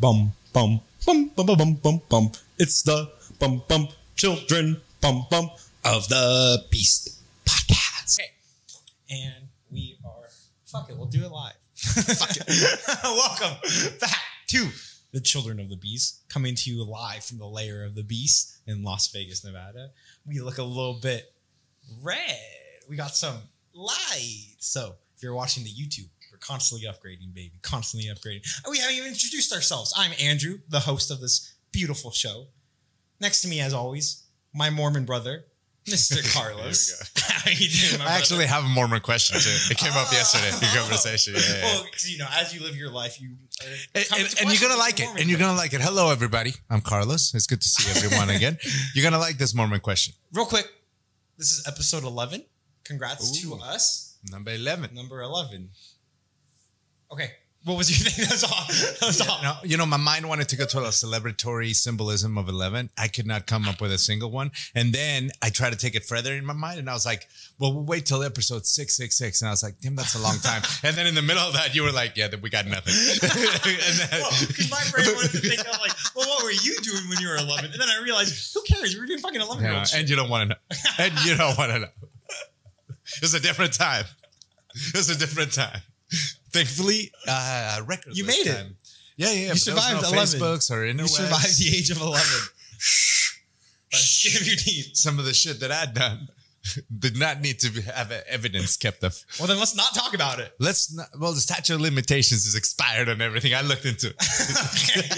Bum 0.00 0.32
bum 0.52 0.80
bum 1.04 1.28
bum 1.34 1.46
bum 1.46 1.56
bum 1.56 1.74
bum 1.74 2.00
bum. 2.08 2.30
It's 2.56 2.82
the 2.82 3.10
bum 3.40 3.62
bum 3.66 3.88
children 4.14 4.80
bum 5.00 5.26
bum 5.28 5.50
of 5.84 6.08
the 6.08 6.64
beast 6.70 7.18
podcast. 7.44 8.20
Okay. 8.20 8.30
And 9.10 9.48
we 9.72 9.98
are. 10.04 10.28
Fuck 10.66 10.90
it, 10.90 10.96
we'll 10.96 11.06
do 11.06 11.24
it 11.24 11.32
live. 11.32 11.54
Fuck 11.74 12.36
it. 12.36 12.80
Welcome 13.02 13.56
back 14.00 14.22
to 14.48 14.68
the 15.10 15.20
Children 15.20 15.58
of 15.58 15.68
the 15.68 15.76
Beast, 15.76 16.20
coming 16.28 16.54
to 16.54 16.70
you 16.70 16.84
live 16.84 17.24
from 17.24 17.38
the 17.38 17.46
lair 17.46 17.84
of 17.84 17.96
the 17.96 18.04
beast 18.04 18.56
in 18.68 18.84
Las 18.84 19.10
Vegas, 19.10 19.44
Nevada. 19.44 19.90
We 20.24 20.38
look 20.40 20.58
a 20.58 20.62
little 20.62 21.00
bit 21.02 21.32
red. 22.02 22.38
We 22.88 22.94
got 22.94 23.16
some 23.16 23.38
light. 23.74 24.54
So 24.58 24.94
if 25.16 25.24
you're 25.24 25.34
watching 25.34 25.64
the 25.64 25.70
YouTube, 25.70 26.08
we're 26.38 26.46
constantly 26.46 26.86
upgrading, 26.86 27.34
baby. 27.34 27.52
Constantly 27.62 28.08
upgrading. 28.08 28.42
We 28.70 28.78
haven't 28.78 28.96
even 28.96 29.08
introduced 29.08 29.52
ourselves. 29.52 29.92
I'm 29.96 30.12
Andrew, 30.20 30.58
the 30.68 30.80
host 30.80 31.10
of 31.10 31.20
this 31.20 31.54
beautiful 31.72 32.10
show. 32.10 32.46
Next 33.20 33.42
to 33.42 33.48
me, 33.48 33.60
as 33.60 33.74
always, 33.74 34.24
my 34.54 34.70
Mormon 34.70 35.04
brother, 35.04 35.44
Mr. 35.86 36.22
Carlos. 36.34 36.92
How 37.16 37.50
you 37.50 37.68
doing, 37.68 38.00
I 38.02 38.16
actually 38.16 38.44
brother? 38.46 38.52
have 38.52 38.64
a 38.64 38.68
Mormon 38.68 39.00
question 39.00 39.38
too. 39.40 39.72
It 39.72 39.78
came 39.78 39.92
up 39.92 40.06
Oh. 40.10 40.12
yesterday 40.12 40.48
in 40.48 40.80
conversation. 40.80 41.34
Yeah, 41.36 41.40
yeah. 41.56 41.62
Well, 41.64 41.86
you 42.06 42.18
know, 42.18 42.26
as 42.32 42.54
you 42.54 42.60
live 42.62 42.76
your 42.76 42.90
life, 42.90 43.20
you 43.20 43.36
uh, 43.62 43.66
and, 43.94 44.04
and- 44.18 44.34
and 44.42 44.52
you're 44.52 44.68
gonna 44.68 44.78
like 44.78 45.00
it, 45.00 45.04
Mormon 45.06 45.20
and 45.22 45.30
you're 45.30 45.38
gonna 45.38 45.56
like 45.58 45.72
it. 45.72 45.80
Hello, 45.80 46.10
everybody. 46.12 46.52
I'm 46.70 46.80
Carlos. 46.80 47.34
It's 47.34 47.46
good 47.46 47.60
to 47.62 47.68
see 47.68 47.90
everyone 48.04 48.30
again. 48.30 48.58
You're 48.94 49.02
gonna 49.04 49.18
like 49.18 49.38
this 49.38 49.54
Mormon 49.54 49.80
question. 49.80 50.14
Real 50.32 50.46
quick, 50.46 50.66
this 51.36 51.50
is 51.50 51.66
episode 51.66 52.04
11. 52.04 52.44
Congrats 52.84 53.44
Ooh. 53.44 53.56
to 53.58 53.64
us. 53.64 54.16
Number 54.30 54.50
eleven. 54.52 54.94
Number 54.94 55.20
11. 55.22 55.70
Okay. 57.12 57.30
What 57.64 57.76
was 57.76 57.90
your 57.90 58.08
thing? 58.10 58.24
That's 58.28 58.44
all. 58.44 58.64
That 59.00 59.06
was 59.06 59.20
all. 59.28 59.42
No, 59.42 59.56
you 59.64 59.76
know, 59.76 59.84
my 59.84 59.96
mind 59.96 60.28
wanted 60.28 60.48
to 60.50 60.56
go 60.56 60.64
to 60.66 60.78
a 60.78 60.82
celebratory 60.88 61.74
symbolism 61.74 62.38
of 62.38 62.48
11. 62.48 62.88
I 62.96 63.08
could 63.08 63.26
not 63.26 63.46
come 63.46 63.68
up 63.68 63.80
with 63.80 63.92
a 63.92 63.98
single 63.98 64.30
one. 64.30 64.52
And 64.74 64.92
then 64.92 65.30
I 65.42 65.50
tried 65.50 65.72
to 65.72 65.76
take 65.76 65.94
it 65.96 66.04
further 66.04 66.32
in 66.34 66.46
my 66.46 66.52
mind. 66.54 66.78
And 66.78 66.88
I 66.88 66.92
was 66.94 67.04
like, 67.04 67.26
well, 67.58 67.74
we'll 67.74 67.84
wait 67.84 68.06
till 68.06 68.22
episode 68.22 68.64
666. 68.64 69.42
And 69.42 69.48
I 69.48 69.52
was 69.52 69.62
like, 69.62 69.80
damn, 69.80 69.96
that's 69.96 70.14
a 70.14 70.20
long 70.22 70.38
time. 70.38 70.62
and 70.84 70.96
then 70.96 71.06
in 71.08 71.14
the 71.14 71.20
middle 71.22 71.42
of 71.42 71.52
that, 71.54 71.74
you 71.74 71.82
were 71.82 71.92
like, 71.92 72.16
yeah, 72.16 72.28
we 72.40 72.48
got 72.48 72.66
nothing. 72.66 72.94
and 73.22 73.98
then, 73.98 74.22
Because 74.46 74.70
my 74.70 74.84
brain 74.92 75.14
wanted 75.16 75.32
to 75.32 75.38
think 75.38 75.60
of 75.60 75.80
like, 75.80 75.92
well, 76.14 76.28
what 76.28 76.44
were 76.44 76.52
you 76.52 76.76
doing 76.82 77.08
when 77.10 77.18
you 77.20 77.28
were 77.28 77.36
11? 77.36 77.72
And 77.72 77.80
then 77.80 77.88
I 77.88 78.00
realized, 78.02 78.54
who 78.54 78.62
cares? 78.62 78.94
We 78.94 79.00
were 79.00 79.06
doing 79.06 79.18
fucking 79.18 79.40
11 79.40 79.64
year 79.64 79.72
Yeah, 79.72 79.84
and 79.94 80.08
you 80.08 80.14
don't 80.16 80.30
want 80.30 80.48
to 80.48 80.54
know. 80.54 80.76
And 80.98 81.12
you 81.26 81.36
don't 81.36 81.58
want 81.58 81.72
to 81.72 81.78
know. 81.80 81.88
It's 83.20 83.34
a 83.34 83.40
different 83.40 83.72
time. 83.72 84.04
It's 84.94 85.10
a 85.10 85.18
different 85.18 85.52
time. 85.52 85.80
Thankfully, 86.52 87.12
uh, 87.26 87.80
record. 87.86 88.16
You 88.16 88.24
made 88.24 88.46
it. 88.46 88.66
Yeah, 89.16 89.30
yeah. 89.32 89.32
You 89.32 89.48
but 89.48 89.64
there 89.64 89.74
was 89.74 89.84
survived 89.84 90.02
no 90.02 90.08
11. 90.08 90.40
Facebooks 90.40 90.70
or 90.70 90.76
interwebs. 90.86 90.98
You 91.00 91.08
survived 91.08 91.58
the 91.58 91.76
age 91.76 91.90
of 91.90 92.00
11. 92.00 92.20
By 93.90 93.96
the 93.96 93.96
skin 93.98 94.40
of 94.40 94.46
your 94.46 94.56
teeth. 94.56 94.96
Some 94.96 95.18
of 95.18 95.24
the 95.24 95.34
shit 95.34 95.60
that 95.60 95.72
I'd 95.72 95.94
done 95.94 96.28
did 96.98 97.18
not 97.18 97.40
need 97.40 97.58
to 97.60 97.82
have 97.82 98.10
evidence 98.28 98.76
kept 98.76 99.02
of. 99.04 99.16
Well, 99.38 99.48
then 99.48 99.58
let's 99.58 99.76
not 99.76 99.94
talk 99.94 100.14
about 100.14 100.40
it. 100.40 100.54
Let's 100.58 100.92
not. 100.92 101.08
Well, 101.18 101.32
the 101.32 101.40
statute 101.40 101.74
of 101.74 101.80
limitations 101.80 102.46
is 102.46 102.54
expired 102.54 103.08
on 103.08 103.20
everything. 103.20 103.54
I 103.54 103.62
looked 103.62 103.84
into. 103.84 104.08
okay. 104.08 105.08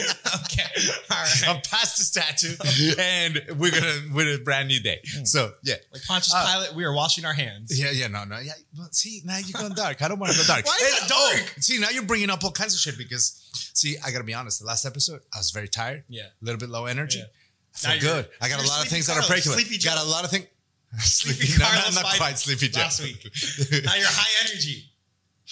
okay. 0.45 0.71
All 1.11 1.17
right. 1.17 1.49
I'm 1.49 1.61
past 1.63 1.99
the 1.99 2.05
statute, 2.05 2.59
and 2.99 3.59
we're 3.59 3.71
gonna 3.71 4.15
with 4.15 4.27
a 4.27 4.43
brand 4.45 4.69
new 4.69 4.81
day. 4.81 5.01
So 5.25 5.53
yeah, 5.63 5.75
Like 5.93 6.03
Pontius 6.05 6.33
Uh, 6.35 6.47
Pilate, 6.53 6.75
we 6.75 6.85
are 6.85 6.95
washing 6.95 7.25
our 7.25 7.33
hands. 7.33 7.79
Yeah, 7.79 7.91
yeah, 7.91 8.09
no, 8.09 8.25
no, 8.25 8.39
yeah. 8.39 8.53
But 8.77 8.95
see, 8.95 9.23
now 9.25 9.39
you're 9.39 9.61
going 9.61 9.75
dark. 9.75 10.03
I 10.03 10.09
don't 10.09 10.19
want 10.19 10.33
to 10.33 10.39
go 10.39 10.45
dark. 10.45 10.67
Why 10.67 10.79
is 10.83 11.03
it 11.03 11.09
dark? 11.09 11.55
oh, 11.57 11.61
see, 11.61 11.79
now 11.79 11.91
you're 11.91 12.05
bringing 12.05 12.31
up 12.31 12.45
all 12.45 12.53
kinds 12.53 12.75
of 12.75 12.81
shit 12.81 12.99
because, 12.99 13.49
see, 13.75 13.97
I 14.05 14.11
gotta 14.11 14.25
be 14.25 14.35
honest. 14.35 14.61
The 14.61 14.67
last 14.67 14.85
episode, 14.85 15.21
I 15.35 15.39
was 15.39 15.51
very 15.51 15.69
tired. 15.69 16.05
Yeah. 16.09 16.23
a 16.25 16.45
little 16.45 16.59
bit 16.59 16.69
low 16.69 16.87
energy. 16.87 17.19
Yeah. 17.19 17.25
I 17.89 17.99
feel 17.99 18.15
good. 18.15 18.29
I 18.41 18.49
got 18.49 18.63
a 18.63 18.67
lot 18.69 18.83
of 18.83 18.91
things 18.91 19.07
that 19.07 19.17
are 19.17 19.27
breaking. 19.27 19.53
Got 19.85 20.05
a 20.05 20.09
lot 20.09 20.25
of 20.25 20.31
things. 20.31 20.47
Sleepy 20.99 21.47
Sleepy, 21.47 21.59
no, 21.63 21.67
Carlos 21.69 21.95
not, 21.95 22.03
not 22.05 22.17
quite 22.17 22.39
sleepy 22.39 22.69
Joe. 22.69 22.81
last 22.81 23.03
week. 23.03 23.23
Now 23.85 23.95
you're 23.95 24.07
high 24.09 24.49
energy. 24.49 24.85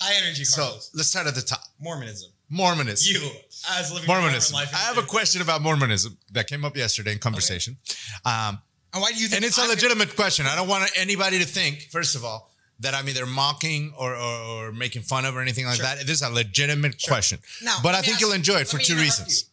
High 0.00 0.14
energy, 0.22 0.44
Carlos. 0.44 0.90
so 0.90 0.96
let's 0.96 1.08
start 1.08 1.26
at 1.26 1.34
the 1.34 1.42
top. 1.42 1.60
Mormonism. 1.80 2.30
Mormonism. 2.50 3.22
You, 3.22 3.30
as 3.70 3.92
living 3.92 4.06
Mormonism. 4.06 4.52
Mormon 4.52 4.70
life. 4.72 4.74
I 4.74 4.86
have 4.88 4.98
a 4.98 5.02
question 5.06 5.42
about 5.42 5.60
Mormonism 5.62 6.16
that 6.32 6.46
came 6.48 6.64
up 6.64 6.76
yesterday 6.76 7.12
in 7.12 7.18
conversation. 7.18 7.76
Um, 8.24 8.58
And 8.94 9.02
why 9.02 9.12
do 9.12 9.18
you 9.18 9.28
think 9.28 9.36
and 9.36 9.44
it's 9.44 9.58
a 9.58 9.62
I'm- 9.62 9.70
legitimate 9.70 10.16
question. 10.16 10.46
I 10.46 10.54
don't 10.56 10.68
want 10.68 10.90
anybody 10.96 11.38
to 11.40 11.44
think, 11.44 11.88
first 11.90 12.16
of 12.16 12.24
all, 12.24 12.50
that 12.80 12.94
I'm 12.94 13.08
either 13.08 13.26
mocking 13.26 13.92
or, 13.98 14.14
or, 14.14 14.38
or 14.68 14.72
making 14.72 15.02
fun 15.02 15.24
of 15.24 15.36
or 15.36 15.40
anything 15.42 15.66
like 15.66 15.76
Sure. 15.76 15.84
that. 15.86 15.98
This 16.06 16.16
is 16.16 16.22
a 16.22 16.30
legitimate 16.30 17.02
question. 17.06 17.40
Now, 17.62 17.78
but 17.82 17.94
I 17.96 18.02
think 18.02 18.20
you'll 18.20 18.32
enjoy 18.32 18.58
it 18.60 18.68
for 18.68 18.78
two 18.78 18.94
reasons. 18.96 19.42
you. 19.42 19.48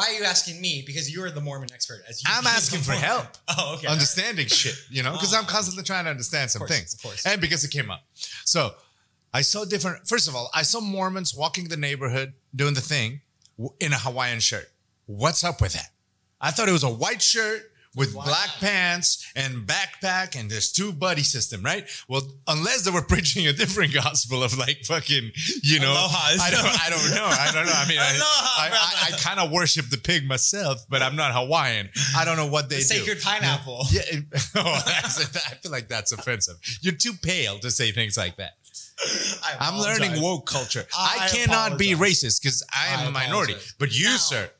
Why 0.00 0.06
are 0.14 0.18
you 0.18 0.24
asking 0.24 0.58
me? 0.62 0.82
Because 0.86 1.12
you're 1.14 1.30
the 1.30 1.42
Mormon 1.42 1.68
expert. 1.74 2.00
As 2.08 2.22
you 2.24 2.30
I'm 2.32 2.46
asking 2.58 2.80
for 2.80 2.92
help. 2.92 3.26
Oh, 3.58 3.74
okay. 3.76 3.86
Understanding 3.88 4.46
shit, 4.46 4.74
you 4.88 5.02
know, 5.02 5.12
because 5.12 5.34
I'm 5.34 5.44
Ah. 5.44 5.48
constantly 5.48 5.82
trying 5.82 6.04
to 6.04 6.10
understand 6.10 6.50
some 6.50 6.62
Of 6.62 6.68
course, 6.68 6.78
things. 6.78 6.94
of 6.94 7.02
course. 7.02 7.26
And 7.26 7.38
because 7.40 7.64
it 7.64 7.70
came 7.70 7.90
up. 7.90 8.02
So 8.46 8.74
I 9.34 9.42
saw 9.42 9.66
different, 9.66 10.08
first 10.08 10.26
of 10.26 10.34
all, 10.34 10.48
I 10.54 10.62
saw 10.62 10.80
Mormons 10.80 11.34
walking 11.34 11.68
the 11.68 11.76
neighborhood 11.76 12.32
doing 12.54 12.72
the 12.72 12.80
thing 12.80 13.20
in 13.78 13.92
a 13.92 13.98
Hawaiian 13.98 14.40
shirt. 14.40 14.70
What's 15.04 15.44
up 15.44 15.60
with 15.60 15.74
that? 15.74 15.90
I 16.40 16.50
thought 16.50 16.68
it 16.68 16.72
was 16.72 16.82
a 16.84 16.88
white 16.88 17.20
shirt 17.20 17.69
with 17.96 18.14
Wow. 18.14 18.22
black 18.24 18.50
pants 18.60 19.26
and 19.34 19.66
backpack 19.66 20.38
and 20.38 20.48
this 20.48 20.70
two 20.70 20.92
buddy 20.92 21.22
system, 21.24 21.62
right? 21.62 21.88
Well, 22.08 22.22
unless 22.46 22.82
they 22.84 22.90
were 22.92 23.02
preaching 23.08 23.46
a 23.48 23.52
different 23.52 23.92
gospel 23.92 24.44
of 24.44 24.56
like 24.56 24.84
fucking, 24.84 25.32
you 25.62 25.80
know, 25.80 25.90
Aloha. 25.90 26.18
I 26.40 26.50
don't, 26.50 26.64
I 26.64 26.90
don't 26.90 27.10
know, 27.14 27.26
I 27.26 27.50
don't 27.52 27.66
know. 27.66 27.72
I 27.74 27.88
mean, 27.88 27.98
I, 27.98 28.10
Aloha, 28.14 28.22
I, 28.22 28.68
I, 28.72 29.06
I 29.06 29.08
brother. 29.10 29.22
kind 29.24 29.40
of 29.40 29.50
worship 29.50 29.86
the 29.90 29.98
pig 29.98 30.24
myself, 30.26 30.84
but 30.88 31.02
I'm 31.02 31.16
not 31.16 31.32
Hawaiian. 31.34 31.90
I 32.16 32.24
don't 32.24 32.36
know 32.36 32.46
what 32.46 32.68
they 32.68 32.76
The 32.76 32.82
do. 32.82 32.86
sacred 32.86 33.22
pineapple. 33.22 33.84
Yeah, 33.90 34.02
oh, 34.56 34.82
I 34.86 35.08
feel 35.08 35.72
like 35.72 35.88
that's 35.88 36.12
offensive. 36.12 36.56
You're 36.82 36.94
too 36.94 37.14
pale 37.20 37.58
to 37.58 37.70
say 37.72 37.90
things 37.90 38.16
like 38.16 38.36
that. 38.36 38.52
I 39.42 39.56
I'm 39.60 39.78
learning 39.80 40.20
woke 40.22 40.46
culture. 40.46 40.84
I, 40.94 41.20
I 41.22 41.28
cannot 41.28 41.78
be 41.78 41.94
racist 41.94 42.42
because 42.42 42.62
I 42.72 42.88
am 42.88 43.00
I 43.00 43.08
a 43.08 43.10
minority. 43.28 43.54
But 43.78 43.92
you, 43.98 44.04
Now- 44.04 44.16
sir, 44.16 44.50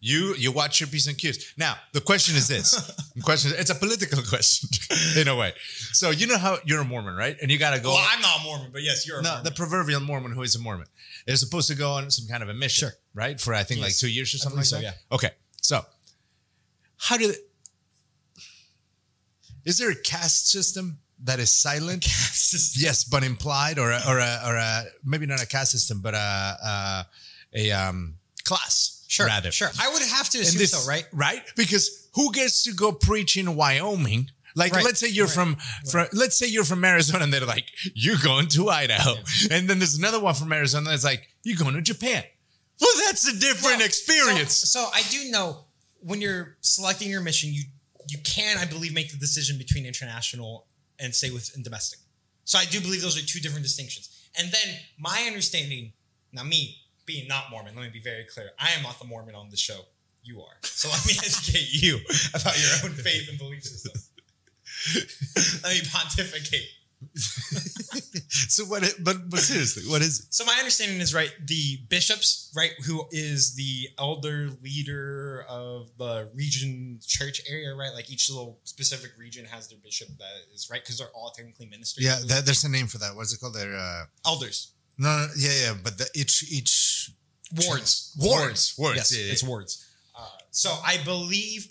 you 0.00 0.34
you 0.36 0.52
watch 0.52 0.80
your 0.80 0.88
P's 0.88 1.06
and 1.06 1.16
Q's. 1.18 1.54
Now 1.56 1.76
the 1.92 2.00
question 2.00 2.36
is 2.36 2.46
this: 2.48 2.70
the 3.16 3.22
question 3.22 3.52
it's 3.56 3.70
a 3.70 3.74
political 3.74 4.22
question 4.22 4.68
in 5.20 5.28
a 5.28 5.34
way. 5.36 5.52
So 5.92 6.10
you 6.10 6.26
know 6.26 6.38
how 6.38 6.58
you're 6.64 6.80
a 6.80 6.84
Mormon, 6.84 7.16
right? 7.16 7.36
And 7.40 7.50
you 7.50 7.58
got 7.58 7.74
to 7.74 7.80
go. 7.80 7.90
Well, 7.90 8.06
I'm 8.12 8.20
not 8.20 8.40
a 8.40 8.44
Mormon, 8.44 8.70
but 8.72 8.82
yes, 8.82 9.06
you're 9.06 9.18
a 9.20 9.22
no, 9.22 9.30
Mormon. 9.30 9.44
the 9.44 9.50
proverbial 9.52 10.00
Mormon 10.00 10.32
who 10.32 10.42
is 10.42 10.54
a 10.54 10.60
Mormon 10.60 10.86
is 11.26 11.40
supposed 11.40 11.68
to 11.68 11.74
go 11.74 11.90
on 11.92 12.10
some 12.10 12.28
kind 12.28 12.42
of 12.42 12.48
a 12.48 12.54
mission, 12.54 12.88
Sure. 12.88 12.94
right? 13.14 13.40
For 13.40 13.54
I 13.54 13.62
think 13.64 13.80
like 13.80 13.96
two 13.96 14.08
years 14.10 14.34
or 14.34 14.38
something 14.38 14.58
like 14.60 14.68
believe 14.70 14.84
that. 14.84 14.94
so, 15.10 15.14
Okay, 15.16 15.30
so 15.60 15.84
how 16.98 17.16
do 17.16 17.28
They, 17.28 17.34
is 19.64 19.78
there 19.78 19.90
a 19.90 19.96
caste 19.96 20.50
system 20.50 20.98
that 21.24 21.40
is 21.40 21.50
silent? 21.50 22.02
Caste 22.02 22.50
system. 22.50 22.82
yes, 22.84 23.02
but 23.04 23.24
implied, 23.24 23.78
or 23.78 23.90
a, 23.90 24.00
or 24.06 24.18
a, 24.18 24.40
or 24.46 24.54
a 24.56 24.84
maybe 25.04 25.26
not 25.26 25.42
a 25.42 25.46
caste 25.46 25.72
system, 25.72 26.00
but 26.00 26.14
a 26.14 26.18
a, 26.18 27.06
a 27.54 27.72
um, 27.72 28.14
class, 28.44 28.95
Sure, 29.16 29.26
rather. 29.26 29.50
sure. 29.52 29.70
I 29.80 29.90
would 29.92 30.02
have 30.02 30.28
to 30.30 30.38
assume 30.40 30.58
this- 30.60 30.72
so, 30.72 30.88
right? 30.88 31.06
Right? 31.12 31.42
Because 31.56 32.08
who 32.14 32.32
gets 32.32 32.62
to 32.64 32.72
go 32.72 32.92
preach 32.92 33.36
in 33.36 33.54
Wyoming? 33.56 34.30
Like, 34.54 34.72
Right, 34.72 34.84
let's 34.84 35.00
say 35.00 35.08
you're 35.08 35.26
right, 35.26 35.34
from, 35.34 35.56
from, 35.90 36.06
let's 36.14 36.38
say 36.38 36.46
you're 36.46 36.64
from 36.64 36.82
Arizona, 36.82 37.24
and 37.24 37.32
they're 37.32 37.44
like, 37.44 37.66
you're 37.94 38.16
going 38.22 38.46
to 38.48 38.70
Idaho, 38.70 39.14
and 39.50 39.68
then 39.68 39.78
there's 39.80 39.96
another 39.98 40.18
one 40.18 40.32
from 40.34 40.50
Arizona 40.50 40.88
that's 40.90 41.04
like, 41.04 41.28
you're 41.42 41.58
going 41.58 41.74
to 41.74 41.82
Japan. 41.82 42.24
Well, 42.80 42.90
that's 43.06 43.26
a 43.28 43.38
different 43.38 43.78
Well, 43.78 43.86
experience. 43.86 44.54
So, 44.54 44.80
so 44.84 44.90
I 44.94 45.02
do 45.10 45.30
know 45.30 45.66
when 46.00 46.20
you're 46.22 46.56
selecting 46.62 47.10
your 47.10 47.20
mission, 47.20 47.52
you 47.52 47.64
you 48.08 48.18
can, 48.24 48.56
I 48.56 48.64
believe, 48.66 48.94
make 48.94 49.10
the 49.10 49.18
decision 49.18 49.58
between 49.58 49.84
international 49.84 50.66
and 51.00 51.12
stay 51.14 51.30
within 51.30 51.62
domestic. 51.62 51.98
So 52.44 52.56
I 52.58 52.64
do 52.64 52.80
believe 52.80 53.02
those 53.02 53.18
are 53.20 53.26
two 53.26 53.40
different 53.40 53.64
distinctions. 53.64 54.08
And 54.38 54.50
then 54.52 54.74
my 54.98 55.24
understanding, 55.26 55.92
now 56.32 56.44
me 56.44 56.76
being 57.06 57.28
not 57.28 57.50
Mormon, 57.50 57.74
let 57.74 57.84
me 57.84 57.90
be 57.90 58.00
very 58.00 58.24
clear. 58.24 58.50
I 58.58 58.70
am 58.76 58.82
not 58.82 58.98
the 58.98 59.06
Mormon 59.06 59.34
on 59.34 59.50
the 59.50 59.56
show. 59.56 59.80
You 60.22 60.42
are. 60.42 60.56
So 60.62 60.88
let 60.88 61.06
me 61.06 61.12
educate 61.24 61.68
you 61.72 61.98
about 62.34 62.58
your 62.60 62.90
own 62.90 62.96
faith 62.96 63.28
and 63.28 63.38
belief 63.38 63.62
system. 63.62 63.92
let 65.62 65.72
me 65.72 65.80
pontificate. 65.90 66.68
so 68.28 68.64
what? 68.64 68.82
It, 68.82 69.04
but 69.04 69.28
but 69.28 69.40
seriously, 69.40 69.82
what 69.90 70.00
is 70.00 70.20
it? 70.20 70.34
So 70.34 70.44
my 70.44 70.54
understanding 70.58 71.00
is 71.00 71.14
right. 71.14 71.30
The 71.44 71.78
bishops, 71.88 72.50
right, 72.56 72.72
who 72.86 73.04
is 73.10 73.54
the 73.54 73.88
elder 73.98 74.50
leader 74.62 75.44
of 75.48 75.90
the 75.98 76.30
region 76.34 76.98
church 77.06 77.42
area, 77.48 77.74
right? 77.74 77.92
Like 77.94 78.10
each 78.10 78.30
little 78.30 78.58
specific 78.64 79.12
region 79.18 79.44
has 79.44 79.68
their 79.68 79.78
bishop 79.82 80.08
that 80.18 80.54
is 80.54 80.68
right 80.70 80.82
because 80.82 80.98
they're 80.98 81.14
all 81.14 81.30
technically 81.36 81.66
ministers. 81.66 82.04
Yeah, 82.04 82.16
that, 82.28 82.46
there's 82.46 82.64
a 82.64 82.70
name 82.70 82.86
for 82.86 82.98
that. 82.98 83.14
What's 83.14 83.32
it 83.34 83.40
called? 83.40 83.54
They're 83.54 83.76
uh, 83.76 84.04
elders, 84.24 84.72
no, 84.98 85.08
no, 85.08 85.26
yeah, 85.36 85.50
yeah. 85.62 85.74
But 85.82 85.98
the, 85.98 86.08
each 86.14 86.44
each 86.50 87.10
wards, 87.66 88.14
Wards, 88.18 88.74
wards, 88.78 88.96
Yes, 88.96 89.16
yeah, 89.16 89.24
yeah. 89.26 89.32
it's 89.32 89.42
wards. 89.44 89.84
Uh, 90.18 90.26
so 90.50 90.74
I 90.84 90.98
believe 91.04 91.68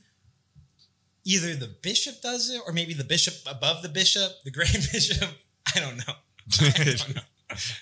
either 1.23 1.55
the 1.55 1.73
bishop 1.81 2.21
does 2.21 2.49
it, 2.49 2.61
or 2.65 2.73
maybe 2.73 2.93
the 2.93 3.03
bishop 3.03 3.33
above 3.49 3.81
the 3.81 3.89
bishop, 3.89 4.31
the 4.43 4.51
grand 4.57 4.87
bishop. 4.91 5.29
I 5.75 5.79
don't 5.79 5.97
know. 5.97 6.13
I 6.61 6.83
don't 6.83 7.15
know. 7.15 7.21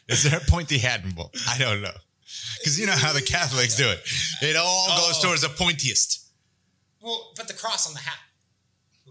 is 0.08 0.24
there 0.24 0.40
a 0.40 0.52
pointy 0.52 0.78
hat 0.78 1.04
involved? 1.04 1.36
I 1.48 1.58
don't 1.58 1.82
know. 1.82 1.92
Because 2.60 2.80
you 2.80 2.86
know 2.88 2.94
how 2.94 3.14
the 3.14 3.22
Catholics 3.22 3.76
do 3.76 3.88
it. 3.88 4.00
It 4.42 4.56
all 4.56 4.88
goes 4.98 5.20
Oh. 5.20 5.28
towards 5.28 5.42
the 5.42 5.50
pointiest. 5.50 6.20
Well, 7.02 7.34
but 7.36 7.48
the 7.48 7.54
cross 7.54 7.86
on 7.88 7.94
the 7.94 8.00
hat. 8.00 8.18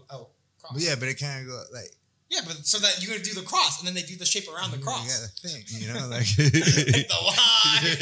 Oh, 0.09 0.29
cross. 0.61 0.81
Yeah, 0.83 0.95
but 0.95 1.07
it 1.07 1.19
can't 1.19 1.45
go 1.47 1.63
like 1.71 1.91
Yeah, 2.33 2.39
but 2.47 2.65
so 2.65 2.79
that 2.79 2.99
you're 2.99 3.11
gonna 3.13 3.23
do 3.23 3.35
the 3.35 3.45
cross, 3.45 3.77
and 3.77 3.87
then 3.87 3.93
they 3.93 4.01
do 4.01 4.15
the 4.15 4.25
shape 4.25 4.45
around 4.51 4.71
the 4.71 4.79
cross. 4.79 5.05
Yeah, 5.07 5.25
a 5.25 5.49
thing, 5.53 5.63
you 5.67 5.93
know, 5.93 6.07
like 6.07 6.25
the 6.35 7.05
line. 7.23 7.97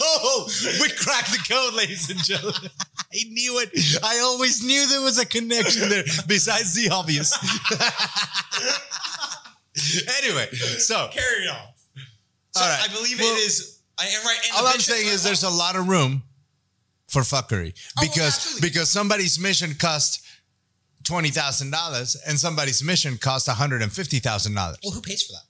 oh, 0.02 0.48
we 0.82 0.88
cracked 0.90 1.30
the 1.30 1.38
code, 1.48 1.74
ladies 1.74 2.10
and 2.10 2.18
gentlemen. 2.24 2.68
I 3.14 3.18
knew 3.30 3.60
it. 3.60 3.70
I 4.02 4.18
always 4.24 4.64
knew 4.64 4.88
there 4.88 5.02
was 5.02 5.18
a 5.18 5.24
connection 5.26 5.88
there, 5.88 6.02
besides 6.26 6.74
the 6.74 6.90
obvious. 6.90 7.32
anyway, 10.18 10.48
so 10.78 11.08
Carry 11.12 11.46
on. 11.48 11.56
So 12.52 12.62
All 12.64 12.68
right. 12.68 12.88
I 12.90 12.92
believe 12.92 13.20
Well, 13.20 13.32
it 13.36 13.38
is. 13.46 13.80
I 13.98 14.04
right. 14.24 14.36
and 14.48 14.56
all 14.56 14.66
I'm 14.66 14.80
saying 14.80 15.06
is 15.06 15.22
there's 15.22 15.44
a 15.44 15.50
lot 15.50 15.76
of 15.76 15.86
room 15.88 16.22
for 17.06 17.22
fuckery 17.22 17.74
Oh, 17.98 18.02
because 18.02 18.58
because 18.60 18.88
somebody's 18.88 19.38
mission 19.38 19.74
cost 19.74 20.26
twenty 21.04 21.30
thousand 21.30 21.70
dollars 21.70 22.16
and 22.26 22.38
somebody's 22.38 22.82
mission 22.82 23.18
cost 23.18 23.48
one 23.48 23.56
hundred 23.56 23.82
and 23.82 23.92
fifty 23.92 24.18
thousand 24.18 24.54
dollars. 24.54 24.78
Well, 24.82 24.92
who 24.92 25.00
pays 25.00 25.22
for 25.22 25.32
that? 25.32 25.44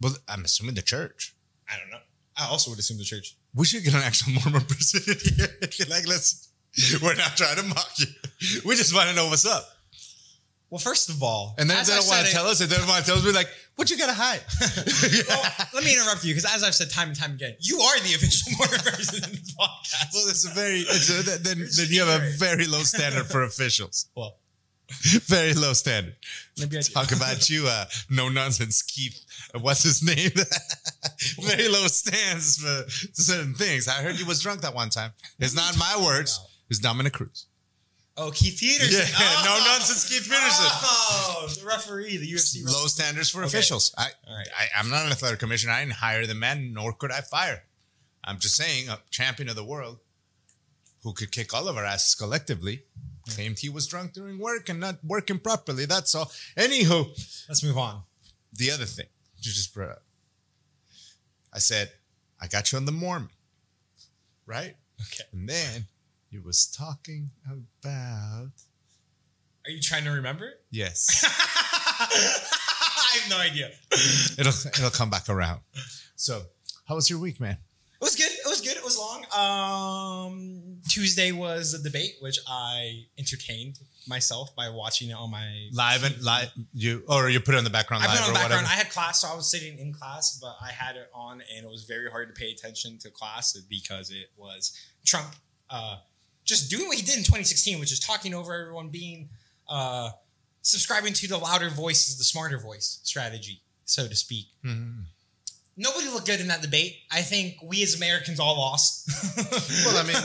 Well, 0.00 0.16
I'm 0.28 0.44
assuming 0.44 0.74
the 0.74 0.82
church. 0.82 1.34
I 1.70 1.78
don't 1.78 1.90
know. 1.90 1.98
I 2.36 2.48
also 2.48 2.70
would 2.70 2.78
assume 2.78 2.98
the 2.98 3.04
church. 3.04 3.36
We 3.54 3.64
should 3.66 3.84
get 3.84 3.94
an 3.94 4.00
actual 4.02 4.32
Mormon 4.32 4.62
person 4.68 5.00
here. 5.36 5.86
like, 5.88 6.08
let's. 6.08 6.48
We're 7.02 7.14
not 7.14 7.36
trying 7.36 7.56
to 7.56 7.62
mock 7.64 7.90
you. 7.98 8.06
We 8.64 8.74
just 8.76 8.94
want 8.94 9.10
to 9.10 9.14
know 9.14 9.26
what's 9.26 9.44
up. 9.44 9.64
Well, 10.70 10.78
first 10.78 11.10
of 11.10 11.22
all, 11.22 11.54
And 11.58 11.68
then 11.68 11.76
they 11.84 11.92
don't 11.92 12.06
want 12.08 12.26
to 12.26 12.32
tell 12.32 12.46
us. 12.46 12.58
They 12.60 12.66
don't 12.66 12.88
want 12.88 13.04
to 13.04 13.10
tell 13.10 13.18
us. 13.18 13.24
We're 13.26 13.34
like, 13.34 13.48
what 13.76 13.90
you 13.90 13.98
gotta 13.98 14.14
hide? 14.14 14.40
Well, 15.28 15.44
let 15.74 15.84
me 15.84 15.92
interrupt 15.92 16.24
you 16.24 16.32
because, 16.34 16.46
as 16.50 16.62
I've 16.62 16.74
said 16.74 16.88
time 16.90 17.08
and 17.08 17.16
time 17.18 17.32
again, 17.32 17.56
you 17.60 17.78
are 17.78 18.00
the 18.00 18.14
official 18.14 18.52
Mormon 18.58 18.80
person 18.80 19.22
in 19.24 19.32
the 19.32 19.52
podcast. 19.60 20.14
well, 20.14 20.28
it's 20.30 20.46
a 20.46 20.54
very. 20.54 20.78
It's 20.80 21.10
a, 21.10 21.38
then, 21.38 21.58
then 21.76 21.86
you 21.90 22.04
have 22.04 22.22
a 22.22 22.30
very 22.38 22.66
low 22.66 22.80
standard 22.84 23.26
for 23.26 23.42
officials. 23.42 24.08
Well, 24.16 24.38
Very 25.26 25.54
low 25.54 25.72
standard. 25.72 26.16
maybe 26.58 26.78
I 26.78 26.80
do. 26.82 26.92
Talk 26.92 27.12
about 27.12 27.48
you, 27.50 27.66
uh, 27.66 27.84
no 28.10 28.28
nonsense, 28.28 28.82
Keith. 28.82 29.18
uh, 29.54 29.58
What's 29.58 29.82
his 29.82 30.02
name? 30.02 30.30
very 31.46 31.68
low 31.68 31.86
stands 31.86 32.58
for 32.58 32.84
certain 33.12 33.54
things. 33.54 33.88
I 33.88 34.02
heard 34.02 34.18
you 34.18 34.26
was 34.26 34.40
drunk 34.42 34.60
that 34.62 34.74
one 34.74 34.90
time. 34.90 35.12
It's 35.38 35.54
not 35.54 35.76
my 35.78 36.02
words. 36.04 36.38
It's 36.70 36.78
Dominick 36.78 37.12
Cruz. 37.14 37.46
Oh, 38.16 38.30
Keith 38.30 38.58
Peterson. 38.60 38.92
Yeah, 38.92 39.06
Oh. 39.18 39.42
no 39.44 39.72
nonsense, 39.72 40.06
Keith 40.08 40.24
Peterson. 40.24 40.66
Oh, 40.68 41.48
the 41.58 41.66
referee, 41.66 42.18
the 42.18 42.30
UFC. 42.30 42.64
Low 42.64 42.86
standards 42.86 43.30
for 43.30 43.38
Okay. 43.38 43.46
officials. 43.48 43.94
I, 43.96 44.08
right. 44.28 44.48
I, 44.58 44.78
I'm 44.78 44.90
not 44.90 45.06
an 45.06 45.12
athletic 45.12 45.38
commissioner. 45.40 45.72
I 45.72 45.80
didn't 45.80 45.94
hire 45.94 46.26
the 46.26 46.34
man, 46.34 46.72
nor 46.74 46.92
could 46.92 47.10
I 47.10 47.22
fire. 47.22 47.64
I'm 48.24 48.38
just 48.38 48.54
saying, 48.56 48.88
a 48.88 49.00
champion 49.10 49.48
of 49.48 49.56
the 49.56 49.64
world 49.64 49.98
who 51.02 51.12
could 51.14 51.32
kick 51.32 51.52
all 51.54 51.66
of 51.68 51.76
our 51.76 51.84
asses 51.84 52.14
collectively 52.14 52.82
claimed 53.34 53.58
he 53.58 53.68
was 53.68 53.86
drunk 53.86 54.12
during 54.12 54.38
work 54.38 54.68
and 54.68 54.80
not 54.80 54.96
working 55.04 55.38
properly. 55.38 55.84
That's 55.86 56.14
all. 56.14 56.30
Anywho, 56.56 57.08
Let's 57.48 57.62
move 57.62 57.78
on. 57.78 58.02
the 58.52 58.70
other 58.70 58.84
thing 58.86 59.06
you 59.36 59.50
just 59.52 59.74
brought 59.74 59.90
up. 59.90 60.02
I 61.52 61.58
said, 61.58 61.90
I 62.40 62.46
got 62.46 62.72
you 62.72 62.78
on 62.78 62.84
the 62.86 62.92
Mormon, 62.92 63.28
right? 64.46 64.74
Okay. 65.00 65.24
And 65.32 65.48
then 65.48 65.86
he 66.30 66.38
was 66.38 66.66
talking 66.66 67.30
about 67.48 68.52
Are 69.66 69.70
you 69.70 69.80
trying 69.80 70.04
to 70.04 70.10
remember? 70.10 70.46
it? 70.46 70.62
yes, 70.70 71.24
I 72.00 73.18
have 73.20 73.30
no 73.30 73.38
idea. 73.38 73.70
It 73.90 74.38
it'll 74.40 74.52
it'll 74.68 74.90
come 74.90 75.10
back 75.10 75.28
around. 75.28 75.60
So, 76.16 76.42
how 76.86 76.94
was 76.94 77.10
your 77.10 77.18
week, 77.18 77.38
man? 77.40 77.58
It 78.00 78.04
was 78.04 78.16
good. 78.16 78.31
It 79.32 79.36
was 79.36 79.48
long. 79.48 80.32
Um, 80.32 80.78
Tuesday 80.88 81.32
was 81.32 81.74
a 81.74 81.82
debate, 81.82 82.16
which 82.20 82.38
I 82.48 83.04
entertained 83.18 83.78
myself 84.08 84.54
by 84.56 84.68
watching 84.68 85.10
it 85.10 85.14
on 85.14 85.30
my 85.30 85.68
Live 85.72 86.02
and 86.04 86.20
live, 86.22 86.50
you 86.72 87.04
or 87.08 87.28
you 87.30 87.38
put 87.40 87.54
it 87.54 87.58
on 87.58 87.64
the 87.64 87.70
background 87.70 88.02
I 88.04 88.08
live 88.08 88.16
put 88.16 88.22
it 88.24 88.28
on 88.28 88.34
the 88.34 88.38
background. 88.40 88.62
whatever. 88.64 88.74
I 88.74 88.84
had 88.84 88.90
class, 88.90 89.20
so 89.22 89.28
I 89.28 89.34
was 89.36 89.50
sitting 89.50 89.78
in 89.78 89.92
class, 89.92 90.38
but 90.42 90.56
I 90.60 90.70
had 90.72 90.96
it 90.96 91.08
on, 91.14 91.42
and 91.54 91.64
it 91.64 91.70
was 91.70 91.84
very 91.84 92.10
hard 92.10 92.34
to 92.34 92.38
pay 92.38 92.50
attention 92.50 92.98
to 92.98 93.10
class 93.10 93.52
because 93.70 94.10
it 94.10 94.30
was 94.36 94.72
Trump 95.04 95.34
uh, 95.70 95.96
just 96.44 96.68
doing 96.70 96.88
what 96.88 96.96
he 96.96 97.02
did 97.02 97.16
in 97.16 97.22
2016, 97.24 97.78
which 97.78 97.92
is 97.92 98.00
talking 98.00 98.34
over 98.34 98.52
everyone, 98.54 98.88
being 98.88 99.28
uh, 99.68 100.10
subscribing 100.62 101.12
to 101.14 101.28
the 101.28 101.38
louder 101.38 101.68
voice 101.70 102.08
is 102.08 102.18
the 102.18 102.24
smarter 102.24 102.58
voice 102.58 102.98
strategy, 103.04 103.62
so 103.84 104.08
to 104.08 104.16
speak. 104.16 104.46
Mhm. 104.64 105.04
Nobody 105.76 106.08
looked 106.08 106.26
good 106.26 106.40
in 106.40 106.48
that 106.48 106.60
debate. 106.62 106.96
I 107.10 107.22
think 107.22 107.56
we 107.64 107.82
as 107.82 107.94
Americans 107.94 108.38
all 108.40 108.56
lost. 108.58 109.08
Well, 109.86 109.96
I 109.96 110.02
mean- 110.06 110.16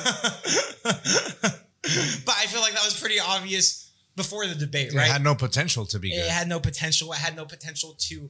but 2.25 2.35
I 2.37 2.45
feel 2.47 2.61
like 2.61 2.73
that 2.73 2.83
was 2.83 2.99
pretty 2.99 3.19
obvious 3.19 3.89
before 4.15 4.45
the 4.45 4.55
debate, 4.55 4.93
right? 4.93 5.07
It 5.07 5.11
had 5.11 5.23
no 5.23 5.35
potential 5.35 5.85
to 5.87 5.99
be 5.99 6.11
it 6.13 6.17
good. 6.23 6.29
had 6.31 6.47
no 6.49 6.59
potential. 6.59 7.11
It 7.13 7.19
had 7.19 7.35
no 7.35 7.45
potential 7.45 7.95
to, 7.99 8.29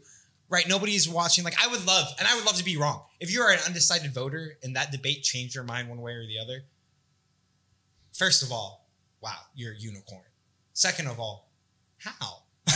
right? 0.50 0.68
Nobody's 0.68 1.10
watching. 1.10 1.44
Like 1.44 1.56
I 1.64 1.68
would 1.68 1.86
love, 1.88 2.08
and 2.20 2.28
I 2.28 2.36
would 2.36 2.46
love 2.46 2.56
to 2.58 2.64
be 2.64 2.78
wrong. 2.78 3.04
If 3.20 3.32
you're 3.34 3.50
an 3.50 3.60
undecided 3.66 4.14
voter 4.14 4.58
and 4.64 4.76
that 4.76 4.92
debate 4.92 5.24
changed 5.24 5.56
your 5.56 5.64
mind 5.64 5.90
one 5.90 6.02
way 6.02 6.14
or 6.14 6.26
the 6.28 6.38
other, 6.40 6.66
first 8.14 8.44
of 8.44 8.52
all, 8.52 8.88
wow, 9.22 9.38
you're 9.56 9.74
a 9.74 9.78
unicorn. 9.78 10.22
Second 10.74 11.08
of 11.08 11.20
all, 11.20 11.50
how? 11.98 12.44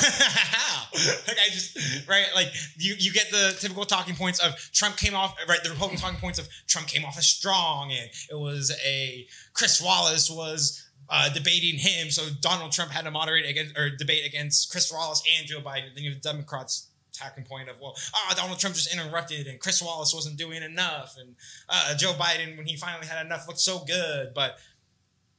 Like 0.94 1.38
I 1.40 1.50
just 1.50 2.08
right, 2.08 2.26
like 2.36 2.50
you 2.78 2.96
you 3.00 3.14
get 3.14 3.32
the 3.32 3.56
typical 3.60 3.86
talking 3.86 4.14
points 4.14 4.40
of 4.40 4.56
Trump 4.74 4.98
came 4.98 5.16
off 5.16 5.36
right. 5.48 5.64
The 5.64 5.70
Republican 5.70 6.02
talking 6.02 6.20
points 6.20 6.38
of 6.38 6.50
Trump 6.68 6.88
came 6.88 7.06
off 7.06 7.18
as 7.18 7.26
strong, 7.26 7.92
and 7.92 8.10
it 8.30 8.38
was 8.38 8.78
a 8.86 9.26
Chris 9.54 9.82
Wallace 9.82 10.30
was 10.30 10.86
uh, 11.10 11.30
debating 11.30 11.80
him, 11.80 12.10
so 12.10 12.24
Donald 12.42 12.72
Trump 12.74 12.92
had 12.92 13.06
to 13.06 13.12
moderate 13.12 13.50
against 13.50 13.78
or 13.78 13.90
debate 13.90 14.26
against 14.26 14.70
Chris 14.72 14.92
Wallace 14.92 15.24
and 15.38 15.48
Joe 15.48 15.60
Biden. 15.60 15.96
Then 15.96 16.04
you 16.04 16.12
have 16.12 16.22
the 16.22 16.30
Democrats 16.30 16.88
talking 17.14 17.44
point 17.44 17.70
of 17.70 17.76
well, 17.82 17.96
ah, 18.14 18.34
Donald 18.36 18.60
Trump 18.60 18.76
just 18.76 18.94
interrupted 18.94 19.48
and 19.48 19.60
Chris 19.60 19.82
Wallace 19.82 20.14
wasn't 20.14 20.38
doing 20.38 20.62
enough, 20.64 21.16
and 21.20 21.36
uh, 21.70 21.96
Joe 21.96 22.14
Biden 22.14 22.58
when 22.58 22.66
he 22.66 22.76
finally 22.76 23.08
had 23.08 23.26
enough 23.26 23.48
looked 23.48 23.60
so 23.60 23.80
good, 23.80 24.34
but 24.34 24.58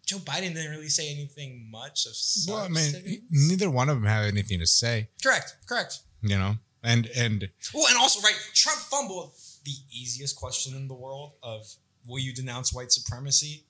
Joe 0.07 0.19
Biden 0.19 0.55
didn't 0.55 0.71
really 0.71 0.89
say 0.89 1.11
anything 1.11 1.69
much 1.71 2.07
of. 2.07 2.13
well, 2.49 2.65
I 2.65 2.69
mean, 2.69 3.23
neither 3.31 3.71
one 3.71 3.89
of 3.89 3.97
them 3.97 4.05
had 4.05 4.25
anything 4.25 4.59
to 4.59 4.67
say, 4.67 5.09
correct, 5.23 5.57
correct. 5.69 6.01
you 6.23 6.37
know. 6.37 6.57
And 6.83 7.09
and 7.17 7.49
Well, 7.73 7.87
and 7.87 7.97
also, 7.97 8.21
right, 8.21 8.35
Trump 8.55 8.81
fumbled 8.81 9.33
the 9.65 9.73
easiest 9.91 10.35
question 10.37 10.75
in 10.75 10.89
the 10.89 10.95
world 10.95 11.35
of 11.43 11.67
will 12.07 12.19
you 12.19 12.35
denounce 12.35 12.73
white 12.73 12.91
supremacy? 12.91 13.65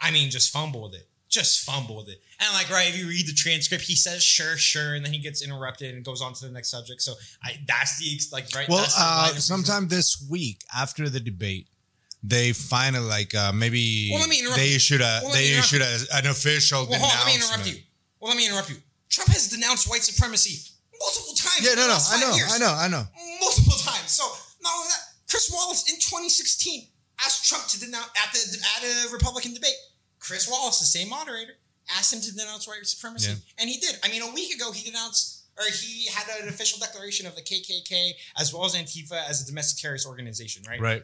I 0.00 0.10
mean, 0.10 0.30
just 0.30 0.52
fumbled 0.52 0.94
it. 0.94 1.08
Just 1.30 1.64
fumbled 1.64 2.10
it. 2.10 2.20
And 2.40 2.52
like, 2.52 2.68
right, 2.70 2.90
if 2.90 2.98
you 2.98 3.08
read 3.08 3.26
the 3.26 3.32
transcript, 3.32 3.84
he 3.84 3.94
says 3.94 4.22
sure, 4.22 4.58
sure, 4.58 4.94
and 4.94 5.02
then 5.02 5.14
he 5.14 5.18
gets 5.18 5.42
interrupted 5.42 5.94
and 5.94 6.04
goes 6.04 6.20
on 6.20 6.34
to 6.34 6.44
the 6.46 6.52
next 6.52 6.70
subject. 6.70 7.00
So 7.00 7.14
I 7.42 7.56
that's 7.66 7.98
the 7.98 8.36
like 8.36 8.54
right. 8.54 8.68
well, 8.68 8.84
uh, 8.98 9.28
sometime 9.36 9.88
this 9.88 10.22
week 10.30 10.60
after 10.76 11.08
the 11.08 11.20
debate, 11.20 11.68
they 12.22 12.52
finally 12.52 13.04
like 13.06 13.34
uh, 13.34 13.52
maybe 13.52 14.10
Well, 14.12 14.20
let 14.20 14.28
me 14.28 14.38
interrupt 14.40 14.58
they 14.58 14.68
you. 14.70 14.76
issued 14.76 15.00
a 15.00 15.20
Well, 15.24 15.32
they 15.32 15.58
issued 15.58 15.82
a, 15.82 15.98
an 16.14 16.26
official 16.26 16.86
Well, 16.88 16.98
hold 17.00 17.12
on, 17.12 17.18
let 17.18 17.26
me 17.26 17.34
interrupt 17.34 17.66
you. 17.66 17.78
Well, 18.20 18.28
let 18.30 18.36
me 18.36 18.46
interrupt 18.46 18.70
you. 18.70 18.76
Trump 19.08 19.30
has 19.30 19.48
denounced 19.48 19.88
white 19.90 20.02
supremacy 20.02 20.70
multiple 20.98 21.34
times. 21.34 21.60
Yeah, 21.66 21.74
no, 21.74 21.88
no, 21.88 21.98
I 21.98 22.20
know, 22.20 22.34
years. 22.36 22.52
I 22.54 22.58
know, 22.58 22.72
I 22.72 22.88
know. 22.88 23.04
multiple 23.40 23.76
times. 23.82 24.10
So 24.12 24.24
not 24.62 24.72
only 24.76 24.88
that, 24.88 25.02
Chris 25.28 25.50
Wallace 25.52 25.90
in 25.90 25.96
2016 25.96 26.86
asked 27.26 27.48
Trump 27.48 27.66
to 27.68 27.80
denounce 27.80 28.08
at 28.16 28.32
the 28.32 28.40
at 28.78 28.82
a 29.08 29.12
Republican 29.12 29.54
debate. 29.54 29.74
Chris 30.20 30.48
Wallace, 30.48 30.78
the 30.78 30.84
same 30.86 31.08
moderator, 31.08 31.52
asked 31.98 32.12
him 32.12 32.20
to 32.20 32.30
denounce 32.34 32.68
white 32.68 32.86
supremacy, 32.86 33.30
Yeah. 33.30 33.36
and 33.58 33.68
he 33.68 33.78
did. 33.78 33.98
I 34.04 34.08
mean, 34.08 34.22
a 34.22 34.30
week 34.32 34.54
ago 34.54 34.70
he 34.70 34.84
denounced, 34.88 35.42
or 35.58 35.64
he 35.72 36.06
had 36.06 36.26
an 36.42 36.48
official 36.48 36.78
declaration 36.78 37.26
of 37.26 37.34
the 37.34 37.42
KKK 37.42 38.12
as 38.38 38.54
well 38.54 38.64
as 38.64 38.74
Antifa 38.76 39.28
as 39.28 39.42
a 39.42 39.46
domestic 39.46 39.82
terrorist 39.82 40.06
organization. 40.06 40.62
Right? 40.68 40.80
Right. 40.80 41.02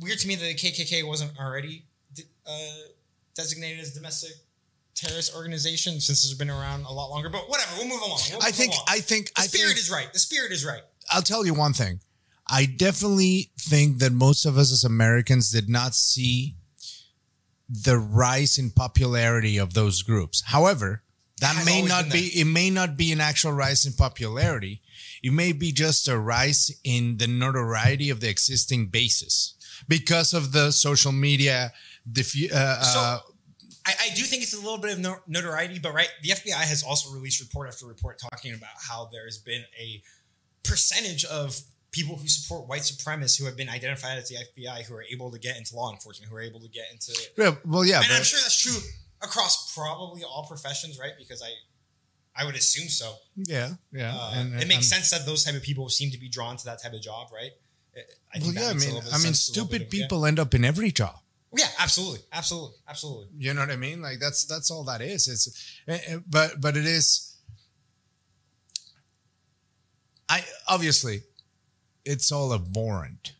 Weird 0.00 0.18
to 0.20 0.28
me 0.28 0.36
that 0.36 0.44
the 0.44 0.54
KKK 0.54 1.06
wasn't 1.06 1.38
already 1.38 1.84
uh, 2.46 2.52
designated 3.34 3.80
as 3.80 3.92
domestic 3.92 4.32
terrorist 4.94 5.34
organization 5.34 6.00
since 6.00 6.24
it's 6.24 6.34
been 6.34 6.50
around 6.50 6.84
a 6.84 6.92
lot 6.92 7.08
longer. 7.10 7.28
But 7.28 7.48
whatever, 7.48 7.70
we'll 7.76 7.88
move 7.88 8.02
along. 8.02 8.20
We'll 8.30 8.42
I 8.42 8.46
move 8.46 8.54
think 8.54 8.72
along. 8.72 8.84
I 8.88 8.98
think 9.00 9.26
the 9.34 9.42
I 9.42 9.46
spirit 9.46 9.68
think 9.68 9.78
is 9.78 9.90
right. 9.90 10.12
The 10.12 10.18
spirit 10.18 10.52
is 10.52 10.64
right. 10.64 10.82
I'll 11.10 11.22
tell 11.22 11.46
you 11.46 11.54
one 11.54 11.72
thing. 11.72 12.00
I 12.50 12.64
definitely 12.64 13.50
think 13.58 13.98
that 13.98 14.12
most 14.12 14.44
of 14.46 14.56
us 14.56 14.72
as 14.72 14.84
Americans 14.84 15.50
did 15.50 15.68
not 15.68 15.94
see 15.94 16.54
the 17.68 17.98
rise 17.98 18.56
in 18.56 18.70
popularity 18.70 19.58
of 19.58 19.74
those 19.74 20.02
groups. 20.02 20.42
However, 20.46 21.02
that 21.40 21.64
may 21.64 21.82
not 21.82 22.10
be 22.10 22.30
it 22.34 22.46
may 22.46 22.70
not 22.70 22.96
be 22.96 23.12
an 23.12 23.20
actual 23.20 23.52
rise 23.52 23.86
in 23.86 23.92
popularity. 23.92 24.80
It 25.22 25.32
may 25.32 25.52
be 25.52 25.72
just 25.72 26.08
a 26.08 26.18
rise 26.18 26.70
in 26.84 27.18
the 27.18 27.26
notoriety 27.26 28.10
of 28.10 28.20
the 28.20 28.28
existing 28.28 28.86
basis 28.86 29.54
because 29.86 30.32
of 30.34 30.52
the 30.52 30.70
social 30.72 31.12
media 31.12 31.72
diffu- 32.10 32.52
uh, 32.52 32.82
So- 32.82 32.98
uh, 33.00 33.18
I, 33.86 33.94
I 34.10 34.14
do 34.14 34.22
think 34.24 34.42
it's 34.42 34.52
a 34.52 34.58
little 34.60 34.76
bit 34.76 34.92
of 34.92 34.98
no- 34.98 35.20
notoriety, 35.26 35.78
but 35.78 35.94
right, 35.94 36.10
the 36.22 36.30
FBI 36.30 36.52
has 36.60 36.82
also 36.82 37.10
released 37.10 37.40
report 37.40 37.68
after 37.68 37.86
report 37.86 38.18
talking 38.20 38.52
about 38.52 38.68
how 38.86 39.08
there 39.10 39.24
has 39.24 39.38
been 39.38 39.64
a 39.80 40.02
percentage 40.62 41.24
of 41.24 41.58
people 41.90 42.16
who 42.16 42.28
support 42.28 42.68
white 42.68 42.82
supremacists 42.82 43.38
who 43.38 43.46
have 43.46 43.56
been 43.56 43.70
identified 43.70 44.18
as 44.18 44.28
the 44.28 44.36
FBI 44.36 44.82
who 44.82 44.94
are 44.94 45.04
able 45.10 45.30
to 45.30 45.38
get 45.38 45.56
into 45.56 45.74
law 45.74 45.90
enforcement, 45.90 46.30
who 46.30 46.36
are 46.36 46.42
able 46.42 46.60
to 46.60 46.68
get 46.68 46.84
into. 46.92 47.18
Yeah, 47.38 47.54
well, 47.64 47.82
yeah, 47.84 48.02
and 48.02 48.12
I'm 48.12 48.22
sure 48.24 48.38
that's 48.40 48.60
true 48.60 48.76
across 49.22 49.72
probably 49.74 50.22
all 50.22 50.44
professions, 50.46 50.98
right? 50.98 51.12
Because 51.18 51.40
I, 51.42 51.48
I 52.40 52.44
would 52.44 52.56
assume 52.56 52.88
so. 52.88 53.14
yeah, 53.36 53.70
yeah. 53.90 54.14
Uh, 54.14 54.32
and- 54.34 54.54
it 54.54 54.60
and- 54.60 54.68
makes 54.68 54.86
sense 54.86 55.10
that 55.12 55.24
those 55.24 55.44
type 55.44 55.54
of 55.54 55.62
people 55.62 55.88
seem 55.88 56.10
to 56.10 56.18
be 56.18 56.28
drawn 56.28 56.58
to 56.58 56.64
that 56.66 56.82
type 56.82 56.92
of 56.92 57.00
job, 57.00 57.28
right? 57.32 57.52
I 58.34 58.38
Well, 58.40 58.52
yeah, 58.52 58.68
I 58.68 58.74
mean, 58.74 58.90
I 58.90 58.92
mean, 58.92 59.02
sense, 59.02 59.14
a 59.14 59.16
little 59.26 59.34
stupid 59.34 59.82
of- 59.82 59.94
yeah. 59.94 60.02
people 60.02 60.26
end 60.26 60.38
up 60.38 60.54
in 60.54 60.64
every 60.64 60.90
job. 60.92 61.16
Yeah, 61.56 61.66
absolutely, 61.78 62.20
absolutely, 62.30 62.76
absolutely. 62.86 63.28
You 63.38 63.54
know 63.54 63.62
what 63.62 63.70
I 63.70 63.76
mean? 63.76 64.02
Like 64.02 64.20
that's 64.20 64.44
that's 64.44 64.70
all 64.70 64.84
that 64.84 65.00
is. 65.00 65.28
It's, 65.28 65.48
eh, 65.88 65.98
eh, 66.06 66.18
but 66.28 66.60
but 66.60 66.76
it 66.76 66.84
is. 66.84 67.36
I 70.28 70.44
obviously, 70.68 71.22
it's 72.04 72.30
all 72.30 72.52
abhorrent. 72.52 73.32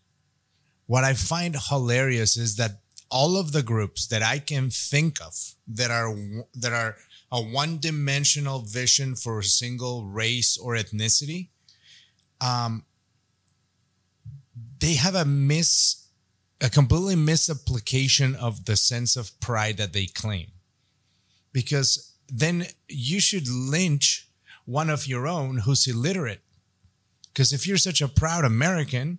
What 0.86 1.04
I 1.04 1.12
find 1.12 1.54
hilarious 1.68 2.36
is 2.38 2.56
that 2.56 2.80
all 3.10 3.36
of 3.36 3.52
the 3.52 3.62
groups 3.62 4.06
that 4.06 4.22
I 4.22 4.38
can 4.38 4.70
think 4.70 5.20
of 5.20 5.34
that 5.66 5.90
are 5.90 6.14
that 6.54 6.72
are 6.72 6.96
a 7.30 7.42
one-dimensional 7.42 8.60
vision 8.62 9.14
for 9.14 9.38
a 9.40 9.44
single 9.44 10.06
race 10.06 10.56
or 10.56 10.76
ethnicity, 10.76 11.48
um, 12.40 12.84
they 14.80 14.94
have 14.94 15.14
a 15.14 15.24
miss 15.24 16.08
a 16.60 16.68
completely 16.68 17.16
misapplication 17.16 18.34
of 18.34 18.64
the 18.64 18.76
sense 18.76 19.16
of 19.16 19.38
pride 19.40 19.76
that 19.76 19.92
they 19.92 20.06
claim. 20.06 20.48
Because 21.52 22.12
then 22.28 22.66
you 22.88 23.20
should 23.20 23.48
lynch 23.48 24.28
one 24.64 24.90
of 24.90 25.06
your 25.06 25.26
own 25.26 25.58
who's 25.58 25.86
illiterate. 25.86 26.42
Because 27.28 27.52
if 27.52 27.66
you're 27.66 27.76
such 27.76 28.00
a 28.00 28.08
proud 28.08 28.44
American, 28.44 29.18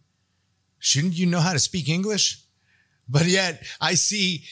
shouldn't 0.79 1.13
you 1.13 1.25
know 1.25 1.39
how 1.39 1.53
to 1.53 1.59
speak 1.59 1.87
English? 1.87 2.43
But 3.07 3.25
yet 3.25 3.63
I 3.79 3.95
see, 3.95 4.43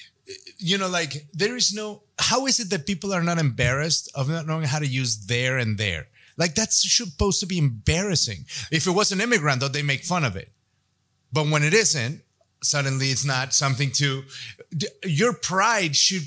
you 0.58 0.78
know, 0.78 0.88
like 0.88 1.28
there 1.34 1.56
is 1.56 1.74
no, 1.74 2.04
how 2.18 2.46
is 2.48 2.60
it 2.60 2.70
that 2.70 2.88
people 2.88 3.14
are 3.14 3.22
not 3.22 3.38
embarrassed 3.38 4.10
of 4.16 4.30
not 4.30 4.48
knowing 4.48 4.64
how 4.64 4.80
to 4.80 4.88
use 4.88 5.28
their 5.28 5.58
and 5.58 5.78
there? 5.78 6.08
Like 6.38 6.56
that's 6.56 6.90
supposed 6.90 7.40
to 7.42 7.46
be 7.46 7.58
embarrassing. 7.58 8.46
If 8.72 8.88
it 8.88 8.92
was 8.92 9.12
an 9.12 9.22
immigrant, 9.22 9.60
though, 9.60 9.68
they 9.68 9.84
make 9.84 10.04
fun 10.04 10.24
of 10.24 10.36
it. 10.36 10.52
But 11.32 11.48
when 11.48 11.64
it 11.64 11.74
isn't, 11.74 12.22
suddenly 12.64 13.08
it's 13.12 13.26
not 13.26 13.54
something 13.54 13.92
to 13.94 14.24
your 15.06 15.34
pride 15.34 15.96
should 15.96 16.24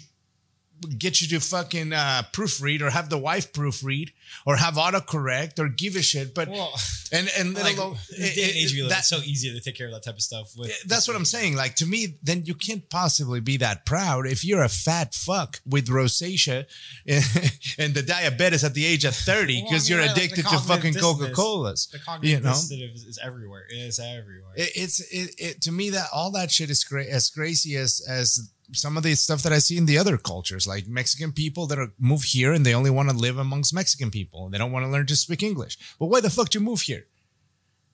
get 0.98 1.20
you 1.20 1.28
to 1.28 1.40
fucking 1.40 1.92
uh, 1.92 2.22
proofread 2.32 2.80
or 2.80 2.90
have 2.90 3.10
the 3.10 3.18
wife 3.18 3.52
proofread 3.52 4.10
or 4.46 4.56
have 4.56 4.74
autocorrect 4.74 5.58
or 5.58 5.68
give 5.68 5.96
a 5.96 6.02
shit 6.02 6.34
but 6.34 6.48
Well, 6.48 6.72
and 7.12 7.28
and 7.38 7.54
like, 7.54 7.76
alone- 7.76 7.96
in 8.16 8.22
the 8.22 8.34
day 8.34 8.52
age 8.56 8.72
we 8.72 8.82
live, 8.82 8.90
that- 8.90 9.00
it's 9.00 9.08
so 9.08 9.18
easy 9.24 9.52
to 9.52 9.60
take 9.60 9.76
care 9.76 9.86
of 9.88 9.92
that 9.94 10.04
type 10.04 10.14
of 10.14 10.22
stuff. 10.22 10.52
With 10.56 10.72
that's 10.86 11.06
what 11.08 11.16
I'm 11.16 11.24
saying. 11.24 11.56
Like 11.56 11.74
to 11.76 11.86
me, 11.86 12.16
then 12.22 12.44
you 12.46 12.54
can't 12.54 12.88
possibly 12.90 13.40
be 13.40 13.56
that 13.58 13.84
proud 13.84 14.26
if 14.26 14.44
you're 14.44 14.62
a 14.62 14.68
fat 14.68 15.14
fuck 15.14 15.60
with 15.66 15.88
rosacea 15.88 16.66
and 17.78 17.94
the 17.94 18.02
diabetes 18.02 18.64
at 18.64 18.74
the 18.74 18.84
age 18.86 19.04
of 19.04 19.14
30 19.14 19.54
Well, 19.54 19.62
I 19.66 19.70
because 19.70 19.88
mean, 19.90 19.98
you're 19.98 20.06
like 20.06 20.16
addicted 20.16 20.46
to 20.46 20.58
fucking. 20.58 20.94
Coca 20.94 21.30
Colas. 21.32 21.86
The 21.86 21.98
cognitive 21.98 22.38
You 22.40 22.44
know? 22.44 22.52
is 22.52 23.18
everywhere. 23.22 23.64
It 23.70 23.76
is 23.78 23.98
everywhere. 23.98 24.52
It, 24.56 24.70
it's 24.74 25.00
it, 25.12 25.34
it 25.38 25.62
to 25.62 25.72
me 25.72 25.90
that 25.90 26.08
all 26.12 26.30
that 26.32 26.50
shit 26.50 26.70
is 26.70 26.84
great 26.84 27.08
as 27.08 27.30
crazy 27.30 27.76
as 27.76 28.00
as 28.08 28.50
some 28.72 28.96
of 28.96 29.02
the 29.02 29.14
stuff 29.14 29.42
that 29.42 29.52
I 29.52 29.58
see 29.58 29.76
in 29.76 29.86
the 29.86 29.98
other 29.98 30.16
cultures, 30.16 30.66
like 30.66 30.86
Mexican 30.86 31.32
people 31.32 31.66
that 31.66 31.78
are 31.78 31.92
move 31.98 32.22
here 32.22 32.52
and 32.52 32.64
they 32.64 32.74
only 32.74 32.90
want 32.90 33.10
to 33.10 33.16
live 33.16 33.38
amongst 33.38 33.74
Mexican 33.74 34.10
people. 34.10 34.48
They 34.48 34.58
don't 34.58 34.72
want 34.72 34.84
to 34.84 34.90
learn 34.90 35.06
to 35.06 35.16
speak 35.16 35.42
English. 35.42 35.78
But 35.98 36.06
why 36.06 36.20
the 36.20 36.30
fuck 36.30 36.50
do 36.50 36.58
you 36.58 36.64
move 36.64 36.82
here? 36.82 37.06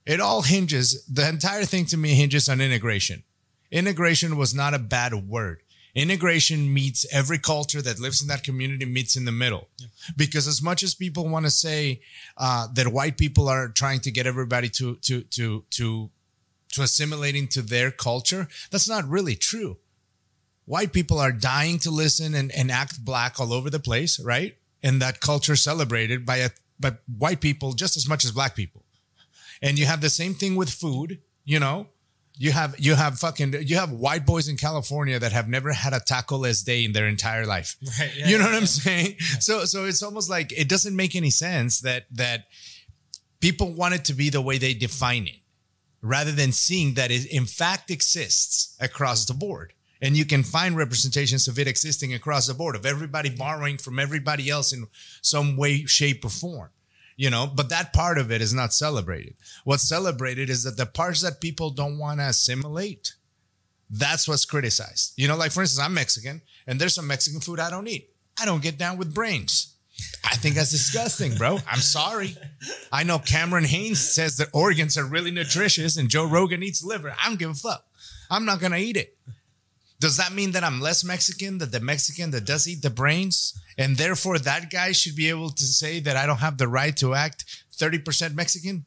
It 0.04 0.20
all 0.20 0.42
hinges. 0.42 1.04
The 1.06 1.28
entire 1.28 1.64
thing 1.64 1.84
to 1.86 1.96
me 1.96 2.14
hinges 2.14 2.48
on 2.48 2.60
integration. 2.60 3.24
Integration 3.70 4.36
was 4.36 4.54
not 4.54 4.74
a 4.74 4.78
bad 4.78 5.12
word. 5.28 5.62
Integration 5.96 6.72
meets 6.72 7.06
every 7.10 7.38
culture 7.38 7.80
that 7.80 7.98
lives 7.98 8.20
in 8.20 8.28
that 8.28 8.44
community 8.44 8.84
meets 8.84 9.16
in 9.16 9.24
the 9.24 9.32
middle. 9.32 9.68
Because 10.14 10.46
as 10.46 10.62
much 10.62 10.82
as 10.82 10.94
people 10.94 11.26
want 11.26 11.46
to 11.46 11.50
say 11.50 12.02
uh, 12.36 12.68
that 12.74 12.88
white 12.88 13.16
people 13.16 13.48
are 13.48 13.68
trying 13.68 14.00
to 14.00 14.10
get 14.10 14.26
everybody 14.26 14.68
to 14.68 14.96
to 14.96 15.22
to 15.22 15.64
to 15.70 16.10
to 16.72 16.82
assimilating 16.82 17.48
to 17.48 17.62
their 17.62 17.90
culture, 17.90 18.46
that's 18.70 18.88
not 18.88 19.08
really 19.08 19.34
true. 19.34 19.78
White 20.66 20.92
people 20.92 21.18
are 21.18 21.32
dying 21.32 21.78
to 21.80 21.90
listen 21.90 22.34
and, 22.34 22.52
and 22.52 22.70
act 22.70 23.04
black 23.04 23.40
all 23.40 23.52
over 23.52 23.70
the 23.70 23.78
place, 23.78 24.20
right? 24.20 24.56
And 24.82 25.00
that 25.00 25.20
culture 25.20 25.56
celebrated 25.56 26.26
by 26.26 26.36
a 26.38 26.50
by 26.78 26.92
white 27.16 27.40
people 27.40 27.72
just 27.72 27.96
as 27.96 28.08
much 28.08 28.24
as 28.24 28.32
black 28.32 28.54
people. 28.54 28.84
And 29.62 29.78
you 29.78 29.86
have 29.86 30.00
the 30.00 30.10
same 30.10 30.34
thing 30.34 30.56
with 30.56 30.68
food, 30.68 31.20
you 31.44 31.58
know. 31.58 31.88
You 32.38 32.52
have 32.52 32.74
you 32.78 32.96
have 32.96 33.18
fucking 33.18 33.54
you 33.62 33.76
have 33.76 33.90
white 33.92 34.26
boys 34.26 34.46
in 34.46 34.58
California 34.58 35.18
that 35.18 35.32
have 35.32 35.48
never 35.48 35.72
had 35.72 35.94
a 35.94 36.00
taco 36.00 36.36
less 36.36 36.62
day 36.62 36.84
in 36.84 36.92
their 36.92 37.06
entire 37.06 37.46
life. 37.46 37.76
Right, 37.98 38.12
yeah, 38.14 38.28
you 38.28 38.36
know 38.36 38.44
yeah, 38.44 38.50
what 38.50 38.56
I'm 38.56 38.62
yeah. 38.62 38.66
saying? 38.66 39.16
So 39.40 39.64
so 39.64 39.84
it's 39.84 40.02
almost 40.02 40.28
like 40.28 40.52
it 40.52 40.68
doesn't 40.68 40.94
make 40.94 41.16
any 41.16 41.30
sense 41.30 41.80
that 41.80 42.04
that 42.10 42.44
people 43.40 43.72
want 43.72 43.94
it 43.94 44.04
to 44.06 44.14
be 44.14 44.28
the 44.28 44.42
way 44.42 44.58
they 44.58 44.74
define 44.74 45.26
it 45.26 45.40
rather 46.02 46.32
than 46.32 46.52
seeing 46.52 46.94
that 46.94 47.10
it 47.10 47.24
in 47.26 47.46
fact 47.46 47.90
exists 47.90 48.76
across 48.80 49.24
the 49.24 49.34
board. 49.34 49.72
And 50.02 50.16
you 50.16 50.24
can 50.24 50.42
find 50.42 50.76
representations 50.76 51.48
of 51.48 51.58
it 51.58 51.66
existing 51.66 52.12
across 52.12 52.46
the 52.46 52.54
board, 52.54 52.76
of 52.76 52.84
everybody 52.84 53.30
borrowing 53.30 53.78
from 53.78 53.98
everybody 53.98 54.50
else 54.50 54.72
in 54.72 54.86
some 55.22 55.56
way, 55.56 55.84
shape, 55.84 56.24
or 56.24 56.28
form. 56.28 56.70
You 57.16 57.30
know, 57.30 57.46
but 57.46 57.70
that 57.70 57.94
part 57.94 58.18
of 58.18 58.30
it 58.30 58.42
is 58.42 58.52
not 58.52 58.74
celebrated. 58.74 59.36
What's 59.64 59.88
celebrated 59.88 60.50
is 60.50 60.64
that 60.64 60.76
the 60.76 60.84
parts 60.84 61.22
that 61.22 61.40
people 61.40 61.70
don't 61.70 61.98
want 61.98 62.20
to 62.20 62.26
assimilate, 62.26 63.14
that's 63.88 64.28
what's 64.28 64.44
criticized. 64.44 65.14
You 65.16 65.26
know, 65.26 65.36
like 65.36 65.52
for 65.52 65.62
instance, 65.62 65.82
I'm 65.82 65.94
Mexican 65.94 66.42
and 66.66 66.78
there's 66.78 66.94
some 66.94 67.06
Mexican 67.06 67.40
food 67.40 67.58
I 67.58 67.70
don't 67.70 67.88
eat. 67.88 68.10
I 68.38 68.44
don't 68.44 68.62
get 68.62 68.76
down 68.76 68.98
with 68.98 69.14
brains. 69.14 69.76
I 70.24 70.36
think 70.36 70.56
that's 70.56 70.70
disgusting, 70.70 71.36
bro. 71.36 71.58
I'm 71.70 71.80
sorry. 71.80 72.36
I 72.92 73.02
know 73.04 73.18
Cameron 73.18 73.64
Hanes 73.64 74.00
says 74.00 74.36
that 74.36 74.48
organs 74.52 74.98
are 74.98 75.06
really 75.06 75.30
nutritious 75.30 75.96
and 75.96 76.10
Joe 76.10 76.26
Rogan 76.26 76.62
eats 76.62 76.84
liver. 76.84 77.14
I 77.22 77.28
don't 77.28 77.38
give 77.38 77.50
a 77.50 77.54
fuck. 77.54 77.86
I'm 78.30 78.44
not 78.44 78.60
to 78.60 78.76
eat 78.76 78.96
it. 78.96 79.16
Does 79.98 80.16
that 80.18 80.32
mean 80.32 80.52
that 80.52 80.64
I'm 80.64 80.80
less 80.80 81.04
Mexican 81.04 81.58
than 81.58 81.70
the 81.70 81.80
Mexican 81.80 82.30
that 82.32 82.44
does 82.44 82.68
eat 82.68 82.82
the 82.82 82.90
brains? 82.90 83.58
And 83.78 83.96
therefore, 83.96 84.38
that 84.38 84.70
guy 84.70 84.92
should 84.92 85.16
be 85.16 85.28
able 85.28 85.50
to 85.50 85.64
say 85.64 86.00
that 86.00 86.16
I 86.16 86.26
don't 86.26 86.38
have 86.38 86.58
the 86.58 86.68
right 86.68 86.96
to 86.98 87.14
act 87.14 87.44
30% 87.78 88.34
Mexican? 88.34 88.84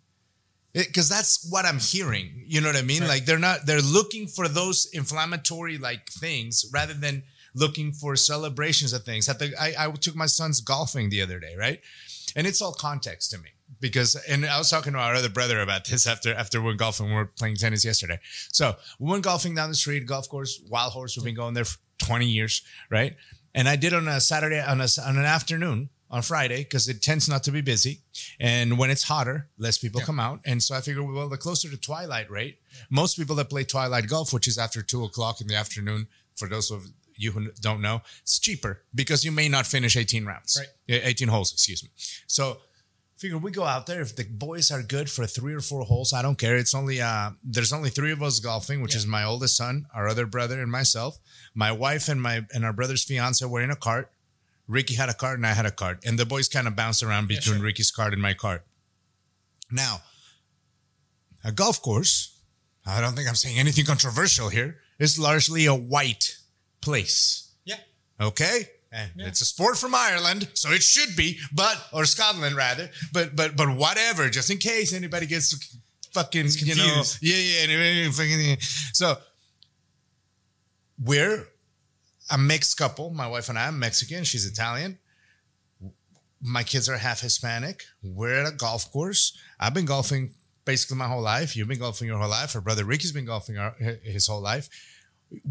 Because 0.74 1.10
that's 1.10 1.48
what 1.50 1.66
I'm 1.66 1.80
hearing. 1.80 2.44
You 2.46 2.62
know 2.62 2.68
what 2.68 2.76
I 2.76 2.84
mean? 2.84 3.08
Like 3.08 3.26
they're 3.26 3.40
not, 3.40 3.66
they're 3.66 3.82
looking 3.82 4.28
for 4.28 4.48
those 4.48 4.88
inflammatory 4.94 5.80
like 5.80 6.10
things 6.10 6.66
rather 6.72 6.94
than 6.94 7.24
looking 7.56 7.92
for 7.92 8.16
celebrations 8.16 8.94
of 8.94 9.04
things. 9.04 9.28
At 9.28 9.40
the, 9.40 9.52
I, 9.60 9.88
I 9.88 9.92
took 9.92 10.16
my 10.16 10.28
son's 10.28 10.62
golfing 10.62 11.10
the 11.10 11.24
other 11.24 11.40
day, 11.40 11.56
right? 11.58 11.82
And 12.36 12.46
it's 12.46 12.62
all 12.62 12.74
context 12.74 13.32
to 13.32 13.40
me 13.40 13.50
because, 13.80 14.16
and 14.28 14.46
I 14.46 14.58
was 14.58 14.70
talking 14.70 14.94
to 14.94 15.00
our 15.00 15.16
other 15.16 15.30
brother 15.30 15.60
about 15.62 15.86
this 15.86 16.08
after 16.08 16.34
after 16.34 16.60
we 16.60 16.68
went 16.68 16.80
golfing. 16.80 17.08
We 17.08 17.14
were 17.16 17.26
playing 17.26 17.56
tennis 17.56 17.86
yesterday. 17.86 18.20
So 18.52 18.76
we 19.00 19.12
went 19.12 19.24
golfing 19.24 19.56
down 19.56 19.70
the 19.70 19.76
street, 19.76 20.06
golf 20.06 20.28
course, 20.30 20.62
Wild 20.70 20.94
Horse. 20.94 21.16
We've 21.18 21.26
been 21.26 21.36
going 21.36 21.54
there 21.54 21.66
for 21.66 21.78
20 22.00 22.26
years, 22.26 22.62
right? 22.90 23.16
And 23.54 23.68
I 23.68 23.76
did 23.76 23.94
on 23.94 24.08
a 24.08 24.22
Saturday, 24.22 24.62
on, 24.62 24.80
a, 24.82 24.88
on 25.06 25.18
an 25.18 25.26
afternoon, 25.26 25.90
on 26.12 26.22
Friday, 26.22 26.64
because 26.64 26.88
it 26.88 27.02
tends 27.02 27.28
not 27.28 27.44
to 27.44 27.52
be 27.52 27.62
busy. 27.62 28.02
And 28.40 28.78
when 28.78 28.90
it's 28.90 29.04
hotter, 29.04 29.50
less 29.58 29.78
people 29.78 30.02
come 30.02 30.20
out. 30.20 30.40
And 30.46 30.62
so 30.62 30.76
I 30.76 30.82
figured, 30.82 31.08
well, 31.10 31.30
the 31.30 31.38
closer 31.38 31.70
to 31.70 31.78
twilight, 31.78 32.30
right? 32.32 32.56
Most 32.90 33.18
people 33.18 33.36
that 33.38 33.50
play 33.50 33.64
twilight 33.64 34.08
golf, 34.08 34.34
which 34.34 34.48
is 34.48 34.58
after 34.58 34.82
two 34.82 35.04
o'clock 35.04 35.42
in 35.42 35.48
the 35.48 35.56
afternoon, 35.56 36.08
for 36.36 36.48
those 36.48 36.72
of 36.72 36.86
you 37.16 37.32
who 37.32 37.52
don't 37.60 37.82
know, 37.82 38.02
it's 38.22 38.40
cheaper 38.40 38.84
because 38.96 39.26
you 39.26 39.32
may 39.32 39.50
not 39.50 39.68
finish 39.68 39.98
18 39.98 40.26
rounds, 40.26 40.58
Right. 40.88 41.02
18 41.04 41.28
holes, 41.28 41.52
excuse 41.52 41.84
me. 41.84 41.90
So 42.28 42.60
figure 43.20 43.38
we 43.38 43.52
go 43.52 43.66
out 43.66 43.86
there 43.86 44.00
if 44.00 44.16
the 44.16 44.24
boys 44.24 44.72
are 44.72 44.82
good 44.82 45.10
for 45.10 45.26
three 45.26 45.54
or 45.54 45.60
four 45.60 45.84
holes 45.84 46.14
i 46.14 46.22
don't 46.22 46.38
care. 46.38 46.56
It's 46.56 46.74
only 46.74 47.02
uh 47.02 47.32
there's 47.44 47.74
only 47.74 47.90
three 47.90 48.14
of 48.14 48.24
us 48.24 48.40
golfing 48.40 48.82
which 48.82 48.96
is 48.96 49.06
my 49.06 49.24
oldest 49.26 49.58
son 49.58 49.88
our 49.94 50.08
other 50.08 50.26
brother 50.26 50.62
and 50.62 50.72
myself. 50.72 51.20
My 51.54 51.72
wife 51.72 52.08
and 52.08 52.22
my 52.22 52.46
and 52.54 52.64
our 52.64 52.72
brother's 52.72 53.04
fiance 53.04 53.46
were 53.46 53.62
in 53.62 53.72
a 53.72 53.76
cart. 53.76 54.12
Ricky 54.68 54.96
had 54.96 55.10
a 55.10 55.14
cart 55.14 55.38
and 55.38 55.46
i 55.46 55.54
had 55.54 55.66
a 55.66 55.72
cart. 55.72 56.00
And 56.06 56.18
the 56.18 56.26
boys 56.26 56.48
kind 56.48 56.68
of 56.68 56.76
bounced 56.78 57.04
around 57.04 57.28
between 57.28 57.58
sure. 57.58 57.66
ricky's 57.66 57.92
cart 57.92 58.14
and 58.14 58.22
my 58.22 58.34
cart. 58.34 58.66
Now 59.70 60.02
a 61.44 61.52
golf 61.52 61.82
course 61.82 62.38
i 62.86 63.02
don't 63.02 63.16
think 63.16 63.28
i'm 63.28 63.36
saying 63.36 63.60
anything 63.60 63.86
controversial 63.86 64.50
here 64.50 64.78
is 64.98 65.20
largely 65.20 65.66
a 65.66 65.76
white 65.76 66.38
place. 66.82 67.52
Yeah. 67.66 67.80
Okay. 68.22 68.70
And 68.92 69.12
It's 69.18 69.42
a 69.42 69.46
sport 69.46 69.78
from 69.78 69.94
Ireland, 69.94 70.50
so 70.54 70.72
it 70.72 70.82
should 70.82 71.16
be, 71.16 71.38
but 71.54 71.78
or 71.94 72.06
Scotland 72.06 72.56
rather. 72.56 72.90
But 73.14 73.36
but 73.36 73.56
but 73.56 73.76
whatever, 73.76 74.30
just 74.30 74.50
in 74.50 74.58
case 74.58 74.94
anybody 74.94 75.28
gets 75.28 75.54
fucking 76.12 76.48
you 76.58 76.76
know 76.76 77.04
yeah 77.22 77.68
yeah 77.68 78.10
fucking 78.10 78.58
so 78.94 79.16
we're 81.04 81.48
a 82.30 82.38
mixed 82.38 82.78
couple. 82.78 83.12
My 83.12 83.28
wife 83.28 83.50
and 83.50 83.58
I. 83.58 83.68
I'm 83.68 83.80
Mexican. 83.80 84.24
She's 84.24 84.46
Italian. 84.46 84.98
My 86.42 86.64
kids 86.64 86.88
are 86.88 86.98
half 86.98 87.22
Hispanic. 87.22 87.84
We're 88.04 88.46
at 88.46 88.54
a 88.54 88.56
golf 88.56 88.92
course. 88.92 89.38
I've 89.60 89.74
been 89.74 89.86
golfing 89.86 90.34
basically 90.66 90.98
my 90.98 91.08
whole 91.08 91.22
life. 91.22 91.56
You've 91.56 91.68
been 91.68 91.80
golfing 91.80 92.08
your 92.08 92.18
whole 92.18 92.30
life. 92.30 92.56
Our 92.56 92.62
brother 92.62 92.86
Ricky's 92.86 93.12
been 93.12 93.26
golfing 93.26 93.58
our, 93.58 93.76
his 94.04 94.28
whole 94.28 94.42
life. 94.42 94.70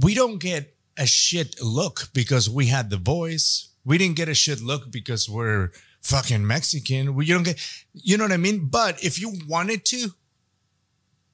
We 0.03 0.15
don't 0.15 0.39
get 0.39 0.75
a 0.99 1.07
shit 1.07 1.63
look 1.63 2.09
because 2.13 2.51
we 2.51 2.67
had 2.67 2.91
the 2.91 2.97
voice. 2.97 3.69
We 3.85 3.97
didn't 3.97 4.17
get 4.17 4.29
a 4.29 4.35
shit 4.35 4.61
look 4.61 4.91
because 4.91 5.29
we're 5.29 5.71
fucking 6.01 6.47
Mexican. 6.47 7.15
We 7.15 7.27
you 7.27 7.35
don't 7.35 7.45
get, 7.45 7.59
you 7.93 8.17
know 8.17 8.25
what 8.25 8.33
I 8.33 8.37
mean? 8.37 8.67
But 8.67 9.03
if 9.03 9.21
you 9.21 9.33
wanted 9.49 9.85
to, 9.87 10.11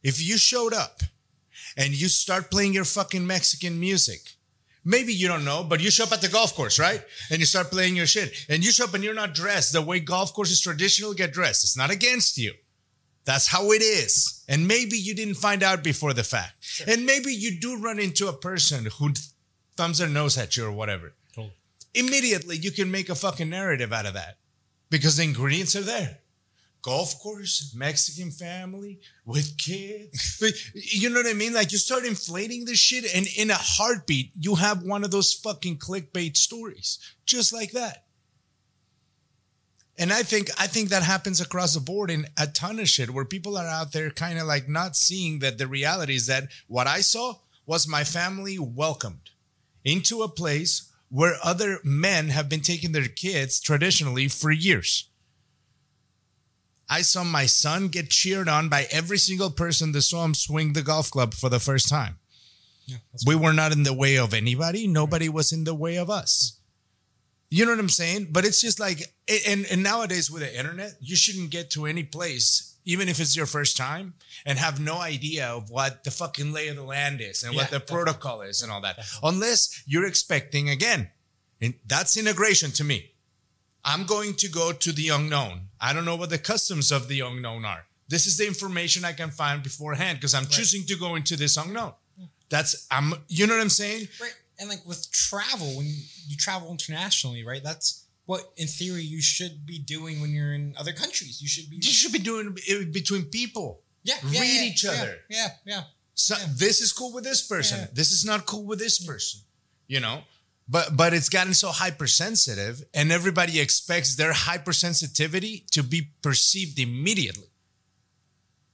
if 0.02 0.22
you 0.22 0.36
showed 0.36 0.74
up 0.74 1.00
and 1.76 1.94
you 1.94 2.08
start 2.08 2.50
playing 2.50 2.74
your 2.74 2.84
fucking 2.84 3.26
Mexican 3.26 3.80
music, 3.80 4.20
maybe 4.84 5.12
you 5.14 5.26
don't 5.26 5.44
know, 5.44 5.64
but 5.64 5.80
you 5.80 5.90
show 5.90 6.04
up 6.04 6.12
at 6.12 6.20
the 6.20 6.28
golf 6.28 6.54
course, 6.54 6.78
right? 6.78 7.02
And 7.30 7.40
you 7.40 7.46
start 7.46 7.70
playing 7.70 7.96
your 7.96 8.06
shit. 8.06 8.46
And 8.48 8.64
you 8.64 8.70
show 8.70 8.84
up 8.84 8.94
and 8.94 9.02
you're 9.02 9.14
not 9.14 9.34
dressed 9.34 9.72
the 9.72 9.82
way 9.82 9.98
golf 10.00 10.34
courses 10.34 10.60
traditionally 10.60 11.16
get 11.16 11.32
dressed. 11.32 11.64
It's 11.64 11.76
not 11.76 11.90
against 11.90 12.36
you. 12.36 12.52
That's 13.24 13.48
how 13.48 13.70
it 13.70 13.80
is. 13.80 14.44
And 14.48 14.68
maybe 14.68 14.98
you 14.98 15.14
didn't 15.14 15.36
find 15.36 15.62
out 15.62 15.82
before 15.82 16.12
the 16.12 16.24
fact. 16.24 16.82
And 16.86 17.06
maybe 17.06 17.32
you 17.32 17.58
do 17.58 17.80
run 17.80 17.98
into 17.98 18.28
a 18.28 18.34
person 18.34 18.86
who 18.98 19.14
thumbs 19.76 19.98
their 19.98 20.08
nose 20.08 20.38
at 20.38 20.56
you 20.56 20.66
or 20.66 20.72
whatever. 20.72 21.14
Totally. 21.34 21.54
Immediately 21.94 22.56
you 22.56 22.70
can 22.70 22.90
make 22.90 23.08
a 23.08 23.14
fucking 23.14 23.50
narrative 23.50 23.92
out 23.92 24.06
of 24.06 24.14
that 24.14 24.38
because 24.90 25.16
the 25.16 25.24
ingredients 25.24 25.76
are 25.76 25.82
there. 25.82 26.18
Golf 26.82 27.18
course, 27.18 27.72
Mexican 27.74 28.30
family 28.30 29.00
with 29.24 29.56
kids. 29.56 30.42
you 30.74 31.08
know 31.08 31.20
what 31.20 31.26
I 31.26 31.32
mean? 31.32 31.54
Like 31.54 31.72
you 31.72 31.78
start 31.78 32.04
inflating 32.04 32.66
this 32.66 32.78
shit, 32.78 33.06
and 33.14 33.26
in 33.38 33.50
a 33.50 33.56
heartbeat, 33.56 34.32
you 34.38 34.56
have 34.56 34.82
one 34.82 35.02
of 35.02 35.10
those 35.10 35.32
fucking 35.32 35.78
clickbait 35.78 36.36
stories, 36.36 36.98
just 37.24 37.54
like 37.54 37.70
that. 37.70 38.04
And 39.96 40.12
I 40.12 40.24
think 40.24 40.50
I 40.58 40.66
think 40.66 40.90
that 40.90 41.02
happens 41.02 41.40
across 41.40 41.72
the 41.72 41.80
board 41.80 42.10
in 42.10 42.26
a 42.38 42.46
ton 42.46 42.78
of 42.78 42.88
shit 42.88 43.10
where 43.10 43.24
people 43.24 43.56
are 43.56 43.66
out 43.66 43.92
there 43.92 44.10
kind 44.10 44.38
of 44.38 44.46
like 44.46 44.68
not 44.68 44.94
seeing 44.94 45.38
that 45.38 45.56
the 45.56 45.66
reality 45.66 46.16
is 46.16 46.26
that 46.26 46.48
what 46.66 46.86
I 46.86 47.00
saw 47.00 47.36
was 47.64 47.88
my 47.88 48.04
family 48.04 48.58
welcomed 48.58 49.30
into 49.84 50.22
a 50.22 50.28
place 50.28 50.90
where 51.08 51.36
other 51.44 51.78
men 51.84 52.28
have 52.28 52.48
been 52.48 52.60
taking 52.60 52.92
their 52.92 53.08
kids 53.08 53.60
traditionally 53.60 54.28
for 54.28 54.50
years. 54.50 55.08
I 56.88 57.02
saw 57.02 57.24
my 57.24 57.46
son 57.46 57.88
get 57.88 58.10
cheered 58.10 58.48
on 58.48 58.68
by 58.68 58.86
every 58.90 59.18
single 59.18 59.50
person 59.50 59.92
that 59.92 60.02
saw 60.02 60.24
him 60.24 60.34
swing 60.34 60.72
the 60.72 60.82
golf 60.82 61.10
club 61.10 61.34
for 61.34 61.48
the 61.48 61.60
first 61.60 61.88
time. 61.88 62.18
Yeah, 62.86 62.98
We 63.26 63.34
were 63.34 63.52
not 63.52 63.72
in 63.72 63.84
the 63.84 63.94
way 63.94 64.16
of 64.18 64.34
anybody. 64.34 64.86
Nobody 64.86 65.28
was 65.28 65.52
in 65.52 65.64
the 65.64 65.74
way 65.74 65.96
of 65.96 66.10
us. 66.10 66.58
You 67.50 67.64
know 67.64 67.70
what 67.70 67.80
I'm 67.80 67.88
saying? 67.88 68.28
But 68.32 68.44
it's 68.44 68.60
just 68.60 68.80
like, 68.80 69.00
and, 69.48 69.64
and 69.70 69.82
nowadays 69.82 70.30
with 70.30 70.42
the 70.42 70.58
internet, 70.58 70.94
you 71.00 71.16
shouldn't 71.16 71.50
get 71.50 71.70
to 71.70 71.86
any 71.86 72.02
place, 72.02 72.73
even 72.84 73.08
if 73.08 73.20
it's 73.20 73.36
your 73.36 73.46
first 73.46 73.76
time, 73.76 74.14
and 74.44 74.58
have 74.58 74.78
no 74.80 74.98
idea 74.98 75.46
of 75.46 75.70
what 75.70 76.04
the 76.04 76.10
fucking 76.10 76.52
lay 76.52 76.68
of 76.68 76.76
the 76.76 76.82
land 76.82 77.20
is 77.20 77.42
and 77.42 77.54
what 77.54 77.70
Yeah, 77.70 77.78
the 77.78 77.84
protocol 77.84 78.42
is 78.42 78.62
and 78.62 78.70
all 78.70 78.80
that. 78.82 78.98
Unless 79.22 79.82
you're 79.86 80.06
expecting, 80.06 80.68
again, 80.68 81.10
and 81.60 81.74
that's 81.86 82.16
integration 82.16 82.70
to 82.72 82.84
me. 82.84 83.12
I'm 83.84 84.04
going 84.06 84.34
to 84.34 84.48
go 84.48 84.72
to 84.72 84.92
the 84.92 85.08
unknown. 85.10 85.68
I 85.80 85.92
don't 85.92 86.04
know 86.04 86.16
what 86.16 86.30
the 86.30 86.38
customs 86.38 86.90
of 86.90 87.08
the 87.08 87.20
unknown 87.20 87.64
are. 87.64 87.84
This 88.08 88.26
is 88.26 88.36
the 88.36 88.46
information 88.46 89.04
I 89.04 89.12
can 89.12 89.30
find 89.30 89.62
beforehand 89.62 90.18
because 90.18 90.34
I'm 90.34 90.46
choosing 90.46 90.84
to 90.86 90.96
go 90.96 91.14
into 91.14 91.36
this 91.36 91.56
unknown. 91.56 91.92
That's 92.50 92.86
I'm 92.90 93.14
you 93.28 93.46
know 93.46 93.54
what 93.54 93.62
I'm 93.62 93.68
saying? 93.68 94.08
right. 94.20 94.34
And 94.58 94.68
like 94.68 94.86
with 94.86 95.10
travel, 95.10 95.66
when 95.76 95.86
you, 95.86 95.96
you 96.28 96.36
travel 96.36 96.70
internationally, 96.70 97.44
right? 97.44 97.62
That's 97.64 98.03
what, 98.26 98.52
in 98.56 98.66
theory, 98.66 99.02
you 99.02 99.20
should 99.20 99.66
be 99.66 99.78
doing 99.78 100.20
when 100.20 100.30
you're 100.30 100.54
in 100.54 100.74
other 100.78 100.92
countries. 100.92 101.42
You 101.42 101.48
should 101.48 101.68
be. 101.68 101.76
You 101.76 101.82
should 101.82 102.12
be 102.12 102.18
doing 102.18 102.56
it 102.56 102.92
between 102.92 103.24
people. 103.24 103.80
Yeah, 104.02 104.14
read 104.24 104.34
yeah, 104.34 104.62
each 104.62 104.84
yeah, 104.84 104.90
other. 104.90 105.16
Yeah, 105.28 105.48
yeah. 105.64 105.82
So 106.14 106.34
this 106.56 106.80
is 106.80 106.92
cool 106.92 107.12
with 107.12 107.24
this 107.24 107.46
person. 107.46 107.88
This 107.92 108.12
is 108.12 108.24
not 108.24 108.46
cool 108.46 108.64
with 108.64 108.78
this 108.78 109.04
person. 109.04 109.40
You 109.86 110.00
know? 110.00 110.22
But 110.68 110.96
but 110.96 111.12
it's 111.12 111.28
gotten 111.28 111.52
so 111.52 111.68
hypersensitive 111.68 112.84
and 112.94 113.12
everybody 113.12 113.60
expects 113.60 114.16
their 114.16 114.32
hypersensitivity 114.32 115.66
to 115.72 115.82
be 115.82 116.08
perceived 116.22 116.78
immediately. 116.78 117.48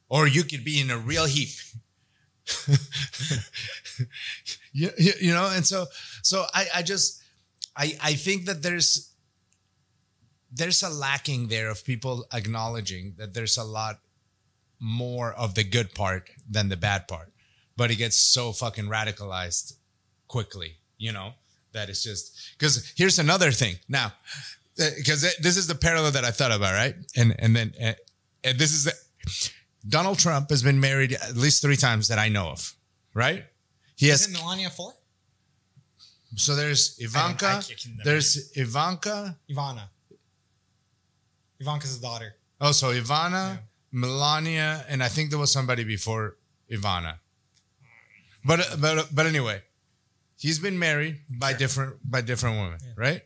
Or 0.08 0.28
you 0.28 0.44
could 0.44 0.64
be 0.64 0.80
in 0.80 0.90
a 0.90 0.98
real 0.98 1.24
heap. 1.24 1.50
you, 4.72 4.90
you, 4.98 5.12
you 5.20 5.32
know, 5.32 5.50
and 5.52 5.66
so 5.66 5.86
so 6.22 6.44
I, 6.54 6.66
I 6.76 6.82
just 6.82 7.22
I 7.76 7.96
I 8.02 8.14
think 8.14 8.46
that 8.46 8.62
there's 8.62 9.09
there's 10.52 10.82
a 10.82 10.88
lacking 10.88 11.48
there 11.48 11.70
of 11.70 11.84
people 11.84 12.26
acknowledging 12.32 13.14
that 13.18 13.34
there's 13.34 13.56
a 13.56 13.64
lot 13.64 14.00
more 14.78 15.32
of 15.32 15.54
the 15.54 15.64
good 15.64 15.94
part 15.94 16.30
than 16.48 16.68
the 16.68 16.76
bad 16.76 17.06
part. 17.06 17.32
But 17.76 17.90
it 17.90 17.96
gets 17.96 18.16
so 18.16 18.52
fucking 18.52 18.86
radicalized 18.86 19.74
quickly, 20.28 20.76
you 20.98 21.12
know, 21.12 21.34
that 21.72 21.88
it's 21.88 22.02
just 22.02 22.36
because 22.58 22.92
here's 22.96 23.18
another 23.18 23.52
thing 23.52 23.76
now, 23.88 24.12
because 24.76 25.22
this 25.40 25.56
is 25.56 25.66
the 25.66 25.74
parallel 25.74 26.10
that 26.12 26.24
I 26.24 26.30
thought 26.30 26.52
about, 26.52 26.72
right? 26.74 26.94
And 27.16 27.34
and 27.38 27.54
then 27.54 27.74
uh, 27.82 27.92
and 28.44 28.58
this 28.58 28.72
is 28.72 28.84
the, 28.84 28.94
Donald 29.88 30.18
Trump 30.18 30.50
has 30.50 30.62
been 30.62 30.80
married 30.80 31.12
at 31.12 31.36
least 31.36 31.62
three 31.62 31.76
times 31.76 32.08
that 32.08 32.18
I 32.18 32.28
know 32.28 32.48
of, 32.48 32.74
right? 33.14 33.44
He 33.96 34.08
has 34.08 34.26
it 34.26 34.32
Melania 34.32 34.70
four? 34.70 34.92
so 36.36 36.54
there's 36.54 36.98
I 37.00 37.04
Ivanka, 37.04 37.62
can 37.66 37.96
never 37.96 38.10
there's 38.10 38.52
Ivanka, 38.56 39.36
Ivana. 39.50 39.88
Ivanka's 41.60 41.98
daughter. 41.98 42.34
oh 42.60 42.72
so 42.72 42.88
Ivana, 42.88 43.60
Melania, 43.92 44.84
and 44.88 45.02
I 45.02 45.08
think 45.08 45.30
there 45.30 45.38
was 45.38 45.52
somebody 45.52 45.84
before 45.84 46.36
Ivana. 46.70 47.18
But 48.44 48.60
but 48.80 49.14
but 49.14 49.26
anyway, 49.26 49.62
he's 50.38 50.58
been 50.58 50.78
married 50.78 51.20
by 51.28 51.52
different 51.52 51.98
by 52.10 52.20
different 52.22 52.56
women, 52.60 52.80
right? 52.96 53.22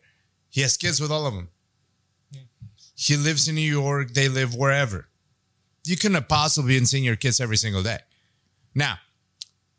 He 0.50 0.60
has 0.62 0.76
kids 0.76 1.00
with 1.00 1.10
all 1.10 1.26
of 1.26 1.34
them. 1.34 1.48
He 2.96 3.16
lives 3.16 3.48
in 3.48 3.54
New 3.56 3.72
York. 3.82 4.12
They 4.14 4.28
live 4.28 4.54
wherever. 4.54 5.08
You 5.84 5.96
couldn't 5.96 6.28
possibly 6.28 6.78
be 6.78 6.84
seeing 6.84 7.04
your 7.04 7.16
kids 7.16 7.40
every 7.40 7.56
single 7.56 7.82
day. 7.82 7.98
Now, 8.74 8.98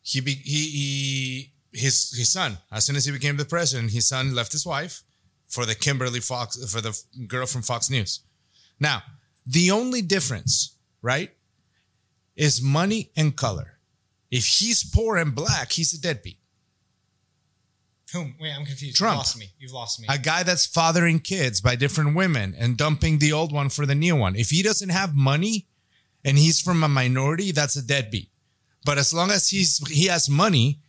he 0.01 0.21
be, 0.21 0.33
he 0.33 0.59
he 0.69 1.51
his 1.71 2.13
his 2.15 2.29
son. 2.29 2.57
As 2.71 2.85
soon 2.85 2.95
as 2.95 3.05
he 3.05 3.11
became 3.11 3.37
the 3.37 3.45
president, 3.45 3.91
his 3.91 4.07
son 4.07 4.35
left 4.35 4.51
his 4.51 4.65
wife 4.65 5.03
for 5.47 5.65
the 5.65 5.75
Kimberly 5.75 6.19
Fox 6.19 6.63
for 6.71 6.81
the 6.81 6.97
girl 7.27 7.45
from 7.45 7.61
Fox 7.61 7.89
News. 7.89 8.21
Now, 8.79 9.03
the 9.45 9.71
only 9.71 10.01
difference, 10.01 10.75
right, 11.01 11.31
is 12.35 12.61
money 12.61 13.11
and 13.15 13.35
color. 13.35 13.79
If 14.31 14.45
he's 14.45 14.83
poor 14.83 15.17
and 15.17 15.33
black, 15.33 15.71
he's 15.71 15.93
a 15.93 16.01
deadbeat. 16.01 16.39
Whom? 18.13 18.35
Wait, 18.39 18.53
I'm 18.57 18.65
confused. 18.65 18.97
Trump. 18.97 19.13
You've 19.13 19.19
lost 19.19 19.39
me. 19.39 19.49
You've 19.59 19.71
lost 19.71 19.99
me. 19.99 20.07
A 20.09 20.17
guy 20.17 20.43
that's 20.43 20.65
fathering 20.65 21.19
kids 21.19 21.59
by 21.61 21.75
different 21.75 22.15
women 22.15 22.55
and 22.57 22.77
dumping 22.77 23.19
the 23.19 23.33
old 23.33 23.51
one 23.51 23.69
for 23.69 23.85
the 23.85 23.95
new 23.95 24.15
one. 24.15 24.35
If 24.35 24.49
he 24.49 24.61
doesn't 24.61 24.89
have 24.89 25.15
money 25.15 25.67
and 26.23 26.37
he's 26.37 26.61
from 26.61 26.83
a 26.83 26.87
minority, 26.87 27.51
that's 27.51 27.75
a 27.75 27.85
deadbeat. 27.85 28.29
But 28.85 28.97
as 28.97 29.13
long 29.13 29.31
as 29.31 29.49
he's 29.49 29.85
he 29.89 30.05
has 30.05 30.29
money, 30.29 30.79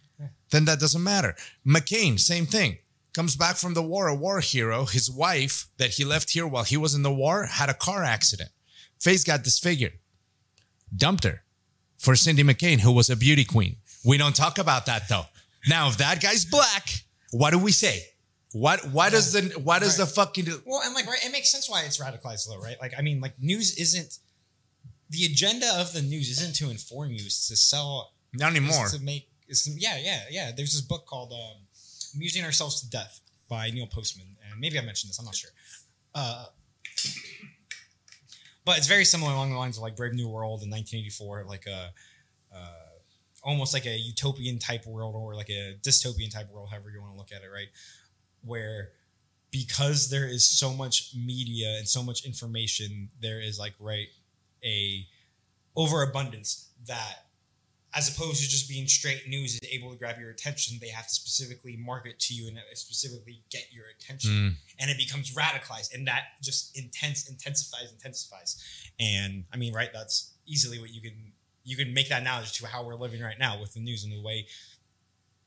then 0.51 0.67
that 0.67 0.79
doesn't 0.79 1.03
matter. 1.03 1.35
McCain, 1.67 2.21
same 2.21 2.47
thing. 2.47 2.79
Comes 3.17 3.35
back 3.35 3.57
from 3.57 3.73
the 3.73 3.83
war, 3.83 4.09
a 4.09 4.15
war 4.15 4.41
hero. 4.41 4.85
His 4.85 5.11
wife 5.11 5.69
that 5.79 5.93
he 5.93 6.05
left 6.05 6.29
here 6.29 6.47
while 6.47 6.65
he 6.65 6.77
was 6.77 6.95
in 6.95 7.03
the 7.03 7.11
war 7.11 7.47
had 7.47 7.71
a 7.71 7.75
car 7.75 8.05
accident. 8.05 8.51
Face 9.01 9.25
got 9.25 9.43
disfigured. 9.43 9.95
Dumped 10.95 11.25
her 11.25 11.43
for 11.97 12.15
Cindy 12.15 12.43
McCain, 12.43 12.81
who 12.81 12.93
was 12.93 13.09
a 13.09 13.17
beauty 13.17 13.47
queen. 13.47 13.77
We 14.05 14.19
don't 14.19 14.37
talk 14.37 14.59
about 14.59 14.85
that 14.85 15.09
though. 15.09 15.25
Now, 15.67 15.89
if 15.89 15.97
that 15.97 16.21
guy's 16.21 16.45
black, 16.45 16.91
what 17.31 17.53
do 17.53 17.59
we 17.59 17.73
say? 17.73 18.03
What 18.53 18.85
what 18.93 19.13
does 19.13 19.33
the 19.33 19.59
what 19.61 19.81
does 19.81 19.97
the 19.97 20.05
fucking 20.05 20.45
Well, 20.67 20.83
and 20.85 20.95
like, 20.95 21.07
right, 21.07 21.25
it 21.25 21.33
makes 21.33 21.51
sense 21.51 21.71
why 21.71 21.85
it's 21.85 21.97
radicalized, 21.97 22.47
though, 22.47 22.61
right? 22.61 22.77
Like, 22.83 22.93
I 22.99 23.01
mean, 23.01 23.23
like, 23.23 23.41
news 23.41 23.79
isn't 23.79 24.19
the 25.09 25.25
agenda 25.25 25.73
of 25.77 25.95
the 25.95 26.03
news 26.03 26.29
isn't 26.33 26.55
to 26.57 26.69
inform 26.69 27.13
you; 27.13 27.25
it's 27.25 27.49
to 27.49 27.57
sell, 27.57 28.13
not 28.35 28.51
anymore? 28.51 28.83
it's 28.83 28.93
to 28.99 29.03
make. 29.03 29.31
It's 29.49 29.67
yeah, 29.67 29.97
yeah, 29.99 30.21
yeah. 30.31 30.53
There's 30.55 30.73
this 30.73 30.83
book 30.83 31.07
called 31.07 31.33
um, 31.33 31.66
"Amusing 32.17 32.45
Ourselves 32.45 32.81
to 32.81 32.91
Death" 32.91 33.21
by 33.49 33.71
Neil 33.71 33.87
Postman, 33.87 34.27
and 34.51 34.61
maybe 34.61 34.79
I 34.79 34.83
mentioned 34.83 35.11
this. 35.11 35.19
I'm 35.19 35.25
not 35.25 35.35
sure. 35.35 35.51
Uh, 36.15 36.47
but 38.65 38.79
it's 38.79 38.89
very 38.89 39.05
similar 39.05 39.33
along 39.33 39.51
the 39.51 39.59
lines 39.59 39.77
of 39.77 39.83
like 39.83 39.95
Brave 39.95 40.15
New 40.15 40.29
World 40.29 40.63
in 40.63 40.71
1984, 40.71 41.45
like 41.49 41.67
a. 41.67 41.93
Uh, 42.55 42.87
almost 43.47 43.73
like 43.73 43.87
a 43.87 43.97
utopian 43.97 44.59
type 44.59 44.85
world 44.87 45.15
or 45.15 45.37
like 45.37 45.49
a 45.49 45.77
dystopian 45.81 46.31
type 46.31 46.51
world, 46.51 46.69
however 46.69 46.91
you 46.91 47.01
want 47.01 47.13
to 47.13 47.17
look 47.17 47.31
at 47.31 47.43
it, 47.43 47.51
right? 47.55 47.69
Where 48.45 48.91
because 49.53 50.11
there 50.11 50.27
is 50.27 50.45
so 50.45 50.73
much 50.73 51.15
media 51.15 51.77
and 51.79 51.87
so 51.87 52.03
much 52.03 52.27
information, 52.27 53.09
there 53.23 53.41
is 53.41 53.59
like 53.59 53.75
right 53.79 54.09
a 54.65 55.07
overabundance 55.77 56.71
that 56.87 57.26
as 57.97 58.15
opposed 58.15 58.43
to 58.43 58.49
just 58.49 58.69
being 58.69 58.87
straight 58.87 59.27
news 59.27 59.55
is 59.55 59.69
able 59.73 59.91
to 59.91 59.97
grab 59.97 60.21
your 60.21 60.31
attention, 60.31 60.77
they 60.83 60.89
have 60.89 61.07
to 61.07 61.15
specifically 61.15 61.77
market 61.77 62.19
to 62.21 62.35
you 62.35 62.47
and 62.47 62.59
specifically 62.75 63.43
get 63.51 63.73
your 63.73 63.87
attention. 63.99 64.31
Mm. 64.31 64.55
And 64.79 64.91
it 64.91 64.99
becomes 64.99 65.35
radicalized 65.35 65.95
and 65.95 66.07
that 66.07 66.25
just 66.43 66.77
intense 66.77 67.29
intensifies, 67.29 67.91
intensifies. 67.91 68.63
And 69.01 69.45
I 69.53 69.57
mean, 69.57 69.73
right, 69.73 69.89
that's 69.95 70.35
easily 70.47 70.79
what 70.79 70.91
you 70.91 71.01
can 71.01 71.33
you 71.65 71.77
can 71.77 71.93
make 71.95 72.11
that 72.11 72.21
analogy 72.21 72.51
to 72.53 72.67
how 72.67 72.85
we're 72.85 72.95
living 72.95 73.23
right 73.23 73.39
now 73.39 73.59
with 73.59 73.75
the 73.75 73.81
news 73.81 74.05
and 74.05 74.13
the 74.13 74.23
way 74.23 74.47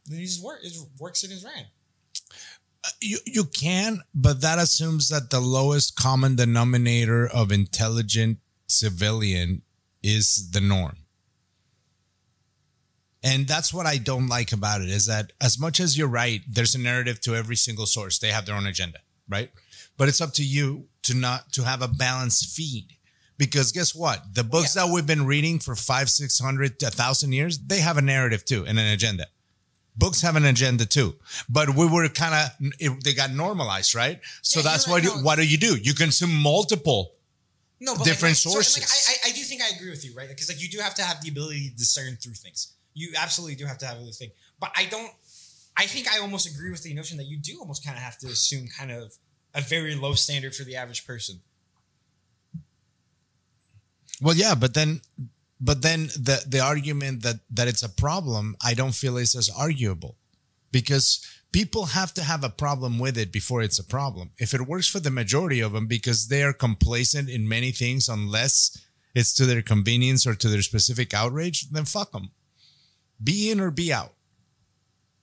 the 0.08 0.18
news 0.18 0.42
work 0.44 0.60
is 0.64 0.86
works 1.00 1.24
and 1.24 1.32
is 1.32 1.46
ran. 1.46 1.66
You 3.00 3.20
you 3.26 3.46
can, 3.46 4.02
but 4.16 4.42
that 4.42 4.58
assumes 4.58 5.10
that 5.10 5.30
the 5.30 5.40
lowest 5.40 5.96
common 5.96 6.36
denominator 6.36 7.28
of 7.28 7.52
intelligent 7.52 8.40
civilian 8.68 9.62
is 10.02 10.50
the 10.52 10.62
norm. 10.62 10.98
And 13.21 13.47
that's 13.47 13.73
what 13.73 13.86
I 13.86 13.97
don't 13.97 14.27
like 14.27 14.53
about 14.53 14.82
it 14.82 14.89
is 14.89 15.05
that 15.08 15.34
as 15.41 15.60
much 15.60 15.79
as 15.79 15.97
you're 15.97 16.08
right, 16.08 16.41
there's 16.47 16.75
a 16.75 16.79
narrative 16.79 17.19
to 17.21 17.36
every 17.36 17.58
single 17.58 17.86
source. 17.86 18.17
They 18.17 18.29
have 18.29 18.45
their 18.45 18.55
own 18.55 18.65
agenda, 18.65 18.99
right? 19.27 19.51
But 19.97 20.08
it's 20.08 20.21
up 20.21 20.34
to 20.36 20.43
you 20.43 20.88
to 21.03 21.13
not 21.13 21.51
to 21.53 21.63
have 21.63 21.82
a 21.82 21.88
balanced 21.88 22.55
feed. 22.55 22.95
Because 23.38 23.71
guess 23.71 23.95
what? 23.95 24.34
The 24.34 24.43
books 24.43 24.73
that 24.73 24.89
we've 24.89 25.08
been 25.08 25.25
reading 25.25 25.60
for 25.60 25.75
five, 25.75 26.10
six 26.10 26.39
hundred, 26.39 26.82
a 26.84 26.89
thousand 26.91 27.32
years, 27.34 27.58
they 27.58 27.79
have 27.79 27.97
a 27.97 28.01
narrative 28.01 28.43
too 28.45 28.65
and 28.65 28.77
an 28.79 28.88
agenda. 28.88 29.27
Books 29.95 30.21
have 30.21 30.38
an 30.38 30.45
agenda 30.45 30.86
too, 30.86 31.15
but 31.49 31.75
we 31.75 31.86
were 31.88 32.08
kind 32.10 32.34
of 32.34 33.01
they 33.03 33.13
got 33.13 33.32
normalized, 33.32 33.95
right? 33.95 34.21
So 34.41 34.60
Yeah, 34.60 34.63
that's 34.63 34.88
what 34.88 34.95
right, 34.95 35.03
you, 35.03 35.15
no. 35.17 35.23
what 35.23 35.36
do 35.38 35.45
you 35.45 35.58
do? 35.58 35.75
You 35.77 35.93
consume 35.93 36.34
multiple 36.34 37.15
No, 37.82 37.95
Different 37.95 38.21
like, 38.21 38.21
like, 38.21 38.36
so, 38.36 38.49
like, 38.49 38.63
sources. 38.63 39.19
I, 39.23 39.29
I, 39.29 39.32
I 39.32 39.36
do 39.36 39.41
think 39.43 39.62
I 39.62 39.69
agree 39.75 39.89
with 39.89 40.05
you, 40.05 40.13
right? 40.13 40.27
Because 40.29 40.47
like 40.49 40.62
you 40.62 40.69
do 40.69 40.79
have 40.79 40.95
to 40.95 41.01
have 41.01 41.21
the 41.21 41.29
ability 41.29 41.69
to 41.69 41.75
discern 41.75 42.15
through 42.17 42.34
things. 42.34 42.73
You 42.93 43.13
absolutely 43.17 43.56
do 43.56 43.65
have 43.65 43.78
to 43.80 43.86
have 43.86 43.99
this 43.99 44.17
thing. 44.17 44.32
But 44.60 44.71
I 44.75 44.86
don't. 44.86 45.12
I 45.78 45.86
think 45.86 46.08
I 46.10 46.19
almost 46.19 46.49
agree 46.54 46.71
with 46.71 46.84
the 46.84 46.93
notion 46.93 47.17
that 47.17 47.28
you 47.28 47.38
do 47.38 47.58
almost 47.60 47.86
kind 47.86 47.95
of 47.95 48.04
have 48.04 48.17
to 48.19 48.28
assume 48.28 48.67
kind 48.67 48.91
of 48.91 49.13
a 49.54 49.62
very 49.62 49.95
low 49.95 50.13
standard 50.13 50.54
for 50.54 50.63
the 50.63 50.75
average 50.75 51.08
person. 51.08 51.39
Well, 54.21 54.36
yeah, 54.36 54.56
but 54.56 54.73
then, 54.73 55.02
but 55.62 55.82
then 55.82 56.08
the 56.08 56.43
the 56.45 56.60
argument 56.60 57.23
that 57.23 57.38
that 57.49 57.67
it's 57.67 57.84
a 57.84 57.89
problem, 57.89 58.58
I 58.63 58.73
don't 58.73 58.93
feel 58.93 59.17
is 59.17 59.36
as 59.36 59.49
arguable, 59.49 60.17
because 60.71 61.25
people 61.52 61.86
have 61.88 62.13
to 62.15 62.23
have 62.23 62.43
a 62.43 62.49
problem 62.49 62.99
with 62.99 63.17
it 63.17 63.32
before 63.32 63.62
it's 63.62 63.80
a 63.80 63.84
problem. 63.84 64.32
If 64.38 64.54
it 64.54 64.67
works 64.67 64.88
for 64.88 64.99
the 64.99 65.10
majority 65.10 65.62
of 65.62 65.71
them, 65.71 65.88
because 65.88 66.28
they 66.28 66.43
are 66.43 66.54
complacent 66.54 67.30
in 67.30 67.47
many 67.47 67.71
things, 67.71 68.10
unless 68.10 68.78
it's 69.15 69.34
to 69.36 69.45
their 69.45 69.62
convenience 69.62 70.28
or 70.28 70.36
to 70.36 70.49
their 70.49 70.62
specific 70.62 71.13
outrage, 71.13 71.69
then 71.69 71.86
fuck 71.86 72.12
them. 72.12 72.32
Be 73.23 73.51
in 73.51 73.60
or 73.60 73.71
be 73.71 73.91
out. 73.91 74.13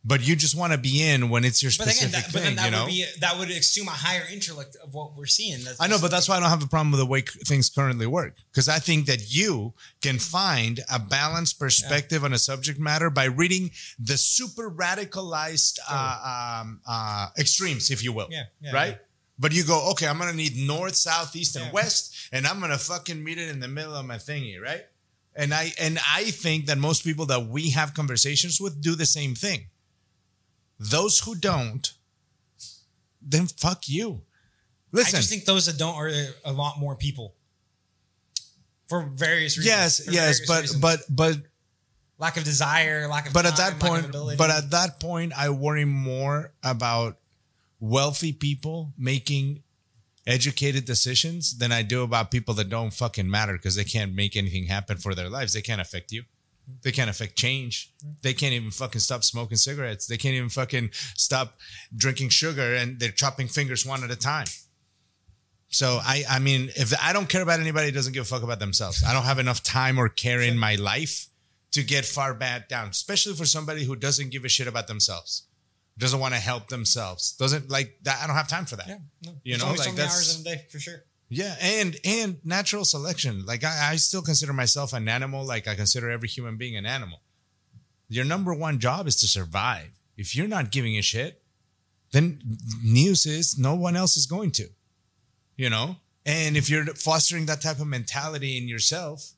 But 0.06 0.24
you 0.24 0.36
just 0.36 0.56
want 0.56 0.72
to 0.72 0.78
be 0.78 1.02
in 1.02 1.30
when 1.30 1.44
it's 1.44 1.64
your 1.64 1.72
But 1.76 1.88
again, 1.88 2.10
specific 2.10 2.26
that, 2.26 2.32
but 2.32 2.42
then 2.44 2.54
that 2.54 2.66
you 2.66 2.70
know. 2.70 2.84
would 2.84 2.90
be 2.90 3.04
that 3.18 3.38
would 3.38 3.50
assume 3.50 3.88
a 3.88 3.90
higher 3.90 4.22
intellect 4.32 4.76
of 4.80 4.94
what 4.94 5.16
we're 5.16 5.26
seeing. 5.26 5.64
That's 5.64 5.80
I 5.80 5.88
know, 5.88 5.98
but 6.00 6.12
that's 6.12 6.28
why 6.28 6.36
I 6.36 6.40
don't 6.40 6.48
have 6.48 6.62
a 6.62 6.68
problem 6.68 6.92
with 6.92 7.00
the 7.00 7.06
way 7.06 7.22
things 7.22 7.68
currently 7.68 8.06
work. 8.06 8.34
Because 8.52 8.68
I 8.68 8.78
think 8.78 9.06
that 9.06 9.34
you 9.34 9.74
can 10.00 10.20
find 10.20 10.78
a 10.88 11.00
balanced 11.00 11.58
perspective 11.58 12.22
on 12.22 12.32
a 12.32 12.38
subject 12.38 12.78
matter 12.78 13.10
by 13.10 13.24
reading 13.24 13.72
the 13.98 14.16
super 14.16 14.70
radicalized 14.70 15.80
uh, 15.90 16.60
um, 16.62 16.80
uh, 16.88 17.30
extremes, 17.36 17.90
if 17.90 18.04
you 18.04 18.12
will. 18.12 18.28
Yeah, 18.30 18.44
yeah, 18.60 18.72
right? 18.72 18.92
yeah. 18.92 18.98
But 19.40 19.52
you 19.54 19.64
go, 19.64 19.90
okay, 19.90 20.06
I'm 20.06 20.18
going 20.18 20.30
to 20.30 20.36
need 20.36 20.56
north, 20.56 20.94
south, 20.94 21.34
east, 21.34 21.56
and 21.56 21.72
west, 21.72 22.28
and 22.32 22.46
I'm 22.46 22.60
going 22.60 22.70
to 22.70 22.78
fucking 22.78 23.22
meet 23.22 23.38
it 23.38 23.48
in 23.48 23.58
the 23.58 23.68
middle 23.68 23.94
of 23.94 24.06
my 24.06 24.16
thingy, 24.16 24.60
right? 24.60 24.84
And 25.36 25.52
I 25.52 25.72
and 25.78 25.98
I 26.08 26.24
think 26.24 26.66
that 26.66 26.78
most 26.78 27.04
people 27.04 27.26
that 27.26 27.46
we 27.46 27.70
have 27.70 27.94
conversations 27.94 28.60
with 28.60 28.80
do 28.80 28.94
the 28.94 29.06
same 29.06 29.34
thing. 29.34 29.66
Those 30.78 31.20
who 31.20 31.34
don't, 31.34 31.92
then 33.20 33.46
fuck 33.46 33.88
you. 33.88 34.22
Listen, 34.92 35.16
I 35.16 35.18
just 35.18 35.30
think 35.30 35.44
those 35.44 35.66
that 35.66 35.78
don't 35.78 35.94
are 35.94 36.10
a 36.44 36.52
lot 36.52 36.78
more 36.78 36.96
people 36.96 37.34
for 38.88 39.02
various 39.02 39.58
reasons. 39.58 39.66
yes 39.66 40.04
for 40.04 40.10
yes 40.12 40.46
but 40.46 40.60
reasons. 40.62 40.80
but 40.80 41.00
but 41.10 41.36
lack 42.18 42.36
of 42.36 42.44
desire, 42.44 43.08
lack 43.08 43.26
of 43.26 43.32
but 43.32 43.46
at 43.46 43.56
that 43.56 43.78
point 43.78 44.12
but 44.38 44.50
at 44.50 44.70
that 44.70 45.00
point 45.00 45.32
i 45.36 45.50
worry 45.50 45.84
more 45.84 46.52
about 46.62 47.18
wealthy 47.80 48.32
people 48.32 48.92
making 48.96 49.62
educated 50.26 50.84
decisions 50.84 51.58
than 51.58 51.70
i 51.72 51.82
do 51.82 52.02
about 52.02 52.30
people 52.30 52.54
that 52.54 52.68
don't 52.68 52.92
fucking 52.92 53.30
matter 53.30 53.52
because 53.52 53.76
they 53.76 53.84
can't 53.84 54.14
make 54.14 54.36
anything 54.36 54.66
happen 54.66 54.96
for 54.96 55.14
their 55.14 55.28
lives. 55.28 55.52
They 55.52 55.62
can't 55.62 55.80
affect 55.80 56.12
you. 56.12 56.24
They 56.82 56.92
can't 56.92 57.10
affect 57.10 57.36
change. 57.36 57.92
They 58.22 58.32
can't 58.32 58.52
even 58.52 58.70
fucking 58.70 59.00
stop 59.00 59.22
smoking 59.22 59.56
cigarettes. 59.56 60.06
They 60.06 60.16
can't 60.16 60.34
even 60.34 60.48
fucking 60.48 60.90
stop 60.92 61.58
drinking 61.94 62.30
sugar 62.30 62.74
and 62.74 62.98
they're 62.98 63.10
chopping 63.10 63.46
fingers 63.46 63.86
one 63.86 64.02
at 64.02 64.10
a 64.10 64.16
time. 64.16 64.46
So 65.68 66.00
I, 66.02 66.24
I 66.28 66.38
mean, 66.38 66.70
if 66.76 66.92
I 67.02 67.12
don't 67.12 67.28
care 67.28 67.42
about 67.42 67.60
anybody, 67.60 67.86
who 67.88 67.92
doesn't 67.92 68.12
give 68.12 68.22
a 68.22 68.26
fuck 68.26 68.42
about 68.42 68.58
themselves. 68.58 69.04
I 69.06 69.12
don't 69.12 69.24
have 69.24 69.38
enough 69.38 69.62
time 69.62 69.98
or 69.98 70.08
care 70.08 70.40
in 70.40 70.58
my 70.58 70.74
life 70.74 71.26
to 71.72 71.82
get 71.82 72.04
far 72.04 72.34
back 72.34 72.68
down, 72.68 72.88
especially 72.88 73.34
for 73.34 73.44
somebody 73.44 73.84
who 73.84 73.94
doesn't 73.94 74.30
give 74.30 74.44
a 74.44 74.48
shit 74.48 74.66
about 74.66 74.88
themselves, 74.88 75.46
doesn't 75.98 76.20
want 76.20 76.34
to 76.34 76.40
help 76.40 76.68
themselves, 76.68 77.32
doesn't 77.32 77.70
like 77.70 77.96
that. 78.02 78.20
I 78.22 78.26
don't 78.26 78.36
have 78.36 78.48
time 78.48 78.66
for 78.66 78.76
that. 78.76 78.88
yeah, 78.88 78.98
no. 79.24 79.32
You 79.44 79.56
There's 79.56 79.62
know, 79.62 79.68
like 79.70 79.78
so 79.78 79.84
many 79.84 79.96
that's- 79.96 80.14
hours 80.16 80.40
in 80.40 80.40
a 80.52 80.56
day 80.56 80.66
for 80.70 80.78
sure. 80.78 81.02
Yeah, 81.28 81.56
and 81.60 81.96
and 82.04 82.36
natural 82.44 82.84
selection. 82.84 83.44
Like 83.44 83.64
I, 83.64 83.90
I 83.92 83.96
still 83.96 84.22
consider 84.22 84.52
myself 84.52 84.92
an 84.92 85.08
animal. 85.08 85.44
Like 85.44 85.66
I 85.66 85.74
consider 85.74 86.08
every 86.10 86.28
human 86.28 86.56
being 86.56 86.76
an 86.76 86.86
animal. 86.86 87.20
Your 88.08 88.24
number 88.24 88.54
one 88.54 88.78
job 88.78 89.08
is 89.08 89.16
to 89.16 89.26
survive. 89.26 89.90
If 90.16 90.36
you're 90.36 90.46
not 90.46 90.70
giving 90.70 90.96
a 90.96 91.02
shit, 91.02 91.42
then 92.12 92.40
news 92.82 93.26
is 93.26 93.58
no 93.58 93.74
one 93.74 93.96
else 93.96 94.16
is 94.16 94.26
going 94.26 94.52
to. 94.52 94.68
You 95.56 95.68
know, 95.70 95.96
and 96.24 96.56
if 96.56 96.70
you're 96.70 96.84
fostering 96.94 97.46
that 97.46 97.60
type 97.60 97.80
of 97.80 97.88
mentality 97.88 98.56
in 98.56 98.68
yourself, 98.68 99.32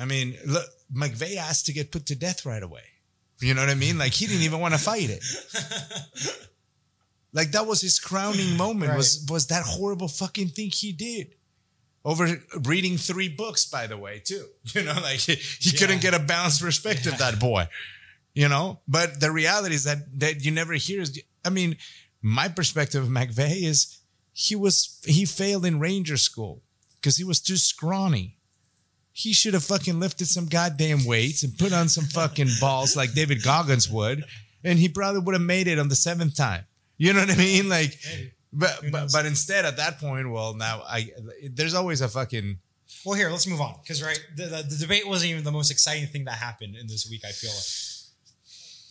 I 0.00 0.04
mean, 0.04 0.36
look, 0.46 0.66
McVeigh 0.94 1.36
asked 1.36 1.66
to 1.66 1.72
get 1.72 1.90
put 1.90 2.06
to 2.06 2.14
death 2.14 2.46
right 2.46 2.62
away. 2.62 2.82
You 3.42 3.54
know 3.54 3.62
what 3.62 3.70
I 3.70 3.74
mean? 3.74 3.98
Like 3.98 4.12
he 4.12 4.26
didn't 4.26 4.42
even 4.42 4.60
want 4.60 4.74
to 4.74 4.80
fight 4.80 5.10
it. 5.10 5.22
Like 7.32 7.52
that 7.52 7.66
was 7.66 7.80
his 7.80 7.98
crowning 7.98 8.56
moment. 8.56 8.96
Was 8.96 9.26
was 9.30 9.46
that 9.46 9.62
horrible 9.64 10.08
fucking 10.08 10.48
thing 10.48 10.70
he 10.70 10.92
did? 10.92 11.34
Over 12.04 12.42
reading 12.64 12.98
three 12.98 13.28
books, 13.28 13.64
by 13.64 13.86
the 13.86 13.96
way, 13.96 14.20
too. 14.24 14.46
You 14.74 14.82
know, 14.82 14.94
like 14.94 15.20
he, 15.20 15.34
he 15.34 15.76
couldn't 15.76 16.02
get 16.02 16.14
a 16.14 16.18
balanced 16.18 16.62
respect 16.62 17.06
of 17.06 17.18
that 17.18 17.40
boy. 17.40 17.68
You 18.34 18.48
know, 18.48 18.80
but 18.88 19.20
the 19.20 19.30
reality 19.30 19.74
is 19.74 19.84
that 19.84 19.98
that 20.20 20.44
you 20.44 20.50
never 20.50 20.74
hear. 20.74 21.04
I 21.44 21.50
mean, 21.50 21.76
my 22.20 22.48
perspective 22.48 23.02
of 23.02 23.08
McVeigh 23.08 23.62
is 23.62 23.98
he 24.32 24.56
was 24.56 25.00
he 25.04 25.24
failed 25.24 25.64
in 25.64 25.80
Ranger 25.80 26.16
School 26.16 26.62
because 26.96 27.16
he 27.16 27.24
was 27.24 27.40
too 27.40 27.56
scrawny. 27.56 28.36
He 29.12 29.32
should 29.32 29.54
have 29.54 29.64
fucking 29.64 30.00
lifted 30.00 30.26
some 30.26 30.46
goddamn 30.46 31.04
weights 31.04 31.42
and 31.42 31.56
put 31.58 31.72
on 31.72 31.88
some 31.88 32.04
fucking 32.04 32.48
balls 32.60 32.96
like 32.96 33.12
David 33.12 33.42
Goggins 33.42 33.88
would, 33.90 34.24
and 34.64 34.78
he 34.78 34.88
probably 34.88 35.20
would 35.20 35.34
have 35.34 35.42
made 35.42 35.68
it 35.68 35.78
on 35.78 35.88
the 35.88 35.94
seventh 35.94 36.34
time. 36.36 36.64
You 36.96 37.12
know 37.12 37.20
what 37.20 37.30
I 37.30 37.36
mean? 37.36 37.68
Like, 37.68 37.98
but 38.52 38.80
but, 38.90 39.12
but 39.12 39.26
instead 39.26 39.64
at 39.64 39.76
that 39.76 39.98
point, 39.98 40.30
well, 40.30 40.54
now 40.54 40.82
I 40.86 41.10
there's 41.50 41.74
always 41.74 42.00
a 42.00 42.08
fucking 42.08 42.58
Well, 43.04 43.16
here, 43.16 43.28
let's 43.30 43.46
move 43.46 43.60
on 43.60 43.74
because 43.82 44.02
right, 44.02 44.20
the, 44.36 44.44
the, 44.44 44.62
the 44.62 44.76
debate 44.76 45.06
wasn't 45.06 45.32
even 45.32 45.44
the 45.44 45.52
most 45.52 45.70
exciting 45.70 46.06
thing 46.06 46.24
that 46.24 46.34
happened 46.34 46.76
in 46.76 46.86
this 46.86 47.08
week. 47.10 47.22
I 47.24 47.32
feel 47.32 47.50
like, 47.50 47.64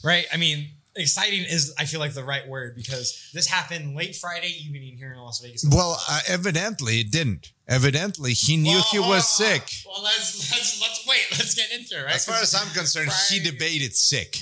right? 0.04 0.26
I 0.34 0.38
mean, 0.38 0.70
exciting 0.96 1.42
is 1.48 1.74
I 1.80 1.86
feel 1.86 2.00
like 2.00 2.14
the 2.14 2.24
right 2.24 2.48
word 2.48 2.76
because 2.76 3.30
this 3.34 3.48
happened 3.48 3.96
late 3.96 4.16
Friday 4.16 4.54
evening 4.66 4.98
here 4.98 5.14
in 5.14 5.20
Las 5.20 5.40
Vegas. 5.42 5.66
well, 5.70 5.98
uh, 6.10 6.20
evidently 6.28 7.00
it 7.02 7.12
didn't. 7.12 7.52
Evidently 7.68 8.34
he 8.34 8.58
knew 8.58 8.82
he 8.92 9.00
Well, 9.00 9.10
was 9.10 9.38
hold 9.38 9.50
on. 9.52 9.60
sick. 9.60 9.74
Well, 9.86 10.04
let's 10.04 10.52
let's 10.52 10.82
let's 10.82 11.08
wait. 11.08 11.22
Let's 11.32 11.56
get 11.56 11.72
into 11.72 11.98
it. 12.00 12.06
Right? 12.06 12.16
As 12.16 12.26
far 12.26 12.36
as 12.42 12.54
I'm 12.54 12.68
concerned, 12.74 13.10
he 13.30 13.40
debated 13.40 13.96
sick. 13.96 14.38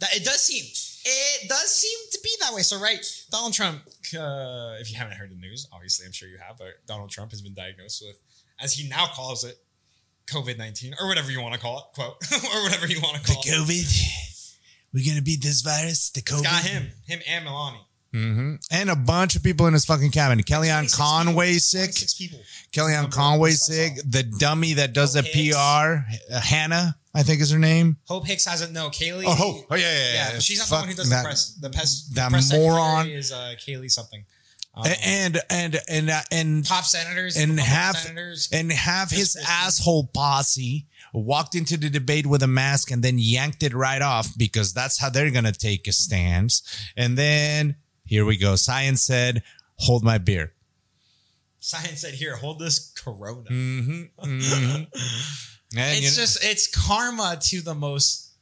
That 0.00 0.14
it 0.16 0.24
does 0.24 0.40
seem 0.42 0.64
it 1.06 1.48
does 1.48 1.74
seem 1.74 1.98
to 2.12 2.18
be 2.22 2.30
that 2.40 2.54
way. 2.54 2.62
So 2.62 2.78
right, 2.80 3.04
Donald 3.30 3.52
Trump. 3.52 3.82
Uh, 4.16 4.76
if 4.80 4.90
you 4.90 4.96
haven't 4.96 5.16
heard 5.16 5.30
the 5.30 5.36
news, 5.36 5.66
obviously 5.72 6.06
I'm 6.06 6.12
sure 6.12 6.28
you 6.28 6.38
have, 6.46 6.56
but 6.58 6.68
Donald 6.86 7.10
Trump 7.10 7.30
has 7.32 7.42
been 7.42 7.54
diagnosed 7.54 8.02
with, 8.06 8.16
as 8.60 8.74
he 8.74 8.88
now 8.88 9.06
calls 9.06 9.42
it, 9.44 9.56
COVID 10.28 10.56
nineteen 10.56 10.94
or 11.00 11.08
whatever 11.08 11.30
you 11.32 11.40
want 11.40 11.54
to 11.54 11.60
call 11.60 11.78
it, 11.78 11.84
quote 11.94 12.16
or 12.54 12.62
whatever 12.62 12.86
you 12.86 13.00
want 13.00 13.16
to 13.16 13.22
call 13.32 13.42
it. 13.44 13.48
COVID. 13.48 14.23
We're 14.94 15.04
gonna 15.04 15.22
beat 15.22 15.42
this 15.42 15.60
virus. 15.60 16.10
The 16.10 16.22
COVID. 16.22 16.42
Got 16.44 16.62
him, 16.64 16.92
him 17.06 17.20
and 17.28 17.44
Melania. 17.44 17.80
hmm 18.12 18.54
And 18.70 18.88
a 18.90 18.94
bunch 18.96 19.34
of 19.34 19.42
people 19.42 19.66
in 19.66 19.72
his 19.74 19.84
fucking 19.84 20.12
cabinet. 20.12 20.46
Kellyanne 20.46 20.94
Conway 20.96 21.48
people. 21.48 21.60
sick. 21.60 21.90
26 21.90 22.14
people. 22.14 22.38
Kellyanne 22.72 23.10
Conway 23.10 23.50
of 23.50 23.52
posts 23.58 23.70
I 23.70 23.72
sick. 23.74 23.98
The 24.08 24.22
dummy 24.22 24.74
that 24.74 24.92
does 24.92 25.14
the 25.14 25.22
Hope 25.22 25.32
Hicks. 25.32 25.56
PR, 25.56 26.36
Hannah, 26.38 26.96
I 27.12 27.22
think 27.24 27.40
is 27.42 27.50
her 27.50 27.58
name. 27.58 27.96
Hope 28.06 28.26
Hicks 28.26 28.44
hasn't 28.46 28.72
no 28.72 28.88
Kayleigh. 28.88 29.24
Oh, 29.26 29.34
Hope. 29.34 29.66
Oh 29.70 29.74
yeah, 29.74 29.80
yeah, 29.82 29.98
yeah. 30.14 30.32
yeah, 30.34 30.38
she's 30.38 30.58
not 30.60 30.68
Fuck 30.68 30.78
the 30.78 30.82
one 30.82 30.88
who 30.90 30.94
does 30.94 31.10
that- 31.10 31.22
the 31.22 31.24
press. 31.24 31.54
The 31.60 31.70
press. 31.70 32.08
that 32.14 32.24
the 32.26 32.30
press 32.30 32.52
moron. 32.52 32.96
secretary 32.98 33.14
is 33.18 33.32
uh, 33.32 33.54
Kayleigh 33.66 33.90
something. 33.90 34.24
Um, 34.76 34.86
And 35.04 35.38
and 35.50 35.80
and 35.88 36.10
uh, 36.10 36.20
and 36.32 36.64
top 36.66 36.84
senators 36.84 37.36
and 37.36 37.52
Republican 37.52 37.74
half 37.76 37.96
senators. 37.96 38.48
and 38.52 38.72
half 38.72 39.10
his 39.12 39.34
Chris 39.34 39.48
asshole 39.48 40.10
posse 40.12 40.86
walked 41.20 41.54
into 41.54 41.76
the 41.76 41.88
debate 41.88 42.26
with 42.26 42.42
a 42.42 42.46
mask 42.46 42.90
and 42.90 43.02
then 43.02 43.16
yanked 43.18 43.62
it 43.62 43.72
right 43.72 44.02
off 44.02 44.28
because 44.36 44.72
that's 44.72 44.98
how 45.00 45.08
they're 45.08 45.30
gonna 45.30 45.52
take 45.52 45.86
a 45.86 45.92
stance. 45.92 46.62
And 46.96 47.16
then 47.16 47.76
here 48.04 48.24
we 48.24 48.36
go. 48.36 48.56
Science 48.56 49.02
said, 49.02 49.42
"Hold 49.78 50.04
my 50.04 50.18
beer." 50.18 50.52
Science 51.58 52.00
said, 52.00 52.14
"Here, 52.14 52.36
hold 52.36 52.58
this 52.58 52.92
Corona." 52.92 53.48
Mm-hmm. 53.50 54.02
mm-hmm. 54.20 54.84
And 55.76 56.00
you 56.00 56.06
it's 56.06 56.16
know, 56.16 56.22
just 56.22 56.44
it's 56.44 56.68
karma 56.68 57.38
to 57.40 57.60
the 57.60 57.74
most 57.74 58.34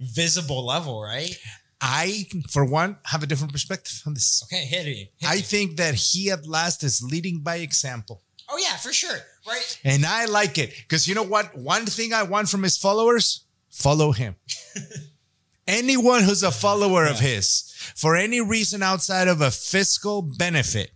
visible 0.00 0.64
level, 0.64 1.02
right? 1.02 1.36
I, 1.80 2.26
for 2.50 2.64
one, 2.64 2.98
have 3.04 3.22
a 3.22 3.26
different 3.26 3.52
perspective 3.52 4.02
on 4.06 4.14
this. 4.14 4.42
Okay, 4.44 4.64
hit 4.64 4.84
me. 4.84 5.10
Hit 5.18 5.30
I 5.30 5.36
me. 5.36 5.40
think 5.42 5.76
that 5.76 5.94
he 5.94 6.30
at 6.30 6.46
last 6.46 6.82
is 6.82 7.02
leading 7.02 7.40
by 7.40 7.56
example. 7.56 8.22
Oh 8.48 8.58
yeah, 8.58 8.76
for 8.76 8.92
sure, 8.92 9.18
right? 9.46 9.80
And 9.84 10.04
I 10.04 10.26
like 10.26 10.58
it 10.58 10.72
because 10.76 11.06
you 11.08 11.14
know 11.14 11.22
what? 11.22 11.56
One 11.56 11.86
thing 11.86 12.12
I 12.12 12.22
want 12.22 12.48
from 12.48 12.62
his 12.62 12.76
followers 12.76 13.44
follow 13.70 14.12
him. 14.12 14.36
Anyone 15.66 16.22
who's 16.22 16.42
a 16.42 16.50
follower 16.50 17.04
of 17.04 17.20
his, 17.20 17.74
for 17.94 18.16
any 18.16 18.40
reason 18.40 18.82
outside 18.82 19.28
of 19.28 19.42
a 19.42 19.50
fiscal 19.50 20.22
benefit, 20.22 20.92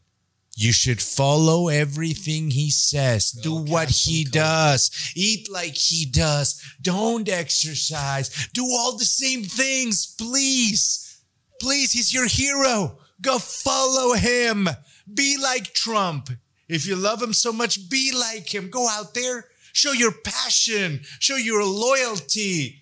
you 0.57 0.73
should 0.73 1.01
follow 1.01 1.69
everything 1.69 2.51
he 2.51 2.71
says. 2.71 3.33
Do 3.33 3.55
what 3.55 3.88
he 3.88 4.25
does. 4.25 5.12
Eat 5.15 5.51
like 5.51 5.77
he 5.77 6.07
does. 6.07 6.62
Don't 6.81 7.29
exercise. 7.29 8.49
Do 8.53 8.65
all 8.65 8.97
the 8.97 9.05
same 9.05 9.45
things, 9.45 10.15
please. 10.19 11.21
Please, 11.61 11.93
he's 11.93 12.12
your 12.12 12.27
hero. 12.27 12.99
Go 13.21 13.38
follow 13.38 14.15
him. 14.15 14.69
Be 15.12 15.37
like 15.41 15.73
Trump. 15.73 16.29
If 16.68 16.87
you 16.87 16.96
love 16.96 17.22
him 17.22 17.33
so 17.33 17.53
much, 17.53 17.88
be 17.90 18.12
like 18.14 18.53
him. 18.55 18.70
Go 18.70 18.88
out 18.88 19.14
there, 19.14 19.46
show 19.72 19.92
your 19.92 20.12
passion, 20.12 21.01
show 21.18 21.37
your 21.37 21.64
loyalty. 21.64 22.79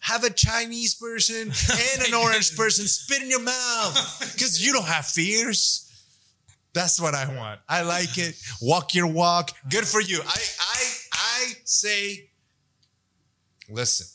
Have 0.00 0.24
a 0.24 0.30
Chinese 0.30 0.94
person 0.94 1.52
and 1.98 2.06
an 2.08 2.14
orange 2.14 2.56
person 2.56 2.86
spit 2.86 3.22
in 3.22 3.28
your 3.28 3.42
mouth 3.42 4.32
because 4.34 4.64
you 4.64 4.72
don't 4.72 4.86
have 4.86 5.04
fears. 5.06 5.86
That's 6.72 7.00
what 7.00 7.14
I 7.14 7.26
want. 7.36 7.60
I 7.68 7.82
like 7.82 8.16
it. 8.16 8.34
Walk 8.62 8.94
your 8.94 9.08
walk. 9.08 9.50
Good 9.68 9.84
for 9.86 10.00
you. 10.00 10.20
I 10.26 10.40
I 10.60 10.92
I 11.12 11.52
say 11.64 12.30
listen. 13.68 14.06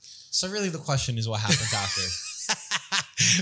So 0.00 0.48
really, 0.48 0.68
the 0.68 0.78
question 0.78 1.16
is, 1.18 1.28
what 1.28 1.40
happens 1.40 1.72
after? 1.72 2.02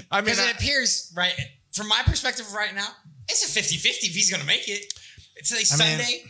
I 0.11 0.17
mean 0.21 0.25
Because 0.27 0.41
I- 0.41 0.51
it 0.51 0.57
appears, 0.57 1.13
right, 1.17 1.33
from 1.73 1.89
my 1.89 2.03
perspective 2.05 2.53
right 2.55 2.75
now, 2.75 2.89
it's 3.29 3.45
a 3.45 3.61
50-50 3.61 4.09
if 4.09 4.15
he's 4.15 4.31
gonna 4.31 4.45
make 4.45 4.69
it. 4.69 4.93
It's 5.37 5.51
like 5.51 5.67
I 5.73 5.83
mean, 5.85 5.99
Sunday. 5.99 6.25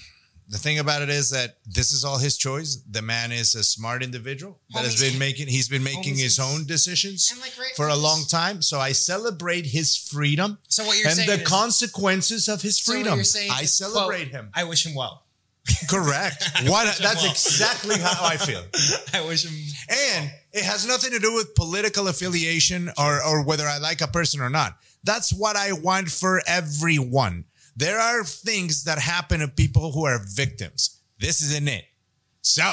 the 0.48 0.58
thing 0.58 0.78
about 0.78 1.02
it 1.02 1.08
is 1.10 1.30
that 1.30 1.56
this 1.66 1.92
is 1.92 2.04
all 2.04 2.18
his 2.18 2.36
choice. 2.36 2.76
The 2.88 3.02
man 3.02 3.32
is 3.32 3.54
a 3.54 3.64
smart 3.64 4.02
individual 4.02 4.60
that 4.74 4.84
has 4.84 4.96
Homies- 4.96 5.10
been 5.10 5.18
making 5.18 5.48
he's 5.48 5.68
been 5.68 5.82
making 5.82 6.14
homies 6.14 6.22
his 6.22 6.38
own 6.38 6.64
decisions 6.66 7.30
And 7.32 7.40
like, 7.40 7.58
right, 7.58 7.72
for 7.76 7.88
a 7.88 7.96
long 7.96 8.24
time. 8.24 8.62
So 8.62 8.78
I 8.78 8.92
celebrate 8.92 9.66
his 9.66 9.96
freedom 9.96 10.58
So 10.68 10.84
what 10.84 10.96
you're 10.98 11.08
and 11.08 11.16
saying 11.16 11.28
the 11.28 11.42
is- 11.42 11.48
consequences 11.48 12.48
of 12.48 12.62
his 12.62 12.78
so 12.80 12.92
what 12.92 12.96
freedom. 13.00 13.14
you're 13.16 13.24
saying 13.24 13.50
I 13.52 13.62
is, 13.62 13.76
celebrate 13.76 14.28
him. 14.28 14.50
I 14.54 14.64
wish 14.64 14.86
him 14.86 14.94
well. 14.94 15.24
Correct. 15.88 16.44
What, 16.66 16.96
that's 16.98 17.24
exactly 17.24 17.98
how 17.98 18.24
I 18.24 18.36
feel. 18.36 18.62
I 19.14 19.24
wish 19.26 19.44
him. 19.44 19.54
And 19.88 20.30
it 20.52 20.64
has 20.64 20.86
nothing 20.86 21.10
to 21.12 21.18
do 21.18 21.34
with 21.34 21.54
political 21.54 22.08
affiliation 22.08 22.90
or, 22.98 23.22
or 23.22 23.44
whether 23.44 23.66
I 23.66 23.78
like 23.78 24.00
a 24.00 24.06
person 24.08 24.40
or 24.40 24.50
not. 24.50 24.76
That's 25.04 25.32
what 25.32 25.56
I 25.56 25.72
want 25.72 26.10
for 26.10 26.42
everyone. 26.46 27.44
There 27.76 27.98
are 27.98 28.24
things 28.24 28.84
that 28.84 28.98
happen 28.98 29.40
to 29.40 29.48
people 29.48 29.92
who 29.92 30.04
are 30.04 30.20
victims. 30.24 31.00
This 31.18 31.42
isn't 31.42 31.68
it. 31.68 31.84
So, 32.42 32.70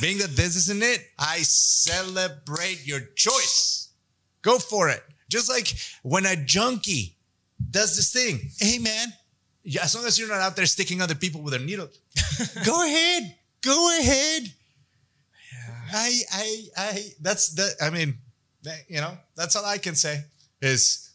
being 0.00 0.18
that 0.18 0.36
this 0.36 0.56
isn't 0.56 0.82
it, 0.82 1.00
I 1.18 1.38
celebrate 1.38 2.86
your 2.86 3.00
choice. 3.16 3.88
Go 4.42 4.58
for 4.58 4.88
it. 4.88 5.02
Just 5.28 5.48
like 5.48 5.74
when 6.02 6.26
a 6.26 6.36
junkie 6.36 7.16
does 7.70 7.96
this 7.96 8.12
thing. 8.12 8.50
Hey, 8.58 8.78
man, 8.78 9.08
as 9.80 9.94
long 9.94 10.04
as 10.06 10.18
you're 10.18 10.28
not 10.28 10.40
out 10.40 10.56
there 10.56 10.66
sticking 10.66 11.02
other 11.02 11.14
people 11.14 11.40
with 11.40 11.54
a 11.54 11.58
needle, 11.58 11.88
go 12.64 12.84
ahead. 12.84 13.34
Go 13.62 13.98
ahead. 13.98 14.52
I, 15.92 16.20
I, 16.32 16.62
I, 16.76 17.02
that's 17.20 17.48
the, 17.48 17.74
I 17.82 17.90
mean, 17.90 18.18
you 18.88 19.00
know, 19.00 19.16
that's 19.34 19.56
all 19.56 19.64
I 19.64 19.78
can 19.78 19.94
say 19.94 20.24
is 20.60 21.05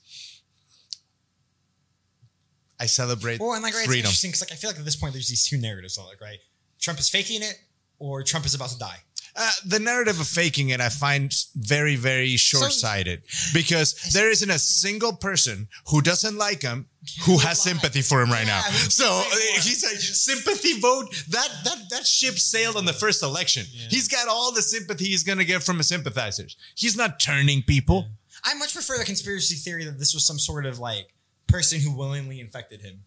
I 2.82 2.88
celebrate 2.88 3.40
Well, 3.40 3.54
and 3.54 3.64
like, 3.64 3.74
right, 3.74 3.82
it's 3.82 3.88
freedom. 3.88 4.08
interesting 4.08 4.32
because 4.32 4.42
like 4.42 4.52
I 4.52 4.56
feel 4.56 4.70
like 4.72 4.80
at 4.80 4.86
this 4.86 4.96
point 4.96 5.14
there's 5.14 5.30
these 5.30 5.46
two 5.48 5.58
narratives. 5.58 5.98
Like, 5.98 6.20
right, 6.22 6.40
Trump 6.80 7.00
is 7.00 7.10
faking 7.10 7.42
it, 7.44 7.58
or 8.00 8.24
Trump 8.24 8.46
is 8.46 8.56
about 8.56 8.70
to 8.70 8.78
die. 8.80 8.98
Uh, 9.34 9.50
the 9.66 9.80
narrative 9.80 10.20
of 10.20 10.28
faking 10.28 10.70
it, 10.70 10.82
I 10.82 10.90
find 10.90 11.34
very, 11.56 11.96
very 11.96 12.36
short 12.36 12.74
sighted 12.74 13.22
because 13.54 13.94
there 14.12 14.30
isn't 14.30 14.50
a 14.50 14.60
single 14.60 15.14
person 15.14 15.70
who 15.90 16.02
doesn't 16.02 16.38
like 16.38 16.64
him 16.64 16.88
who 17.26 17.38
has 17.38 17.62
sympathy 17.62 18.02
for 18.02 18.22
him 18.22 18.30
right 18.30 18.46
now. 18.46 18.62
Yeah, 18.66 18.72
So 18.90 19.06
uh, 19.06 19.24
he's 19.62 19.84
a 19.86 19.96
sympathy 19.98 20.80
vote. 20.82 21.06
That 21.30 21.50
that 21.64 21.78
that 21.92 22.06
ship 22.06 22.40
sailed 22.40 22.76
on 22.76 22.84
the 22.86 22.94
first 22.94 23.24
election. 23.24 23.64
He's 23.90 24.10
got 24.10 24.28
all 24.28 24.52
the 24.54 24.62
sympathy 24.62 25.06
he's 25.06 25.24
gonna 25.24 25.46
get 25.46 25.64
from 25.64 25.78
his 25.78 25.88
sympathizers. 25.88 26.58
He's 26.76 26.98
not 26.98 27.20
turning 27.20 27.64
people. 27.64 28.10
I 28.44 28.54
much 28.56 28.74
prefer 28.74 28.98
the 28.98 29.06
conspiracy 29.06 29.56
theory 29.56 29.86
that 29.86 29.98
this 30.00 30.14
was 30.14 30.26
some 30.26 30.40
sort 30.40 30.66
of 30.66 30.78
like 30.80 31.08
person 31.52 31.80
who 31.80 31.92
willingly 31.96 32.40
infected 32.40 32.82
him. 32.82 33.04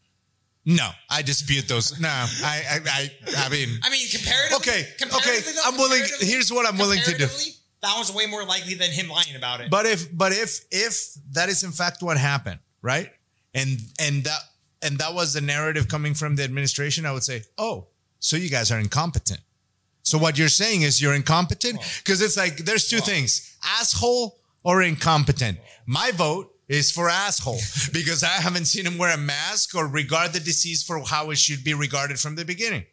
No, 0.67 0.89
I 1.11 1.23
dispute 1.23 1.69
those. 1.69 1.99
No, 2.01 2.09
I 2.09 2.63
I 2.71 2.81
I, 2.87 3.11
I 3.47 3.49
mean, 3.51 3.69
I 3.83 3.91
mean, 3.91 4.09
comparatively. 4.09 4.57
Okay, 4.57 4.81
okay, 4.81 4.91
comparatively, 4.99 5.53
though, 5.53 5.61
I'm 5.67 5.77
willing- 5.77 6.03
here's 6.21 6.51
what 6.51 6.67
I'm 6.67 6.79
willing 6.79 7.01
to 7.03 7.19
do. 7.19 7.27
That 7.83 7.93
one's 7.97 8.11
way 8.13 8.25
more 8.27 8.45
likely 8.45 8.73
than 8.75 8.91
him 8.91 9.09
lying 9.09 9.37
about 9.37 9.61
it. 9.61 9.71
But 9.71 9.85
if 9.85 10.17
but 10.17 10.33
if 10.33 10.61
if 10.71 11.13
that 11.33 11.51
is 11.51 11.63
in 11.65 11.73
fact 11.73 12.03
what 12.03 12.17
happened, 12.17 12.61
right? 12.81 13.11
And 13.53 13.79
and 13.99 14.25
that 14.25 14.41
and 14.81 14.99
that 14.99 15.13
was 15.13 15.35
the 15.35 15.43
narrative 15.43 15.87
coming 15.89 16.15
from 16.15 16.37
the 16.37 16.45
administration, 16.45 17.05
I 17.05 17.13
would 17.13 17.25
say, 17.25 17.43
"Oh, 17.59 17.89
so 18.19 18.37
you 18.37 18.49
guys 18.49 18.71
are 18.73 18.81
incompetent." 18.81 19.41
So 20.03 20.17
what 20.17 20.39
you're 20.39 20.49
saying 20.49 20.81
is 20.83 21.01
you're 21.03 21.15
incompetent 21.15 21.79
because 21.99 22.23
it's 22.23 22.39
like 22.39 22.57
there's 22.65 22.89
two 22.89 23.01
things: 23.01 23.55
asshole 23.63 24.39
or 24.63 24.81
incompetent. 24.83 25.59
My 25.85 26.11
vote 26.11 26.54
is 26.69 26.91
for 26.91 27.09
asshole 27.09 27.59
because 27.93 28.23
I 28.23 28.29
haven't 28.43 28.65
seen 28.67 28.87
him 28.87 28.97
wear 28.99 29.15
a 29.15 29.19
mask 29.19 29.75
or 29.75 29.87
regard 29.87 30.33
the 30.33 30.41
disease 30.41 30.83
for 30.83 31.01
how 31.05 31.31
it 31.31 31.39
should 31.39 31.63
be 31.65 31.75
regarded 31.75 32.19
from 32.19 32.37
the 32.37 32.45
beginning. 32.45 32.85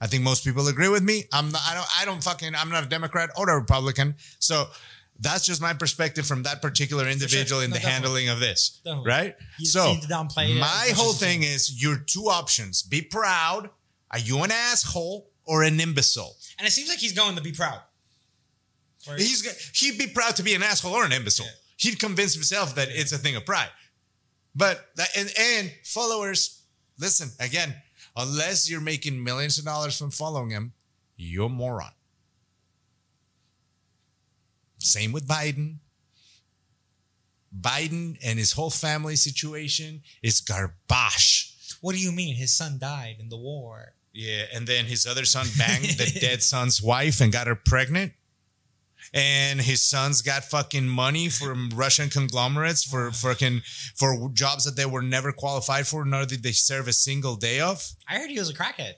I 0.00 0.06
think 0.08 0.22
most 0.24 0.44
people 0.44 0.66
agree 0.68 0.88
with 0.88 1.02
me. 1.02 1.24
I'm 1.32 1.50
not, 1.50 1.62
I 1.66 1.74
don't 1.74 1.88
I 2.00 2.04
don't 2.04 2.22
fucking 2.22 2.54
I'm 2.54 2.68
not 2.70 2.84
a 2.84 2.88
Democrat 2.88 3.30
or 3.36 3.48
a 3.48 3.58
Republican. 3.58 4.16
So 4.38 4.66
that's 5.18 5.46
just 5.46 5.62
my 5.62 5.72
perspective 5.72 6.26
from 6.26 6.42
that 6.42 6.60
particular 6.60 7.08
individual 7.08 7.62
in 7.62 7.70
No, 7.70 7.76
the 7.76 7.80
definitely. 7.80 8.24
handling 8.26 8.28
of 8.28 8.40
this. 8.40 8.80
Definitely. 8.84 9.10
Right? 9.10 9.36
You 9.58 9.66
so 9.66 9.94
to 10.00 10.06
downplay 10.06 10.58
my 10.60 10.90
whole 10.94 11.14
thing 11.14 11.42
is 11.44 11.82
your 11.82 11.96
two 11.96 12.24
options. 12.24 12.82
Be 12.82 13.00
proud. 13.00 13.70
Are 14.10 14.18
you 14.18 14.42
an 14.42 14.50
asshole 14.50 15.30
or 15.44 15.62
an 15.62 15.80
imbecile? 15.80 16.36
and 16.58 16.66
it 16.66 16.70
seems 16.72 16.88
like 16.88 16.98
he's 16.98 17.12
going 17.12 17.36
to 17.36 17.42
be 17.42 17.52
proud. 17.52 17.80
He's 19.16 19.70
he'd 19.78 19.98
be 19.98 20.08
proud 20.08 20.34
to 20.36 20.42
be 20.42 20.54
an 20.54 20.62
asshole 20.62 20.92
or 20.92 21.04
an 21.04 21.12
imbecile. 21.12 21.46
He'd 21.76 21.98
convince 21.98 22.34
himself 22.34 22.74
that 22.74 22.88
it's 22.90 23.12
a 23.12 23.18
thing 23.18 23.36
of 23.36 23.44
pride. 23.44 23.70
But 24.54 24.86
that 24.96 25.08
and, 25.16 25.32
and 25.38 25.72
followers, 25.84 26.62
listen 26.98 27.30
again. 27.38 27.74
Unless 28.16 28.70
you're 28.70 28.80
making 28.80 29.22
millions 29.22 29.58
of 29.58 29.66
dollars 29.66 29.98
from 29.98 30.10
following 30.10 30.50
him, 30.50 30.72
you're 31.16 31.46
a 31.46 31.50
moron. 31.50 31.90
Same 34.78 35.12
with 35.12 35.28
Biden. 35.28 35.76
Biden 37.58 38.18
and 38.24 38.38
his 38.38 38.52
whole 38.52 38.70
family 38.70 39.16
situation 39.16 40.02
is 40.22 40.40
garbage. 40.40 41.78
what 41.80 41.94
do 41.94 42.00
you 42.00 42.12
mean? 42.12 42.36
His 42.36 42.52
son 42.52 42.78
died 42.78 43.16
in 43.18 43.28
the 43.28 43.36
war. 43.36 43.94
Yeah, 44.12 44.44
and 44.54 44.66
then 44.66 44.86
his 44.86 45.06
other 45.06 45.26
son 45.26 45.46
banged 45.58 45.98
the 45.98 46.18
dead 46.20 46.42
son's 46.42 46.82
wife 46.82 47.20
and 47.20 47.30
got 47.30 47.46
her 47.46 47.54
pregnant. 47.54 48.12
And 49.14 49.60
his 49.60 49.82
sons 49.82 50.22
got 50.22 50.44
fucking 50.44 50.88
money 50.88 51.28
from 51.28 51.70
Russian 51.74 52.10
conglomerates 52.10 52.84
for 52.84 53.10
fucking 53.10 53.62
for 53.94 54.30
jobs 54.32 54.64
that 54.64 54.76
they 54.76 54.86
were 54.86 55.02
never 55.02 55.32
qualified 55.32 55.86
for, 55.86 56.04
nor 56.04 56.26
did 56.26 56.42
they 56.42 56.52
serve 56.52 56.88
a 56.88 56.92
single 56.92 57.36
day 57.36 57.60
of. 57.60 57.82
I 58.08 58.18
heard 58.18 58.30
he 58.30 58.38
was 58.38 58.50
a 58.50 58.54
crackhead. 58.54 58.94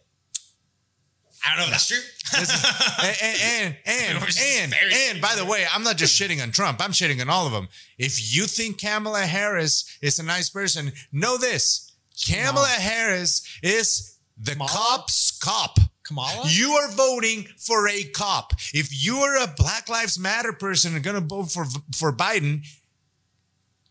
I 1.46 1.50
don't 1.50 1.58
know 1.58 1.64
if 1.64 1.70
that's 1.70 1.86
true. 1.86 1.98
and 3.06 3.76
and 3.86 4.18
and 4.18 4.18
and, 4.40 4.74
and, 4.74 4.92
and 4.92 5.20
by 5.20 5.34
the 5.36 5.44
way, 5.44 5.66
I'm 5.72 5.82
not 5.82 5.96
just 5.96 6.20
shitting 6.20 6.42
on 6.42 6.50
Trump. 6.50 6.82
I'm 6.82 6.90
shitting 6.92 7.20
on 7.20 7.30
all 7.30 7.46
of 7.46 7.52
them. 7.52 7.68
If 7.96 8.34
you 8.34 8.44
think 8.44 8.80
Kamala 8.80 9.20
Harris 9.20 9.98
is 10.02 10.18
a 10.18 10.24
nice 10.24 10.50
person, 10.50 10.92
know 11.12 11.38
this: 11.38 11.92
Kamala 12.26 12.66
Harris 12.66 13.46
is 13.62 14.18
the 14.36 14.54
cop's 14.56 15.38
cop. 15.38 15.78
Kamala? 16.08 16.44
You 16.48 16.70
are 16.72 16.90
voting 16.92 17.46
for 17.58 17.86
a 17.88 18.02
cop. 18.04 18.52
If 18.74 18.88
you 19.04 19.16
are 19.18 19.36
a 19.44 19.46
Black 19.56 19.88
Lives 19.88 20.18
Matter 20.18 20.52
person 20.52 20.94
and 20.94 21.04
going 21.04 21.14
to 21.20 21.20
vote 21.26 21.52
for 21.52 21.66
for 21.96 22.12
Biden, 22.12 22.64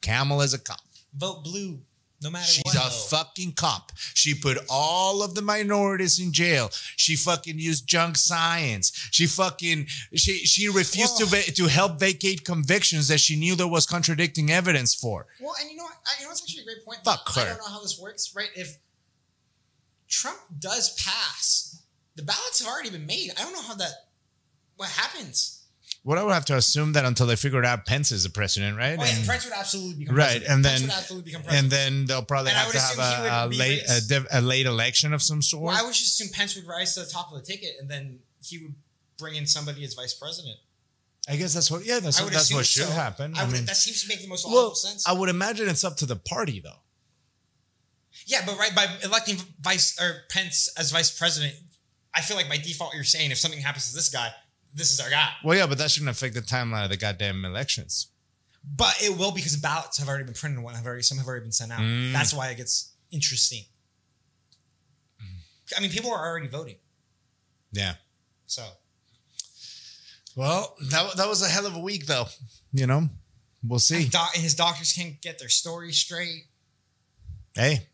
Kamala's 0.01 0.53
a 0.53 0.59
cop. 0.59 0.81
Vote 1.15 1.43
blue, 1.43 1.79
no 2.21 2.29
matter 2.29 2.45
She's 2.45 2.63
what. 2.65 2.75
a 2.75 2.79
though. 2.79 2.89
fucking 3.17 3.53
cop. 3.53 3.91
She 4.13 4.35
put 4.35 4.57
all 4.69 5.23
of 5.23 5.33
the 5.35 5.41
minorities 5.41 6.19
in 6.19 6.31
jail. 6.33 6.69
She 6.95 7.15
fucking 7.15 7.57
used 7.59 7.87
junk 7.87 8.17
science. 8.17 8.91
She 9.11 9.25
fucking 9.25 9.87
she 10.15 10.39
she 10.45 10.69
refused 10.69 11.17
to 11.17 11.25
va- 11.25 11.51
to 11.53 11.67
help 11.67 11.99
vacate 11.99 12.43
convictions 12.45 13.07
that 13.07 13.19
she 13.19 13.35
knew 13.35 13.55
there 13.55 13.67
was 13.67 13.85
contradicting 13.85 14.51
evidence 14.51 14.93
for. 14.93 15.25
Well, 15.39 15.53
and 15.61 15.69
you 15.71 15.77
know 15.77 15.83
what? 15.83 15.93
I, 16.05 16.19
you 16.19 16.25
know 16.25 16.29
what's 16.29 16.41
actually 16.43 16.61
a 16.63 16.65
great 16.65 16.85
point. 16.85 16.99
Fuck 17.03 17.29
her. 17.35 17.41
I 17.41 17.45
don't 17.45 17.57
know 17.59 17.69
how 17.69 17.81
this 17.81 17.99
works, 17.99 18.33
right? 18.35 18.49
If 18.55 18.77
Trump 20.07 20.39
does 20.59 20.93
pass, 21.03 21.81
the 22.17 22.23
ballots 22.23 22.59
have 22.59 22.67
already 22.67 22.89
been 22.89 23.05
made. 23.05 23.31
I 23.39 23.43
don't 23.43 23.53
know 23.53 23.61
how 23.61 23.75
that 23.75 23.91
what 24.75 24.89
happens. 24.89 25.53
What 26.03 26.17
I 26.17 26.23
would 26.23 26.33
have 26.33 26.45
to 26.45 26.55
assume 26.57 26.93
that 26.93 27.03
until 27.05 27.27
they 27.27 27.35
figure 27.35 27.63
out 27.65 27.85
Pence 27.85 28.11
is 28.11 28.23
the 28.23 28.29
president, 28.29 28.77
right? 28.77 28.97
Oh 28.99 29.03
yeah, 29.03 29.15
And- 29.17 29.27
Pence 29.27 29.43
would 29.45 29.53
absolutely 29.53 29.95
become 30.03 30.15
right, 30.15 30.25
president. 30.41 30.51
and 30.53 30.65
then 30.65 30.81
would 30.83 30.91
absolutely 30.91 31.31
become 31.31 31.41
president. 31.43 31.63
and 31.63 31.71
then 31.71 32.05
they'll 32.05 32.21
probably 32.23 32.51
And 32.51 32.59
have 32.59 32.71
to 32.71 32.79
have 32.79 32.99
a, 32.99 33.45
a 33.45 33.57
late 33.57 33.83
a, 33.89 34.01
div- 34.07 34.27
a 34.31 34.41
late 34.41 34.65
election 34.65 35.13
of 35.13 35.21
some 35.21 35.41
sort. 35.41 35.63
well, 35.63 35.75
I 35.77 35.81
would 35.83 35.93
just 35.93 36.19
assume 36.19 36.29
Pence 36.33 36.55
would 36.55 36.65
rise 36.67 36.93
to 36.95 37.01
the 37.01 37.07
top 37.07 37.31
of 37.31 37.37
the 37.39 37.43
ticket, 37.45 37.71
and 37.79 37.89
then 37.89 38.19
he 38.43 38.57
would 38.59 38.75
bring 39.17 39.35
in 39.35 39.45
somebody 39.47 39.83
as 39.83 39.93
vice 39.95 40.13
president. 40.13 40.57
I 41.29 41.35
guess 41.35 41.53
that's 41.53 41.69
what. 41.69 41.83
Yeah, 41.85 41.99
that's 41.99 42.21
what, 42.21 42.31
that's 42.31 42.53
what 42.53 42.65
should 42.65 42.85
so. 42.85 42.91
happen. 42.93 43.33
I 43.35 43.41
I, 43.41 43.43
would, 43.45 43.53
mean, 43.53 43.65
that 43.65 43.75
seems 43.75 44.01
to 44.03 44.07
make 44.07 44.21
the 44.21 44.29
most 44.29 44.45
logical 44.45 44.63
well, 44.67 44.75
sense. 44.75 45.05
I 45.05 45.11
would 45.11 45.27
imagine 45.29 45.67
it's 45.67 45.83
up 45.83 45.97
to 45.97 46.05
the 46.05 46.15
party 46.15 46.61
though. 46.61 46.79
yeah, 48.25 48.41
but 48.45 48.57
right 48.57 48.73
by 48.73 48.87
electing 49.03 49.37
vice 49.61 49.99
or 50.01 50.21
Pence 50.29 50.69
as 50.77 50.91
vice 50.91 51.11
president, 51.17 51.55
I 52.17 52.21
feel 52.21 52.35
like 52.35 52.49
by 52.49 52.57
default 52.57 52.93
you're 52.95 53.03
saying 53.03 53.31
if 53.31 53.37
something 53.37 53.61
happens 53.61 53.89
to 53.89 53.95
this 53.95 54.09
guy, 54.09 54.29
this 54.73 54.91
is 54.91 54.99
our 54.99 55.09
guy. 55.09 55.29
Well, 55.43 55.57
yeah, 55.57 55.67
but 55.67 55.77
that 55.77 55.91
shouldn't 55.91 56.09
affect 56.09 56.33
the 56.33 56.41
timeline 56.41 56.83
of 56.83 56.89
the 56.89 56.97
goddamn 56.97 57.45
elections. 57.45 58.07
But 58.75 58.95
it 59.01 59.17
will 59.17 59.31
because 59.31 59.55
ballots 59.55 59.97
have 59.99 60.09
already 60.09 60.25
been 60.25 60.33
printed 60.33 60.61
one 60.61 60.73
have 60.75 60.85
already 60.85 61.03
some 61.03 61.17
have 61.19 61.27
already 61.27 61.43
been 61.43 61.51
sent 61.53 61.71
out. 61.71 61.79
Mm. 61.79 62.11
That's 62.11 62.33
why 62.33 62.49
it 62.49 62.57
gets 62.57 62.91
interesting. 63.11 63.63
I 65.77 65.81
mean, 65.81 65.91
people 65.91 66.11
are 66.11 66.25
already 66.25 66.47
voting, 66.47 66.77
Yeah. 67.73 67.95
so 68.45 68.65
Well, 70.35 70.75
that 70.91 71.15
that 71.17 71.27
was 71.27 71.41
a 71.41 71.47
hell 71.49 71.65
of 71.65 71.75
a 71.75 71.79
week, 71.79 72.05
though. 72.07 72.27
You 72.71 72.87
know, 72.87 73.09
we'll 73.63 73.79
see. 73.79 74.07
doc- 74.07 74.33
his 74.35 74.53
doctors 74.55 74.93
can't 74.93 75.19
get 75.21 75.39
their 75.39 75.49
story 75.49 75.91
straight. 75.91 76.45
Hey, 77.55 77.87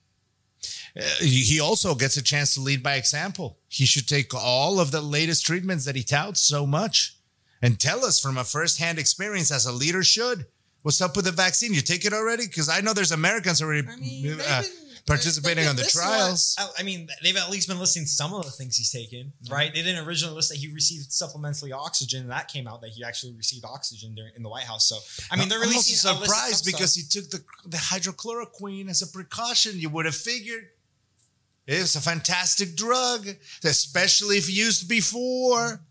he 1.20 1.60
also 1.60 1.96
gets 1.96 2.18
a 2.18 2.22
chance 2.24 2.54
to 2.54 2.62
lead 2.62 2.84
by 2.84 2.96
example. 2.96 3.58
He 3.68 3.86
should 3.86 4.08
take 4.08 4.34
all 4.34 4.80
of 4.80 4.92
the 4.92 5.02
latest 5.02 5.46
treatments 5.46 5.86
that 5.86 5.96
he 5.96 6.04
touts 6.04 6.42
so 6.42 6.66
much 6.68 7.18
and 7.62 7.80
tell 7.80 8.06
us 8.06 8.20
from 8.20 8.38
a 8.38 8.44
firsthand 8.44 9.00
experience 9.00 9.52
as 9.52 9.66
a 9.66 9.72
leader 9.72 10.04
should. 10.04 10.46
What's 10.84 11.02
up 11.02 11.16
with 11.16 11.26
the 11.26 11.32
vaccine? 11.32 11.74
You 11.74 11.82
take 11.82 12.06
it 12.06 12.14
already? 12.14 12.46
Because 12.46 12.68
I 12.70 12.82
know 12.82 12.94
there's 12.94 13.14
Americans 13.14 13.62
already 13.62 13.88
I 13.88 13.96
mean, 13.96 14.38
uh, 14.46 14.62
been- 14.62 14.72
participating 15.08 15.64
they've 15.64 15.70
on 15.70 15.76
the 15.78 15.84
trials. 15.86 16.56
what- 16.58 16.74
I 16.78 16.84
mean, 16.84 17.10
they've 17.24 17.36
at 17.38 17.50
least 17.50 17.68
been 17.70 17.80
listing 17.80 18.06
some 18.06 18.34
of 18.34 18.46
the 18.46 18.52
things 18.52 18.78
he's 18.78 18.92
taken, 18.92 19.34
right? 19.50 19.74
They 19.74 19.82
didn't 19.82 20.06
originally 20.06 20.36
list 20.36 20.50
that 20.50 20.58
he 20.58 20.68
received 20.68 21.10
supplementally 21.10 21.74
oxygen, 21.76 22.22
and 22.24 22.32
that 22.32 22.48
came 22.50 22.68
out 22.68 22.82
that 22.82 22.92
he 22.92 23.04
actually 23.04 23.34
received 23.34 23.66
oxygen 23.66 24.14
during 24.14 24.34
in 24.36 24.44
the 24.44 24.50
White 24.50 24.64
House. 24.66 24.88
So, 24.88 25.00
I 25.32 25.38
mean, 25.38 25.50
they're 25.50 25.62
I'm 25.62 25.70
releasing 25.70 25.96
also 26.10 26.20
a 26.20 26.20
list 26.20 26.32
of 26.32 26.36
surprised 26.38 26.66
because 26.66 26.94
stuff. 26.94 27.04
he 27.14 27.22
took 27.22 27.32
the 27.32 27.70
the 27.70 27.78
hydrochloroquine 27.78 28.90
as 28.90 29.02
a 29.02 29.08
precaution. 29.08 29.80
You 29.80 29.90
would 29.90 30.06
have 30.06 30.16
figured 30.16 30.70
it's 31.68 31.96
a 31.96 32.02
fantastic 32.02 32.76
drug, 32.76 33.28
especially 33.64 34.38
if 34.38 34.50
used 34.50 34.88
before. 34.90 35.82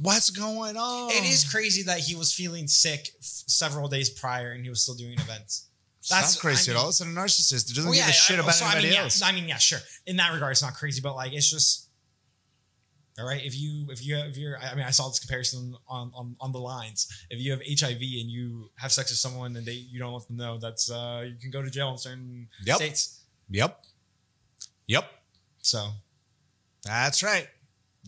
What's 0.00 0.30
going 0.30 0.76
on? 0.76 1.10
It 1.12 1.24
is 1.24 1.48
crazy 1.48 1.82
that 1.84 2.00
he 2.00 2.16
was 2.16 2.32
feeling 2.34 2.66
sick 2.66 3.10
f- 3.20 3.44
several 3.46 3.86
days 3.88 4.10
prior, 4.10 4.50
and 4.50 4.64
he 4.64 4.68
was 4.70 4.82
still 4.82 4.96
doing 4.96 5.12
events. 5.20 5.68
It's 6.00 6.10
not 6.10 6.36
crazy 6.40 6.72
I 6.72 6.74
at 6.74 6.80
all. 6.80 6.88
It's 6.88 7.00
a 7.00 7.04
narcissist. 7.04 7.70
It 7.70 7.74
doesn't 7.76 7.84
Well, 7.90 7.94
give 7.98 8.08
a 8.08 8.12
shit 8.12 8.38
I- 8.38 8.42
about 8.42 8.54
so, 8.54 8.64
I 8.64 8.72
anybody 8.72 8.90
mean, 8.90 8.98
else. 8.98 9.20
Yeah, 9.20 9.26
I 9.28 9.32
mean, 9.32 9.48
yeah, 9.48 9.56
sure. 9.58 9.78
In 10.06 10.16
that 10.16 10.32
regard, 10.32 10.50
it's 10.52 10.62
not 10.62 10.74
crazy, 10.74 11.00
but 11.00 11.14
like, 11.14 11.32
it's 11.32 11.48
just 11.48 11.88
all 13.18 13.24
right. 13.26 13.40
If 13.44 13.56
you, 13.56 13.86
if 13.90 14.04
you, 14.04 14.16
if 14.18 14.36
you're, 14.36 14.58
I 14.58 14.74
mean, 14.74 14.84
I 14.84 14.90
saw 14.90 15.08
this 15.08 15.20
comparison 15.20 15.76
on 15.88 16.10
on, 16.16 16.34
on 16.40 16.50
the 16.50 16.58
lines. 16.58 17.06
If 17.30 17.38
you 17.38 17.52
have 17.52 17.60
HIV 17.60 17.98
and 18.00 18.28
you 18.28 18.70
have 18.76 18.90
sex 18.90 19.10
with 19.10 19.18
someone 19.18 19.54
and 19.54 19.64
they, 19.64 19.72
you 19.74 20.00
don't 20.00 20.12
let 20.12 20.26
them 20.26 20.36
know, 20.36 20.58
that's 20.58 20.90
uh, 20.90 21.24
you 21.24 21.36
can 21.40 21.50
go 21.52 21.62
to 21.62 21.70
jail 21.70 21.90
in 21.92 21.98
certain 21.98 22.48
Yep. 22.66 22.76
states. 22.76 23.20
Yep. 23.50 23.80
Yep. 24.86 25.04
So 25.62 25.90
That's 26.84 27.22
right. 27.22 27.48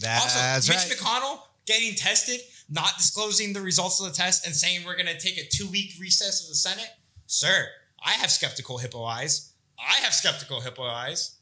also, 0.05 0.39
That's 0.39 0.69
Mitch 0.69 0.79
right. 0.79 0.91
McConnell 0.99 1.39
getting 1.67 1.95
tested, 1.95 2.41
not 2.69 2.97
disclosing 2.97 3.53
the 3.53 3.61
results 3.61 4.01
of 4.01 4.07
the 4.07 4.13
test, 4.13 4.47
and 4.47 4.55
saying 4.55 4.85
we're 4.85 4.97
going 4.97 5.07
to 5.07 5.19
take 5.19 5.39
a 5.39 5.47
two 5.49 5.67
week 5.69 5.93
recess 6.01 6.43
of 6.43 6.49
the 6.49 6.55
Senate. 6.55 6.91
Sir, 7.27 7.67
I 8.05 8.13
have 8.13 8.31
skeptical 8.31 8.79
hippo 8.79 9.05
eyes. 9.05 9.53
I 9.79 10.01
have 10.03 10.13
skeptical 10.15 10.61
hippo 10.61 10.83
eyes. 10.85 11.37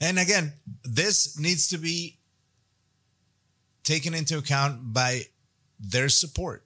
And 0.00 0.18
again, 0.18 0.54
this 0.84 1.38
needs 1.38 1.68
to 1.68 1.78
be 1.78 2.18
taken 3.84 4.14
into 4.14 4.38
account 4.38 4.92
by 4.92 5.22
their 5.78 6.08
support. 6.08 6.64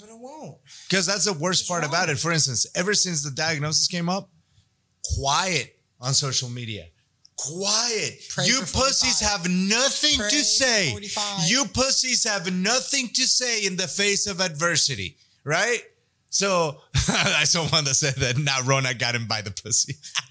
But 0.00 0.08
it 0.08 0.18
won't. 0.18 0.56
Because 0.88 1.06
that's 1.06 1.26
the 1.26 1.32
worst 1.32 1.62
What's 1.62 1.68
part 1.68 1.82
wrong? 1.82 1.90
about 1.90 2.08
it. 2.08 2.18
For 2.18 2.32
instance, 2.32 2.66
ever 2.74 2.94
since 2.94 3.22
the 3.22 3.30
diagnosis 3.30 3.86
came 3.86 4.08
up, 4.08 4.30
quiet 5.16 5.76
on 6.00 6.14
social 6.14 6.48
media. 6.48 6.86
Quiet. 7.36 8.20
Pray 8.30 8.46
you 8.46 8.60
pussies 8.60 9.20
45. 9.20 9.28
have 9.30 9.50
nothing 9.50 10.18
Pray 10.18 10.30
to 10.30 10.44
say. 10.44 10.98
You 11.46 11.64
pussies 11.66 12.24
have 12.24 12.52
nothing 12.52 13.08
to 13.14 13.22
say 13.22 13.64
in 13.64 13.76
the 13.76 13.86
face 13.86 14.26
of 14.26 14.40
adversity, 14.40 15.16
right? 15.44 15.80
So 16.30 16.80
I 16.94 17.44
saw 17.44 17.66
one 17.68 17.84
that 17.84 17.94
said 17.94 18.14
that 18.16 18.38
now 18.38 18.60
Rona 18.62 18.92
got 18.94 19.14
him 19.14 19.26
by 19.26 19.40
the 19.40 19.50
pussy. 19.50 19.94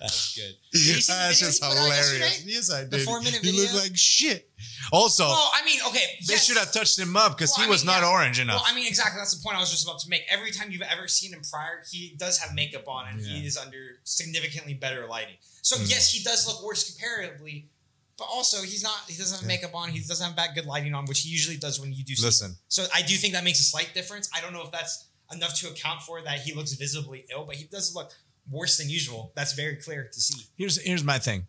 That's 0.00 0.34
good. 0.34 0.54
Did 0.72 0.86
you 0.86 0.94
see 1.00 1.12
the 1.12 1.18
That's 1.18 1.38
just 1.40 1.62
he 1.62 1.68
put 1.68 1.76
out 1.78 1.82
hilarious. 1.84 2.44
Yes, 2.46 2.72
I 2.72 2.80
did. 2.82 2.90
The 2.90 2.98
four-minute 3.00 3.40
He 3.42 3.52
looked 3.52 3.74
like 3.74 3.96
shit. 3.96 4.50
Also, 4.92 5.24
Well, 5.24 5.50
I 5.54 5.64
mean, 5.64 5.80
okay. 5.88 6.04
they 6.26 6.34
yes. 6.34 6.46
should 6.46 6.56
have 6.56 6.72
touched 6.72 6.98
him 6.98 7.16
up 7.16 7.36
because 7.36 7.52
Well, 7.56 7.66
he 7.66 7.68
I 7.68 7.70
was 7.70 7.84
mean, 7.84 7.94
not 7.94 8.02
yeah. 8.02 8.10
orange 8.10 8.40
enough. 8.40 8.56
Well, 8.62 8.64
I 8.66 8.74
mean, 8.74 8.86
exactly. 8.86 9.18
That's 9.18 9.34
the 9.36 9.42
point 9.42 9.56
I 9.56 9.60
was 9.60 9.70
just 9.70 9.84
about 9.86 9.98
to 10.00 10.08
make. 10.08 10.22
Every 10.30 10.50
time 10.50 10.70
you've 10.70 10.82
ever 10.82 11.08
seen 11.08 11.32
him 11.32 11.42
prior, 11.50 11.82
he 11.90 12.14
does 12.18 12.38
have 12.38 12.54
makeup 12.54 12.86
on 12.88 13.08
and 13.08 13.20
he 13.20 13.46
is 13.46 13.56
under 13.56 14.00
significantly 14.04 14.74
better 14.74 15.06
lighting. 15.06 15.36
So 15.62 15.76
Mm. 15.76 15.90
yes, 15.90 16.10
he 16.12 16.22
does 16.22 16.46
look 16.46 16.62
worse 16.64 16.90
comparatively, 16.90 17.68
but 18.16 18.24
also 18.24 18.62
he's 18.62 18.82
not. 18.82 18.96
He 19.08 19.16
doesn't 19.16 19.38
have 19.40 19.46
makeup 19.46 19.74
on. 19.74 19.90
He 19.90 20.00
doesn't 20.00 20.26
have 20.26 20.36
that 20.36 20.54
good 20.54 20.66
lighting 20.66 20.94
on, 20.94 21.04
which 21.06 21.20
he 21.20 21.28
usually 21.28 21.56
does 21.56 21.78
when 21.80 21.92
you 21.92 22.02
do. 22.04 22.14
Listen. 22.22 22.52
him. 22.52 22.58
So 22.68 22.86
I 22.94 23.02
do 23.02 23.14
think 23.16 23.34
that 23.34 23.44
makes 23.44 23.60
a 23.60 23.64
slight 23.64 23.90
difference. 23.94 24.30
I 24.34 24.40
don't 24.40 24.52
know 24.52 24.62
if 24.62 24.70
that's 24.72 25.04
enough 25.32 25.54
to 25.60 25.68
account 25.68 26.00
for 26.02 26.22
that 26.22 26.40
he 26.40 26.54
looks 26.54 26.72
visibly 26.72 27.26
ill, 27.30 27.44
but 27.44 27.56
he 27.56 27.64
does 27.64 27.94
look 27.94 28.10
worse 28.50 28.78
than 28.78 28.88
usual. 28.88 29.32
That's 29.34 29.52
very 29.52 29.76
clear 29.76 30.08
to 30.12 30.20
see. 30.20 30.44
here's 30.56 30.80
here's 30.82 31.04
my 31.04 31.18
thing. 31.18 31.46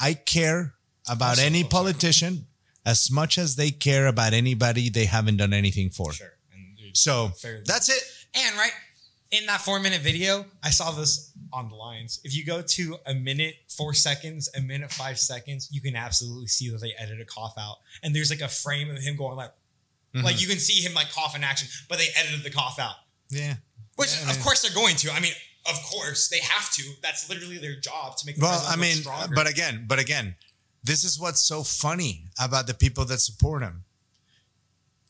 I 0.00 0.14
care 0.14 0.74
about 1.08 1.30
Also- 1.30 1.42
any 1.42 1.64
politician 1.64 2.46
as 2.86 3.10
much 3.10 3.36
as 3.38 3.56
they 3.56 3.70
care 3.70 4.06
about 4.06 4.32
anybody 4.32 4.88
they 4.88 5.04
haven't 5.06 5.36
done 5.36 5.52
anything 5.52 5.90
for. 5.90 6.12
Sure. 6.12 6.34
And 6.52 6.96
So 6.96 7.32
that's 7.64 7.88
it. 7.88 8.02
And 8.34 8.56
right 8.56 8.72
in 9.30 9.44
that 9.46 9.60
four 9.60 9.78
minute 9.80 10.00
video, 10.00 10.46
I 10.62 10.70
saw 10.70 10.90
this 10.92 11.32
on 11.52 11.68
the 11.68 11.74
lines. 11.74 12.20
If 12.24 12.34
you 12.34 12.44
go 12.46 12.62
to 12.62 12.96
a 13.06 13.14
minute 13.14 13.56
four 13.68 13.92
seconds, 13.94 14.48
a 14.56 14.60
minute 14.60 14.90
five 14.92 15.18
seconds, 15.18 15.68
you 15.70 15.80
can 15.82 15.96
absolutely 15.96 16.46
see 16.46 16.70
that 16.70 16.80
they 16.80 16.94
edit 16.98 17.20
a 17.20 17.24
cough 17.26 17.54
out. 17.58 17.76
And 18.02 18.14
there's 18.14 18.30
like 18.30 18.40
a 18.40 18.48
frame 18.48 18.90
of 18.90 18.98
him 19.02 19.16
going 19.16 19.36
like, 19.36 19.52
Mm-hmm. 20.14 20.24
like 20.24 20.40
you 20.40 20.48
can 20.48 20.56
see 20.58 20.80
him 20.80 20.94
like 20.94 21.10
cough 21.12 21.36
in 21.36 21.44
action, 21.44 21.68
but 21.86 21.98
they 21.98 22.06
edited 22.16 22.42
the 22.42 22.48
cough 22.50 22.78
out. 22.78 22.94
Yeah. 23.28 23.56
Which 23.96 24.08
Yeah, 24.24 24.30
of 24.30 24.40
course 24.42 24.62
they're 24.62 24.74
going 24.74 24.96
to. 24.96 25.12
I 25.12 25.20
mean, 25.20 25.34
of 25.66 25.82
course 25.82 26.28
they 26.28 26.38
have 26.40 26.72
to. 26.74 26.82
That's 27.02 27.28
literally 27.28 27.58
their 27.58 27.76
job 27.76 28.16
to 28.18 28.26
make. 28.26 28.36
The 28.36 28.42
Well, 28.42 28.64
I 28.68 28.76
mean, 28.76 28.96
stronger. 28.96 29.34
but 29.34 29.46
again, 29.48 29.84
but 29.86 29.98
again, 29.98 30.36
this 30.84 31.04
is 31.04 31.18
what's 31.18 31.42
so 31.42 31.62
funny 31.62 32.24
about 32.38 32.66
the 32.66 32.74
people 32.74 33.04
that 33.06 33.18
support 33.20 33.62
him. 33.62 33.84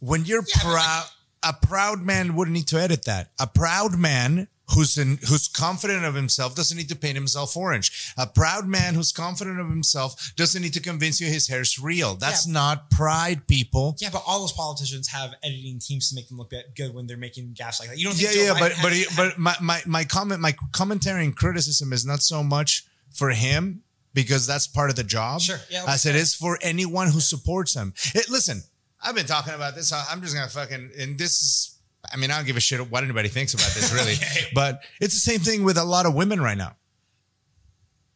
When 0.01 0.25
you're 0.25 0.45
Yeah, 0.55 0.63
proud, 0.63 1.05
a 1.43 1.53
proud 1.53 2.03
man 2.03 2.35
wouldn't 2.35 2.55
need 2.57 2.69
to 2.69 2.81
edit 2.81 3.05
that. 3.05 3.31
A 3.39 3.47
proud 3.47 3.97
man 3.99 4.49
who's 4.75 4.99
in, 4.99 5.19
who's 5.29 5.49
confident 5.49 6.05
of 6.05 6.15
himself 6.15 6.55
doesn't 6.55 6.77
need 6.77 6.89
to 6.89 6.97
paint 6.97 7.15
himself 7.15 7.57
orange. 7.57 8.13
A 8.17 8.27
proud 8.27 8.67
man 8.67 8.95
who's 8.95 9.13
confident 9.13 9.59
of 9.61 9.69
himself 9.69 10.33
doesn't 10.37 10.61
need 10.61 10.75
to 10.75 10.81
convince 10.81 11.21
you 11.21 11.27
his 11.27 11.49
hair's 11.49 11.79
real. 11.79 12.15
That's 12.15 12.47
Yeah. 12.47 12.53
not 12.53 12.91
pride, 12.91 13.47
people. 13.47 13.97
yeah, 13.99 14.11
but 14.11 14.23
all 14.27 14.41
those 14.41 14.53
politicians 14.53 15.09
have 15.09 15.35
editing 15.43 15.79
teams 15.79 16.09
to 16.11 16.15
make 16.15 16.29
them 16.29 16.37
look 16.39 16.53
good 16.77 16.95
when 16.95 17.07
they're 17.07 17.17
making 17.17 17.55
gaffes 17.55 17.81
like 17.81 17.89
that. 17.89 17.99
You 17.99 18.05
don't 18.05 18.21
yeah, 18.21 18.33
Joe 18.33 18.43
yeah, 18.43 18.55
Biden 18.55 18.59
but 18.61 18.73
but 18.83 18.93
he, 18.93 19.07
but 19.17 19.39
my, 19.39 19.57
my 19.61 19.83
my 19.87 20.05
comment 20.05 20.41
my 20.41 20.55
commentary 20.73 21.25
and 21.25 21.35
criticism 21.35 21.93
is 21.93 22.05
not 22.05 22.23
so 22.23 22.43
much 22.43 22.85
for 23.13 23.31
him 23.31 23.83
because 24.15 24.47
that's 24.47 24.67
part 24.67 24.91
of 24.91 24.97
the 24.97 25.05
job. 25.05 25.41
Sure, 25.41 25.59
yeah, 25.71 25.85
as 25.89 26.05
it 26.07 26.15
is 26.17 26.35
for 26.35 26.59
anyone 26.63 27.09
who 27.11 27.21
supports 27.21 27.75
him. 27.75 27.95
It, 28.15 28.29
listen, 28.29 28.63
I've 29.03 29.15
been 29.15 29.27
talking 29.27 29.55
about 29.55 29.75
this. 29.77 29.93
I'm 29.93 30.21
just 30.21 30.35
gonna 30.35 30.49
fucking 30.49 30.91
and 30.99 31.19
this 31.19 31.41
is. 31.43 31.78
I 32.13 32.17
mean, 32.17 32.31
I 32.31 32.37
don't 32.37 32.47
give 32.47 32.57
a 32.57 32.61
shit 32.61 32.81
what 32.91 33.05
anybody 33.05 33.29
thinks 33.29 33.55
about 33.55 33.71
this, 33.75 33.93
really. 33.93 34.13
Okay. 34.19 34.47
But 34.55 34.83
it's 35.01 35.15
the 35.15 35.21
same 35.21 35.41
thing 35.41 35.65
with 35.65 35.79
a 35.79 35.85
lot 35.85 36.07
of 36.07 36.15
women 36.15 36.41
right 36.41 36.57
now. 36.59 36.77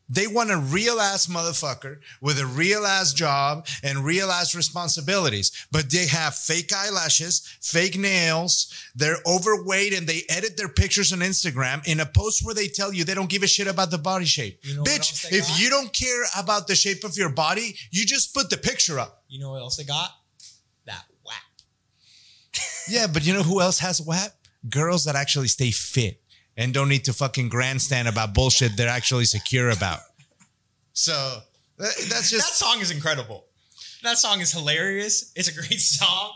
They 0.09 0.27
want 0.27 0.51
a 0.51 0.59
real 0.59 1.01
ass 1.01 1.27
motherfucker 1.27 2.01
with 2.21 2.39
a 2.39 2.45
real 2.45 2.85
ass 2.85 3.15
job 3.15 3.67
and 3.83 4.05
real 4.05 4.31
ass 4.31 4.55
responsibilities, 4.55 5.67
but 5.73 5.91
they 5.91 6.07
have 6.07 6.35
fake 6.35 6.71
eyelashes, 6.71 7.41
fake 7.63 7.97
nails, 7.97 8.71
they're 8.95 9.17
overweight, 9.27 9.95
and 9.95 10.07
they 10.07 10.23
edit 10.29 10.59
their 10.59 10.69
pictures 10.69 11.15
on 11.15 11.21
Instagram 11.21 11.87
in 11.87 11.99
a 12.01 12.05
post 12.05 12.45
where 12.45 12.55
they 12.55 12.69
tell 12.69 12.93
you 12.93 13.05
they 13.05 13.15
don't 13.15 13.31
give 13.31 13.43
a 13.43 13.47
shit 13.47 13.67
about 13.67 13.91
the 13.91 13.97
body 13.97 14.27
shape. 14.27 14.59
You 14.65 14.77
know 14.77 14.83
Bitch, 14.83 15.33
if 15.33 15.49
got? 15.49 15.61
you 15.61 15.71
don't 15.71 15.93
care 15.95 16.25
about 16.37 16.67
the 16.67 16.75
shape 16.75 17.05
of 17.05 17.17
your 17.17 17.31
body, 17.31 17.77
you 17.91 18.05
just 18.05 18.35
put 18.35 18.51
the 18.51 18.59
picture 18.59 18.99
up. 18.99 19.23
you 19.29 19.41
know 19.41 19.53
what 19.53 19.61
else 19.63 19.77
they 19.79 19.85
got? 19.85 20.11
Yeah, 22.89 23.07
but 23.07 23.25
you 23.27 23.33
know 23.33 23.43
who 23.43 23.61
else 23.61 23.79
has 23.81 24.01
WAP? 24.01 24.33
Girls 24.69 25.05
that 25.05 25.15
actually 25.17 25.49
stay 25.49 25.71
fit 25.71 26.21
and 26.57 26.73
don't 26.75 26.89
need 26.89 27.05
to 27.05 27.13
fucking 27.13 27.49
grandstand 27.49 28.09
about 28.09 28.35
bullshit 28.35 28.77
they're 28.77 28.89
actually 28.89 29.25
secure 29.25 29.71
about. 29.71 30.01
So 30.93 31.41
that- 31.79 31.97
that's 32.09 32.31
just 32.31 32.49
that 32.61 32.65
song 32.67 32.81
is 32.81 32.91
incredible. 32.91 33.47
That 34.03 34.19
song 34.19 34.41
is 34.41 34.53
hilarious. 34.53 35.33
It's 35.37 35.49
a 35.49 35.55
great 35.55 35.81
song. 35.81 36.33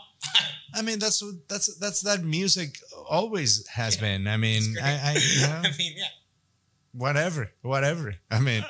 I 0.73 0.81
mean, 0.81 0.99
that's 0.99 1.23
that's 1.47 1.75
that's 1.77 2.01
that 2.01 2.23
music 2.23 2.79
always 3.09 3.65
has 3.67 3.97
been. 3.97 4.27
I 4.27 4.37
mean. 4.37 4.75
I, 4.81 5.11
I 5.11 5.17
you 5.19 5.41
know, 5.47 5.61
I 5.65 5.71
mean, 5.77 5.93
yeah. 5.97 6.05
whatever, 6.93 7.51
whatever. 7.61 8.15
I 8.31 8.39
mean, 8.39 8.65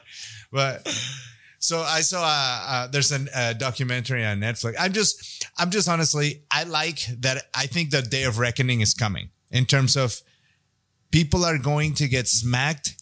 but 0.52 0.86
so 1.68 1.76
I 1.82 2.02
saw 2.12 2.22
uh, 2.24 2.60
uh, 2.74 2.88
there's 2.88 3.12
a 3.12 3.20
uh, 3.36 3.54
documentary 3.54 4.24
on 4.26 4.40
Netflix. 4.40 4.74
I'm 4.80 4.94
just, 4.94 5.46
I'm 5.58 5.70
just 5.70 5.88
honestly, 5.90 6.44
I 6.60 6.64
like 6.64 7.00
that. 7.20 7.38
I 7.56 7.66
think 7.68 7.92
the 7.92 8.02
day 8.02 8.24
of 8.24 8.40
reckoning 8.40 8.80
is 8.82 8.94
coming 8.94 9.30
in 9.52 9.66
terms 9.66 9.96
of 9.98 10.22
people 11.12 11.44
are 11.46 11.58
going 11.58 11.94
to 11.96 12.08
get 12.08 12.28
smacked 12.28 12.96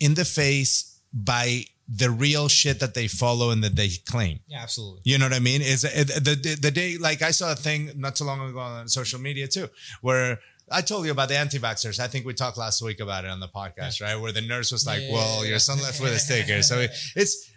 in 0.00 0.14
the 0.14 0.24
face 0.24 1.00
by 1.12 1.64
the 1.88 2.10
real 2.10 2.48
shit 2.48 2.80
that 2.80 2.94
they 2.94 3.08
follow 3.08 3.50
and 3.50 3.62
that 3.64 3.76
they 3.76 3.88
claim. 4.06 4.40
Yeah, 4.46 4.62
absolutely. 4.62 5.00
You 5.04 5.18
know 5.18 5.26
what 5.26 5.34
I 5.34 5.40
mean? 5.40 5.60
Is 5.62 5.82
the, 5.82 6.20
the 6.28 6.58
the 6.60 6.70
day 6.70 6.96
like 6.98 7.20
I 7.22 7.32
saw 7.32 7.52
a 7.52 7.56
thing 7.56 7.90
not 7.96 8.16
too 8.16 8.24
long 8.24 8.40
ago 8.48 8.58
on 8.60 8.88
social 8.88 9.20
media 9.20 9.46
too, 9.48 9.68
where 10.00 10.38
I 10.70 10.80
told 10.80 11.04
you 11.06 11.12
about 11.12 11.28
the 11.28 11.36
anti-vaxxers. 11.36 11.98
I 12.00 12.06
think 12.08 12.24
we 12.24 12.34
talked 12.34 12.56
last 12.56 12.80
week 12.82 13.00
about 13.00 13.24
it 13.24 13.30
on 13.30 13.40
the 13.40 13.48
podcast, 13.48 14.00
right? 14.00 14.16
Where 14.16 14.32
the 14.32 14.40
nurse 14.40 14.72
was 14.72 14.86
like, 14.86 15.02
Yeah. 15.02 15.12
"Well, 15.12 15.44
your 15.44 15.58
son 15.58 15.78
left 15.82 16.00
with 16.00 16.12
a 16.14 16.18
sticker." 16.18 16.62
So 16.62 16.78
it- 16.78 16.92
it's 17.16 17.50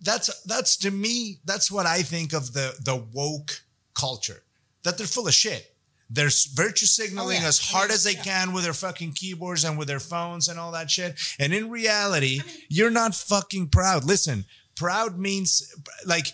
that's 0.00 0.42
that's 0.42 0.76
to 0.78 0.90
me 0.90 1.40
that's 1.44 1.70
what 1.70 1.86
I 1.86 2.02
think 2.02 2.32
of 2.32 2.52
the 2.52 2.74
the 2.84 2.96
woke 2.96 3.62
culture 3.94 4.42
that 4.84 4.98
they're 4.98 5.06
full 5.06 5.26
of 5.26 5.34
shit. 5.34 5.72
They're 6.08 6.30
virtue 6.54 6.86
signaling 6.86 7.38
Oh, 7.38 7.42
yeah. 7.42 7.48
as 7.48 7.58
hard 7.58 7.90
as 7.90 8.04
they 8.04 8.12
Yeah. 8.12 8.22
can 8.22 8.52
with 8.52 8.62
their 8.62 8.72
fucking 8.74 9.14
keyboards 9.14 9.64
and 9.64 9.76
with 9.76 9.88
their 9.88 9.98
phones 9.98 10.46
and 10.48 10.56
all 10.60 10.70
that 10.72 10.88
shit. 10.90 11.18
And 11.40 11.52
in 11.52 11.68
reality, 11.70 12.40
you're 12.68 12.90
not 12.92 13.14
fucking 13.16 13.70
proud. 13.70 14.04
Listen, 14.04 14.44
proud 14.76 15.18
means 15.18 15.74
like 16.04 16.28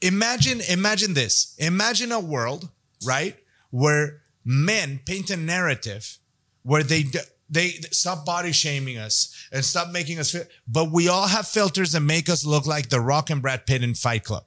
imagine 0.00 0.60
imagine 0.68 1.14
this. 1.14 1.54
Imagine 1.58 2.12
a 2.12 2.20
world, 2.20 2.68
right, 3.04 3.36
where 3.70 4.22
men 4.44 5.00
paint 5.04 5.30
a 5.30 5.36
narrative 5.36 6.18
where 6.62 6.82
they 6.82 7.04
they 7.50 7.70
stop 7.90 8.24
body 8.24 8.52
shaming 8.52 8.96
us 8.96 9.48
and 9.52 9.64
stop 9.64 9.90
making 9.90 10.18
us 10.18 10.30
feel 10.30 10.44
but 10.68 10.90
we 10.90 11.08
all 11.08 11.26
have 11.26 11.46
filters 11.48 11.92
that 11.92 12.00
make 12.00 12.28
us 12.28 12.46
look 12.46 12.66
like 12.66 12.88
the 12.88 13.00
rock 13.00 13.28
and 13.28 13.42
brad 13.42 13.66
pitt 13.66 13.82
in 13.82 13.94
fight 13.94 14.24
club. 14.24 14.44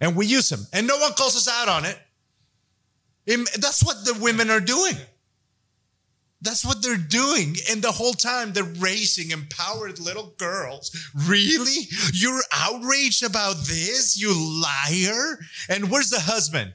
And 0.00 0.16
we 0.16 0.26
use 0.26 0.48
them. 0.48 0.66
And 0.72 0.86
no 0.86 0.96
one 0.96 1.12
calls 1.12 1.36
us 1.36 1.48
out 1.48 1.68
on 1.68 1.84
it. 1.84 1.96
Im- 3.26 3.46
that's 3.60 3.84
what 3.84 4.04
the 4.04 4.14
women 4.20 4.50
are 4.50 4.60
doing. 4.60 4.96
That's 6.40 6.64
what 6.64 6.82
they're 6.82 6.96
doing. 6.96 7.54
And 7.70 7.80
the 7.82 7.92
whole 7.92 8.14
time 8.14 8.52
they're 8.52 8.64
raising 8.64 9.30
empowered 9.30 10.00
little 10.00 10.34
girls. 10.38 10.90
Really? 11.14 11.86
You're 12.12 12.42
outraged 12.52 13.22
about 13.22 13.58
this 13.58 14.20
you 14.20 14.34
liar? 14.34 15.38
And 15.68 15.88
where's 15.88 16.10
the 16.10 16.18
husband? 16.18 16.74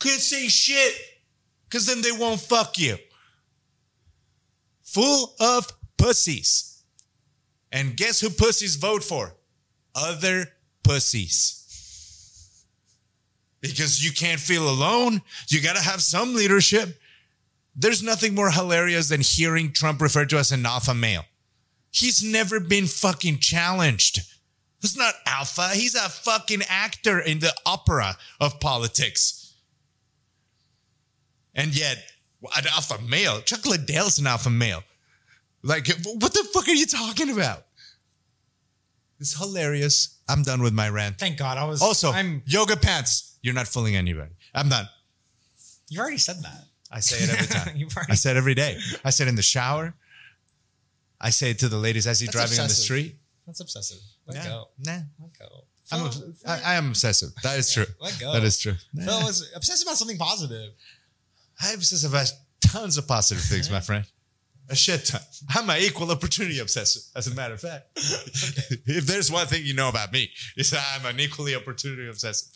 Can't 0.00 0.20
say 0.20 0.48
shit 0.48 0.94
because 1.72 1.86
then 1.86 2.02
they 2.02 2.12
won't 2.12 2.38
fuck 2.38 2.78
you. 2.78 2.98
Full 4.82 5.34
of 5.40 5.72
pussies. 5.96 6.82
And 7.72 7.96
guess 7.96 8.20
who 8.20 8.28
pussies 8.28 8.76
vote 8.76 9.02
for? 9.02 9.32
Other 9.94 10.52
pussies. 10.84 12.66
Because 13.62 14.04
you 14.04 14.12
can't 14.12 14.38
feel 14.38 14.68
alone. 14.68 15.22
You 15.48 15.62
got 15.62 15.76
to 15.76 15.82
have 15.82 16.02
some 16.02 16.34
leadership. 16.34 17.00
There's 17.74 18.02
nothing 18.02 18.34
more 18.34 18.50
hilarious 18.50 19.08
than 19.08 19.22
hearing 19.22 19.72
Trump 19.72 20.02
referred 20.02 20.28
to 20.30 20.36
as 20.36 20.52
an 20.52 20.66
alpha 20.66 20.92
male. 20.92 21.24
He's 21.90 22.22
never 22.22 22.60
been 22.60 22.84
fucking 22.84 23.38
challenged. 23.38 24.20
He's 24.82 24.96
not 24.96 25.14
alpha. 25.24 25.70
He's 25.70 25.94
a 25.94 26.10
fucking 26.10 26.64
actor 26.68 27.18
in 27.18 27.38
the 27.38 27.54
opera 27.64 28.18
of 28.42 28.60
politics. 28.60 29.41
And 31.54 31.76
yet, 31.76 31.98
an 32.56 32.64
alpha 32.74 33.00
male, 33.02 33.40
Chuck 33.42 33.64
Liddell's 33.66 34.18
an 34.18 34.26
alpha 34.26 34.50
male. 34.50 34.82
Like, 35.62 35.86
what 36.04 36.32
the 36.32 36.44
fuck 36.52 36.66
are 36.68 36.72
you 36.72 36.86
talking 36.86 37.30
about? 37.30 37.64
It's 39.20 39.38
hilarious. 39.38 40.18
I'm 40.28 40.42
done 40.42 40.62
with 40.62 40.72
my 40.72 40.88
rant. 40.88 41.18
Thank 41.18 41.38
God. 41.38 41.56
I 41.58 41.64
was 41.64 41.80
Also, 41.80 42.10
I'm 42.10 42.42
yoga 42.46 42.76
pants. 42.76 43.38
You're 43.42 43.54
not 43.54 43.68
fooling 43.68 43.94
anybody. 43.96 44.32
I'm 44.54 44.68
done. 44.68 44.88
you 45.88 46.00
already 46.00 46.18
said 46.18 46.42
that. 46.42 46.64
I 46.90 47.00
say 47.00 47.24
it 47.24 47.30
every 47.30 47.46
time. 47.46 48.04
I 48.10 48.14
say 48.14 48.30
it 48.32 48.36
every 48.36 48.54
day. 48.54 48.78
I 49.04 49.10
say 49.10 49.24
it 49.24 49.28
in 49.28 49.36
the 49.36 49.42
shower. 49.42 49.94
I 51.20 51.30
say 51.30 51.50
it 51.52 51.58
to 51.60 51.68
the 51.68 51.76
ladies 51.78 52.06
as 52.06 52.18
That's 52.20 52.32
driving 52.32 52.58
on 52.58 52.66
the 52.68 52.74
street. 52.74 53.16
That's 53.46 53.60
obsessive. 53.60 53.98
Let 54.26 54.36
Nah, 54.38 54.50
go. 54.50 54.68
nah. 54.78 54.92
Let 55.20 55.38
go. 55.38 55.64
I'm 55.90 56.10
I, 56.46 56.72
I 56.72 56.74
am 56.74 56.88
obsessive. 56.88 57.30
That 57.42 57.58
is 57.58 57.72
true. 57.72 57.86
Let 58.00 58.18
go. 58.18 58.32
That 58.32 58.42
is 58.44 58.58
true. 58.58 58.74
Phil 58.96 59.20
was 59.22 59.50
obsessed 59.54 59.82
about 59.84 59.96
something 59.96 60.18
positive. 60.18 60.72
I'm 61.62 61.74
obsessive 61.76 62.10
about 62.12 62.32
tons 62.60 62.96
of 62.98 63.06
positive 63.06 63.42
things, 63.44 63.70
my 63.70 63.80
friend. 63.80 64.04
A 64.68 64.76
shit 64.76 65.04
ton. 65.06 65.20
I'm 65.54 65.68
an 65.70 65.78
equal 65.80 66.10
opportunity 66.10 66.58
obsessive, 66.60 67.02
as 67.16 67.26
a 67.26 67.34
matter 67.34 67.54
of 67.54 67.60
fact. 67.60 67.88
if 67.96 69.06
there's 69.06 69.30
one 69.30 69.46
thing 69.46 69.62
you 69.64 69.74
know 69.74 69.88
about 69.88 70.12
me, 70.12 70.30
is 70.56 70.70
that 70.70 70.84
I'm 70.94 71.04
an 71.06 71.20
equally 71.20 71.54
opportunity 71.54 72.08
obsessive. 72.08 72.48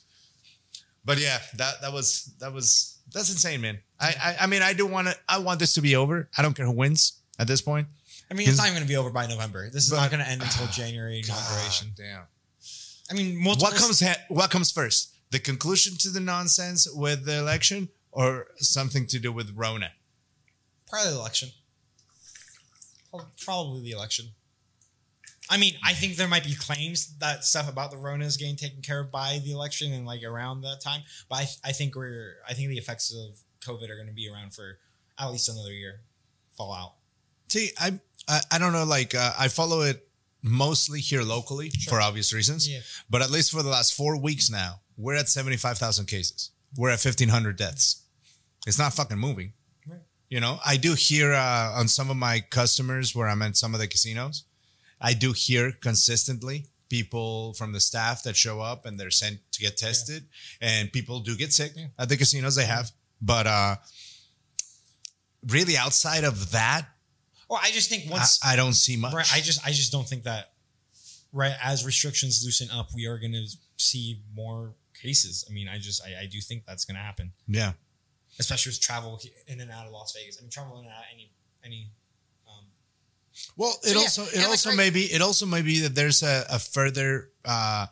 But 1.05 1.19
yeah, 1.19 1.39
that 1.57 1.81
that 1.83 1.93
was 1.93 2.33
that 2.41 2.53
was 2.53 2.99
that's 3.13 3.31
insane, 3.31 3.61
man. 3.61 3.79
I 4.01 4.15
I, 4.23 4.37
I 4.43 4.47
mean, 4.47 4.63
I 4.63 4.73
do 4.73 4.87
want 4.87 5.09
to. 5.09 5.15
I 5.29 5.39
want 5.39 5.61
this 5.61 5.75
to 5.75 5.81
be 5.81 5.95
over. 5.97 6.29
I 6.37 6.43
don't 6.43 6.55
care 6.55 6.67
who 6.67 6.73
wins 6.73 7.21
at 7.39 7.47
this 7.47 7.61
point. 7.61 7.87
I 8.31 8.35
mean, 8.35 8.49
it's 8.49 8.59
not 8.59 8.65
even 8.67 8.75
going 8.77 8.87
to 8.87 8.89
be 8.89 8.97
over 8.97 9.11
by 9.11 9.27
November. 9.27 9.69
This 9.71 9.85
is 9.85 9.91
But- 9.91 9.97
not 10.01 10.11
going 10.11 10.25
to 10.25 10.29
end 10.29 10.43
until 10.43 10.67
January 10.73 11.21
inauguration. 11.25 11.89
damn. 11.97 12.23
I 13.11 13.15
mean, 13.15 13.41
multiple. 13.43 13.69
What 13.71 13.77
comes 13.77 14.01
ha- 14.01 14.23
what 14.29 14.51
comes 14.51 14.71
first? 14.73 15.13
The 15.31 15.39
conclusion 15.39 15.97
to 15.99 16.11
the 16.11 16.21
nonsense 16.21 16.89
with 16.91 17.25
the 17.25 17.39
election, 17.39 17.89
or 18.17 18.49
something 18.57 19.07
to 19.09 19.19
do 19.19 19.31
with 19.31 19.53
Rona? 19.55 19.93
Probably 20.89 21.13
the 21.13 21.19
election. 21.19 21.51
Probably 23.45 23.83
the 23.83 23.91
election. 23.93 24.27
I 25.49 25.59
mean, 25.59 25.75
I 25.85 25.93
think 25.93 26.17
there 26.17 26.27
might 26.27 26.45
be 26.45 26.55
claims 26.55 27.17
that 27.19 27.45
stuff 27.45 27.69
about 27.69 27.91
the 27.91 27.99
Rona 27.99 28.25
is 28.25 28.37
getting 28.37 28.57
taken 28.57 28.83
care 28.83 29.01
of 29.01 29.13
by 29.13 29.41
the 29.45 29.53
election 29.53 29.93
and 29.93 30.07
like 30.07 30.25
around 30.25 30.63
that 30.63 30.81
time. 30.81 31.03
But 31.29 31.37
I, 31.37 31.47
I 31.67 31.73
think 31.73 31.95
we're, 31.95 32.37
I 32.49 32.55
think 32.55 32.69
the 32.69 32.79
effects 32.79 33.15
of 33.15 33.39
COVID 33.61 33.91
are 33.91 33.97
going 33.97 34.09
to 34.09 34.15
be 34.15 34.29
around 34.29 34.55
for 34.55 34.79
at 35.19 35.31
least 35.31 35.49
another 35.49 35.73
year. 35.73 36.01
Fallout. 36.57 36.95
See, 37.49 37.71
I 37.79 38.01
I, 38.29 38.41
I 38.53 38.59
don't 38.59 38.73
know. 38.73 38.85
Like 38.85 39.15
uh, 39.15 39.33
I 39.39 39.49
follow 39.49 39.83
it 39.83 40.09
mostly 40.43 41.01
here 41.01 41.23
locally 41.23 41.71
for 41.89 42.01
obvious 42.01 42.33
reasons. 42.33 42.69
Yeah. 42.69 42.81
But 43.11 43.23
at 43.23 43.31
least 43.31 43.53
for 43.53 43.63
the 43.63 43.69
last 43.69 43.95
four 43.95 44.21
weeks 44.21 44.51
now, 44.51 44.81
we're 44.97 45.17
at 45.17 45.29
seventy 45.29 45.57
five 45.57 45.79
thousand 45.79 46.07
cases. 46.07 46.51
We're 46.77 46.91
at 46.91 47.01
fifteen 47.01 47.29
hundred 47.29 47.57
deaths. 47.57 48.03
It's 48.67 48.79
not 48.79 48.93
fucking 48.95 49.19
moving. 49.19 49.53
Right. 49.89 50.01
You 50.29 50.41
know, 50.41 50.59
I 50.67 50.77
do 50.77 50.95
hear 50.95 51.33
uh, 51.33 51.73
on 51.79 51.89
some 51.89 52.11
of 52.11 52.17
my 52.17 52.41
customers 52.41 53.15
where 53.15 53.29
I'm 53.29 53.43
at 53.43 53.57
some 53.57 53.75
of 53.75 53.81
the 53.81 53.87
casinos, 53.87 54.45
I 55.01 55.15
do 55.15 55.33
hear 55.33 55.73
consistently 55.73 56.67
people 56.89 57.53
from 57.55 57.73
the 57.73 57.81
staff 57.81 58.23
that 58.25 58.37
show 58.37 58.61
up 58.61 58.87
and 58.87 58.99
they're 58.99 59.11
sent 59.11 59.39
to 59.53 59.61
get 59.61 59.77
tested, 59.77 60.25
and 60.61 60.93
people 60.93 61.21
do 61.21 61.37
get 61.37 61.53
sick 61.53 61.73
Yeah. 61.77 61.87
at 61.99 62.09
the 62.09 62.17
casinos. 62.17 62.55
They 62.57 62.67
have, 62.67 62.91
but 63.21 63.47
uh, 63.47 63.77
really 65.49 65.77
outside 65.77 66.25
of 66.25 66.53
that, 66.53 66.87
Well, 67.49 67.61
I 67.63 67.71
just 67.71 67.89
think 67.89 68.07
I, 68.09 68.11
once 68.11 68.41
I 68.45 68.57
don't 68.57 68.73
see 68.75 68.97
much. 68.97 69.15
Right. 69.15 69.33
I 69.33 69.41
just 69.41 69.65
I 69.67 69.71
just 69.71 69.93
don't 69.93 70.09
think 70.09 70.25
that 70.25 70.53
right 71.33 71.55
as 71.63 71.85
restrictions 71.85 72.43
loosen 72.45 72.71
up, 72.71 72.89
we 72.95 73.07
are 73.07 73.19
going 73.19 73.33
to 73.33 73.47
see 73.77 74.21
more 74.35 74.75
cases. 75.01 75.45
I 75.49 75.53
mean, 75.53 75.69
I 75.69 75.79
just 75.79 76.03
I, 76.05 76.23
I 76.23 76.27
do 76.27 76.41
think 76.41 76.65
that's 76.67 76.85
going 76.85 76.97
to 76.97 77.03
happen, 77.03 77.33
yeah, 77.47 77.73
especially 78.39 78.71
with 78.71 78.81
travel 78.81 79.21
in 79.47 79.61
and 79.61 79.71
out 79.71 79.87
of 79.87 79.93
Las 79.93 80.13
Vegas. 80.17 80.37
I 80.39 80.43
mean, 80.43 80.51
travel 80.51 80.79
in 80.79 80.85
and 80.85 80.93
out 80.95 81.05
any 81.13 81.31
any. 81.65 81.91
Um, 82.49 82.65
Well, 83.57 83.73
So, 83.83 83.89
it 83.91 83.95
yeah, 83.95 84.01
also 84.01 84.23
it 84.23 84.33
and, 84.35 84.43
like, 84.43 84.51
also 84.51 84.69
right- 84.71 84.77
may 84.77 84.91
be 84.91 85.05
it 85.13 85.23
also 85.23 85.47
may 85.47 85.63
be 85.63 85.81
that 85.81 85.95
there's 85.95 86.23
a, 86.23 86.45
a 86.51 86.59
further 86.59 87.31
uh, 87.45 87.87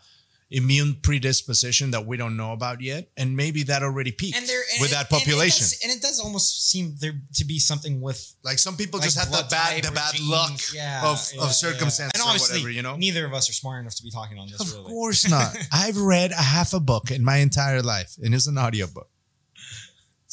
immune 0.51 0.95
predisposition 1.03 1.91
that 1.91 2.07
we 2.07 2.17
don't 2.17 2.37
know 2.37 2.53
about 2.53 2.81
yet, 2.81 3.09
and 3.17 3.35
maybe 3.37 3.65
that 3.65 3.83
already 3.83 4.13
peaked 4.13 4.37
and 4.37 4.47
there 4.47 4.63
and 4.73 4.81
with 4.81 4.91
it- 4.91 4.95
that 4.95 5.11
and 5.11 5.17
it 5.21 5.25
population. 5.25 5.65
does- 5.65 5.79
and 5.83 5.91
it, 5.93 6.01
does, 6.03 6.21
almost 6.21 6.71
seem 6.71 6.95
there 7.01 7.21
to 7.35 7.45
be 7.45 7.59
something 7.59 8.01
with 8.01 8.35
like 8.45 8.59
some 8.59 8.77
people 8.77 9.01
like 9.01 9.07
just 9.09 9.19
have 9.19 9.31
the 9.33 9.45
bad 9.51 9.83
the 9.83 9.91
bad 9.91 10.15
genes. 10.15 10.29
luck 10.29 10.53
Yeah, 10.73 11.11
of, 11.11 11.19
yeah, 11.35 11.41
of 11.41 11.47
yeah. 11.49 11.53
circumstances 11.53 12.13
and 12.15 12.23
or 12.23 12.27
obviously, 12.29 12.59
whatever, 12.61 12.71
you 12.71 12.83
know. 12.83 12.97
neither 12.97 13.25
of 13.27 13.33
us 13.35 13.49
are 13.51 13.55
smart 13.55 13.81
enough 13.81 13.97
to 13.97 14.03
be 14.03 14.11
talking 14.11 14.39
on 14.39 14.49
this. 14.49 14.61
Of 14.61 14.73
really. 14.73 14.85
course 14.93 15.29
not. 15.29 15.57
I've 15.73 15.97
read 15.99 16.31
a 16.33 16.37
half 16.55 16.73
a 16.75 16.81
book 16.81 17.11
in 17.11 17.25
my 17.25 17.39
entire 17.39 17.83
life, 17.83 18.15
and 18.23 18.35
it's 18.35 18.47
an 18.47 18.59
audiobook. 18.59 19.09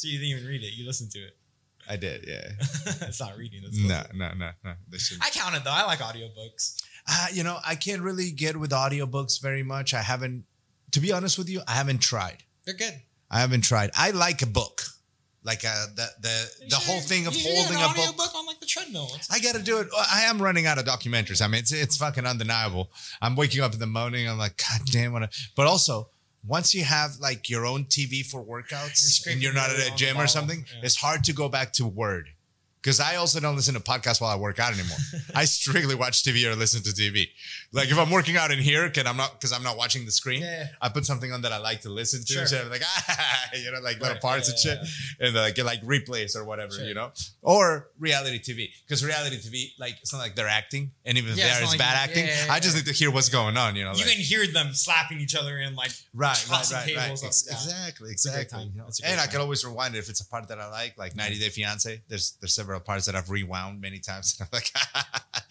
So 0.02 0.08
you 0.08 0.18
didn't 0.18 0.36
even 0.38 0.46
read 0.48 0.62
it; 0.64 0.72
you 0.74 0.84
listened 0.84 1.12
to 1.12 1.20
it. 1.20 1.36
I 1.88 1.96
did, 1.96 2.24
yeah. 2.26 2.50
it's 3.02 3.20
not 3.20 3.36
reading. 3.36 3.62
It's 3.64 3.78
No, 3.78 4.02
no, 4.14 4.32
no, 4.34 4.50
no. 4.64 4.72
I 5.20 5.30
counted 5.30 5.62
though. 5.64 5.70
I 5.70 5.84
like 5.84 6.00
audiobooks. 6.00 6.82
Uh, 7.08 7.26
you 7.32 7.42
know, 7.44 7.58
I 7.64 7.76
can't 7.76 8.02
really 8.02 8.30
get 8.32 8.56
with 8.56 8.70
audiobooks 8.72 9.40
very 9.40 9.62
much. 9.62 9.94
I 9.94 10.02
haven't, 10.02 10.44
to 10.92 11.00
be 11.00 11.12
honest 11.12 11.38
with 11.38 11.48
you, 11.48 11.60
I 11.68 11.72
haven't 11.72 12.00
tried. 12.00 12.38
They're 12.64 12.74
good. 12.74 13.00
I 13.30 13.40
haven't 13.40 13.62
tried. 13.62 13.90
I 13.96 14.10
like 14.10 14.42
a 14.42 14.46
book. 14.46 14.82
Like 15.44 15.64
uh, 15.64 15.86
the 15.96 16.06
the 16.20 16.50
You 16.62 16.68
the 16.68 16.76
should- 16.76 16.86
whole 16.88 17.00
thing 17.00 17.26
of 17.26 17.34
holding 17.36 17.76
an 17.76 17.82
a 17.82 17.88
book. 17.88 17.98
audiobook 17.98 18.34
on 18.36 18.46
like 18.46 18.60
the 18.60 18.66
treadmill. 18.66 19.10
I 19.28 19.40
gotta 19.40 19.60
do 19.62 19.78
it. 19.78 19.88
I 19.96 20.22
am 20.26 20.40
running 20.40 20.66
out 20.66 20.78
of 20.78 20.84
documentaries. 20.84 21.42
I 21.42 21.48
mean, 21.48 21.58
it's 21.60 21.72
it's 21.72 21.96
fucking 21.96 22.26
undeniable. 22.26 22.92
I'm 23.20 23.34
waking 23.34 23.60
up 23.60 23.72
in 23.72 23.80
the 23.80 23.86
morning. 23.88 24.28
I'm 24.28 24.38
like, 24.38 24.56
God 24.56 24.82
damn, 24.86 25.12
what? 25.12 25.24
a-" 25.24 25.30
But 25.56 25.66
also, 25.66 26.10
once 26.46 26.74
you 26.74 26.84
have 26.84 27.16
like 27.20 27.48
your 27.48 27.64
own 27.66 27.84
TV 27.84 28.24
for 28.24 28.42
workouts 28.44 28.96
scraping 28.96 29.34
and 29.34 29.42
you're 29.42 29.52
not 29.52 29.70
at 29.70 29.78
a 29.92 29.94
gym 29.94 30.16
or 30.18 30.26
something, 30.26 30.64
Yeah. 30.74 30.80
it's 30.84 30.96
hard 30.96 31.24
to 31.24 31.32
go 31.32 31.48
back 31.48 31.72
to 31.74 31.86
Word. 31.86 32.30
Because 32.82 32.98
I 32.98 33.14
also 33.14 33.38
don't 33.38 33.54
listen 33.54 33.74
to 33.74 33.80
podcasts 33.80 34.20
while 34.20 34.30
I 34.30 34.34
work 34.36 34.58
out 34.58 34.72
anymore. 34.72 34.98
I 35.36 35.44
strictly 35.44 35.94
watch 35.94 36.24
TV 36.24 36.44
or 36.50 36.56
listen 36.56 36.82
to 36.82 36.90
TV. 36.90 37.28
Like 37.74 37.90
if 37.90 37.98
I'm 37.98 38.10
working 38.10 38.36
out 38.36 38.50
in 38.50 38.58
here, 38.58 38.90
can 38.90 39.06
I'm 39.06 39.16
not 39.16 39.32
because 39.32 39.52
I'm 39.52 39.62
not 39.62 39.76
watching 39.78 40.04
the 40.04 40.10
screen. 40.10 40.42
Yeah. 40.42 40.66
I 40.80 40.90
put 40.90 41.06
something 41.06 41.32
on 41.32 41.40
that 41.42 41.52
I 41.52 41.58
like 41.58 41.80
to 41.82 41.88
listen 41.90 42.22
to. 42.24 42.46
Sure. 42.46 42.60
I'm 42.60 42.68
like, 42.70 42.82
ah, 43.08 43.44
you 43.54 43.70
know, 43.72 43.80
like 43.80 43.98
little 43.98 44.12
Right. 44.14 44.20
parts 44.20 44.48
Yeah, 44.64 44.72
and 44.72 44.86
shit, 44.86 44.94
and 45.20 45.34
like 45.34 45.54
get 45.54 45.64
like 45.64 45.82
replays 45.82 46.36
or 46.36 46.44
whatever, 46.44 46.72
Sure. 46.74 46.84
you 46.84 46.92
know, 46.94 47.12
or 47.40 47.88
reality 47.98 48.38
TV. 48.40 48.68
Because 48.86 49.02
reality 49.04 49.36
TV, 49.38 49.72
like 49.78 49.96
it's 50.02 50.12
not 50.12 50.18
like 50.18 50.34
they're 50.36 50.48
acting, 50.48 50.92
and 51.06 51.16
even 51.16 51.32
if 51.32 51.38
are, 51.38 51.62
it's 51.62 51.70
like- 51.70 51.78
bad 51.78 51.96
acting. 52.10 52.28
I 52.50 52.60
just 52.60 52.76
need 52.76 52.84
to 52.86 52.92
hear 52.92 53.10
what's 53.10 53.30
going 53.30 53.56
on, 53.56 53.74
you 53.74 53.84
know. 53.84 53.92
you 53.94 54.04
like- 54.04 54.12
can 54.16 54.20
hear 54.22 54.46
them 54.46 54.74
slapping 54.74 55.20
each 55.20 55.34
other 55.34 55.56
and 55.58 55.74
like 55.74 55.92
Right, 56.14 56.36
right, 56.50 56.70
right, 56.72 56.96
right. 56.96 57.10
Ex- 57.24 57.46
Exactly, 57.46 58.10
It's 58.10 58.26
exactly. 58.26 58.64
you 58.64 58.78
know. 58.78 58.84
It's 58.88 59.00
And 59.02 59.18
I 59.18 59.24
time. 59.24 59.32
can 59.32 59.40
always 59.40 59.64
rewind 59.64 59.94
it 59.94 59.98
if 59.98 60.10
it's 60.10 60.20
a 60.20 60.26
part 60.28 60.46
that 60.48 60.58
I 60.60 60.68
like, 60.70 60.98
like 60.98 61.16
90 61.16 61.38
Day 61.38 61.48
Fiance. 61.48 62.02
There's 62.08 62.36
there's 62.40 62.54
several 62.54 62.80
parts 62.80 63.06
that 63.06 63.14
I've 63.16 63.30
rewound 63.30 63.80
many 63.80 63.98
times. 63.98 64.36
and 64.40 64.48
I'm 64.52 64.56
like, 64.58 64.70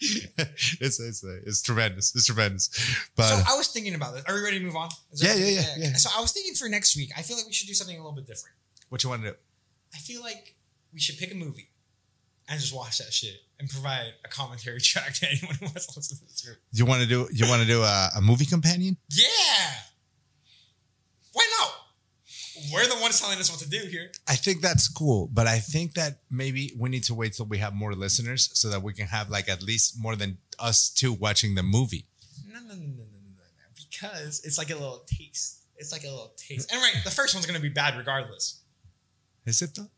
it's 0.80 1.00
it's 1.00 1.24
it's 1.24 1.62
tremendous. 1.62 2.11
It's 2.14 2.26
tremendous. 2.26 2.68
But 3.16 3.28
so 3.28 3.42
I 3.48 3.56
was 3.56 3.68
thinking 3.68 3.94
about 3.94 4.14
this. 4.14 4.24
Are 4.26 4.34
we 4.34 4.40
ready 4.42 4.58
to 4.58 4.64
move 4.64 4.76
on? 4.76 4.88
Yeah, 5.14 5.34
yeah, 5.34 5.46
yeah, 5.46 5.74
yeah. 5.78 5.92
So 5.94 6.10
I 6.16 6.20
was 6.20 6.32
thinking 6.32 6.54
for 6.54 6.68
next 6.68 6.96
week, 6.96 7.10
I 7.16 7.22
feel 7.22 7.36
like 7.36 7.46
we 7.46 7.52
should 7.52 7.68
do 7.68 7.74
something 7.74 7.96
a 7.96 8.00
little 8.00 8.14
bit 8.14 8.26
different. 8.26 8.56
what 8.88 9.02
you 9.02 9.10
want 9.10 9.22
to 9.22 9.30
do? 9.30 9.36
I 9.94 9.98
feel 9.98 10.22
like 10.22 10.54
we 10.92 11.00
should 11.00 11.18
pick 11.18 11.32
a 11.32 11.34
movie 11.34 11.70
and 12.48 12.60
just 12.60 12.74
watch 12.74 12.98
that 12.98 13.12
shit 13.12 13.36
and 13.58 13.68
provide 13.68 14.12
a 14.24 14.28
commentary 14.28 14.80
track 14.90 15.14
to 15.14 15.28
anyone 15.30 15.54
who 15.56 15.66
wants 15.66 15.86
to 15.86 15.98
listen 15.98 16.18
to 16.18 16.24
this 16.24 16.44
movie. 16.46 16.58
You 16.72 16.86
want 16.86 17.02
to 17.02 17.08
do 17.08 17.28
you 17.32 17.48
want 17.48 17.62
to 17.62 17.68
do 17.68 17.82
a, 17.82 18.10
a 18.16 18.20
movie 18.20 18.46
companion? 18.46 18.96
Yeah. 19.10 19.26
We're 22.72 22.86
the 22.86 23.00
ones 23.00 23.18
telling 23.20 23.38
us 23.38 23.50
what 23.50 23.60
to 23.60 23.68
do 23.68 23.78
here. 23.88 24.12
I 24.28 24.36
think 24.36 24.60
that's 24.60 24.88
cool, 24.88 25.28
but 25.32 25.46
I 25.46 25.58
think 25.58 25.94
that 25.94 26.18
maybe 26.30 26.72
we 26.78 26.88
need 26.90 27.04
to 27.04 27.14
wait 27.14 27.32
till 27.34 27.46
we 27.46 27.58
have 27.58 27.74
more 27.74 27.94
listeners 27.94 28.50
so 28.52 28.68
that 28.68 28.82
we 28.82 28.92
can 28.92 29.06
have 29.06 29.30
like 29.30 29.48
at 29.48 29.62
least 29.62 29.94
more 29.98 30.16
than 30.16 30.38
us 30.58 30.90
two 30.90 31.12
watching 31.12 31.54
the 31.54 31.62
movie. 31.62 32.06
No, 32.46 32.60
no, 32.60 32.74
no, 32.74 32.74
no, 32.74 32.76
no, 32.76 32.84
no, 32.84 33.04
no. 33.04 33.66
Because 33.74 34.42
it's 34.44 34.58
like 34.58 34.70
a 34.70 34.74
little 34.74 35.02
taste. 35.06 35.64
It's 35.76 35.92
like 35.92 36.04
a 36.04 36.08
little 36.08 36.32
taste. 36.36 36.70
And 36.72 36.80
right, 36.80 36.94
the 37.04 37.10
first 37.10 37.34
one's 37.34 37.46
gonna 37.46 37.60
be 37.60 37.68
bad 37.68 37.96
regardless. 37.96 38.60
Is 39.46 39.62
it 39.62 39.74
though? 39.74 39.88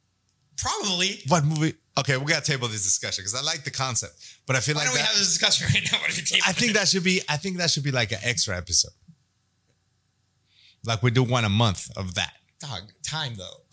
Probably. 0.57 1.21
What 1.29 1.45
movie? 1.45 1.75
Okay, 1.99 2.17
we 2.17 2.27
got 2.27 2.45
to 2.45 2.51
table 2.53 2.69
this 2.69 2.85
discussion 2.85 3.23
because 3.23 3.35
I 3.35 3.43
like 3.43 3.65
the 3.65 3.71
concept, 3.71 4.15
but 4.47 4.57
I 4.57 4.61
feel 4.61 4.75
Why 4.75 4.83
like 4.83 4.89
don't 4.89 4.95
we 4.95 5.01
have 5.01 5.17
this 5.17 5.27
discussion 5.37 5.67
right 5.73 5.83
now? 5.93 5.99
What 6.01 6.11
if 6.11 6.19
you 6.19 6.25
tape 6.25 6.47
I 6.47 6.51
it? 6.51 6.57
think 6.57 6.73
that 6.75 6.89
should 6.89 7.05
be. 7.05 7.21
I 7.29 7.37
think 7.37 7.59
that 7.59 7.71
should 7.71 7.83
be 7.85 7.93
like 7.93 8.13
an 8.13 8.19
extra 8.23 8.57
episode. 8.57 8.93
Like 10.85 11.03
we 11.03 11.11
do 11.11 11.23
one 11.23 11.45
a 11.45 11.49
month 11.49 11.91
of 11.97 12.15
that 12.15 12.35
Dog, 12.69 12.93
time 13.03 13.35
though. 13.37 13.63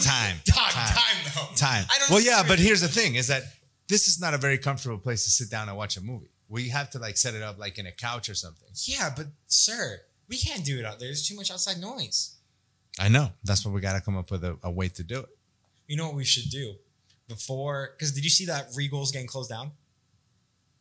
time. 0.00 0.36
Dog, 0.44 0.70
time. 0.70 0.94
time, 0.94 1.32
though. 1.34 1.54
Time. 1.56 1.84
I 1.90 1.98
don't 1.98 2.10
Well, 2.10 2.20
yeah, 2.20 2.44
but 2.46 2.58
here's 2.58 2.80
the 2.80 2.88
thing: 2.88 3.14
is 3.16 3.28
that 3.28 3.42
this 3.88 4.08
is 4.08 4.20
not 4.20 4.34
a 4.34 4.38
very 4.38 4.58
comfortable 4.58 4.98
place 4.98 5.24
to 5.24 5.30
sit 5.30 5.50
down 5.50 5.68
and 5.68 5.76
watch 5.76 5.96
a 5.96 6.00
movie. 6.00 6.30
We 6.48 6.68
have 6.68 6.90
to 6.90 6.98
like 6.98 7.16
set 7.16 7.34
it 7.34 7.42
up 7.42 7.58
like 7.58 7.78
in 7.78 7.86
a 7.86 7.92
couch 7.92 8.28
or 8.28 8.34
something. 8.34 8.68
Yeah, 8.84 9.10
but 9.16 9.26
sir, 9.46 10.00
we 10.28 10.36
can't 10.36 10.64
do 10.64 10.78
it 10.78 10.84
out 10.84 10.98
there. 10.98 11.08
There's 11.08 11.26
too 11.26 11.34
much 11.34 11.50
outside 11.50 11.78
noise. 11.78 12.36
I 13.00 13.08
know. 13.08 13.30
That's 13.42 13.64
why 13.66 13.72
we 13.72 13.80
got 13.80 13.94
to 13.94 14.00
come 14.00 14.16
up 14.16 14.30
with 14.30 14.44
a, 14.44 14.56
a 14.62 14.70
way 14.70 14.88
to 14.88 15.02
do 15.02 15.20
it. 15.20 15.28
You 15.88 15.96
know 15.96 16.06
what 16.06 16.14
we 16.14 16.24
should 16.24 16.50
do 16.50 16.74
before? 17.28 17.94
Because 17.96 18.12
did 18.12 18.22
you 18.22 18.30
see 18.30 18.46
that 18.46 18.68
Regal's 18.76 19.10
getting 19.10 19.26
closed 19.26 19.50
down? 19.50 19.72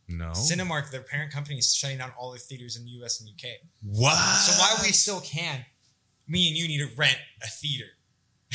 No. 0.07 0.31
Cinemark, 0.31 0.91
their 0.91 1.01
parent 1.01 1.31
company, 1.31 1.57
is 1.57 1.73
shutting 1.73 1.97
down 1.97 2.11
all 2.17 2.31
their 2.31 2.39
theaters 2.39 2.77
in 2.77 2.83
the 2.85 2.91
U.S. 2.91 3.19
and 3.19 3.29
U.K. 3.29 3.55
What? 3.81 4.15
So 4.15 4.61
while 4.61 4.83
we 4.83 4.91
still 4.91 5.21
can, 5.21 5.65
me 6.27 6.47
and 6.49 6.57
you 6.57 6.67
need 6.67 6.79
to 6.79 6.89
rent 6.95 7.17
a 7.43 7.47
theater 7.47 7.85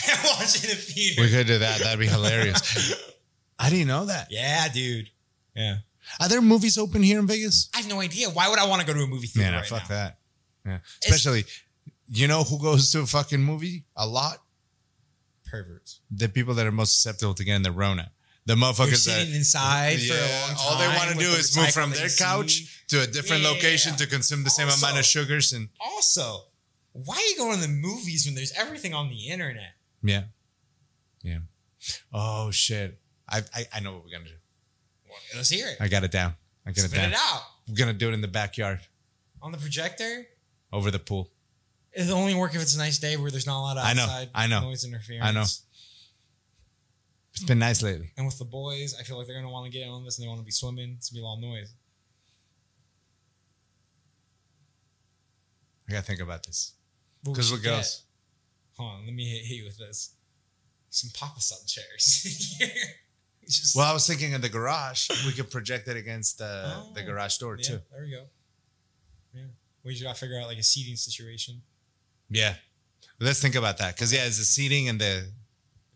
and 0.08 0.18
watch 0.24 0.56
it 0.56 0.64
in 0.64 0.70
a 0.70 0.74
theater. 0.74 1.22
we 1.22 1.30
could 1.30 1.46
do 1.46 1.58
that. 1.58 1.80
That'd 1.80 1.98
be 2.00 2.06
hilarious. 2.06 2.94
I 3.58 3.70
didn't 3.70 3.88
know 3.88 4.06
that. 4.06 4.28
yeah, 4.30 4.68
dude. 4.68 5.10
Yeah. 5.54 5.78
Are 6.20 6.28
there 6.28 6.40
movies 6.40 6.78
open 6.78 7.02
here 7.02 7.18
in 7.18 7.26
Vegas? 7.26 7.68
I 7.74 7.78
have 7.78 7.88
no 7.88 8.00
idea. 8.00 8.30
Why 8.30 8.48
would 8.48 8.58
I 8.58 8.66
want 8.66 8.80
to 8.80 8.86
go 8.86 8.94
to 8.94 9.00
a 9.02 9.06
movie 9.06 9.26
theater 9.26 9.50
Man, 9.50 9.60
right 9.60 9.68
fuck 9.68 9.90
now? 9.90 9.96
that. 9.96 10.18
Yeah. 10.64 10.78
Especially, 11.04 11.44
you 12.08 12.28
know 12.28 12.44
who 12.44 12.58
goes 12.62 12.90
to 12.92 13.00
a 13.00 13.06
fucking 13.06 13.40
movie 13.42 13.84
a 13.96 14.06
lot? 14.06 14.38
Perverts. 15.44 16.00
The 16.10 16.28
people 16.28 16.54
that 16.54 16.66
are 16.66 16.72
most 16.72 16.94
susceptible 17.02 17.34
to 17.34 17.44
getting 17.44 17.62
the 17.62 17.72
Rona. 17.72 18.10
The 18.46 18.54
You're 18.54 18.64
motherfuckers 18.64 18.96
sitting 19.04 19.30
that. 19.32 19.36
inside 19.36 19.98
for 20.00 20.14
a 20.14 20.16
long 20.16 20.48
time. 20.48 20.56
all 20.60 20.78
they 20.78 20.88
want 20.96 21.10
to 21.10 21.16
do 21.18 21.30
the 21.30 21.36
is 21.38 21.56
move 21.56 21.70
from 21.70 21.90
their 21.90 22.08
couch 22.08 22.84
to 22.88 23.02
a 23.02 23.06
different 23.06 23.42
Yeah. 23.42 23.50
location 23.50 23.96
to 23.96 24.06
consume 24.06 24.44
the 24.44 24.50
same 24.50 24.68
Also- 24.68 24.86
amount 24.86 24.98
of 25.00 25.04
sugars 25.06 25.52
and 25.52 25.68
Also, 25.80 26.44
why 26.92 27.16
are 27.16 27.26
you 27.30 27.36
going 27.36 27.56
to 27.56 27.62
the 27.62 27.68
movies 27.72 28.26
when 28.26 28.34
there's 28.34 28.52
everything 28.52 28.94
on 28.94 29.08
the 29.08 29.28
internet? 29.28 29.74
yeah, 30.02 30.24
yeah. 31.22 31.38
Oh 32.12 32.50
shit! 32.50 32.98
I 33.28 33.42
I, 33.54 33.64
I 33.74 33.80
know 33.80 33.92
what 33.94 34.04
we're 34.04 34.10
gonna 34.12 34.24
do. 34.24 34.34
Well, 35.08 35.18
let's 35.36 35.50
hear 35.50 35.68
it. 35.68 35.76
I 35.80 35.88
got 35.88 36.04
it 36.04 36.10
down. 36.10 36.34
I 36.66 36.72
got 36.72 36.84
it 36.86 36.92
down. 36.92 37.10
it 37.10 37.16
out 37.16 37.42
We're 37.68 37.76
gonna 37.76 37.92
do 37.92 38.08
it 38.08 38.14
in 38.14 38.20
the 38.20 38.28
backyard 38.28 38.80
on 39.40 39.52
the 39.52 39.58
projector. 39.58 40.26
over 40.72 40.90
the 40.90 40.98
pool. 40.98 41.30
It'll 41.92 42.18
only 42.18 42.34
work 42.34 42.54
if 42.54 42.60
it's 42.62 42.74
a 42.74 42.78
nice 42.78 42.98
day 42.98 43.16
where 43.16 43.30
there's 43.30 43.46
not 43.46 43.58
a 43.58 43.62
lot 43.62 43.76
of 43.78 43.84
I 43.84 43.94
know, 43.94 44.02
outside 44.02 44.30
I 44.34 44.46
know. 44.46 44.60
noise 44.60 44.84
interference. 44.84 45.24
I 45.24 45.30
know. 45.32 45.42
It's 47.32 47.44
been 47.46 47.58
nice 47.60 47.82
lately. 47.82 48.10
And 48.16 48.26
with 48.26 48.38
the 48.38 48.44
boys, 48.44 48.94
I 48.98 49.04
feel 49.04 49.16
like 49.16 49.26
they're 49.26 49.36
gonna 49.40 49.50
want 49.52 49.70
to 49.72 49.78
get 49.78 49.88
on 49.88 50.04
this 50.04 50.18
and 50.18 50.24
they 50.24 50.28
want 50.28 50.40
to 50.40 50.44
be 50.44 50.50
swimming. 50.50 50.94
It's 50.98 51.10
gonna 51.10 51.20
be 51.20 51.22
a 51.22 51.26
lot 51.26 51.36
of 51.36 51.42
noise. 51.42 51.72
I 55.88 55.92
gotta 55.92 56.04
think 56.04 56.20
about 56.20 56.44
this 56.44 56.74
because 57.24 57.48
should 57.48 57.54
what 57.58 57.62
goes. 57.64 58.02
Hold 58.76 58.92
on, 58.92 59.06
let 59.06 59.14
me 59.14 59.24
hit, 59.28 59.56
you 59.56 59.64
with 59.64 59.78
this. 59.78 60.14
Some 60.90 61.10
Papasan 61.10 61.66
chairs. 61.66 62.56
Just- 63.46 63.74
Well, 63.76 63.86
I 63.90 63.92
was 63.92 64.06
thinking 64.06 64.32
in 64.32 64.40
the 64.40 64.48
garage 64.48 65.08
we 65.26 65.32
could 65.32 65.50
project 65.50 65.88
it 65.88 65.96
against 65.96 66.38
the 66.38 66.64
Oh, 66.76 66.92
the 66.94 67.02
garage 67.02 67.38
door 67.38 67.56
yeah, 67.58 67.64
too. 67.68 67.80
there 67.90 68.02
we 68.02 68.10
go. 68.10 68.24
Yeah, 69.34 69.42
we 69.84 69.92
just 69.92 70.02
gotta 70.04 70.18
figure 70.18 70.38
out 70.40 70.46
like 70.48 70.58
a 70.58 70.62
seating 70.62 70.96
situation, 70.96 71.62
Yeah, 72.30 72.54
let's 73.20 73.40
think 73.40 73.54
about 73.54 73.78
that 73.78 73.94
because 73.94 74.12
yeah, 74.12 74.24
it's 74.26 74.38
the 74.38 74.44
seating 74.44 74.88
and 74.88 75.00
the. 75.00 75.30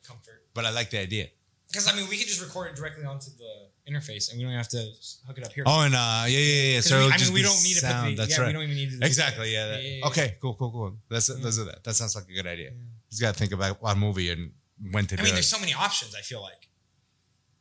comfort. 0.07 0.45
But 0.55 0.65
I 0.67 0.71
like 0.71 0.91
the 0.91 0.99
idea. 0.99 1.29
Because 1.69 1.91
I 1.91 1.97
mean, 1.97 2.09
we 2.09 2.17
could 2.19 2.27
just 2.29 2.43
record 2.43 2.71
it 2.71 2.77
directly 2.77 3.05
onto 3.05 3.31
the 3.39 3.69
interface, 3.89 4.31
and 4.31 4.39
we 4.39 4.45
don't 4.45 4.53
have 4.53 4.69
to 4.69 4.79
hook 5.27 5.39
it 5.39 5.45
up 5.45 5.53
here. 5.53 5.65
Oh, 5.67 5.81
and 5.83 5.95
uh, 5.95 6.25
yeah, 6.27 6.39
yeah, 6.39 6.75
yeah. 6.75 6.81
So 6.81 6.99
we, 7.07 7.13
I 7.13 7.19
mean, 7.19 7.33
we 7.33 7.43
don't 7.43 7.63
need 7.63 7.75
to 7.75 7.81
sound. 7.81 8.05
put 8.07 8.11
the, 8.11 8.17
That's 8.23 8.31
yeah, 8.39 8.41
right. 8.43 8.47
we 8.49 8.53
don't 8.53 8.63
even 8.63 8.77
need 8.77 9.01
to 9.01 9.07
Exactly. 9.07 9.53
Yeah. 9.53 9.69
that- 9.69 9.83
Yeah, 9.83 9.97
yeah. 9.99 10.07
Okay. 10.07 10.37
Cool. 10.41 10.55
Cool. 10.55 10.71
Cool. 10.71 10.97
Let's 11.11 11.29
Yeah. 11.29 11.37
let's 11.43 11.57
do 11.59 11.65
that. 11.65 11.83
That 11.85 11.95
sounds 11.95 12.15
like 12.15 12.29
a 12.29 12.33
good 12.33 12.47
idea. 12.47 12.71
Yeah. 12.71 12.77
Just 13.11 13.21
gotta 13.23 13.39
think 13.39 13.53
about 13.53 13.83
what 13.83 13.97
movie 13.99 14.31
and 14.31 14.53
when 14.91 15.07
to 15.07 15.17
I 15.19 15.23
mean, 15.23 15.31
it. 15.33 15.35
there's 15.35 15.49
so 15.51 15.59
many 15.59 15.75
options. 15.75 16.15
I 16.15 16.21
feel 16.21 16.41
like 16.43 16.69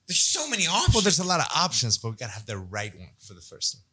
there's 0.08 0.20
so 0.24 0.50
many 0.50 0.68
options. 0.68 0.94
well, 0.96 1.02
there's 1.04 1.20
a 1.20 1.24
lot 1.24 1.40
of 1.40 1.48
options, 1.56 1.98
but 1.98 2.10
we 2.12 2.16
gotta 2.18 2.32
have 2.34 2.46
the 2.46 2.58
right 2.58 2.96
one 2.98 3.10
for 3.20 3.34
the 3.34 3.42
first 3.42 3.76
one. 3.76 3.84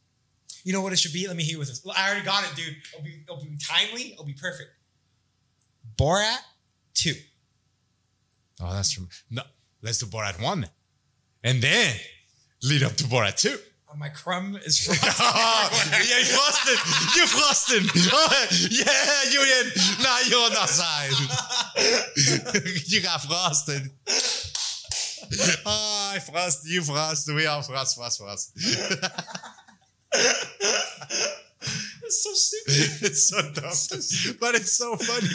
you 0.64 0.72
know 0.72 0.82
what 0.82 0.92
it 0.92 0.98
should 0.98 1.12
be? 1.12 1.26
Let 1.26 1.36
me 1.36 1.42
hit 1.44 1.52
you 1.52 1.58
with 1.58 1.68
this. 1.68 1.86
I 1.96 2.08
already 2.10 2.24
got 2.24 2.44
it, 2.44 2.54
dude. 2.56 2.76
It'll 2.92 3.04
be, 3.04 3.22
it'll 3.24 3.36
be 3.42 3.56
timely. 3.58 4.12
It'll 4.12 4.24
be 4.24 4.34
perfect. 4.34 4.70
Borat 5.96 6.38
two. 6.94 7.14
Oh, 8.60 8.72
that's 8.72 8.92
from 8.92 9.08
no. 9.30 9.42
Let's 9.82 9.98
do 9.98 10.06
Borat 10.06 10.42
one, 10.42 10.68
and 11.44 11.62
then 11.62 11.96
lead 12.62 12.82
up 12.82 12.92
to 12.96 13.04
Borat 13.04 13.36
two. 13.36 13.56
Uh, 13.90 13.94
My 13.96 14.08
crumb 14.10 14.56
is 14.64 14.78
from. 14.84 14.94
yeah, 14.96 16.18
you 16.18 16.24
frosted. 16.24 16.78
You 17.16 17.26
frosted. 17.26 17.82
Oh, 18.12 18.46
yeah, 18.70 19.30
you 19.32 19.40
in. 19.60 19.72
Now 20.02 20.18
you're 20.28 20.44
on 20.44 20.56
our 20.56 20.66
side. 20.68 21.12
you 22.86 23.00
got 23.02 23.22
frosted. 23.22 23.90
Oh, 25.66 26.10
I 26.14 26.20
frost. 26.20 26.66
You 26.66 26.80
frost. 26.80 27.28
We 27.34 27.44
all 27.44 27.60
frost, 27.60 27.96
frost, 27.98 28.18
frost. 28.18 28.52
It's 32.02 32.22
so 32.24 32.32
stupid. 32.32 33.02
it's 33.06 33.28
so 33.28 33.42
dumb, 33.42 34.36
but 34.40 34.54
it's 34.54 34.72
so 34.72 34.96
funny. 34.96 35.28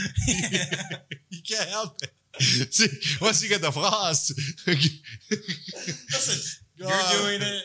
you 1.29 1.41
can't 1.47 1.69
help 1.69 1.97
it. 2.01 2.73
See, 2.73 2.87
once 3.21 3.43
you 3.43 3.49
get 3.49 3.61
the 3.61 3.71
frost, 3.71 4.33
Listen, 4.65 6.62
you're 6.75 6.87
doing 7.19 7.41
it. 7.41 7.63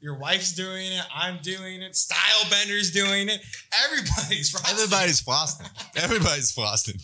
Your 0.00 0.18
wife's 0.18 0.52
doing 0.52 0.92
it. 0.92 1.02
I'm 1.14 1.38
doing 1.42 1.80
it. 1.82 1.96
Style 1.96 2.50
Bender's 2.50 2.90
doing 2.90 3.28
it. 3.28 3.40
Everybody's 3.84 4.50
frosting. 4.50 4.74
everybody's 4.76 5.20
frosting. 5.20 5.66
Everybody's 5.96 6.52
frosting. 6.54 6.96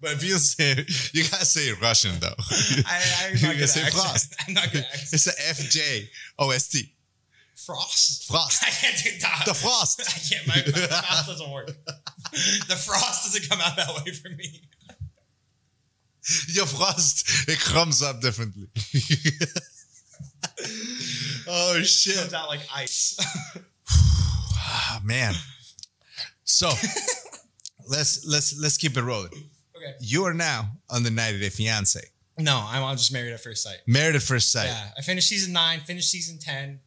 But 0.00 0.12
if 0.14 0.24
you 0.24 0.34
say, 0.38 0.74
you 1.12 1.22
gotta 1.30 1.46
say 1.46 1.62
it 1.68 1.80
Russian 1.80 2.12
though. 2.20 2.34
I, 2.86 3.02
I'm 3.26 3.36
You 3.36 3.46
not 3.46 3.54
gotta 3.54 3.66
say 3.68 3.82
accent. 3.82 4.02
frost. 4.04 4.34
I'm 4.46 4.54
not 4.54 4.72
gonna 4.72 4.84
accent. 4.92 5.12
It's 5.14 5.26
a 5.28 5.48
F 5.48 5.70
J 5.70 6.08
O 6.38 6.50
S 6.50 6.68
T. 6.68 6.92
Frost. 7.56 8.26
Frost. 8.28 8.62
I 8.64 8.70
can't 8.70 8.96
do 9.02 9.10
that. 9.20 9.44
The 9.46 9.54
frost. 9.54 10.00
I 10.00 10.18
can't. 10.18 10.46
My, 10.48 10.80
my 10.80 10.86
mouth 10.90 11.26
doesn't 11.26 11.50
work. 11.50 11.68
The 12.32 12.76
frost 12.76 13.24
doesn't 13.24 13.48
come 13.48 13.60
out 13.60 13.76
that 13.76 14.04
way 14.04 14.12
for 14.12 14.28
me. 14.30 14.60
Your 16.48 16.66
frost, 16.66 17.48
it 17.48 17.60
comes 17.60 18.02
up 18.02 18.20
differently. 18.20 18.66
Oh 21.48 21.80
shit. 21.82 22.16
Comes 22.16 22.34
out 22.34 22.48
like 22.48 22.60
ice. 22.74 23.16
Ah, 24.76 25.00
man. 25.04 25.34
So 26.44 26.68
let's 27.88 28.24
let's 28.26 28.58
let's 28.58 28.76
keep 28.76 28.96
it 28.96 29.02
rolling. 29.02 29.30
okay. 29.76 29.94
You 30.00 30.24
are 30.24 30.34
now 30.34 30.68
on 30.90 31.02
the 31.02 31.10
night 31.10 31.34
of 31.34 31.40
the 31.40 31.48
Fiance. 31.50 32.00
No, 32.38 32.64
I'm 32.68 32.82
I'm 32.82 32.96
just 32.96 33.12
married 33.12 33.32
at 33.32 33.40
first 33.40 33.62
sight. 33.62 33.78
Married 33.86 34.16
at 34.16 34.22
first 34.22 34.50
sight. 34.50 34.66
Yeah, 34.66 34.88
I 34.98 35.02
finished 35.02 35.28
season 35.28 35.52
nine, 35.52 35.80
finished 35.80 36.10
season 36.10 36.38
ten, 36.38 36.80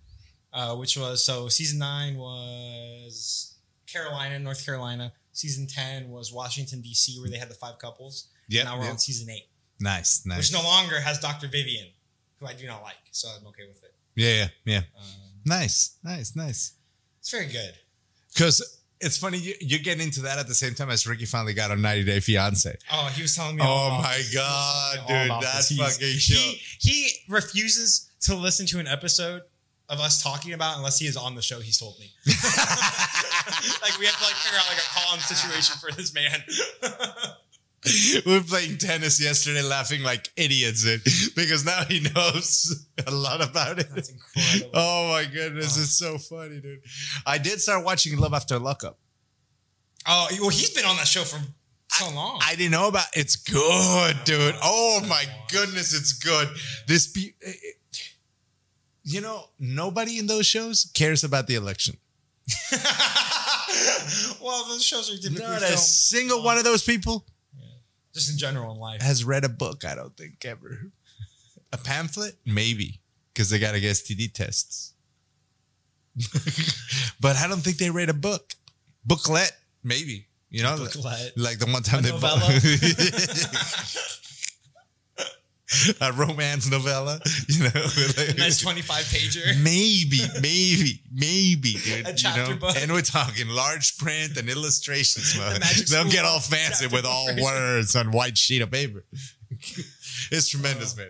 uh, 0.51 0.75
which 0.75 0.97
was 0.97 1.23
so 1.23 1.47
season 1.47 1.79
nine 1.79 2.17
was 2.17 3.55
Carolina, 3.85 4.37
North 4.39 4.65
Carolina. 4.65 5.13
Season 5.31 5.67
ten 5.67 6.09
was 6.09 6.33
Washington 6.33 6.81
D.C., 6.81 7.19
where 7.19 7.29
they 7.29 7.37
had 7.37 7.49
the 7.49 7.53
five 7.55 7.77
couples. 7.79 8.27
Yeah. 8.49 8.63
now 8.63 8.77
we're 8.77 8.83
yep. 8.83 8.93
on 8.93 8.99
season 8.99 9.29
eight, 9.29 9.47
Nice, 9.79 10.23
nice. 10.25 10.37
which 10.37 10.53
no 10.53 10.63
longer 10.67 10.99
has 10.99 11.19
Dr. 11.19 11.47
Vivian, 11.47 11.87
who 12.39 12.45
I 12.47 12.53
do 12.53 12.67
not 12.67 12.83
like, 12.83 12.95
so 13.11 13.27
I'm 13.39 13.45
okay 13.47 13.63
with 13.67 13.83
it. 13.83 13.93
yeah, 14.15 14.33
yeah, 14.35 14.47
yeah. 14.65 14.81
Um, 14.97 15.03
Nice, 15.45 15.97
nice, 16.03 16.35
nice. 16.35 16.73
it's 17.19 17.31
very 17.31 17.47
good. 17.47 17.73
Because 18.33 18.79
it's 18.99 19.17
funny, 19.17 19.37
you, 19.37 19.53
you're 19.61 19.79
getting 19.79 20.03
into 20.03 20.21
that 20.23 20.39
at 20.39 20.47
the 20.47 20.53
same 20.53 20.73
time 20.75 20.89
as 20.89 21.07
Ricky 21.07 21.25
finally 21.25 21.53
got 21.53 21.71
on 21.71 21.81
90 21.81 22.03
Day 22.03 22.19
Fiance. 22.19 22.75
Oh, 22.91 23.05
he 23.15 23.21
was 23.21 23.33
telling 23.35 23.55
me. 23.55 23.61
Oh 23.65 23.89
my. 24.01 24.21
God, 24.33 24.95
He 24.95 24.99
was 24.99 25.07
telling 25.07 25.07
me 25.07 25.13
all 25.13 25.21
dude, 25.23 25.25
about 25.27 25.41
that 25.43 25.55
this. 25.57 25.69
He's- 25.69 25.93
fucking 25.97 26.17
show. 26.17 26.35
He, 26.35 26.61
he 26.79 27.11
refuses 27.29 28.09
to 28.21 28.35
listen 28.35 28.65
to 28.67 28.79
an 28.79 28.87
episode 28.87 29.43
of 29.89 29.99
us 30.01 30.21
talking 30.21 30.51
about 30.53 30.75
unless 30.77 30.99
he 30.99 31.07
is 31.07 31.15
on 31.15 31.35
the 31.35 31.41
show. 31.41 31.59
He's 31.61 31.77
told 31.79 31.97
me. 31.99 32.11
like 32.25 33.97
we 33.99 34.05
have 34.05 34.17
to 34.17 34.23
like 34.25 34.35
figure 34.35 34.59
out 34.59 34.67
like 34.67 34.79
a 34.79 34.99
calm 34.99 35.19
situation 35.19 35.77
for 35.79 35.91
this 35.95 36.13
man. 36.13 36.43
we 37.85 38.21
were 38.25 38.41
playing 38.41 38.77
tennis 38.77 39.21
yesterday, 39.23 39.61
laughing 39.61 40.03
like 40.03 40.29
idiots, 40.35 40.83
because 41.35 41.63
now 41.65 41.83
he 41.85 41.99
knows 42.15 42.85
a 43.05 43.11
lot 43.11 43.41
about 43.41 43.79
it. 43.79 43.87
That's 43.93 44.09
incredible. 44.09 44.71
Oh 44.73 45.09
my 45.11 45.25
goodness, 45.25 45.77
Oh. 45.77 45.81
it's 45.81 45.97
so 45.97 46.17
funny, 46.17 46.59
dude. 46.59 46.79
I 47.25 47.37
did 47.37 47.61
start 47.61 47.85
watching 47.85 48.17
Love 48.17 48.33
After 48.33 48.57
Lockup. 48.59 48.97
Oh, 50.07 50.27
well, 50.39 50.49
he's 50.49 50.71
been 50.71 50.85
on 50.85 50.95
that 50.97 51.07
show 51.07 51.23
for 51.23 51.39
so 51.89 52.09
long. 52.15 52.39
I 52.43 52.55
didn't 52.55 52.71
know 52.71 52.87
about. 52.87 53.05
It's 53.13 53.35
good, 53.35 54.15
dude. 54.25 54.55
Oh 54.63 55.01
my 55.07 55.25
goodness, 55.51 55.93
it's 55.93 56.13
good. 56.13 56.47
This, 56.87 57.07
be, 57.07 57.33
it- 57.41 57.55
it- 57.61 57.73
you 59.09 59.21
know, 59.21 59.45
nobody 59.57 60.19
in 60.19 60.27
those 60.27 60.45
shows 60.45 60.91
cares 60.93 61.23
about 61.23 61.47
the 61.47 61.55
election. 61.55 61.95
well, 64.41 64.65
those 64.67 64.83
shows 64.83 65.09
are 65.13 65.17
typically 65.21 65.45
Not 65.45 65.61
a 65.61 65.65
filmed 65.65 65.79
single 65.79 66.43
one 66.43 66.57
of 66.57 66.63
those 66.63 66.83
people 66.83 67.25
just 68.17 68.31
in 68.31 68.37
general 68.37 68.73
in 68.73 68.79
life. 68.79 69.01
has 69.01 69.23
read 69.23 69.43
a 69.45 69.49
book. 69.49 69.85
I 69.85 69.95
don't 69.95 70.15
think 70.17 70.43
ever. 70.45 70.91
A 71.73 71.77
pamphlet, 71.77 72.35
maybe, 72.45 73.01
because 73.33 73.49
they 73.49 73.59
got 73.59 73.73
to 73.73 73.81
get 73.81 73.91
STD 73.91 74.31
tests. 74.33 74.93
but 77.19 77.35
I 77.35 77.45
don't 77.47 77.59
think 77.59 77.77
they 77.77 77.89
read 77.89 78.07
a 78.07 78.13
book. 78.13 78.53
Booklet, 79.05 79.51
maybe. 79.83 80.27
You 80.49 80.63
know, 80.63 80.77
Booklet. 80.77 81.33
like 81.35 81.59
the 81.59 81.65
one 81.65 81.83
time 81.83 81.99
A 81.99 82.03
they 82.03 82.11
novella? 82.11 82.39
a 86.01 86.13
romance 86.13 86.69
novella, 86.69 87.19
you 87.47 87.63
know, 87.63 87.69
like- 88.17 88.37
nice 88.37 88.61
twenty-five 88.61 89.03
pager. 89.05 89.61
maybe, 89.63 90.19
maybe, 90.41 91.01
maybe, 91.11 91.73
dude. 91.83 92.07
A 92.07 92.13
chapter 92.13 92.43
you 92.43 92.49
know? 92.51 92.55
book. 92.57 92.75
And 92.77 92.91
we're 92.91 93.01
talking 93.01 93.49
large 93.49 93.97
print 93.97 94.37
and 94.37 94.49
illustrations. 94.49 95.37
They'll 95.89 96.09
get 96.09 96.25
all 96.25 96.39
fancy 96.39 96.87
with 96.87 97.05
all 97.05 97.27
book. 97.33 97.43
words 97.43 97.95
on 97.95 98.11
white 98.11 98.37
sheet 98.37 98.61
of 98.61 98.71
paper. 98.71 99.03
it's 100.31 100.47
tremendous, 100.47 100.95
man. 100.95 101.07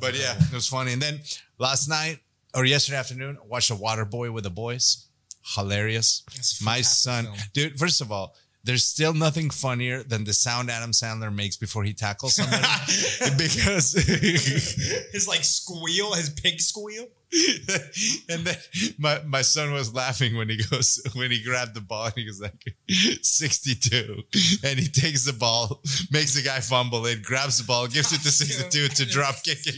But 0.00 0.18
yeah, 0.18 0.36
it 0.38 0.52
was 0.52 0.68
funny. 0.68 0.92
And 0.92 1.02
then 1.02 1.20
last 1.58 1.88
night 1.88 2.18
or 2.54 2.64
yesterday 2.64 2.98
afternoon, 2.98 3.38
I 3.42 3.46
watched 3.46 3.70
a 3.70 3.74
Waterboy 3.74 4.32
with 4.32 4.44
the 4.44 4.50
boys. 4.50 5.06
Hilarious. 5.54 6.24
My 6.62 6.82
son, 6.82 7.24
film. 7.24 7.36
dude. 7.54 7.78
First 7.78 8.00
of 8.00 8.12
all, 8.12 8.34
there's 8.64 8.84
still 8.84 9.14
nothing 9.14 9.50
funnier 9.50 10.02
than 10.02 10.24
the 10.24 10.32
sound 10.32 10.70
Adam 10.70 10.90
Sandler 10.90 11.34
makes 11.34 11.56
before 11.56 11.84
he 11.84 11.94
tackles 11.94 12.36
somebody, 12.36 12.62
because 13.38 13.92
his 15.12 15.26
like 15.28 15.44
squeal, 15.44 16.14
his 16.14 16.30
pig 16.30 16.60
squeal. 16.60 17.06
and 18.30 18.46
then 18.46 18.56
my, 18.98 19.20
my 19.26 19.42
son 19.42 19.72
was 19.74 19.92
laughing 19.94 20.34
when 20.34 20.48
he 20.48 20.56
goes 20.70 20.98
when 21.14 21.30
he 21.30 21.42
grabbed 21.42 21.74
the 21.74 21.80
ball 21.80 22.06
and 22.06 22.14
he 22.14 22.24
goes 22.24 22.40
like 22.40 22.74
62 23.20 24.22
and 24.64 24.78
he 24.78 24.88
takes 24.88 25.26
the 25.26 25.34
ball 25.34 25.82
makes 26.10 26.34
the 26.34 26.40
guy 26.40 26.58
fumble 26.60 27.04
it 27.04 27.22
grabs 27.22 27.58
the 27.58 27.64
ball 27.64 27.86
gives 27.86 28.14
it 28.14 28.22
to 28.22 28.30
62 28.30 28.88
to 28.88 29.04
drop 29.04 29.34
kick 29.44 29.58
it 29.66 29.74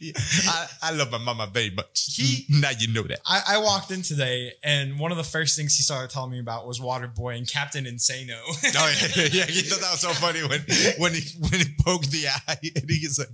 I, 0.48 0.66
I 0.82 0.92
love 0.92 1.10
my 1.10 1.18
mama 1.18 1.48
very 1.52 1.70
much 1.70 2.14
He- 2.16 2.44
mm-hmm. 2.50 2.60
now 2.60 2.70
you 2.78 2.92
know 2.92 3.02
that 3.02 3.20
I, 3.26 3.42
I 3.48 3.58
walked 3.58 3.90
in 3.90 4.02
today, 4.02 4.52
and 4.62 4.98
one 4.98 5.10
of 5.10 5.16
the 5.16 5.24
first 5.24 5.56
things 5.56 5.76
he 5.76 5.82
started 5.82 6.10
telling 6.10 6.30
me 6.30 6.40
about 6.40 6.66
was 6.66 6.80
Waterboy 6.80 7.36
and 7.36 7.48
Captain 7.50 7.84
Insano. 7.84 8.38
Oh 8.80 8.92
yeah, 9.16 9.28
yeah, 9.32 9.44
he 9.46 9.62
thought 9.62 9.80
that 9.80 9.90
was 9.92 10.00
so 10.00 10.10
funny 10.10 10.40
when 10.40 10.60
when 10.98 11.12
he 11.14 11.22
when 11.40 11.60
he 11.60 11.66
poked 11.84 12.10
the 12.10 12.28
eye 12.28 12.56
and 12.76 12.88
he 12.90 13.06
was 13.06 13.18
like, 13.18 13.28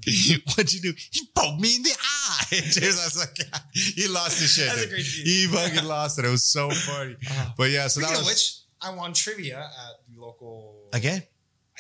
"What'd 0.49 0.73
you 0.73 0.81
do?" 0.81 0.95
He 1.11 1.29
poked 1.35 1.61
me 1.61 1.77
in 1.77 1.83
the 1.83 1.91
eye. 1.93 2.45
And 2.53 2.65
James 2.65 2.97
was 2.97 3.19
like, 3.19 3.37
he 3.75 4.07
lost 4.09 4.41
his 4.41 4.53
shit. 4.53 4.67
That's 4.69 4.85
a 4.85 4.89
great 4.89 5.03
scene. 5.05 5.27
He 5.27 5.47
fucking 5.47 5.85
lost 5.89 6.19
it. 6.19 6.25
It 6.25 6.31
was 6.31 6.45
so 6.45 6.71
funny. 6.71 7.17
Uh-huh. 7.29 7.51
But 7.57 7.71
yeah, 7.71 7.89
so 7.89 8.01
that 8.01 8.11
was 8.11 8.27
which, 8.27 8.61
I 8.81 8.95
won 8.95 9.12
trivia 9.12 9.59
at 9.59 10.15
the 10.15 10.21
local. 10.21 10.89
again. 10.93 11.23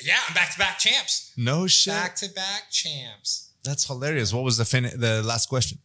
Yeah, 0.04 0.16
I'm 0.26 0.34
back 0.34 0.52
to 0.52 0.58
back 0.58 0.78
champs. 0.78 1.32
No 1.36 1.66
shit. 1.66 1.92
Back 1.94 2.16
to 2.16 2.28
back 2.30 2.70
champs. 2.70 3.52
That's 3.64 3.86
hilarious. 3.86 4.32
What 4.32 4.44
was 4.44 4.56
the 4.56 4.64
fin- 4.64 4.90
the 4.98 5.22
last 5.22 5.48
question? 5.48 5.78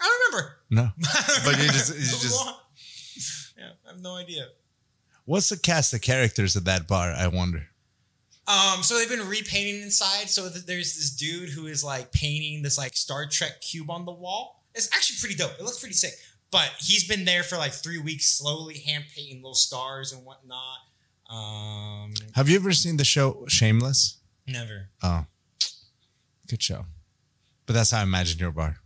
I 0.00 0.04
don't 0.04 0.32
remember. 0.34 0.56
No. 0.70 0.90
But 1.44 1.58
you 1.58 1.68
just- 1.68 1.94
you 1.94 2.00
just- 2.00 2.44
yeah, 3.58 3.70
I 3.86 3.90
have 3.90 4.00
no 4.00 4.14
idea. 4.16 4.46
What's 5.24 5.48
the 5.48 5.58
cast 5.58 5.92
of 5.94 6.00
characters 6.00 6.56
at 6.56 6.64
that 6.64 6.88
bar? 6.88 7.12
I 7.12 7.26
wonder. 7.28 7.66
Um, 8.48 8.82
so 8.82 8.96
they've 8.98 9.08
been 9.08 9.28
repainting 9.28 9.82
inside. 9.82 10.28
So 10.30 10.48
th- 10.48 10.64
there's 10.66 10.96
this 10.96 11.10
dude 11.10 11.50
who 11.50 11.66
is 11.66 11.84
like 11.84 12.10
painting 12.12 12.62
this 12.62 12.78
like 12.78 12.96
Star 12.96 13.26
Trek 13.26 13.60
cube 13.60 13.90
on 13.90 14.04
the 14.06 14.12
wall. 14.12 14.64
It's 14.74 14.88
actually 14.94 15.18
pretty 15.20 15.36
dope. 15.36 15.52
It 15.58 15.62
looks 15.64 15.78
pretty 15.78 15.94
sick. 15.94 16.14
But 16.50 16.70
he's 16.80 17.06
been 17.06 17.24
there 17.24 17.44
for 17.44 17.56
like 17.58 17.72
three 17.72 17.98
weeks, 17.98 18.26
slowly 18.28 18.78
hand 18.78 19.04
painting 19.14 19.36
little 19.36 19.54
stars 19.54 20.12
and 20.12 20.24
whatnot. 20.24 20.78
Um, 21.30 22.12
Have 22.34 22.48
you 22.48 22.56
ever 22.56 22.72
seen 22.72 22.96
the 22.96 23.04
show 23.04 23.44
Shameless? 23.46 24.18
never. 24.48 24.88
Oh, 25.00 25.26
good 26.48 26.60
show. 26.60 26.86
But 27.70 27.74
that's 27.78 27.92
how 27.92 28.00
I 28.00 28.02
imagine 28.02 28.38
your 28.40 28.50
bar. 28.50 28.76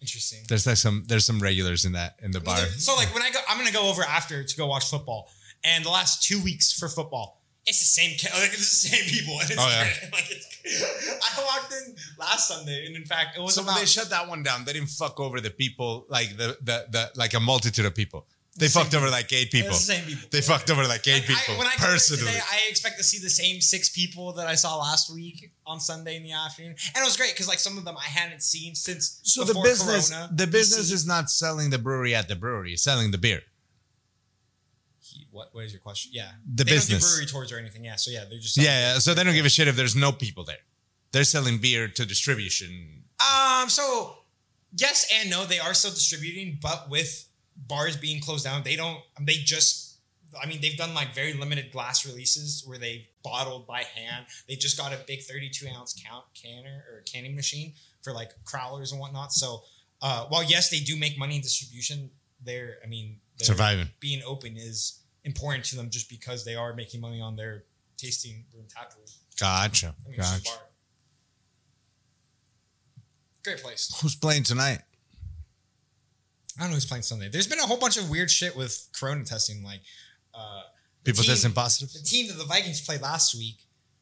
Interesting. 0.00 0.40
There's 0.48 0.66
like 0.66 0.76
some 0.78 1.04
there's 1.06 1.24
some 1.24 1.38
regulars 1.38 1.84
in 1.84 1.92
that 1.92 2.16
in 2.20 2.32
the 2.32 2.40
bar. 2.40 2.56
So 2.58 2.96
like 2.96 3.14
when 3.14 3.22
I 3.22 3.30
go, 3.30 3.38
I'm 3.48 3.56
gonna 3.56 3.70
go 3.70 3.88
over 3.88 4.02
after 4.02 4.42
to 4.42 4.56
go 4.56 4.66
watch 4.66 4.90
football, 4.90 5.30
and 5.62 5.84
the 5.84 5.90
last 5.90 6.24
two 6.24 6.42
weeks 6.42 6.72
for 6.72 6.88
football, 6.88 7.40
it's 7.66 7.78
the 7.78 7.84
same. 7.84 8.10
Like 8.34 8.52
it's 8.52 8.82
the 8.82 8.88
same 8.88 9.04
people. 9.08 9.38
And 9.40 9.48
it's 9.48 9.60
Oh, 9.60 9.68
yeah. 9.68 9.84
great. 9.84 10.12
Like 10.18 10.28
it's, 10.32 10.46
I 11.38 11.44
walked 11.44 11.72
in 11.72 11.94
last 12.18 12.48
Sunday, 12.48 12.86
and 12.86 12.96
in 12.96 13.04
fact, 13.04 13.36
it 13.38 13.40
was 13.42 13.54
So 13.54 13.62
about. 13.62 13.78
they 13.78 13.86
shut 13.86 14.10
that 14.10 14.28
one 14.28 14.42
down. 14.42 14.64
They 14.64 14.72
didn't 14.72 14.88
fuck 14.90 15.20
over 15.20 15.40
the 15.40 15.50
people 15.50 16.04
like 16.08 16.36
the 16.36 16.56
the, 16.62 16.86
the 16.90 17.10
like 17.14 17.34
a 17.34 17.40
multitude 17.40 17.84
of 17.86 17.94
people. 17.94 18.26
They 18.54 18.66
The 18.66 18.72
same 18.72 18.82
fucked 18.82 18.94
over 18.94 19.08
like 19.08 19.32
eight 19.32 19.50
people. 19.50 19.70
The 19.70 19.76
same 19.76 20.04
people. 20.04 20.28
They 20.30 20.42
fucked 20.42 20.70
over 20.70 20.86
like 20.86 21.06
eight 21.08 21.26
Like, 21.26 21.30
I- 21.30 21.40
people 21.40 21.56
when 21.56 21.66
I 21.66 21.72
go 21.76 21.84
there 21.84 21.92
personally. 21.92 22.24
today, 22.26 22.40
I 22.50 22.68
expect 22.68 22.98
to 22.98 23.04
see 23.04 23.18
the 23.18 23.30
same 23.30 23.62
six 23.62 23.88
people 23.88 24.34
that 24.34 24.46
I 24.46 24.56
saw 24.56 24.76
last 24.76 25.08
week 25.12 25.52
on 25.66 25.80
Sunday 25.80 26.16
in 26.16 26.22
the 26.22 26.32
afternoon, 26.32 26.76
and 26.94 27.02
it 27.02 27.04
was 27.06 27.16
great 27.16 27.32
because 27.32 27.48
like 27.48 27.58
some 27.58 27.78
of 27.78 27.86
them 27.86 27.96
I 27.96 28.04
hadn't 28.04 28.42
seen 28.42 28.74
since. 28.74 29.20
so 29.22 29.44
the 29.44 29.58
business 29.64 30.10
Corona. 30.10 30.28
the 30.34 30.46
business 30.46 30.92
is 30.92 31.06
not 31.06 31.30
selling 31.30 31.70
the 31.70 31.78
brewery 31.78 32.14
at 32.14 32.28
the 32.28 32.36
brewery, 32.36 32.74
it's 32.74 32.82
selling 32.82 33.10
the 33.10 33.16
beer. 33.18 33.40
He- 35.00 35.26
What? 35.30 35.54
What 35.54 35.64
is 35.64 35.72
your 35.72 35.80
question? 35.80 36.10
Yeah, 36.14 36.32
The 36.54 36.64
they 36.64 36.72
business. 36.72 37.00
don't 37.02 37.08
do 37.10 37.14
brewery 37.14 37.26
tours 37.26 37.52
or 37.52 37.58
anything. 37.58 37.84
Yeah, 37.84 37.96
so 37.96 38.10
yeah, 38.10 38.24
they're 38.28 38.38
just 38.38 38.56
Yeah, 38.58 38.92
yeah, 38.94 38.98
so 38.98 39.14
they 39.14 39.24
don't 39.24 39.34
give 39.34 39.46
a 39.46 39.50
shit 39.50 39.66
if 39.68 39.76
there's 39.76 39.96
no 39.96 40.12
people 40.12 40.44
there. 40.44 40.60
They're 41.12 41.24
selling 41.24 41.58
beer 41.58 41.88
to 41.88 42.04
distribution. 42.06 43.04
Um. 43.20 43.68
So 43.70 44.18
yes 44.76 45.06
and 45.14 45.30
no. 45.30 45.46
They 45.46 45.58
are 45.58 45.74
still 45.74 45.90
distributing, 45.92 46.58
but 46.60 46.88
with 46.90 47.28
bars 47.56 47.96
being 47.96 48.20
closed 48.20 48.44
down, 48.44 48.62
they 48.62 48.76
don't. 48.76 49.00
They 49.20 49.34
just. 49.34 49.90
I 50.42 50.46
mean, 50.46 50.62
they've 50.62 50.76
done 50.78 50.94
like 50.94 51.14
very 51.14 51.34
limited 51.34 51.70
glass 51.72 52.06
releases 52.06 52.64
where 52.66 52.78
they 52.78 53.08
bottled 53.22 53.66
by 53.66 53.82
hand. 53.82 54.24
They 54.48 54.54
just 54.56 54.78
got 54.78 54.92
a 54.94 54.98
big 55.06 55.22
32 55.22 55.66
ounce 55.68 55.94
count 56.08 56.24
canner 56.34 56.84
or 56.90 57.02
canning 57.02 57.34
machine 57.36 57.74
for 58.02 58.14
like 58.14 58.30
crowlers 58.44 58.92
and 58.92 59.00
whatnot. 59.00 59.32
So, 59.34 59.62
uh, 60.00 60.24
while 60.28 60.42
yes, 60.42 60.70
they 60.70 60.78
do 60.80 60.96
make 60.96 61.18
money 61.18 61.36
in 61.36 61.42
distribution, 61.42 62.10
they're. 62.42 62.78
I 62.82 62.86
mean, 62.88 63.18
they're- 63.38 63.46
Surviving. 63.46 63.90
being 64.00 64.22
open 64.24 64.56
is 64.56 65.00
important 65.24 65.64
to 65.66 65.76
them 65.76 65.90
just 65.90 66.08
because 66.08 66.44
they 66.46 66.54
are 66.54 66.72
making 66.74 67.00
money 67.02 67.20
on 67.20 67.36
their 67.36 67.64
tasting 67.98 68.44
room 68.54 68.64
tap 68.74 68.92
room. 68.96 69.04
Gotcha. 69.38 69.94
I 70.04 70.08
mean, 70.10 70.18
it's 70.18 70.30
just 70.30 70.46
a 70.46 70.48
Gotcha. 70.48 70.60
Great 73.44 73.58
place. 73.62 73.98
Who's 74.00 74.14
playing 74.14 74.44
tonight? 74.44 74.80
I 76.58 76.62
don't 76.62 76.70
know 76.70 76.74
who's 76.74 76.86
playing 76.86 77.02
Sunday. 77.02 77.28
There's 77.28 77.46
been 77.46 77.58
a 77.60 77.66
whole 77.66 77.78
bunch 77.78 77.96
of 77.96 78.10
weird 78.10 78.30
shit 78.30 78.56
with 78.56 78.88
Corona 78.98 79.24
testing. 79.24 79.62
Like, 79.62 79.80
uh, 80.34 80.62
People 81.04 81.22
team- 81.22 81.30
testing 81.32 81.52
positive? 81.52 81.92
the 81.92 82.00
team 82.00 82.28
that 82.28 82.38
the 82.38 82.44
Vikings 82.44 82.80
played 82.80 83.00
last 83.02 83.34
week 83.34 83.56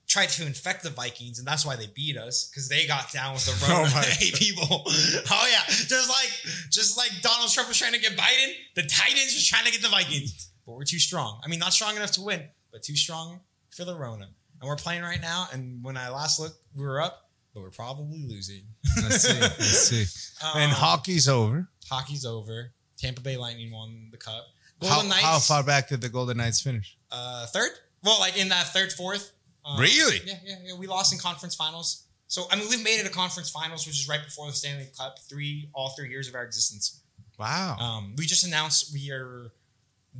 tried 0.07 0.29
to 0.29 0.45
infect 0.45 0.83
the 0.83 0.91
Vikings, 0.91 1.39
and 1.39 1.47
that's 1.47 1.65
why 1.65 1.77
they 1.77 1.87
beat 1.95 2.17
us 2.17 2.49
because 2.51 2.69
they 2.69 2.85
got 2.87 3.13
down 3.13 3.35
with 3.35 3.47
the 3.47 3.67
Rona 3.73 3.89
Oh 3.95 4.01
hey, 4.19 4.31
people. 4.35 4.83
Oh 5.31 5.49
yeah, 5.53 5.63
just 5.69 6.09
like 6.09 6.31
just 6.71 6.97
like 6.99 7.11
Donald 7.23 7.51
Trump 7.53 7.69
was 7.69 7.79
trying 7.79 7.93
to 7.93 8.01
get 8.01 8.17
Biden, 8.17 8.53
the 8.75 8.83
Titans 8.83 9.35
was 9.35 9.47
trying 9.47 9.65
to 9.65 9.71
get 9.71 9.83
the 9.83 9.89
Vikings, 9.89 10.51
but 10.67 10.73
we're 10.73 10.85
too 10.85 10.99
strong. 10.99 11.41
I 11.45 11.49
mean, 11.49 11.61
not 11.61 11.73
strong 11.73 11.95
enough 11.97 12.11
to 12.13 12.23
win, 12.23 12.43
but 12.73 12.83
too 12.83 12.97
strong 12.97 13.41
for 13.71 13.85
the 13.85 13.95
Rona. 13.95 14.25
And 14.61 14.69
we're 14.69 14.77
playing 14.77 15.03
right 15.03 15.21
now. 15.23 15.47
And 15.53 15.83
when 15.83 15.97
I 15.97 16.11
last 16.11 16.39
looked, 16.41 16.57
we 16.77 16.83
were 16.85 17.01
up, 17.01 17.31
but 17.55 17.61
we're 17.63 17.71
probably 17.71 18.23
losing. 18.29 18.65
Let's 19.03 19.23
see. 19.23 19.41
Let's 19.41 19.65
see. 19.65 20.05
and 20.55 20.71
Um, 20.71 20.77
hockey's 20.77 21.29
over. 21.29 21.69
Hockey's 21.91 22.25
over. 22.25 22.73
Tampa 22.97 23.21
Bay 23.21 23.37
Lightning 23.37 23.73
won 23.73 24.09
the 24.11 24.17
cup. 24.17 24.47
How, 24.83 25.03
Knights, 25.03 25.23
how 25.23 25.39
far 25.39 25.63
back 25.63 25.89
did 25.89 26.01
the 26.01 26.09
Golden 26.09 26.39
Knights 26.39 26.61
finish? 26.61 26.97
uh, 27.13 27.47
third. 27.47 27.71
Well, 28.03 28.19
like 28.19 28.39
in 28.39 28.49
that 28.49 28.69
third, 28.69 28.93
fourth. 28.93 29.33
Um, 29.65 29.79
Really? 29.79 30.21
Yeah, 30.25 30.35
yeah, 30.43 30.55
yeah. 30.65 30.75
We 30.75 30.87
lost 30.87 31.13
in 31.13 31.19
conference 31.19 31.55
finals. 31.55 32.05
So 32.29 32.45
I 32.51 32.57
mean, 32.57 32.67
we've 32.71 32.83
made 32.83 32.99
it 33.01 33.05
to 33.05 33.11
conference 33.11 33.51
finals, 33.51 33.87
which 33.87 33.99
is 34.01 34.09
right 34.09 34.25
before 34.25 34.47
the 34.47 34.53
Stanley 34.55 34.87
Cup. 34.97 35.19
Three, 35.29 35.69
all 35.75 35.91
three 35.91 36.09
years 36.09 36.29
of 36.29 36.35
our 36.35 36.45
existence. 36.45 37.01
Wow. 37.39 37.77
Um, 37.79 38.15
we 38.17 38.25
just 38.25 38.47
announced 38.47 38.95
we 38.95 39.11
are. 39.11 39.53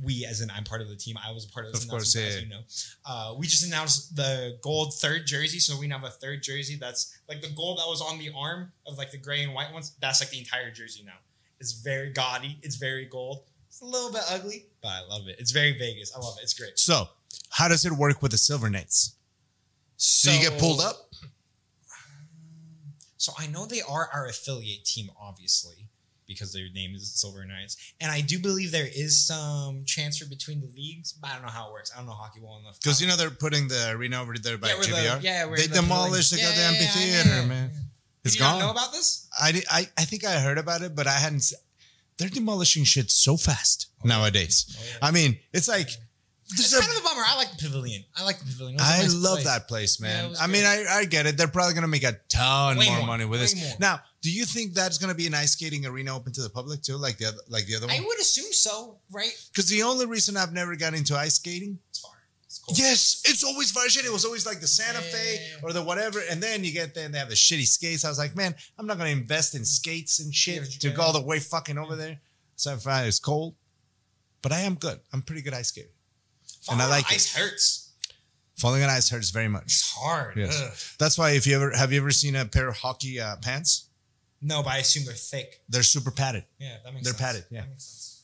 We, 0.01 0.25
as 0.25 0.39
in, 0.41 0.49
I'm 0.51 0.63
part 0.63 0.81
of 0.81 0.87
the 0.89 0.95
team. 0.95 1.17
I 1.17 1.31
was 1.31 1.45
a 1.45 1.49
part 1.49 1.65
of 1.65 1.73
this 1.73 1.83
Of 1.83 1.89
course, 1.89 2.15
yeah, 2.15 2.23
as 2.23 2.41
you 2.41 2.47
know. 2.47 2.61
Uh, 3.05 3.33
we 3.37 3.45
just 3.45 3.65
announced 3.65 4.15
the 4.15 4.57
gold 4.61 4.93
third 4.93 5.25
jersey, 5.27 5.59
so 5.59 5.77
we 5.77 5.85
now 5.87 5.97
have 5.97 6.07
a 6.07 6.09
third 6.11 6.43
jersey. 6.43 6.77
That's 6.79 7.17
like 7.27 7.41
the 7.41 7.49
gold 7.49 7.79
that 7.79 7.87
was 7.87 8.01
on 8.01 8.17
the 8.17 8.31
arm 8.35 8.71
of 8.87 8.97
like 8.97 9.11
the 9.11 9.17
gray 9.17 9.43
and 9.43 9.53
white 9.53 9.73
ones. 9.73 9.93
That's 9.99 10.21
like 10.21 10.29
the 10.29 10.39
entire 10.39 10.71
jersey 10.71 11.03
now. 11.05 11.19
It's 11.61 11.73
very 11.73 12.09
gaudy. 12.09 12.57
It's 12.63 12.75
very 12.75 13.05
gold. 13.05 13.43
It's 13.67 13.81
a 13.81 13.85
little 13.85 14.11
bit 14.11 14.23
ugly, 14.29 14.65
but 14.81 14.89
I 14.89 15.01
love 15.07 15.27
it. 15.27 15.35
It's 15.39 15.51
very 15.51 15.77
Vegas. 15.77 16.11
I 16.13 16.19
love 16.19 16.35
it. 16.39 16.43
It's 16.43 16.55
great. 16.55 16.77
so, 16.77 17.07
how 17.51 17.67
does 17.67 17.85
it 17.85 17.93
work 17.93 18.21
with 18.21 18.31
the 18.31 18.37
Silver 18.37 18.69
Knights? 18.69 19.15
So 19.95 20.31
Do 20.31 20.37
you 20.37 20.49
get 20.49 20.59
pulled 20.59 20.81
up? 20.81 20.95
Um, 21.93 22.93
so 23.17 23.31
I 23.37 23.45
know 23.45 23.65
they 23.67 23.81
are 23.81 24.09
our 24.11 24.25
affiliate 24.27 24.83
team, 24.85 25.11
obviously, 25.21 25.87
because 26.27 26.51
their 26.51 26.67
name 26.73 26.95
is 26.95 27.13
Silver 27.13 27.45
Knights, 27.45 27.93
and 28.01 28.11
I 28.11 28.21
do 28.21 28.39
believe 28.39 28.71
there 28.71 28.89
is 28.91 29.23
some 29.25 29.83
transfer 29.85 30.25
between 30.25 30.61
the 30.61 30.67
leagues, 30.75 31.13
but 31.13 31.29
I 31.29 31.33
don't 31.33 31.43
know 31.43 31.49
how 31.49 31.69
it 31.69 31.73
works. 31.73 31.91
I 31.93 31.97
don't 31.97 32.07
know 32.07 32.13
hockey 32.13 32.39
well 32.41 32.57
enough. 32.59 32.79
Because 32.81 32.99
you 32.99 33.07
know 33.07 33.15
they're 33.15 33.29
putting 33.29 33.67
the 33.67 33.91
arena 33.91 34.19
over 34.19 34.33
there 34.37 34.57
by 34.57 34.69
yeah, 34.69 34.73
where 34.73 34.83
the, 34.85 35.19
yeah, 35.21 35.45
they 35.45 35.67
the 35.67 35.75
demolished 35.75 36.31
the 36.31 36.37
pavilion- 36.37 36.55
goddamn 36.57 36.73
yeah, 36.73 36.81
yeah, 36.81 37.17
amphitheater, 37.19 37.73
yeah, 37.73 37.81
yeah. 38.25 38.29
man. 38.29 38.29
Did 38.29 38.29
It's 38.29 38.35
you 38.35 38.41
gone. 38.41 38.59
know 38.59 38.71
about 38.71 38.91
this? 38.93 39.27
I, 39.39 39.61
I 39.69 39.87
I 39.97 40.05
think 40.05 40.23
I 40.25 40.39
heard 40.39 40.57
about 40.57 40.81
it, 40.81 40.95
but 40.95 41.07
I 41.07 41.13
hadn't. 41.13 41.41
se- 41.41 41.55
They're 42.17 42.29
demolishing 42.29 42.83
shit 42.83 43.09
so 43.11 43.37
fast 43.37 43.87
oh, 44.03 44.07
nowadays. 44.07 44.65
Oh, 44.69 44.83
yeah. 44.85 45.07
I 45.07 45.11
mean, 45.11 45.39
it's 45.53 45.67
like 45.67 45.89
It's 46.53 46.73
a 46.73 46.79
kind 46.81 46.91
of 46.91 46.97
a 46.99 47.03
bummer. 47.03 47.23
I 47.25 47.35
like 47.37 47.51
the 47.51 47.57
pavilion. 47.65 48.03
I 48.15 48.23
like 48.25 48.39
the 48.39 48.45
pavilion. 48.45 48.75
It 48.75 48.81
was 48.81 48.89
a 48.89 48.93
I 48.93 49.01
nice 49.01 49.15
love 49.15 49.35
place. 49.37 49.45
that 49.45 49.67
place, 49.67 49.99
man. 50.01 50.29
was 50.29 50.41
I 50.41 50.47
mean. 50.47 50.65
I, 50.65 50.85
I 50.99 51.05
get 51.05 51.25
it. 51.25 51.37
They're 51.37 51.47
probably 51.47 51.73
gonna 51.73 51.87
make 51.87 52.03
a 52.03 52.15
ton 52.29 52.75
more, 52.75 52.97
more, 52.97 53.07
money 53.07 53.25
with 53.25 53.39
this. 53.39 53.55
more. 53.55 53.73
Now, 53.79 54.01
do 54.21 54.29
you 54.31 54.45
think 54.45 54.73
that's 54.75 54.97
gonna 54.99 55.15
be 55.15 55.25
an 55.27 55.33
ice 55.33 55.53
skating 55.53 55.85
arena 55.87 56.15
open 56.15 56.31
to 56.33 56.41
the 56.43 56.49
public 56.49 56.83
too, 56.83 56.97
like 56.97 57.17
the 57.17 57.25
other, 57.27 57.37
like 57.49 57.65
the 57.65 57.75
other 57.75 57.87
one? 57.87 57.95
I 57.95 58.01
would 58.05 58.19
assume 58.19 58.51
so, 58.53 58.99
right? 59.11 59.33
Because 59.51 59.67
the 59.69 59.81
only 59.83 60.05
reason 60.05 60.37
I've 60.37 60.53
never 60.53 60.75
got 60.75 60.93
into 60.93 61.15
ice 61.17 61.35
skating, 61.35 61.79
It's. 61.89 61.89
It's 61.89 61.90
cold. 62.65 62.77
yes, 62.77 63.21
it's 63.25 63.43
always 63.43 63.71
far 63.71 63.87
shit. 63.89 64.05
It 64.05 64.11
was 64.11 64.25
always 64.25 64.45
like 64.45 64.59
the 64.61 64.67
Santa 64.67 64.99
Yeah, 64.99 65.11
Fe 65.11 65.33
yeah, 65.35 65.41
yeah. 65.57 65.59
or 65.63 65.73
the 65.73 65.81
whatever, 65.83 66.21
and 66.29 66.41
then 66.41 66.63
you 66.63 66.71
get 66.71 66.93
there 66.93 67.05
and 67.05 67.13
they 67.13 67.19
have 67.19 67.29
the 67.29 67.35
shitty 67.35 67.65
skates. 67.67 68.05
I 68.05 68.09
was 68.09 68.17
like, 68.19 68.35
man, 68.35 68.55
I'm 68.77 68.85
not 68.87 68.97
gonna 68.97 69.09
invest 69.09 69.55
in 69.55 69.65
skates 69.65 70.19
and 70.19 70.33
shit 70.33 70.63
to 70.81 70.89
go 70.91 71.01
all 71.01 71.13
the 71.13 71.21
way 71.21 71.39
fucking 71.39 71.77
over 71.77 71.95
there. 71.95 72.19
So 72.55 72.73
I 72.73 72.75
find 72.77 73.07
it's 73.07 73.19
cold, 73.19 73.55
but 74.41 74.51
I 74.51 74.61
am 74.61 74.75
good. 74.75 74.99
I'm 75.11 75.21
pretty 75.21 75.41
good 75.41 75.53
ice 75.53 75.69
skater. 75.69 75.89
Falling 76.61 76.81
and 76.81 76.81
I 76.81 76.85
on 76.85 76.91
like 76.91 77.11
it. 77.11 77.15
ice 77.15 77.35
hurts. 77.35 77.89
Falling 78.57 78.83
on 78.83 78.89
ice 78.89 79.09
hurts 79.09 79.31
very 79.31 79.47
much. 79.47 79.63
It's 79.63 79.91
hard. 79.97 80.37
Yes. 80.37 80.61
Ugh. 80.61 80.95
That's 80.99 81.17
why 81.17 81.31
if 81.31 81.47
you 81.47 81.55
ever 81.55 81.71
have 81.75 81.91
you 81.91 81.99
ever 81.99 82.11
seen 82.11 82.35
a 82.35 82.45
pair 82.45 82.67
of 82.67 82.77
hockey 82.77 83.19
uh, 83.19 83.37
pants? 83.37 83.87
No, 84.43 84.61
but 84.63 84.73
I 84.73 84.77
assume 84.77 85.05
they're 85.05 85.13
thick. 85.13 85.61
They're 85.69 85.83
super 85.83 86.09
padded. 86.11 86.45
Yeah, 86.59 86.77
that 86.83 86.93
makes 86.93 87.03
They're 87.05 87.13
sense. 87.13 87.21
padded, 87.21 87.45
yeah. 87.51 87.61
That 87.61 87.69
makes 87.69 87.83
sense. 87.83 88.23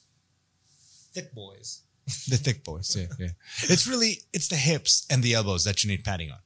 Thick 1.13 1.33
boys. 1.33 1.81
The 2.29 2.37
thick 2.37 2.63
boys. 2.63 2.95
Yeah, 2.95 3.07
yeah. 3.19 3.27
It's 3.63 3.85
really 3.87 4.21
it's 4.33 4.47
the 4.47 4.55
hips 4.55 5.05
and 5.09 5.21
the 5.23 5.33
elbows 5.33 5.63
that 5.65 5.83
you 5.83 5.89
need 5.89 6.03
padding 6.03 6.31
on. 6.31 6.39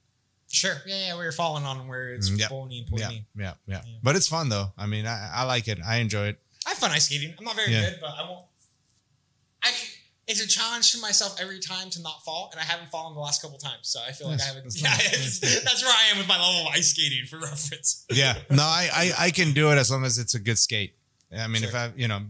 Sure. 0.50 0.82
Yeah, 0.86 1.08
yeah, 1.08 1.14
where 1.16 1.24
you're 1.24 1.32
falling 1.32 1.64
on 1.66 1.88
where 1.88 2.14
it's 2.14 2.30
Mm, 2.30 2.40
yeah. 2.40 2.50
bony 2.50 2.80
and 2.80 3.00
Yeah, 3.00 3.06
pointy. 3.08 3.26
yeah, 3.38 3.54
yeah, 3.68 3.82
Yeah. 3.86 3.94
But 4.04 4.16
it's 4.16 4.28
fun 4.28 4.50
though. 4.50 4.74
I 4.78 4.86
mean, 4.86 5.06
I, 5.06 5.32
I 5.34 5.44
like 5.44 5.68
it. 5.68 5.80
I 5.86 5.98
enjoy 5.98 6.28
it. 6.28 6.40
I 6.66 6.70
have 6.72 6.78
fun 6.80 6.92
ice 6.92 7.06
skating. 7.06 7.34
I'm 7.38 7.46
not 7.46 7.56
very 7.56 7.72
Yeah. 7.72 7.90
good, 7.92 8.00
but 8.02 8.10
I 8.18 8.28
won't. 8.30 8.46
I. 9.64 9.72
It's 10.28 10.42
a 10.42 10.48
challenge 10.48 10.92
to 10.94 10.98
myself 11.00 11.36
every 11.42 11.60
time 11.60 11.90
to 11.90 12.02
not 12.02 12.24
fall, 12.24 12.50
and 12.52 12.60
I 12.60 12.64
haven't 12.64 12.90
fallen 12.90 13.14
the 13.16 13.20
last 13.20 13.42
couple 13.42 13.58
times, 13.58 13.90
so 13.90 14.00
I 14.08 14.12
feel 14.14 14.28
like 14.30 14.40
I 14.40 14.46
haven't. 14.46 14.64
that's 14.64 14.82
Yeah, 14.82 14.90
nice. 14.90 15.40
that's 15.64 15.84
where 15.84 15.92
I 15.94 16.06
am 16.12 16.18
with 16.20 16.28
my 16.28 16.40
level 16.40 16.68
of 16.68 16.74
ice 16.74 16.90
skating 16.92 17.26
for 17.28 17.40
reference. 17.52 18.06
Yeah. 18.10 18.38
No, 18.50 18.64
I, 18.64 18.90
I 18.94 19.26
I 19.28 19.32
can 19.32 19.52
do 19.54 19.72
it 19.72 19.78
as 19.78 19.92
long 19.92 20.06
as 20.06 20.18
it's 20.18 20.34
a 20.34 20.40
good 20.40 20.58
skate. 20.58 20.96
I 21.38 21.48
mean, 21.48 21.64
if 21.64 21.74
I 21.76 21.92
you 21.98 22.08
know, 22.08 22.22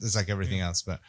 it's 0.00 0.14
like 0.16 0.30
everything 0.30 0.60
else. 0.60 0.82
But 0.82 1.00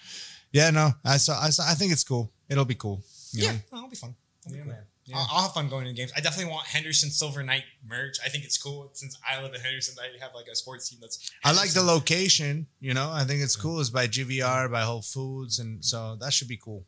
yeah, 0.51 0.69
no, 0.71 0.91
I 1.03 1.17
saw 1.17 1.39
I 1.41 1.49
saw. 1.49 1.63
I 1.67 1.73
think 1.73 1.91
it's 1.91 2.03
cool. 2.03 2.31
It'll 2.49 2.65
be 2.65 2.75
cool. 2.75 3.03
you 3.33 3.43
Yeah, 3.45 3.51
know? 3.53 3.57
no, 3.73 3.77
it'll 3.79 3.89
be 3.89 3.95
fun. 3.95 4.15
It'll 4.45 4.53
be 4.55 4.59
cool. 4.61 4.71
man. 4.71 4.83
Yeah. 5.05 5.17
I'll, 5.17 5.27
I'll 5.31 5.41
have 5.43 5.53
fun 5.53 5.69
going 5.69 5.85
to 5.85 5.93
games. 5.93 6.11
I 6.17 6.19
definitely 6.19 6.51
want 6.51 6.67
Henderson 6.67 7.09
Silver 7.11 7.41
Knight 7.41 7.63
merch. 7.87 8.17
I 8.25 8.27
think 8.29 8.43
it's 8.43 8.57
cool 8.57 8.89
since 8.93 9.17
I 9.25 9.41
live 9.41 9.53
in 9.53 9.61
Henderson 9.61 9.95
that 9.97 10.13
you 10.13 10.19
have 10.19 10.31
like 10.35 10.47
a 10.51 10.55
sports 10.55 10.89
team 10.89 10.99
that's. 11.01 11.31
I 11.45 11.53
like 11.53 11.71
the 11.71 11.81
location. 11.81 12.67
You 12.81 12.93
know, 12.93 13.09
I 13.11 13.23
think 13.23 13.41
it's 13.41 13.55
cool. 13.55 13.79
It's 13.79 13.89
by 13.89 14.07
GVR, 14.07 14.69
by 14.69 14.81
Whole 14.81 15.01
Foods, 15.01 15.59
and 15.59 15.83
so 15.83 16.17
that 16.19 16.33
should 16.33 16.49
be 16.49 16.57
cool. 16.57 16.83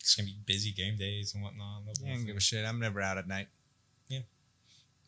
It's 0.00 0.14
gonna 0.16 0.26
be 0.26 0.36
busy 0.46 0.72
game 0.72 0.96
days 0.96 1.34
and 1.34 1.42
whatnot. 1.44 1.82
I 2.04 2.08
don't 2.14 2.24
give 2.26 2.36
a 2.36 2.40
shit. 2.40 2.64
I'm 2.66 2.80
never 2.80 3.00
out 3.00 3.18
at 3.18 3.28
night. 3.28 3.46
Yeah. 4.08 4.20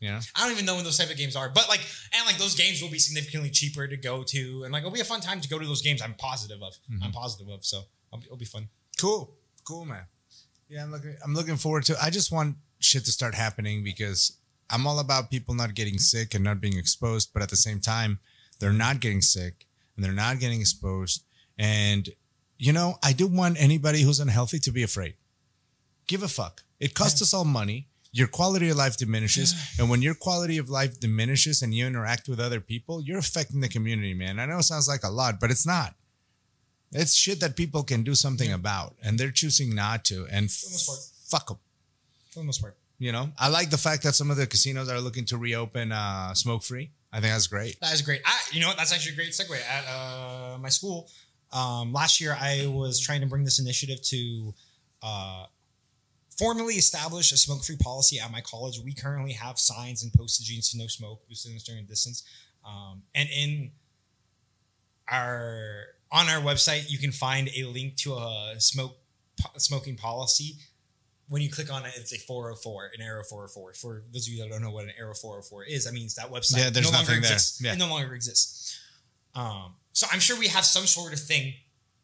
Know? 0.01 0.19
I 0.35 0.43
don't 0.43 0.51
even 0.51 0.65
know 0.65 0.75
when 0.75 0.83
those 0.83 0.97
type 0.97 1.11
of 1.11 1.17
games 1.17 1.35
are, 1.35 1.49
but 1.49 1.69
like, 1.69 1.81
and 2.13 2.25
like 2.25 2.37
those 2.37 2.55
games 2.55 2.81
will 2.81 2.89
be 2.89 2.97
significantly 2.97 3.51
cheaper 3.51 3.87
to 3.87 3.97
go 3.97 4.23
to, 4.23 4.63
and 4.63 4.73
like 4.73 4.81
it'll 4.81 4.91
be 4.91 4.99
a 4.99 5.05
fun 5.05 5.21
time 5.21 5.41
to 5.41 5.49
go 5.49 5.59
to 5.59 5.65
those 5.65 5.81
games. 5.81 6.01
I'm 6.01 6.15
positive 6.15 6.61
of. 6.61 6.73
Mm-hmm. 6.91 7.03
I'm 7.03 7.11
positive 7.11 7.47
of. 7.49 7.63
So 7.63 7.83
it'll 8.11 8.19
be, 8.19 8.25
it'll 8.25 8.37
be 8.37 8.45
fun. 8.45 8.67
Cool. 8.99 9.31
Cool, 9.63 9.85
man. 9.85 10.05
Yeah, 10.69 10.83
I'm 10.83 10.91
looking 10.91 11.15
I'm 11.23 11.33
looking 11.33 11.57
forward 11.57 11.83
to 11.85 11.97
I 12.01 12.09
just 12.09 12.31
want 12.31 12.55
shit 12.79 13.05
to 13.05 13.11
start 13.11 13.35
happening 13.35 13.83
because 13.83 14.37
I'm 14.69 14.87
all 14.87 14.99
about 14.99 15.29
people 15.29 15.53
not 15.53 15.75
getting 15.75 15.99
sick 15.99 16.33
and 16.33 16.43
not 16.43 16.61
being 16.61 16.77
exposed, 16.77 17.31
but 17.33 17.43
at 17.43 17.49
the 17.49 17.57
same 17.57 17.81
time, 17.81 18.19
they're 18.59 18.71
not 18.71 19.01
getting 19.01 19.21
sick 19.21 19.67
and 19.95 20.05
they're 20.05 20.13
not 20.13 20.39
getting 20.39 20.61
exposed. 20.61 21.25
And 21.59 22.09
you 22.57 22.73
know, 22.73 22.95
I 23.03 23.13
do 23.13 23.27
want 23.27 23.61
anybody 23.61 24.01
who's 24.01 24.19
unhealthy 24.19 24.59
to 24.59 24.71
be 24.71 24.81
afraid. 24.81 25.15
Give 26.07 26.23
a 26.23 26.27
fuck. 26.27 26.63
It 26.79 26.95
costs 26.95 27.21
us 27.21 27.33
all 27.33 27.45
money. 27.45 27.87
Your 28.13 28.27
quality 28.27 28.69
of 28.69 28.77
life 28.77 28.97
diminishes. 28.97 29.55
And 29.79 29.89
when 29.89 30.01
your 30.01 30.15
quality 30.15 30.57
of 30.57 30.69
life 30.69 30.99
diminishes 30.99 31.61
and 31.61 31.73
you 31.73 31.87
interact 31.87 32.27
with 32.27 32.39
other 32.39 32.59
people, 32.59 33.01
you're 33.01 33.19
affecting 33.19 33.61
the 33.61 33.69
community, 33.69 34.13
man. 34.13 34.39
I 34.39 34.45
know 34.45 34.59
it 34.59 34.63
sounds 34.63 34.87
like 34.87 35.03
a 35.03 35.09
lot, 35.09 35.39
but 35.39 35.51
it's 35.51 35.65
not. 35.65 35.95
It's 36.91 37.15
shit 37.15 37.39
that 37.39 37.55
people 37.55 37.83
can 37.83 38.03
do 38.03 38.15
something 38.15 38.51
about, 38.51 38.95
and 39.01 39.17
they're 39.17 39.31
choosing 39.31 39.73
not 39.73 40.03
to. 40.05 40.27
And 40.29 40.49
the 40.49 40.69
most 40.71 40.87
part. 40.87 40.99
fuck 41.29 41.47
them. 41.47 41.57
For 42.31 42.39
the 42.39 42.45
most 42.45 42.61
part. 42.61 42.75
You 42.99 43.11
know, 43.11 43.31
I 43.39 43.47
like 43.47 43.71
the 43.71 43.77
fact 43.77 44.03
that 44.03 44.13
some 44.13 44.29
of 44.29 44.37
the 44.37 44.45
casinos 44.45 44.87
are 44.89 44.99
looking 44.99 45.25
to 45.25 45.37
reopen 45.37 45.91
uh, 45.91 46.33
smoke 46.35 46.63
free. 46.63 46.91
I 47.11 47.19
think 47.19 47.33
that's 47.33 47.47
great. 47.47 47.79
That 47.81 47.93
is 47.93 48.01
great. 48.01 48.21
I, 48.25 48.39
you 48.51 48.61
know 48.61 48.67
what? 48.67 48.77
That's 48.77 48.93
actually 48.93 49.13
a 49.13 49.15
great 49.15 49.31
segue. 49.31 49.57
At 49.67 49.85
uh, 49.87 50.57
my 50.59 50.69
school, 50.69 51.09
um, 51.51 51.93
last 51.93 52.21
year 52.21 52.37
I 52.39 52.67
was 52.67 52.99
trying 52.99 53.21
to 53.21 53.27
bring 53.27 53.43
this 53.43 53.59
initiative 53.59 54.01
to 54.03 54.53
uh, 55.01 55.45
formally 56.41 56.73
establish 56.75 57.31
a 57.31 57.37
smoke-free 57.37 57.77
policy 57.77 58.19
at 58.19 58.31
my 58.31 58.41
college. 58.41 58.79
We 58.83 58.93
currently 58.93 59.33
have 59.33 59.59
signs 59.59 60.01
and 60.03 60.11
postaging 60.11 60.61
to 60.71 60.77
no 60.79 60.87
smoke, 60.87 61.27
distance 61.29 61.63
during 61.63 61.85
distance, 61.85 62.23
um, 62.65 63.03
and 63.13 63.29
in 63.29 63.71
our 65.09 65.85
on 66.11 66.27
our 66.29 66.41
website 66.41 66.89
you 66.89 66.97
can 66.97 67.11
find 67.11 67.49
a 67.55 67.63
link 67.65 67.95
to 67.97 68.13
a 68.15 68.55
smoke 68.57 68.97
po- 69.39 69.57
smoking 69.57 69.95
policy. 69.95 70.55
When 71.29 71.41
you 71.41 71.49
click 71.49 71.71
on 71.71 71.85
it, 71.85 71.93
it's 71.95 72.11
a 72.11 72.17
404, 72.17 72.91
an 72.97 73.01
arrow 73.01 73.23
404. 73.23 73.73
For 73.75 74.03
those 74.11 74.27
of 74.27 74.33
you 74.33 74.41
that 74.43 74.49
don't 74.49 74.61
know 74.61 74.71
what 74.71 74.83
an 74.83 74.91
arrow 74.99 75.13
404 75.13 75.63
is, 75.63 75.85
that 75.85 75.93
means 75.93 76.15
that 76.15 76.29
website 76.29 76.57
Yeah, 76.57 76.69
there's 76.71 76.91
no 76.91 76.97
longer 76.97 77.11
nothing 77.13 77.21
there. 77.21 77.31
exists. 77.31 77.61
Yeah. 77.61 77.71
It 77.73 77.77
no 77.79 77.87
longer 77.87 78.13
exists. 78.13 78.77
Um, 79.33 79.75
so 79.93 80.07
I'm 80.11 80.19
sure 80.19 80.37
we 80.37 80.47
have 80.49 80.65
some 80.65 80.85
sort 80.85 81.13
of 81.13 81.19
thing, 81.21 81.53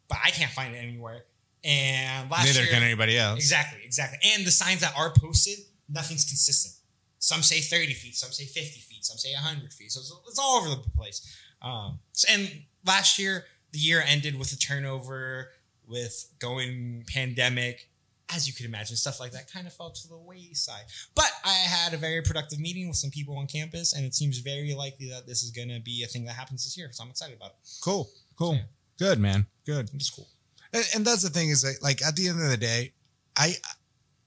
but 0.08 0.16
I 0.24 0.30
can't 0.30 0.50
find 0.50 0.74
it 0.74 0.78
anywhere. 0.78 1.24
And 1.64 2.30
last 2.30 2.46
Neither 2.46 2.60
year, 2.62 2.72
can 2.72 2.82
anybody 2.82 3.18
else. 3.18 3.38
Exactly, 3.38 3.80
exactly. 3.84 4.18
And 4.34 4.46
the 4.46 4.50
signs 4.50 4.80
that 4.80 4.94
are 4.96 5.12
posted, 5.16 5.58
nothing's 5.88 6.24
consistent. 6.24 6.74
Some 7.18 7.42
say 7.42 7.60
30 7.60 7.94
feet, 7.94 8.14
some 8.14 8.30
say 8.30 8.44
50 8.44 8.80
feet, 8.80 9.04
some 9.04 9.18
say 9.18 9.32
100 9.34 9.72
feet. 9.72 9.90
So 9.90 10.00
it's, 10.00 10.12
it's 10.28 10.38
all 10.38 10.58
over 10.60 10.68
the 10.70 10.90
place. 10.96 11.36
Um, 11.60 11.98
so- 12.12 12.32
and 12.32 12.62
last 12.86 13.18
year, 13.18 13.44
the 13.72 13.78
year 13.78 14.02
ended 14.06 14.38
with 14.38 14.52
a 14.52 14.56
turnover, 14.56 15.50
with 15.86 16.26
going 16.38 17.04
pandemic. 17.12 17.90
As 18.30 18.46
you 18.46 18.52
could 18.52 18.66
imagine, 18.66 18.94
stuff 18.96 19.20
like 19.20 19.32
that 19.32 19.50
kind 19.50 19.66
of 19.66 19.72
fell 19.72 19.90
to 19.90 20.08
the 20.08 20.16
wayside. 20.18 20.82
But 21.14 21.30
I 21.46 21.48
had 21.54 21.94
a 21.94 21.96
very 21.96 22.20
productive 22.20 22.60
meeting 22.60 22.86
with 22.86 22.98
some 22.98 23.08
people 23.10 23.36
on 23.38 23.46
campus, 23.46 23.94
and 23.94 24.04
it 24.04 24.14
seems 24.14 24.38
very 24.40 24.74
likely 24.74 25.08
that 25.08 25.26
this 25.26 25.42
is 25.42 25.50
going 25.50 25.68
to 25.70 25.80
be 25.80 26.02
a 26.04 26.06
thing 26.06 26.24
that 26.26 26.34
happens 26.34 26.62
this 26.64 26.76
year. 26.76 26.90
So 26.92 27.02
I'm 27.02 27.08
excited 27.10 27.36
about 27.36 27.52
it. 27.52 27.56
Cool. 27.82 28.06
Cool. 28.36 28.54
Yeah. 28.56 28.60
Good, 28.98 29.18
man. 29.18 29.46
Good. 29.64 29.90
It's 29.94 30.10
cool. 30.10 30.28
And, 30.72 30.84
and 30.94 31.04
that's 31.04 31.22
the 31.22 31.30
thing 31.30 31.48
is 31.48 31.62
that, 31.62 31.82
like 31.82 32.02
at 32.02 32.16
the 32.16 32.28
end 32.28 32.42
of 32.42 32.48
the 32.48 32.56
day, 32.56 32.92
I 33.36 33.54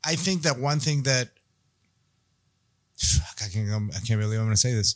I 0.03 0.15
think 0.15 0.43
that 0.43 0.59
one 0.59 0.79
thing 0.79 1.03
that 1.03 1.29
I 3.43 3.49
can't, 3.49 3.91
I 3.95 3.99
can't 3.99 4.19
believe 4.19 4.39
I'm 4.39 4.45
going 4.45 4.51
to 4.51 4.57
say 4.57 4.73
this. 4.73 4.95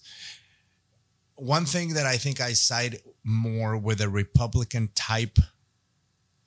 One 1.36 1.66
thing 1.66 1.96
that 1.96 2.06
I 2.06 2.18
think 2.18 2.40
I 2.40 2.54
side 2.54 3.00
more 3.24 3.76
with 3.78 4.00
a 4.02 4.10
Republican 4.10 4.90
type, 4.96 5.38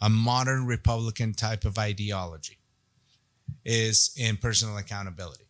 a 0.00 0.08
modern 0.08 0.66
Republican 0.66 1.34
type 1.34 1.64
of 1.64 1.78
ideology, 1.78 2.58
is 3.64 4.12
in 4.16 4.36
personal 4.36 4.76
accountability. 4.78 5.44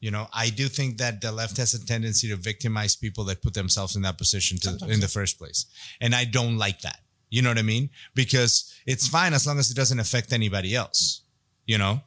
You 0.00 0.12
know, 0.12 0.28
I 0.32 0.50
do 0.50 0.68
think 0.68 0.98
that 0.98 1.20
the 1.20 1.32
left 1.32 1.56
has 1.56 1.74
a 1.74 1.84
tendency 1.84 2.28
to 2.28 2.36
victimize 2.36 2.94
people 2.94 3.24
that 3.24 3.42
put 3.42 3.54
themselves 3.54 3.96
in 3.96 4.02
that 4.02 4.16
position 4.16 4.58
to, 4.58 4.86
in 4.88 5.00
the 5.00 5.08
first 5.08 5.38
place. 5.38 5.66
And 6.00 6.14
I 6.14 6.24
don't 6.24 6.56
like 6.56 6.82
that. 6.82 7.00
You 7.30 7.42
know 7.42 7.50
what 7.50 7.58
I 7.58 7.62
mean? 7.62 7.90
Because 8.14 8.72
it's 8.86 9.06
fine 9.06 9.34
as 9.34 9.46
long 9.46 9.58
as 9.58 9.70
it 9.70 9.76
doesn't 9.76 10.00
affect 10.00 10.32
anybody 10.32 10.74
else, 10.74 11.22
you 11.66 11.78
know, 11.78 12.00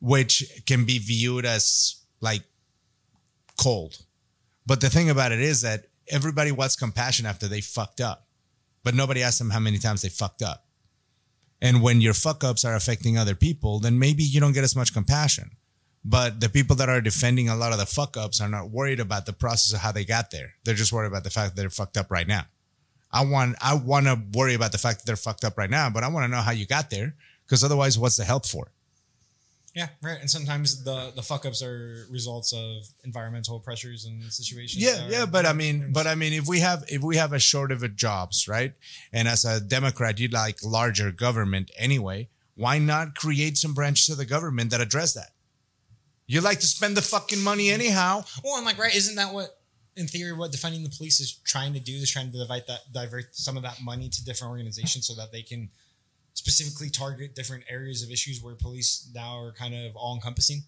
which 0.00 0.62
can 0.66 0.84
be 0.84 0.98
viewed 0.98 1.44
as 1.44 1.96
like 2.20 2.42
cold. 3.58 3.98
But 4.66 4.80
the 4.80 4.90
thing 4.90 5.10
about 5.10 5.32
it 5.32 5.40
is 5.40 5.60
that 5.62 5.84
everybody 6.08 6.52
wants 6.52 6.76
compassion 6.76 7.26
after 7.26 7.46
they 7.48 7.60
fucked 7.60 8.00
up, 8.00 8.26
but 8.82 8.94
nobody 8.94 9.22
asks 9.22 9.38
them 9.38 9.50
how 9.50 9.60
many 9.60 9.78
times 9.78 10.02
they 10.02 10.08
fucked 10.08 10.42
up. 10.42 10.64
And 11.62 11.82
when 11.82 12.00
your 12.00 12.14
fuck 12.14 12.42
ups 12.42 12.64
are 12.64 12.74
affecting 12.74 13.18
other 13.18 13.34
people, 13.34 13.80
then 13.80 13.98
maybe 13.98 14.22
you 14.22 14.40
don't 14.40 14.54
get 14.54 14.64
as 14.64 14.76
much 14.76 14.94
compassion. 14.94 15.50
But 16.02 16.40
the 16.40 16.48
people 16.48 16.76
that 16.76 16.88
are 16.88 17.02
defending 17.02 17.50
a 17.50 17.56
lot 17.56 17.72
of 17.72 17.78
the 17.78 17.84
fuck 17.84 18.16
ups 18.16 18.40
are 18.40 18.48
not 18.48 18.70
worried 18.70 19.00
about 19.00 19.26
the 19.26 19.34
process 19.34 19.74
of 19.74 19.80
how 19.80 19.92
they 19.92 20.04
got 20.04 20.30
there. 20.30 20.54
They're 20.64 20.74
just 20.74 20.92
worried 20.92 21.08
about 21.08 21.24
the 21.24 21.30
fact 21.30 21.54
that 21.54 21.60
they're 21.60 21.68
fucked 21.68 21.98
up 21.98 22.10
right 22.10 22.26
now. 22.26 22.44
I 23.12 23.24
want 23.24 23.56
I 23.60 23.74
want 23.74 24.06
to 24.06 24.20
worry 24.32 24.54
about 24.54 24.72
the 24.72 24.78
fact 24.78 25.00
that 25.00 25.06
they're 25.06 25.16
fucked 25.16 25.44
up 25.44 25.58
right 25.58 25.70
now, 25.70 25.90
but 25.90 26.04
I 26.04 26.08
want 26.08 26.24
to 26.24 26.28
know 26.28 26.42
how 26.42 26.52
you 26.52 26.66
got 26.66 26.90
there 26.90 27.14
because 27.44 27.64
otherwise, 27.64 27.98
what's 27.98 28.16
the 28.16 28.24
help 28.24 28.46
for? 28.46 28.68
Yeah, 29.74 29.88
right. 30.02 30.20
And 30.20 30.28
sometimes 30.28 30.82
the 30.84 31.12
the 31.14 31.22
fuck 31.22 31.46
ups 31.46 31.62
are 31.62 32.06
results 32.10 32.52
of 32.52 32.88
environmental 33.04 33.60
pressures 33.60 34.04
and 34.04 34.32
situations. 34.32 34.82
Yeah, 34.82 35.06
yeah, 35.08 35.26
but 35.26 35.46
I 35.46 35.52
mean, 35.52 35.92
but 35.92 36.06
I 36.06 36.14
mean, 36.14 36.32
if 36.32 36.46
we 36.46 36.60
have 36.60 36.84
if 36.88 37.02
we 37.02 37.16
have 37.16 37.32
a 37.32 37.38
shortage 37.38 37.82
of 37.82 37.96
jobs, 37.96 38.48
right? 38.48 38.74
And 39.12 39.28
as 39.28 39.44
a 39.44 39.60
Democrat, 39.60 40.18
you 40.18 40.28
like 40.28 40.58
larger 40.62 41.12
government 41.12 41.70
anyway. 41.76 42.28
Why 42.56 42.78
not 42.78 43.14
create 43.14 43.56
some 43.56 43.72
branches 43.72 44.10
of 44.10 44.18
the 44.18 44.26
government 44.26 44.70
that 44.70 44.80
address 44.80 45.14
that? 45.14 45.30
You 46.26 46.40
like 46.40 46.60
to 46.60 46.66
spend 46.66 46.96
the 46.96 47.02
fucking 47.02 47.42
money 47.42 47.70
anyhow. 47.70 48.24
Well, 48.44 48.54
I'm 48.54 48.64
like, 48.64 48.78
right? 48.78 48.94
Isn't 48.94 49.16
that 49.16 49.32
what, 49.32 49.58
in 49.96 50.06
theory, 50.06 50.32
what 50.32 50.52
defending 50.52 50.82
the 50.82 50.90
police 50.90 51.20
is 51.20 51.32
trying 51.44 51.72
to 51.74 51.80
do? 51.80 51.92
Is 51.92 52.10
trying 52.10 52.30
to 52.30 52.38
divide 52.38 52.64
that, 52.68 52.92
divert 52.92 53.34
some 53.34 53.56
of 53.56 53.62
that 53.64 53.80
money 53.82 54.08
to 54.08 54.24
different 54.24 54.50
organizations 54.50 55.06
so 55.06 55.14
that 55.14 55.32
they 55.32 55.42
can 55.42 55.70
specifically 56.34 56.88
target 56.90 57.34
different 57.34 57.64
areas 57.68 58.02
of 58.02 58.10
issues 58.10 58.42
where 58.42 58.54
police 58.54 59.10
now 59.14 59.38
are 59.38 59.52
kind 59.52 59.74
of 59.74 59.96
all 59.96 60.14
encompassing. 60.14 60.62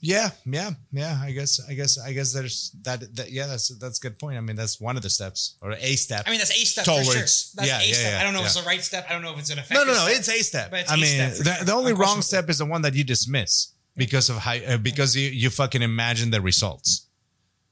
Yeah, 0.00 0.30
yeah, 0.44 0.70
yeah. 0.92 1.18
I 1.22 1.30
guess, 1.30 1.60
I 1.66 1.72
guess, 1.72 1.98
I 1.98 2.12
guess 2.12 2.32
there's 2.34 2.72
that. 2.82 3.16
that 3.16 3.30
yeah, 3.30 3.46
that's 3.46 3.68
that's 3.78 3.98
a 3.98 4.02
good 4.02 4.18
point. 4.18 4.36
I 4.36 4.40
mean, 4.40 4.54
that's 4.54 4.78
one 4.78 4.98
of 4.98 5.02
the 5.02 5.08
steps 5.08 5.54
or 5.62 5.72
a 5.72 5.96
step. 5.96 6.24
I 6.26 6.30
mean, 6.30 6.38
that's 6.40 6.50
a 6.50 6.64
step 6.66 6.84
for 6.84 6.90
Towards- 6.90 7.12
sure. 7.12 7.20
That's 7.20 7.68
yeah, 7.68 7.80
a 7.80 7.86
yeah, 7.86 7.94
step. 7.94 8.12
yeah, 8.12 8.20
I 8.20 8.24
don't 8.24 8.34
know 8.34 8.40
if 8.40 8.46
it's 8.46 8.60
the 8.60 8.66
right 8.66 8.82
step. 8.82 9.06
I 9.08 9.14
don't 9.14 9.22
know 9.22 9.32
if 9.32 9.38
it's 9.38 9.48
an 9.50 9.58
effective. 9.60 9.86
no, 9.86 9.92
no, 9.92 9.98
no. 9.98 10.06
step. 10.06 10.18
It's 10.18 10.28
a 10.28 10.42
step. 10.42 10.70
But 10.70 10.80
it's 10.80 10.90
I 10.90 10.94
a 10.94 10.98
mean, 10.98 11.30
step 11.30 11.58
the, 11.60 11.64
the 11.64 11.72
only 11.72 11.94
wrong 11.94 12.20
step 12.20 12.50
is 12.50 12.58
the 12.58 12.66
one 12.66 12.82
that 12.82 12.92
you 12.94 13.02
dismiss 13.02 13.72
because 13.96 14.28
of 14.28 14.36
how 14.36 14.56
uh, 14.56 14.76
because 14.76 15.16
you 15.16 15.30
you 15.30 15.48
fucking 15.48 15.80
imagine 15.80 16.30
the 16.30 16.40
results. 16.42 17.03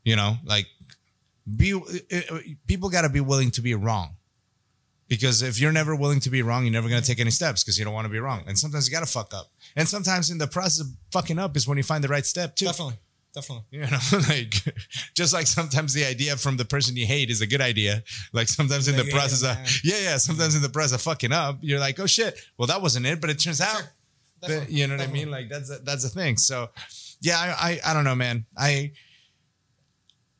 You 0.04 0.16
know, 0.16 0.36
like 0.44 0.66
be 1.56 1.74
uh, 1.74 1.78
uh, 2.12 2.38
people 2.66 2.88
got 2.88 3.02
to 3.02 3.08
be 3.08 3.20
willing 3.20 3.50
to 3.52 3.60
be 3.60 3.74
wrong. 3.74 4.16
Because 5.08 5.42
if 5.42 5.60
you're 5.60 5.72
never 5.72 5.94
willing 5.94 6.20
to 6.20 6.30
be 6.30 6.40
wrong, 6.40 6.64
you're 6.64 6.72
never 6.72 6.88
going 6.88 7.02
to 7.02 7.06
take 7.06 7.20
any 7.20 7.30
steps 7.30 7.62
because 7.62 7.78
you 7.78 7.84
don't 7.84 7.92
want 7.92 8.06
to 8.06 8.10
be 8.10 8.18
wrong. 8.18 8.44
And 8.46 8.58
sometimes 8.58 8.88
you 8.88 8.94
got 8.94 9.04
to 9.04 9.12
fuck 9.12 9.34
up. 9.34 9.50
And 9.76 9.86
sometimes 9.86 10.30
in 10.30 10.38
the 10.38 10.46
process 10.46 10.80
of 10.80 10.86
fucking 11.10 11.38
up 11.38 11.54
is 11.54 11.68
when 11.68 11.76
you 11.76 11.84
find 11.84 12.02
the 12.02 12.08
right 12.08 12.24
step 12.24 12.56
too. 12.56 12.64
Definitely, 12.64 12.94
definitely. 13.34 13.64
You 13.70 13.80
know, 13.80 13.98
like 14.28 14.54
just 15.14 15.34
like 15.34 15.46
sometimes 15.46 15.92
the 15.92 16.06
idea 16.06 16.36
from 16.38 16.56
the 16.56 16.64
person 16.64 16.96
you 16.96 17.04
hate 17.04 17.28
is 17.28 17.42
a 17.42 17.46
good 17.46 17.60
idea. 17.60 18.02
Like 18.32 18.48
sometimes 18.48 18.88
in 18.88 18.96
the 18.96 19.04
yeah, 19.04 19.12
process 19.12 19.42
of 19.42 19.84
yeah. 19.84 19.96
yeah, 19.96 20.02
yeah, 20.10 20.16
sometimes 20.16 20.54
in 20.56 20.62
the 20.62 20.70
process 20.70 20.94
of 20.94 21.02
fucking 21.02 21.32
up, 21.32 21.58
you're 21.60 21.80
like, 21.80 22.00
oh 22.00 22.06
shit, 22.06 22.38
well 22.56 22.68
that 22.68 22.80
wasn't 22.80 23.04
it, 23.04 23.20
but 23.20 23.28
it 23.28 23.34
turns 23.38 23.60
out, 23.60 23.82
Sure. 24.44 24.60
that, 24.60 24.70
you 24.70 24.86
know 24.86 24.96
what 24.96 25.06
I 25.06 25.12
mean? 25.12 25.30
Like 25.30 25.50
that's 25.50 25.70
a, 25.70 25.78
that's 25.80 26.04
a 26.04 26.08
thing. 26.08 26.38
So 26.38 26.70
yeah, 27.20 27.38
I, 27.38 27.80
I 27.84 27.90
I 27.90 27.94
don't 27.94 28.04
know, 28.04 28.14
man. 28.14 28.46
I 28.56 28.92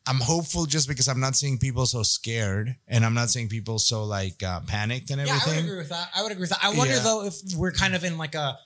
I'm 0.05 0.19
hopeful 0.19 0.65
just 0.65 0.87
because 0.87 1.07
I'm 1.07 1.19
not 1.21 1.35
seeing 1.35 1.57
people 1.57 1.85
so 1.85 2.03
scared 2.03 2.75
and 2.87 3.05
I'm 3.05 3.13
not 3.13 3.29
seeing 3.29 3.47
people 3.47 3.79
so 3.79 4.03
like 4.03 4.43
uh, 4.43 4.59
panicked 4.67 5.09
and 5.11 5.21
everything. 5.21 5.53
Yeah, 5.53 5.53
I 5.53 5.55
would 5.55 5.65
agree 5.65 5.77
with 5.77 5.89
that. 5.89 6.09
I 6.15 6.21
would 6.23 6.31
agree 6.31 6.41
with 6.41 6.49
that. 6.49 6.59
I 6.63 6.69
wonder 6.77 6.93
Yeah. 6.95 6.99
though 7.03 7.25
if 7.25 7.35
we're 7.55 7.71
kind 7.71 7.95
of 7.95 8.03
in 8.03 8.17
like 8.17 8.35
a 8.35 8.57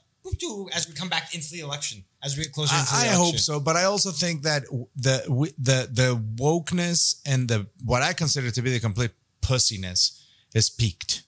as 0.73 0.87
we 0.87 0.93
come 0.93 1.07
back 1.07 1.33
into 1.33 1.49
the 1.51 1.61
election, 1.61 2.03
as 2.21 2.35
we 2.35 2.43
get 2.43 2.51
closer 2.51 2.75
into 2.75 2.89
the 2.91 2.95
I, 2.97 2.99
I 2.99 3.05
election. 3.05 3.23
hope 3.25 3.37
so, 3.37 3.59
but 3.61 3.75
I 3.77 3.85
also 3.85 4.11
think 4.11 4.41
that 4.43 4.63
the 4.95 5.23
the 5.57 5.87
the 5.91 6.21
wokeness 6.35 7.21
and 7.25 7.47
the 7.47 7.67
what 7.85 8.01
I 8.01 8.11
consider 8.13 8.51
to 8.51 8.61
be 8.61 8.71
the 8.71 8.79
complete 8.81 9.11
pussiness 9.41 10.19
is 10.53 10.69
peaked. 10.69 11.23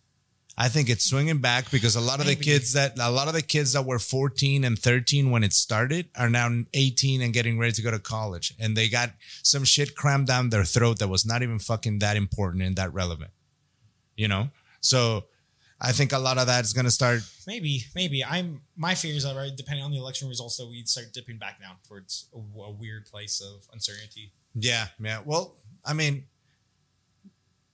I 0.61 0.67
think 0.67 0.89
it's 0.89 1.05
swinging 1.05 1.37
back 1.37 1.71
because 1.71 1.95
a 1.95 2.01
lot 2.01 2.19
of 2.19 2.25
the 2.25 2.35
kids 2.35 2.73
that 2.73 2.99
a 2.99 3.09
lot 3.09 3.29
of 3.29 3.33
the 3.33 3.41
kids 3.41 3.71
that 3.71 3.85
were 3.85 3.97
14 3.97 4.65
and 4.65 4.77
13 4.77 5.31
when 5.31 5.41
it 5.41 5.53
started 5.53 6.09
are 6.17 6.29
now 6.29 6.49
18 6.73 7.21
and 7.21 7.33
getting 7.33 7.57
ready 7.57 7.71
to 7.71 7.81
go 7.81 7.91
to 7.91 7.99
college, 7.99 8.53
and 8.59 8.75
they 8.75 8.89
got 8.89 9.11
some 9.41 9.63
shit 9.63 9.95
crammed 9.95 10.27
down 10.27 10.49
their 10.49 10.65
throat 10.65 10.99
that 10.99 11.07
was 11.07 11.25
not 11.25 11.41
even 11.43 11.59
fucking 11.59 11.99
that 11.99 12.17
important 12.17 12.61
and 12.61 12.75
that 12.75 12.93
relevant. 12.93 13.31
You 14.17 14.27
know, 14.27 14.49
so 14.81 15.23
I 15.79 15.93
think 15.93 16.11
a 16.11 16.19
lot 16.19 16.37
of 16.37 16.47
that 16.47 16.65
is 16.65 16.73
going 16.73 16.83
to 16.83 16.91
start 16.91 17.21
Maybe, 17.47 17.85
maybe. 17.95 18.23
I'm 18.23 18.61
my 18.75 18.95
fear 18.95 19.15
is 19.15 19.23
that 19.23 19.35
right, 19.35 19.51
depending 19.55 19.83
on 19.83 19.91
the 19.91 19.97
election 19.97 20.27
results, 20.27 20.57
that 20.57 20.67
we'd 20.67 20.89
start 20.89 21.07
dipping 21.13 21.37
back 21.37 21.61
down 21.61 21.77
towards 21.87 22.27
a, 22.31 22.37
a 22.37 22.71
weird 22.71 23.05
place 23.05 23.41
of 23.41 23.65
uncertainty. 23.73 24.33
Yeah, 24.53 24.87
yeah. 24.99 25.21
Well, 25.23 25.55
I 25.85 25.93
mean, 25.93 26.25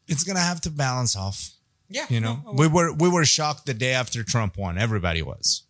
it's 0.08 0.24
gonna 0.24 0.40
have 0.40 0.62
to 0.62 0.70
balance 0.70 1.16
off. 1.16 1.55
Yeah, 1.90 2.06
You 2.10 2.20
know, 2.20 2.42
no, 2.46 2.52
we 2.54 2.68
were 2.68 2.92
we 2.94 3.10
were 3.10 3.26
shocked 3.26 3.66
the 3.66 3.74
day 3.74 3.94
after 3.94 4.24
Trump 4.24 4.58
won. 4.58 4.78
Everybody 4.78 5.22
was. 5.22 5.64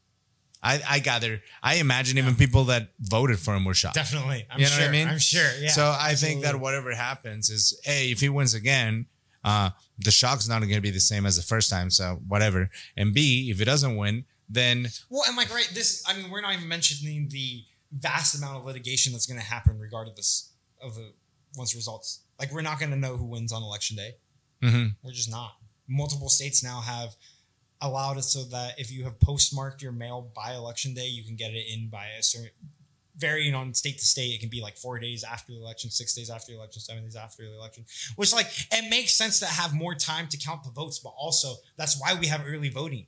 I 0.63 0.82
I 0.88 0.99
gather. 0.99 1.41
I 1.61 1.76
imagine 1.76 2.18
even 2.18 2.36
people 2.36 2.63
that 2.66 2.89
voted 2.99 3.39
for 3.39 3.53
him 3.55 3.66
were 3.66 3.74
shocked. 3.74 3.95
definitely. 3.95 4.45
I'm 4.49 4.59
You 4.59 4.66
know 4.66 4.72
sure. 4.72 4.82
what 4.82 4.89
I 4.89 4.91
mean? 4.91 5.07
I'm 5.09 5.20
sure. 5.20 5.49
Yeah. 5.59 5.70
so 5.72 5.95
I 5.99 6.16
think 6.16 6.41
that 6.43 6.59
whatever 6.59 6.93
happens 6.95 7.49
is, 7.49 7.80
hey, 7.84 8.11
if 8.11 8.20
he 8.22 8.30
wins 8.30 8.53
again, 8.53 9.05
uh, 9.43 9.70
the 9.99 10.09
shock's 10.11 10.47
not 10.47 10.59
going 10.61 10.74
to 10.74 10.82
be 10.82 10.89
the 10.89 10.99
same 10.99 11.26
as 11.26 11.36
the 11.36 11.43
first 11.43 11.70
time. 11.70 11.89
So 11.91 12.20
whatever. 12.28 12.70
And 12.97 13.13
b 13.13 13.49
if 13.51 13.59
he 13.59 13.66
doesn't 13.66 13.95
win, 13.97 14.26
then 14.49 14.88
Well, 15.09 15.24
and 15.28 15.36
like 15.38 15.53
right, 15.53 15.70
this. 15.74 16.03
I 16.07 16.16
mean, 16.16 16.32
we're 16.32 16.41
not 16.41 16.53
even 16.55 16.68
mentioning 16.68 17.28
the 17.30 17.63
vast 17.91 18.36
amount 18.36 18.57
of 18.57 18.66
litigation 18.66 19.13
that's 19.13 19.26
going 19.28 19.39
to 19.39 19.45
happen 19.45 19.78
regardless 19.80 20.51
of 20.82 20.95
the 20.95 21.11
once 21.57 21.76
results. 21.76 22.22
Like, 22.39 22.51
we're 22.51 22.61
not 22.63 22.80
going 22.80 22.91
to 22.91 22.97
know 22.97 23.16
who 23.18 23.26
wins 23.26 23.51
on 23.53 23.61
election 23.63 23.95
day. 23.97 24.16
Mhm. 24.63 24.95
We're 25.03 25.11
just 25.13 25.30
not. 25.30 25.55
Multiple 25.88 26.29
states 26.29 26.63
now 26.63 26.81
have 26.81 27.15
allowed 27.81 28.17
it 28.17 28.23
so 28.23 28.43
that 28.45 28.79
if 28.79 28.91
you 28.91 29.03
have 29.03 29.19
postmarked 29.19 29.81
your 29.81 29.91
mail 29.91 30.31
by 30.36 30.53
election 30.53 30.93
day, 30.93 31.07
you 31.07 31.23
can 31.23 31.36
get 31.36 31.51
it 31.51 31.65
in 31.71 31.89
by 31.89 32.07
a 32.19 32.23
certain. 32.23 32.51
Varying 33.17 33.55
on 33.55 33.73
state 33.73 33.97
to 33.97 34.03
state, 34.03 34.33
it 34.33 34.41
can 34.41 34.49
be 34.49 34.59
like 34.59 34.75
four 34.75 34.99
days 34.99 35.23
after 35.23 35.53
the 35.53 35.57
election, 35.57 35.89
six 35.89 36.13
days 36.13 36.29
after 36.29 36.51
the 36.51 36.57
election, 36.57 36.81
seven 36.81 37.01
days 37.01 37.15
after 37.15 37.43
the 37.43 37.55
election. 37.55 37.86
Which, 38.17 38.33
like, 38.33 38.47
it 38.73 38.89
makes 38.89 39.13
sense 39.13 39.39
to 39.39 39.45
have 39.45 39.73
more 39.73 39.95
time 39.95 40.27
to 40.27 40.38
count 40.38 40.65
the 40.65 40.69
votes, 40.69 40.99
but 40.99 41.13
also 41.17 41.55
that's 41.77 41.97
why 41.97 42.13
we 42.19 42.27
have 42.27 42.43
early 42.45 42.67
voting 42.67 43.07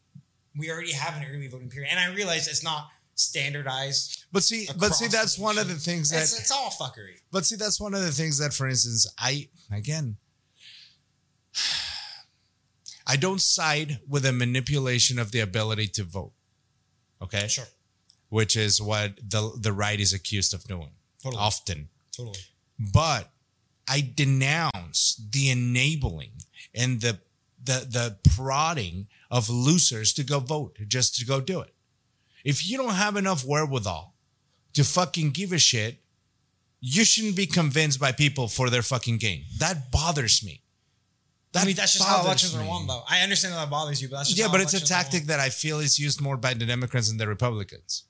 we 0.58 0.72
already 0.72 0.92
have 0.94 1.16
an 1.16 1.26
early 1.32 1.48
voting 1.48 1.70
period. 1.70 1.90
And 1.92 2.00
I 2.00 2.14
realize 2.14 2.48
it's 2.48 2.64
not 2.64 2.90
standardized. 3.16 4.26
but 4.32 4.44
see, 4.44 4.68
but 4.78 4.94
see, 4.94 5.08
that's 5.08 5.38
one 5.38 5.58
of 5.58 5.68
the 5.68 5.76
things 5.76 6.10
that 6.10 6.22
It's, 6.22 6.40
it's 6.40 6.52
all 6.52 6.70
fuckery. 6.70 7.22
But 7.32 7.46
see, 7.46 7.56
that's 7.56 7.80
one 7.80 7.94
of 7.94 8.02
the 8.02 8.12
things 8.12 8.40
that, 8.40 8.54
for 8.54 8.68
instance, 8.68 9.08
I 9.18 9.50
again, 9.72 10.18
I 13.10 13.16
don't 13.16 13.42
side 13.42 14.00
with 14.08 14.26
a 14.26 14.34
manipulation 14.34 15.18
of 15.18 15.32
the 15.32 15.40
ability 15.40 15.88
to 15.90 16.04
vote. 16.04 16.34
Okay, 17.22 17.48
Sure. 17.48 17.68
which 18.30 18.56
is 18.56 18.82
what 18.82 19.18
the 19.30 19.58
the 19.60 19.72
right 19.74 20.00
is 20.00 20.14
accused 20.14 20.54
of 20.54 20.64
doing 20.66 20.92
Totally. 21.24 21.42
often. 21.42 21.90
Totally. 22.12 22.40
But 22.78 23.32
I 23.88 24.02
denounce 24.14 25.20
the 25.32 25.50
enabling 25.50 26.34
and 26.76 27.02
the 27.02 27.20
the 27.64 27.88
the 27.90 28.18
prodding 28.36 29.08
of 29.32 29.50
losers 29.50 30.14
to 30.14 30.24
go 30.24 30.40
vote, 30.40 30.78
just 30.88 31.16
to 31.16 31.26
go 31.26 31.40
do 31.42 31.62
it. 31.62 31.74
If 32.44 32.70
you 32.70 32.78
don't 32.78 32.94
have 32.96 33.16
enough 33.18 33.44
wherewithal 33.46 34.14
to 34.74 34.84
fucking 34.84 35.32
give 35.32 35.52
a 35.52 35.58
shit, 35.58 36.02
you 36.80 37.04
shouldn't 37.04 37.36
be 37.36 37.48
convinced 37.48 38.00
by 38.00 38.12
people 38.12 38.48
for 38.48 38.70
their 38.70 38.84
fucking 38.84 39.18
game. 39.18 39.46
That 39.58 39.92
bothers 39.92 40.44
me. 40.44 40.62
That 41.54 41.64
I 41.64 41.66
mean, 41.66 41.76
that's 41.76 41.94
just 41.94 42.06
how 42.06 42.24
elections 42.24 42.56
are 42.56 42.62
me. 42.62 42.68
won, 42.68 42.88
though. 42.88 43.04
I 43.10 43.22
understand 43.22 43.54
that, 43.54 43.60
that 43.62 43.70
bothers 43.70 44.02
you, 44.02 44.10
but 44.10 44.18
that's 44.18 44.30
just 44.30 44.40
Yeah, 44.40 44.50
but 44.52 44.60
it's 44.62 44.74
a 44.74 44.78
are 44.78 44.80
tactic 44.82 45.24
that 45.28 45.40
I 45.40 45.50
feel 45.50 45.80
is 45.80 45.98
used 45.98 46.20
more 46.22 46.36
by 46.38 46.54
the 46.54 46.66
Democrats 46.66 47.10
and 47.10 47.20
the 47.20 47.28
Republicans. 47.28 48.04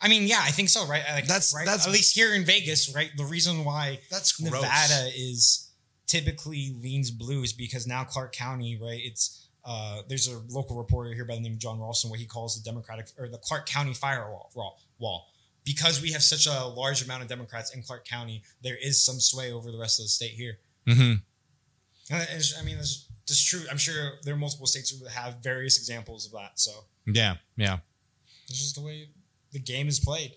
I 0.00 0.08
mean, 0.08 0.28
yeah, 0.28 0.40
I 0.42 0.50
think 0.50 0.68
so, 0.68 0.86
right? 0.86 1.02
Like, 1.10 1.26
That's- 1.26 1.52
right? 1.54 1.66
that's- 1.66 1.86
at 1.86 1.92
least 1.92 2.14
here 2.14 2.34
in 2.34 2.44
Vegas, 2.44 2.94
right? 2.94 3.10
The 3.16 3.24
reason 3.24 3.64
why 3.64 4.00
That's 4.10 4.32
gross. 4.32 4.52
Nevada 4.52 5.10
is 5.14 5.70
typically 6.06 6.76
leans 6.80 7.10
blue 7.10 7.42
is 7.42 7.52
because 7.52 7.86
now 7.86 8.04
Clark 8.04 8.32
County, 8.34 8.76
right? 8.80 9.00
It's 9.02 9.44
uh, 9.64 10.00
there's 10.08 10.28
a 10.28 10.38
local 10.48 10.76
reporter 10.76 11.12
here 11.12 11.26
by 11.26 11.34
the 11.34 11.40
name 11.40 11.52
of 11.52 11.58
Jon 11.58 11.78
Ralston, 11.78 12.08
what 12.08 12.18
he 12.18 12.24
calls 12.24 12.54
the 12.56 12.62
Democratic 12.70 13.08
or 13.18 13.28
the 13.28 13.36
Clark 13.36 13.66
County 13.68 13.92
firewall 13.92 14.50
wall, 14.98 15.26
because 15.62 16.00
we 16.00 16.12
have 16.12 16.22
such 16.22 16.46
a 16.46 16.64
large 16.64 17.02
amount 17.02 17.22
of 17.22 17.28
Democrats 17.28 17.74
in 17.74 17.82
Clark 17.82 18.06
County, 18.06 18.42
there 18.62 18.76
is 18.80 19.02
some 19.02 19.20
sway 19.20 19.52
over 19.52 19.70
the 19.70 19.76
rest 19.76 19.98
of 20.00 20.04
the 20.06 20.08
state 20.08 20.30
here. 20.30 20.58
hmm 20.86 20.92
it's- 20.92 21.18
I 22.10 22.64
mean, 22.64 22.76
that's 22.76 23.06
that's 23.26 23.44
true. 23.44 23.60
I'm 23.70 23.78
sure 23.78 24.12
there 24.24 24.34
are 24.34 24.38
multiple 24.38 24.66
states 24.66 24.90
who 24.90 25.06
have 25.06 25.36
various 25.42 25.78
examples 25.78 26.26
of 26.26 26.32
that. 26.32 26.52
So 26.54 26.72
Yeah, 27.06 27.36
yeah. 27.56 27.78
it's 28.48 28.58
just 28.58 28.74
the 28.74 28.82
way 28.82 29.10
the 29.52 29.60
game 29.60 29.88
is 29.88 30.00
played. 30.00 30.32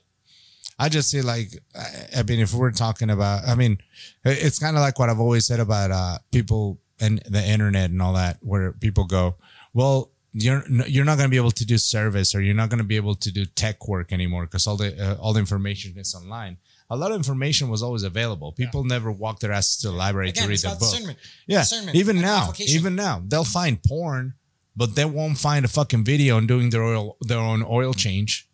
I 0.78 0.90
just 0.90 1.10
see 1.10 1.22
like, 1.22 1.50
I 1.76 2.20
I 2.20 2.24
mean, 2.24 2.40
if 2.40 2.54
we're 2.54 2.72
talking 2.72 3.10
about, 3.10 3.48
I 3.48 3.56
mean, 3.56 3.78
it's 4.26 4.60
kind 4.60 4.76
of 4.76 4.82
like 4.82 5.00
what 5.00 5.10
I've 5.10 5.20
always 5.20 5.46
said 5.46 5.60
about 5.60 5.92
uh, 5.92 6.18
people 6.32 6.80
and 7.00 7.22
the 7.28 7.44
internet 7.44 7.90
and 7.90 8.02
all 8.02 8.14
that, 8.14 8.38
where 8.42 8.74
people 8.74 9.06
go, 9.06 9.36
well, 9.74 10.12
you're 10.34 10.64
you're 10.88 11.06
not 11.06 11.18
going 11.18 11.28
to 11.28 11.32
be 11.32 11.38
able 11.38 11.52
to 11.52 11.66
do 11.66 11.78
service 11.78 12.34
or 12.34 12.42
you're 12.42 12.56
not 12.56 12.70
going 12.70 12.80
to 12.80 12.86
be 12.86 12.96
able 12.96 13.16
to 13.16 13.32
do 13.32 13.46
tech 13.46 13.88
work 13.88 14.14
anymore 14.14 14.46
because 14.46 14.66
all 14.66 14.78
the 14.78 14.98
uh, 14.98 15.16
all 15.22 15.34
the 15.34 15.40
information 15.40 15.98
is 15.98 16.16
online. 16.16 16.58
A 16.92 16.98
lot 16.98 17.12
of 17.12 17.16
information 17.16 17.70
was 17.70 17.82
always 17.82 18.04
available. 18.04 18.52
People 18.52 18.84
never 18.84 19.10
walked 19.10 19.40
their 19.40 19.54
asses 19.54 19.78
to 19.78 19.88
the 19.88 19.94
library 19.94 20.30
Again, 20.30 20.44
to 20.44 20.50
read 20.50 20.60
the 20.60 20.68
book. 20.68 20.80
discernment. 20.80 21.18
Yeah, 21.48 21.60
Discernment 21.60 21.96
even 21.96 22.20
now, 22.20 22.52
even 22.60 22.96
now, 22.96 23.24
they'll 23.26 23.46
find 23.46 23.82
porn, 23.82 24.34
but 24.76 24.96
they 24.96 25.06
won't 25.06 25.38
find 25.38 25.64
a 25.64 25.70
fucking 25.70 26.04
video 26.04 26.36
on 26.36 26.48
doing 26.48 26.70
their 26.70 26.84
oil, 26.84 27.16
their 27.22 27.40
own 27.40 27.64
oil 27.64 27.94
change. 27.94 28.50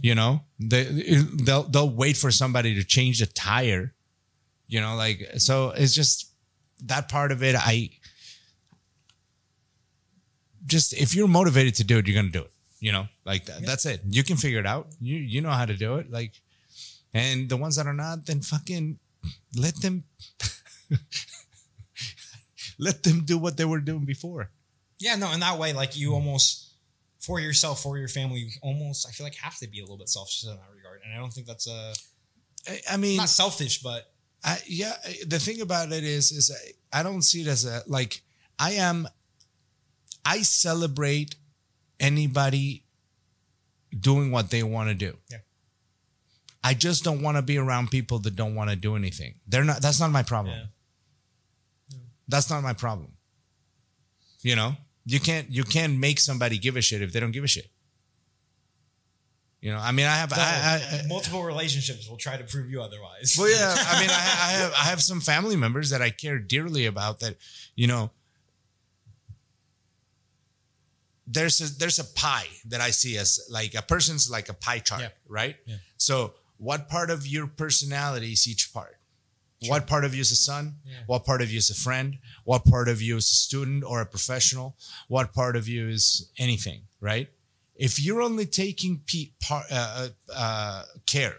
You 0.00 0.14
know, 0.14 0.42
they 0.60 0.84
they'll 1.46 1.64
they'll 1.64 1.90
wait 1.90 2.16
for 2.16 2.30
somebody 2.30 2.76
to 2.76 2.84
change 2.84 3.18
the 3.18 3.26
tire. 3.26 3.92
You 4.68 4.80
know, 4.80 4.94
like 4.94 5.28
so. 5.38 5.70
It's 5.70 5.94
just 5.94 6.30
that 6.84 7.08
part 7.08 7.32
of 7.32 7.42
it. 7.42 7.56
I 7.58 7.90
just 10.64 10.94
if 10.94 11.16
you're 11.16 11.28
motivated 11.28 11.74
to 11.76 11.84
do 11.84 11.98
it, 11.98 12.06
you're 12.06 12.14
gonna 12.14 12.30
do 12.30 12.42
it. 12.42 12.52
You 12.78 12.92
know, 12.92 13.08
like 13.24 13.46
that, 13.46 13.66
that's 13.66 13.84
it. 13.84 14.00
You 14.08 14.22
can 14.22 14.36
figure 14.36 14.60
it 14.60 14.66
out. 14.66 14.88
You 15.00 15.16
you 15.16 15.40
know 15.40 15.50
how 15.50 15.64
to 15.64 15.74
do 15.74 15.96
it. 15.96 16.10
Like, 16.10 16.34
and 17.14 17.48
the 17.48 17.56
ones 17.56 17.76
that 17.76 17.86
are 17.86 17.94
not, 17.94 18.26
then 18.26 18.40
fucking 18.42 18.98
let 19.56 19.80
them 19.80 20.04
let 22.78 23.02
them 23.02 23.24
do 23.24 23.38
what 23.38 23.56
they 23.56 23.64
were 23.64 23.80
doing 23.80 24.04
before. 24.04 24.50
Yeah, 24.98 25.16
no, 25.16 25.32
in 25.32 25.40
that 25.40 25.58
way, 25.58 25.72
like 25.72 25.96
you 25.96 26.12
almost 26.12 26.72
for 27.20 27.40
yourself, 27.40 27.82
for 27.82 27.96
your 27.96 28.08
family, 28.08 28.40
you 28.40 28.50
almost 28.62 29.08
I 29.08 29.12
feel 29.12 29.24
like 29.24 29.36
have 29.36 29.56
to 29.58 29.68
be 29.68 29.78
a 29.78 29.82
little 29.82 29.96
bit 29.96 30.08
selfish 30.08 30.44
in 30.44 30.50
that 30.50 30.58
regard. 30.74 31.00
And 31.04 31.14
I 31.14 31.16
don't 31.16 31.32
think 31.32 31.46
that's 31.46 31.66
a 31.66 31.94
I, 32.68 32.80
I 32.92 32.96
mean, 32.96 33.16
not 33.16 33.28
selfish, 33.28 33.82
but 33.82 34.10
I, 34.42 34.58
yeah. 34.66 34.92
The 35.26 35.38
thing 35.38 35.60
about 35.60 35.92
it 35.92 36.04
is, 36.04 36.30
is 36.32 36.50
I, 36.92 37.00
I 37.00 37.02
don't 37.02 37.22
see 37.22 37.42
it 37.42 37.48
as 37.48 37.64
a 37.64 37.82
like. 37.86 38.22
I 38.58 38.72
am. 38.72 39.08
I 40.24 40.42
celebrate 40.42 41.36
anybody 42.00 42.84
doing 43.98 44.30
what 44.30 44.50
they 44.50 44.62
want 44.62 44.88
to 44.88 44.94
do. 44.94 45.16
Yeah. 45.30 45.38
I 46.66 46.72
just 46.72 47.04
don't 47.04 47.20
want 47.20 47.36
to 47.36 47.42
be 47.42 47.58
around 47.58 47.90
people 47.90 48.18
that 48.20 48.34
don't 48.34 48.54
want 48.54 48.70
to 48.70 48.76
do 48.76 48.96
anything. 48.96 49.34
They're 49.46 49.64
not. 49.64 49.82
That's 49.82 50.00
not 50.00 50.10
my 50.10 50.22
problem. 50.22 50.56
Yeah. 50.56 51.96
That's 52.26 52.48
not 52.48 52.62
my 52.62 52.72
problem. 52.72 53.12
You 54.40 54.56
know, 54.56 54.76
you 55.04 55.20
can't 55.20 55.50
you 55.50 55.62
can't 55.64 55.98
make 55.98 56.18
somebody 56.18 56.56
give 56.58 56.76
a 56.76 56.80
shit 56.80 57.02
if 57.02 57.12
they 57.12 57.20
don't 57.20 57.32
give 57.32 57.44
a 57.44 57.48
shit. 57.48 57.68
You 59.60 59.72
know, 59.72 59.78
I 59.78 59.92
mean, 59.92 60.06
I 60.06 60.16
have 60.16 60.32
I, 60.32 60.36
I, 60.36 60.98
I, 61.04 61.06
multiple 61.06 61.42
relationships 61.42 62.08
will 62.08 62.18
try 62.18 62.36
to 62.36 62.44
prove 62.44 62.70
you 62.70 62.82
otherwise. 62.82 63.36
Well, 63.38 63.48
yeah. 63.50 63.74
I 63.88 64.00
mean, 64.00 64.10
I, 64.10 64.14
I 64.14 64.52
have 64.60 64.72
I 64.72 64.84
have 64.90 65.02
some 65.02 65.20
family 65.20 65.56
members 65.56 65.90
that 65.90 66.00
I 66.02 66.10
care 66.10 66.38
dearly 66.38 66.86
about. 66.86 67.20
That 67.20 67.36
you 67.74 67.86
know, 67.86 68.10
there's 71.26 71.60
a 71.60 71.78
there's 71.78 71.98
a 71.98 72.04
pie 72.04 72.48
that 72.66 72.80
I 72.80 72.90
see 72.90 73.16
as 73.16 73.40
like 73.50 73.74
a 73.74 73.82
person's 73.82 74.30
like 74.30 74.48
a 74.48 74.54
pie 74.54 74.78
chart, 74.80 75.02
Yeah. 75.02 75.08
right? 75.28 75.56
Yeah. 75.66 75.76
So, 75.96 76.34
what 76.64 76.88
part 76.88 77.10
of 77.10 77.26
your 77.26 77.46
personality 77.46 78.32
is 78.32 78.48
each 78.48 78.72
part? 78.72 78.96
What 79.68 79.86
part 79.86 80.04
of 80.04 80.14
you 80.14 80.22
is 80.22 80.30
a 80.30 80.36
son? 80.36 80.76
Yeah. 80.84 80.96
What 81.06 81.24
part 81.24 81.42
of 81.42 81.50
you 81.50 81.58
is 81.58 81.70
a 81.70 81.74
friend? 81.74 82.18
What 82.44 82.64
part 82.64 82.88
of 82.88 83.02
you 83.02 83.16
is 83.16 83.30
a 83.30 83.34
student 83.34 83.84
or 83.84 84.00
a 84.00 84.06
professional? 84.06 84.76
What 85.08 85.32
part 85.32 85.56
of 85.56 85.68
you 85.68 85.88
is 85.88 86.30
anything, 86.38 86.82
right? 87.00 87.28
If 87.76 88.02
you're 88.02 88.22
only 88.22 88.46
taking 88.46 89.02
pe- 89.06 89.32
par- 89.42 89.66
uh, 89.70 90.08
uh, 90.30 90.32
uh, 90.34 90.82
care 91.06 91.36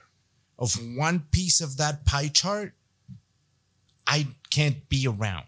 of 0.59 0.76
one 0.95 1.26
piece 1.32 1.59
of 1.59 1.78
that 1.78 2.05
pie 2.05 2.28
chart, 2.28 2.73
I 4.07 4.28
can't 4.51 4.88
be 4.89 5.07
around. 5.07 5.45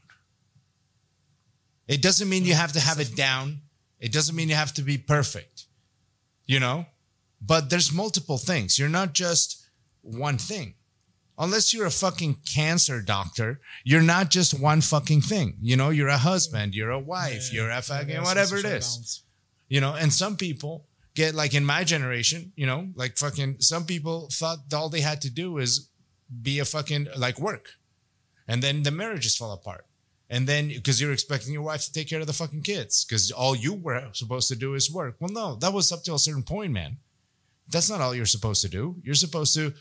It 1.88 2.01
doesn't 2.01 2.30
mean 2.30 2.45
you 2.45 2.55
have 2.55 2.73
to 2.73 2.80
have 2.80 2.99
it 2.99 3.15
down. 3.15 3.61
It 3.99 4.11
doesn't 4.11 4.36
mean 4.36 4.49
you 4.49 4.55
have 4.55 4.73
to 4.73 4.82
be 4.82 4.97
perfect, 4.97 5.65
you 6.45 6.59
know? 6.59 6.88
But 7.39 7.69
there's 7.69 7.93
multiple 7.93 8.38
things. 8.38 8.80
You're 8.80 8.89
not 8.89 9.13
just 9.13 9.66
one 10.08 10.38
thing. 10.38 10.76
Unless 11.39 11.72
you're 11.74 11.86
a 11.86 11.91
fucking 11.91 12.38
cancer 12.51 12.99
doctor, 13.01 13.60
you're 13.84 14.01
not 14.01 14.32
just 14.32 14.60
one 14.60 14.82
fucking 14.82 15.22
thing. 15.22 15.58
You 15.62 15.76
know, 15.78 15.89
you're 15.91 16.08
a 16.08 16.18
husband, 16.18 16.74
you're 16.74 16.89
a 16.89 16.99
wife, 16.99 17.53
you're 17.53 17.70
a 17.70 17.82
fucking 17.82 18.24
whatever 18.24 18.58
it 18.58 18.66
is. 18.66 19.24
you 19.70 19.82
know 19.82 19.93
and 19.93 20.12
some 20.14 20.36
people 20.38 20.86
get 21.14 21.36
like 21.36 21.53
in 21.53 21.66
my 21.66 21.84
generation 21.84 22.53
you 22.55 22.66
know 22.66 22.88
like 22.95 23.18
fucking 23.18 23.58
some 23.60 23.86
people 23.86 24.30
thought 24.32 24.60
all 24.74 24.88
they 24.89 25.01
had 25.01 25.20
to 25.22 25.30
do 25.30 25.58
is 25.58 25.89
be 26.41 26.60
a 26.60 26.66
fucking 26.66 27.08
like 27.18 27.38
work. 27.39 27.66
And 28.47 28.62
then 28.64 28.84
the 28.84 28.91
marriages 28.91 29.36
fall 29.36 29.51
apart. 29.51 29.86
And 30.30 30.47
then 30.47 30.70
because 30.70 30.99
you're 31.01 31.14
expecting 31.14 31.53
your 31.53 31.64
wife 31.64 31.84
to 31.86 31.91
take 31.91 32.10
care 32.10 32.20
of 32.22 32.28
the 32.28 32.34
fucking 32.34 32.64
kids 32.64 33.05
because 33.05 33.32
all 33.32 33.55
you 33.55 33.74
were 33.74 34.10
supposed 34.14 34.47
to 34.49 34.55
do 34.55 34.74
is 34.74 34.91
work. 34.91 35.16
Well 35.20 35.32
no 35.32 35.55
that 35.62 35.74
was 35.74 35.91
up 35.91 36.03
to 36.05 36.14
a 36.16 36.20
certain 36.20 36.43
point 36.43 36.72
man. 36.74 36.97
That's 37.70 37.89
not 37.89 37.99
all 38.01 38.16
you're 38.16 38.26
supposed 38.38 38.62
to 38.62 38.70
do. 38.70 38.95
You're 39.03 39.16
supposed 39.26 39.53
to 39.55 39.74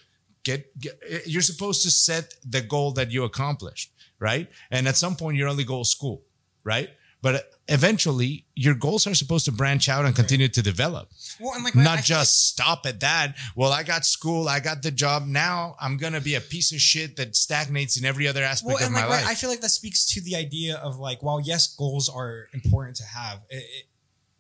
get, 0.49 0.61
get 0.79 0.95
you're 1.27 1.49
supposed 1.53 1.83
to 1.83 1.91
set 1.91 2.35
the 2.57 2.63
goal 2.75 2.93
that 2.93 3.11
you 3.11 3.25
accomplished 3.25 3.93
right? 4.19 4.49
And 4.71 4.89
at 4.89 4.97
some 4.97 5.15
point 5.15 5.37
your 5.37 5.49
only 5.49 5.65
goal 5.65 5.83
is 5.83 5.91
school 5.91 6.23
right? 6.65 6.91
But 7.23 7.35
eventually 7.69 8.47
your 8.55 8.75
goals 8.75 9.07
are 9.07 9.15
supposed 9.15 9.47
to 9.47 9.53
branch 9.53 9.89
out 9.89 10.05
and 10.05 10.15
continue 10.15 10.49
to 10.49 10.63
develop. 10.63 11.11
Well, 11.41 11.55
and 11.55 11.65
like 11.65 11.75
not 11.75 11.99
feel 11.99 12.17
just 12.17 12.49
stop 12.49 12.87
at 12.87 13.01
that 13.01 13.35
well 13.57 13.73
i 13.73 13.83
got 13.83 14.07
school 14.07 14.49
i 14.49 14.61
got 14.61 14.83
the 14.83 14.91
job 14.91 15.27
now 15.27 15.75
i'm 15.81 15.97
gonna 15.97 16.21
be 16.21 16.35
a 16.35 16.41
piece 16.41 16.73
of 16.73 16.81
shit 16.81 17.17
that 17.17 17.35
stagnates 17.37 17.99
in 17.99 18.05
every 18.05 18.27
other 18.29 18.43
aspect 18.43 18.69
well, 18.69 18.77
of 18.77 18.87
and 18.87 18.95
my 18.95 19.03
like 19.03 19.23
life. 19.23 19.29
I 19.29 19.35
feel 19.35 19.51
like 19.51 19.61
that 19.61 19.71
speaks 19.71 20.07
to 20.15 20.21
the 20.21 20.37
idea 20.37 20.77
of 20.77 20.99
like, 20.99 21.23
while 21.23 21.41
yes, 21.41 21.75
goals 21.75 22.09
are 22.09 22.49
important 22.55 22.97
to 22.97 23.05
have, 23.05 23.41
it, 23.49 23.57
it, 23.57 23.87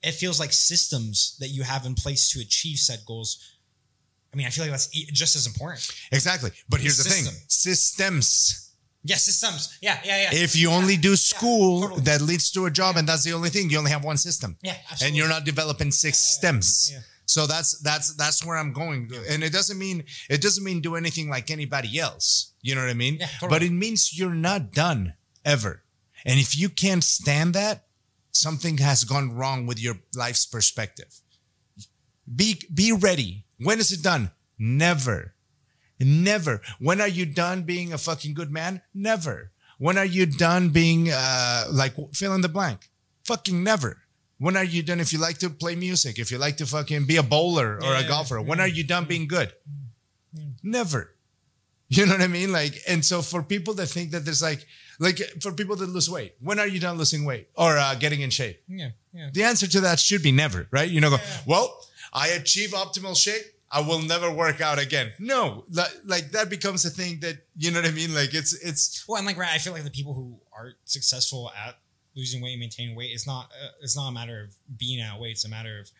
it 0.08 0.12
feels 0.12 0.38
like 0.38 0.52
systems 0.52 1.36
that 1.40 1.48
you 1.48 1.62
have 1.62 1.84
in 1.84 1.94
place 1.94 2.30
to 2.30 2.40
achieve 2.40 2.78
said 2.78 3.00
goals. 3.06 3.55
I 4.36 4.38
mean, 4.38 4.46
I 4.46 4.50
feel 4.50 4.64
like 4.64 4.72
that's 4.72 4.88
just 4.88 5.34
as 5.34 5.46
important. 5.46 5.90
exactly. 6.12 6.50
But 6.68 6.80
here's 6.80 6.98
the 6.98 7.08
thing. 7.08 7.24
Systems. 7.48 8.74
Yeah, 9.02 9.16
systems. 9.16 9.78
Yeah, 9.80 9.98
yeah, 10.04 10.24
yeah. 10.24 10.28
if 10.34 10.54
you 10.54 10.68
only 10.68 10.98
do 10.98 11.16
school 11.16 11.80
totally. 11.80 12.02
that 12.02 12.20
leads 12.20 12.50
to 12.50 12.66
a 12.66 12.70
job 12.70 12.98
and 12.98 13.08
that's 13.08 13.24
the 13.24 13.32
only 13.32 13.48
thing. 13.48 13.70
You 13.70 13.78
only 13.78 13.90
have 13.92 14.04
one 14.04 14.18
system. 14.18 14.58
Yeah, 14.62 14.74
absolutely. 14.90 15.06
and 15.06 15.16
you're 15.16 15.28
not 15.28 15.46
developing 15.46 15.90
six 15.90 16.18
stems 16.18 16.90
yeah. 16.92 16.98
so 17.24 17.46
that's 17.46 17.78
that's 17.80 18.14
that's 18.16 18.44
where 18.44 18.58
i'm 18.58 18.74
going. 18.74 19.10
And 19.30 19.42
it 19.42 19.54
doesn't 19.54 19.78
mean 19.78 20.04
it 20.28 20.42
doesn't 20.42 20.62
mean 20.62 20.82
do 20.82 20.96
anything 20.96 21.30
like 21.30 21.50
anybody 21.50 21.98
else. 21.98 22.52
You 22.60 22.74
know 22.74 22.82
what 22.82 22.90
i 22.90 22.94
mean? 22.94 23.18
Yeah, 23.20 23.28
totally. 23.40 23.48
but 23.48 23.62
it 23.62 23.72
means 23.72 24.18
you're 24.18 24.34
not 24.34 24.72
done 24.72 25.14
ever. 25.46 25.84
And 26.26 26.38
if 26.38 26.58
you 26.58 26.68
can't 26.68 27.04
stand 27.04 27.54
that 27.54 27.86
something 28.32 28.78
has 28.78 29.04
gone 29.04 29.34
wrong 29.34 29.66
with 29.66 29.80
your 29.80 29.96
life's 30.14 30.44
perspective. 30.44 31.20
Be 32.34 32.60
be 32.72 32.92
ready 32.92 33.45
when 33.58 33.78
is 33.78 33.92
it 33.92 34.02
done? 34.02 34.30
Never. 34.58 35.34
Never. 35.98 36.60
When 36.78 37.00
are 37.00 37.08
you 37.08 37.26
done 37.26 37.62
being 37.62 37.92
a 37.92 37.98
fucking 37.98 38.34
good 38.34 38.50
man? 38.50 38.82
Never. 38.94 39.50
When 39.78 39.98
are 39.98 40.04
you 40.04 40.26
done 40.26 40.70
being 40.70 41.10
uh 41.10 41.66
like 41.70 41.94
fill 42.14 42.34
in 42.34 42.40
the 42.40 42.48
blank? 42.48 42.90
Fucking 43.24 43.62
never. 43.62 43.98
When 44.38 44.56
are 44.56 44.64
you 44.64 44.82
done 44.82 45.00
if 45.00 45.12
you 45.12 45.18
like 45.18 45.38
to 45.38 45.48
play 45.48 45.74
music 45.74 46.18
if 46.18 46.30
you 46.30 46.38
like 46.38 46.58
to 46.58 46.66
fucking 46.66 47.06
be 47.06 47.16
a 47.16 47.22
bowler 47.22 47.76
or 47.82 47.94
a 47.94 48.00
Yeah, 48.02 48.08
golfer? 48.08 48.40
When 48.40 48.60
are 48.60 48.68
you 48.68 48.84
done 48.84 49.06
being 49.06 49.26
good? 49.28 49.52
Never. 50.62 51.12
You 51.88 52.04
know 52.04 52.12
what 52.12 52.22
i 52.22 52.26
mean? 52.26 52.52
Like 52.52 52.74
and 52.88 53.04
so 53.04 53.22
for 53.22 53.42
people 53.42 53.72
that 53.74 53.86
think 53.86 54.10
that 54.10 54.24
there's 54.24 54.42
like 54.42 54.66
like 54.98 55.18
for 55.40 55.52
people 55.52 55.76
that 55.76 55.88
lose 55.88 56.10
weight 56.10 56.34
when 56.40 56.58
are 56.58 56.66
you 56.66 56.80
done 56.80 56.98
losing 56.98 57.24
weight 57.24 57.48
or 57.54 57.76
uh, 57.78 57.94
getting 57.94 58.20
in 58.22 58.30
shape? 58.30 58.60
Yeah, 58.68 58.90
yeah. 59.14 59.30
the 59.32 59.44
answer 59.44 59.66
to 59.68 59.80
that 59.82 60.00
should 60.00 60.22
be 60.22 60.32
never, 60.32 60.66
right? 60.72 60.88
You 60.90 61.00
know, 61.00 61.10
go, 61.10 61.18
well, 61.46 61.78
I 62.12 62.28
achieve 62.28 62.70
optimal 62.70 63.16
shape. 63.16 63.42
I 63.70 63.80
will 63.80 64.00
never 64.00 64.30
work 64.30 64.60
out 64.60 64.78
again. 64.78 65.12
No, 65.18 65.64
like, 66.04 66.30
that 66.30 66.48
becomes 66.48 66.84
a 66.84 66.90
thing 66.90 67.18
that, 67.20 67.38
you 67.56 67.72
know 67.72 67.80
what 67.80 67.88
I 67.88 67.92
mean? 67.92 68.14
Like 68.14 68.32
it's, 68.32 68.52
it's, 68.54 69.04
Well, 69.08 69.18
and 69.18 69.26
like 69.26 69.36
right, 69.36 69.52
I 69.52 69.58
feel 69.58 69.72
like 69.72 69.82
the 69.82 69.90
people 69.90 70.14
who 70.14 70.38
are 70.56 70.74
successful 70.84 71.50
at 71.50 71.76
losing 72.16 72.42
weight, 72.42 72.52
and 72.52 72.60
maintaining 72.60 72.96
weight, 72.96 73.10
it's 73.12 73.26
not 73.26 73.46
uh, 73.62 73.68
it's 73.82 73.96
not 73.96 74.08
a 74.08 74.12
matter 74.12 74.42
of 74.42 74.78
being 74.78 75.00
at 75.00 75.20
weight. 75.20 75.32
It's 75.32 75.44
a 75.44 75.48
matter 75.48 75.78
of 75.78 75.90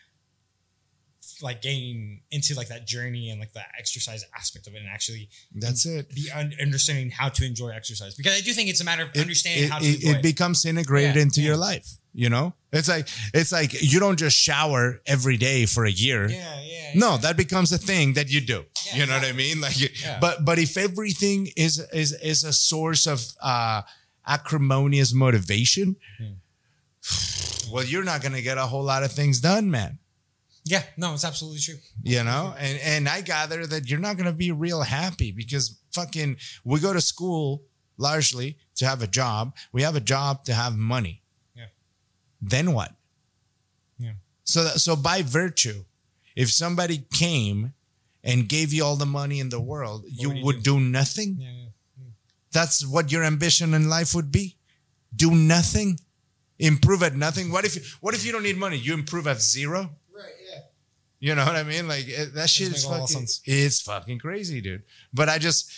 like 1.41 1.61
getting 1.61 2.21
into 2.31 2.53
like 2.55 2.67
that 2.69 2.85
journey 2.87 3.29
and 3.29 3.39
like 3.39 3.53
that 3.53 3.67
exercise 3.77 4.23
aspect 4.35 4.67
of 4.67 4.73
it, 4.75 4.79
and 4.79 4.87
actually 4.89 5.29
that's 5.55 5.85
it. 5.85 6.09
be 6.13 6.29
un- 6.33 6.53
understanding 6.61 7.09
how 7.11 7.29
to 7.29 7.45
enjoy 7.45 7.69
exercise. 7.69 8.15
Because 8.15 8.37
I 8.37 8.41
do 8.41 8.53
think 8.53 8.69
it's 8.69 8.81
a 8.81 8.85
matter 8.85 9.03
of 9.03 9.09
It, 9.15 9.21
understanding 9.21 9.65
it, 9.65 9.69
how 9.71 9.79
to 9.79 9.85
it, 9.85 10.03
it 10.17 10.21
becomes 10.23 10.65
integrated 10.65 11.15
Yeah, 11.15 11.21
into 11.21 11.41
yeah. 11.41 11.47
your 11.47 11.57
life. 11.57 11.87
You 12.13 12.29
know, 12.29 12.55
it's 12.73 12.87
like, 12.89 13.07
it's 13.33 13.51
like 13.51 13.79
you 13.79 13.99
don't 13.99 14.17
just 14.17 14.35
shower 14.35 15.01
every 15.05 15.37
day 15.37 15.67
for 15.67 15.85
a 15.85 15.91
year. 15.91 16.27
yeah, 16.27 16.59
yeah. 16.61 16.91
No, 16.95 17.17
that 17.17 17.37
becomes 17.37 17.71
a 17.71 17.77
thing 17.77 18.13
that 18.13 18.31
you 18.31 18.41
do. 18.41 18.65
you 18.95 19.05
know 19.05 19.13
what 19.19 19.25
I 19.27 19.33
mean? 19.33 19.61
Like, 19.61 19.77
Yeah. 19.79 20.17
but 20.19 20.43
but 20.43 20.57
if 20.57 20.77
everything 20.77 21.49
is 21.55 21.77
is 21.93 22.13
is 22.13 22.43
a 22.43 22.53
source 22.53 23.05
of 23.05 23.23
uh, 23.41 23.83
acrimonious 24.25 25.13
motivation, 25.13 25.97
well, 27.71 27.83
you're 27.83 28.03
not 28.03 28.21
gonna 28.23 28.41
get 28.41 28.57
a 28.57 28.65
whole 28.65 28.83
lot 28.83 29.03
of 29.03 29.11
things 29.11 29.39
done, 29.39 29.69
man. 29.69 29.99
Yeah, 30.67 30.83
no, 30.97 31.13
it's 31.13 31.23
absolutely 31.23 31.59
true. 31.59 31.79
You 32.03 32.23
know, 32.23 32.53
and 32.59 32.79
and 32.79 33.09
I 33.09 33.21
gather 33.21 33.65
that 33.65 33.89
you're 33.89 33.99
not 33.99 34.17
gonna 34.17 34.33
be 34.33 34.51
real 34.51 34.81
happy 34.81 35.31
because 35.31 35.79
fucking 35.93 36.37
we 36.63 36.79
go 36.79 36.93
to 36.93 37.01
school 37.01 37.63
largely 37.97 38.57
to 38.75 38.85
have 38.85 39.01
a 39.01 39.07
job. 39.07 39.55
We 39.71 39.81
have 39.83 39.95
a 39.95 40.01
job 40.01 40.43
to 40.45 40.53
have 40.53 40.75
money. 40.75 41.21
Yeah. 41.55 41.65
Then 42.41 42.73
what? 42.73 42.91
Yeah. 43.97 44.13
So 44.43 44.63
that, 44.65 44.79
so 44.79 44.95
by 44.95 45.21
virtue, 45.21 45.85
if 46.35 46.51
somebody 46.51 47.05
came 47.13 47.73
and 48.23 48.49
gave 48.49 48.73
you 48.73 48.83
all 48.83 48.97
the 48.97 49.05
money 49.05 49.39
in 49.39 49.49
the 49.49 49.61
world, 49.61 50.03
you 50.09 50.29
would 50.29 50.37
you 50.37 50.45
would 50.45 50.63
do, 50.63 50.79
nothing. 50.79 51.37
Yeah, 51.39 51.47
yeah. 51.49 52.09
That's 52.51 52.85
what 52.85 53.11
your 53.11 53.23
ambition 53.23 53.73
in 53.73 53.89
life 53.89 54.13
would 54.13 54.31
be. 54.31 54.57
Do 55.15 55.31
nothing. 55.31 55.99
Improve 56.59 57.03
at 57.03 57.15
nothing. 57.15 57.51
What 57.51 57.65
if 57.65 57.97
what 58.01 58.13
if 58.15 58.25
you 58.25 58.31
don't 58.31 58.43
need 58.43 58.57
money? 58.57 58.77
You 58.77 58.93
improve 58.93 59.27
at 59.27 59.41
zero? 59.41 59.91
You 61.19 61.33
know 61.35 61.45
what 61.45 61.55
I 61.55 61.63
mean? 61.63 61.87
Like 61.87 62.05
it, 62.07 62.33
that 62.35 62.49
shit 62.49 62.67
is 62.67 62.83
make 62.83 62.95
a 62.95 62.99
lot 62.99 63.03
of 63.03 63.09
fucking. 63.09 63.27
It's 63.45 63.81
fucking 63.81 64.19
crazy, 64.19 64.61
dude. 64.61 64.83
But 65.13 65.29
I 65.29 65.37
just 65.39 65.71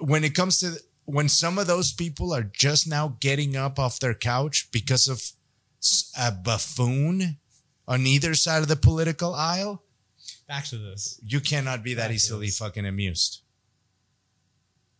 when 0.00 0.24
it 0.24 0.34
comes 0.34 0.58
to 0.60 0.76
when 1.04 1.28
some 1.28 1.58
of 1.58 1.66
those 1.66 1.92
people 1.92 2.32
are 2.32 2.42
just 2.42 2.88
now 2.88 3.16
getting 3.20 3.56
up 3.56 3.78
off 3.78 4.00
their 4.00 4.14
couch 4.14 4.68
because 4.72 5.06
of 5.08 5.22
a 6.18 6.32
buffoon 6.32 7.36
on 7.86 8.06
either 8.06 8.34
side 8.34 8.62
of 8.62 8.68
the 8.68 8.76
political 8.76 9.34
aisle, 9.34 9.84
Back 10.48 10.64
to 10.66 10.78
this. 10.78 11.20
you 11.24 11.40
cannot 11.40 11.84
be 11.84 11.94
that 11.94 12.08
That 12.08 12.14
easily 12.14 12.48
fucking 12.48 12.86
amused. 12.86 13.42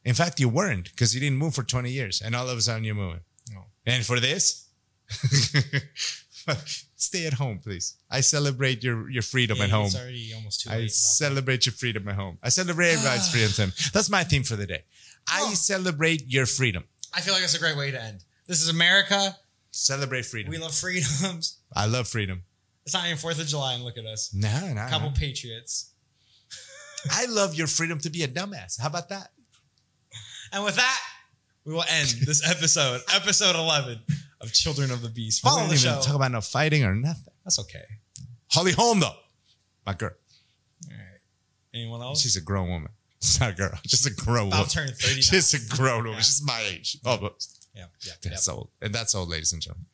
In 0.04 0.14
fact, 0.14 0.38
you 0.38 0.48
weren't 0.48 0.84
because 0.90 1.14
you 1.14 1.20
didn't 1.20 1.38
move 1.38 1.54
for 1.54 1.64
20 1.64 1.90
years 1.90 2.22
and 2.22 2.36
all 2.36 2.48
of 2.48 2.56
a 2.56 2.60
sudden 2.60 2.84
you're 2.84 2.94
moving. 2.94 3.20
No. 3.52 3.64
And 3.84 4.06
for 4.06 4.20
this, 4.20 4.68
stay 6.96 7.26
at 7.26 7.34
home, 7.34 7.58
please. 7.62 7.96
I 8.10 8.20
celebrate 8.20 8.82
your, 8.82 9.08
your 9.10 9.22
freedom 9.22 9.58
Yeah, 9.58 9.64
at 9.64 9.70
home. 9.70 9.86
It's 9.86 9.96
already 9.96 10.32
almost 10.34 10.62
too 10.62 10.70
late. 10.70 10.74
I 10.76 10.78
wrap 10.80 10.84
up. 10.86 10.90
celebrate 10.90 11.66
your 11.66 11.72
freedom 11.74 12.08
at 12.08 12.14
home. 12.16 12.38
I 12.42 12.48
celebrate 12.48 12.90
everybody's 12.92 13.28
freedom. 13.30 13.72
That's 13.92 14.10
my 14.10 14.24
theme 14.24 14.42
for 14.42 14.56
the 14.56 14.66
day. 14.66 14.84
I 15.28 15.42
Oh. 15.50 15.54
celebrate 15.54 16.24
your 16.26 16.46
freedom. 16.46 16.84
I 17.14 17.20
feel 17.20 17.34
like 17.34 17.42
it's 17.42 17.54
a 17.54 17.58
great 17.58 17.76
way 17.76 17.90
to 17.90 18.02
end. 18.02 18.24
This 18.46 18.62
is 18.62 18.68
America. 18.68 19.36
Celebrate 19.70 20.24
freedom. 20.26 20.50
We 20.50 20.58
love 20.58 20.74
freedoms. 20.74 21.58
I 21.74 21.86
love 21.86 22.08
freedom. 22.08 22.42
It's 22.84 22.94
not 22.94 23.04
even 23.06 23.18
Fourth 23.18 23.40
of 23.40 23.46
July, 23.46 23.74
and 23.74 23.82
look 23.84 23.98
at 23.98 24.04
us. 24.06 24.32
No, 24.32 24.72
no, 24.72 24.86
A 24.86 24.88
couple 24.88 25.10
no. 25.10 25.14
patriots. 25.16 25.90
I 27.10 27.26
love 27.26 27.54
your 27.54 27.66
freedom 27.66 27.98
to 28.00 28.10
be 28.10 28.22
a 28.22 28.28
dumbass. 28.28 28.80
How 28.80 28.86
about 28.88 29.08
that? 29.10 29.28
And 30.52 30.64
with 30.64 30.76
that, 30.76 31.00
we 31.64 31.72
will 31.74 31.84
end 31.88 32.08
this 32.24 32.48
episode, 32.48 33.00
episode 33.14 33.56
11 33.56 33.98
of 34.46 34.52
Children 34.52 34.90
of 34.90 35.02
the 35.02 35.08
Beast. 35.10 35.42
We 35.44 35.48
Follow 35.50 35.62
didn't 35.68 35.80
the 35.82 35.88
even 35.88 36.00
show. 36.00 36.06
talk 36.06 36.14
about 36.16 36.32
no 36.32 36.40
fighting 36.40 36.84
or 36.84 36.94
nothing. 36.94 37.32
That's 37.44 37.58
okay. 37.60 37.84
Holly 38.50 38.72
Holm, 38.72 39.00
though, 39.00 39.14
my 39.84 39.92
girl. 39.94 40.12
All 40.90 40.96
right. 40.96 41.20
Anyone 41.74 42.00
else? 42.02 42.22
She's 42.22 42.36
a 42.36 42.40
grown 42.40 42.68
woman. 42.68 42.90
She's 43.22 43.40
not 43.40 43.50
a 43.50 43.54
girl. 43.54 43.70
She's 43.86 44.06
a 44.06 44.14
grown 44.14 44.48
About 44.48 44.56
woman. 44.58 44.68
turn 44.70 44.88
30 44.88 45.14
now. 45.14 45.20
She's 45.20 45.54
a 45.54 45.76
grown 45.76 45.98
woman. 46.04 46.12
Yeah. 46.14 46.18
She's 46.20 46.42
my 46.44 46.60
age. 46.72 46.98
Almost. 47.04 47.68
yeah, 47.74 47.86
yeah, 48.04 48.12
yeah. 48.22 48.30
That's 48.30 48.48
old. 48.48 48.70
And 48.80 48.94
that's 48.94 49.14
old, 49.14 49.28
ladies 49.28 49.52
and 49.52 49.60
gentlemen. 49.60 49.86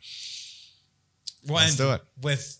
We'll 1.46 1.57
Let's 1.57 1.76
do 1.76 1.92
it. 1.92 2.03
with 2.20 2.59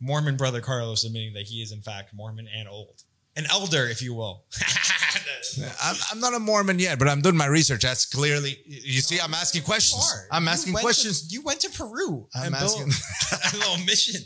Mormon 0.00 0.36
brother 0.36 0.60
Carlos 0.60 1.04
admitting 1.04 1.34
that 1.34 1.44
he 1.46 1.62
is 1.62 1.72
in 1.72 1.82
fact 1.82 2.14
Mormon 2.14 2.48
and 2.54 2.68
old, 2.68 3.02
an 3.36 3.44
elder, 3.50 3.86
if 3.86 4.00
you 4.00 4.14
will. 4.14 4.44
I'm, 5.82 5.96
I'm 6.12 6.20
not 6.20 6.34
a 6.34 6.38
Mormon 6.38 6.78
yet, 6.78 6.98
but 6.98 7.08
I'm 7.08 7.20
doing 7.20 7.36
my 7.36 7.46
research. 7.46 7.82
That's 7.82 8.06
clearly, 8.06 8.56
you 8.66 9.00
see, 9.00 9.18
I'm 9.20 9.34
asking 9.34 9.62
questions. 9.62 10.02
You. 10.12 10.28
I'm 10.32 10.44
You 10.44 10.48
asking 10.50 10.74
to- 10.74 10.80
questions. 10.80 11.32
you 11.32 11.42
went 11.42 11.60
to 11.60 11.70
Peru 11.70 12.28
I'm 12.34 12.46
and 12.46 12.54
asking- 12.56 12.90
a 13.54 13.56
little 13.58 13.84
mission. 13.84 14.20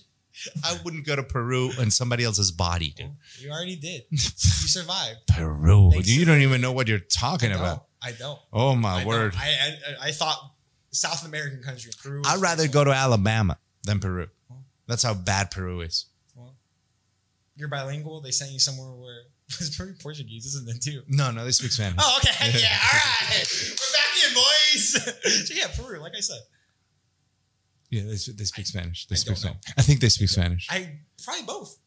I 0.64 0.78
wouldn't 0.84 1.04
go 1.04 1.16
to 1.16 1.22
Peru 1.24 1.72
in 1.80 1.90
somebody 1.90 2.22
else's 2.24 2.52
body, 2.52 2.94
dude. 2.96 3.10
You 3.40 3.50
already 3.50 3.74
did. 3.76 4.02
You 4.10 4.18
survived. 4.18 5.26
Peru. 5.26 5.90
Thanks 5.92 6.08
You 6.08 6.24
don't 6.24 6.42
even 6.42 6.60
know 6.60 6.70
what 6.72 6.86
you're 6.86 7.00
talking 7.00 7.50
No, 7.50 7.56
about. 7.58 7.86
I 8.00 8.12
don't. 8.12 8.38
Oh 8.52 8.76
my 8.76 9.02
I 9.02 9.04
word. 9.04 9.34
I, 9.36 9.48
I 10.02 10.08
I 10.08 10.10
thought 10.12 10.38
South 10.92 11.26
American 11.26 11.60
country, 11.62 11.90
Peru. 12.00 12.22
I'd 12.24 12.40
rather 12.40 12.68
go 12.68 12.84
to 12.84 12.92
Alabama 12.92 13.58
than 13.82 13.98
Peru. 13.98 14.28
That's 14.86 15.02
how 15.02 15.12
bad 15.14 15.50
Peru 15.50 15.80
is. 15.80 16.06
Well, 16.36 16.54
You're 17.56 17.68
bilingual. 17.68 18.20
They 18.20 18.30
sent 18.30 18.52
you 18.52 18.60
somewhere 18.60 18.92
where 18.92 19.22
it's 19.60 19.76
pretty 19.76 19.94
Portuguese, 20.00 20.44
isn't 20.46 20.68
it 20.68 20.82
too? 20.82 21.02
No, 21.08 21.30
no, 21.30 21.44
they 21.44 21.50
speak 21.52 21.72
Spanish. 21.72 21.96
Oh, 22.00 22.18
okay. 22.18 22.50
Yeah. 22.60 22.68
All 22.92 22.98
right. 23.30 23.46
We're 23.80 23.94
back 23.94 24.28
in, 24.28 24.34
boys. 24.34 25.46
so 25.48 25.54
yeah, 25.54 25.66
Peru. 25.74 26.00
Like 26.00 26.12
I 26.16 26.20
said, 26.20 26.40
Yeah, 27.90 28.02
they, 28.02 28.08
they 28.10 28.44
speak 28.44 28.66
Spanish. 28.66 29.06
They 29.06 29.14
I 29.14 29.16
speak 29.16 29.36
don't 29.36 29.44
know. 29.44 29.58
Spanish. 29.60 29.78
I 29.78 29.82
think 29.82 30.00
they 30.00 30.08
speak 30.10 30.28
Spanish. 30.28 30.66
I 30.70 30.98
probably 31.24 31.44
both. 31.44 31.78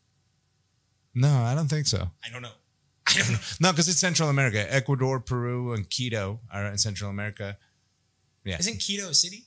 No, 1.14 1.30
I 1.43 1.53
don't 1.55 1.68
think 1.68 1.88
so. 1.88 2.09
I 2.26 2.30
don't 2.32 2.41
know. 2.41 2.49
I 3.07 3.14
don't 3.20 3.32
know. 3.34 3.39
No, 3.59 3.72
because 3.72 3.88
it's 3.89 3.99
Central 3.99 4.30
America. 4.30 4.66
Ecuador, 4.74 5.20
Peru, 5.20 5.74
and 5.74 5.89
Quito 5.89 6.39
are 6.51 6.66
in 6.68 6.78
Central 6.78 7.09
America. 7.09 7.57
Yeah. 8.43 8.57
Isn't 8.59 8.80
Quito 8.80 9.09
a 9.09 9.14
city? 9.14 9.45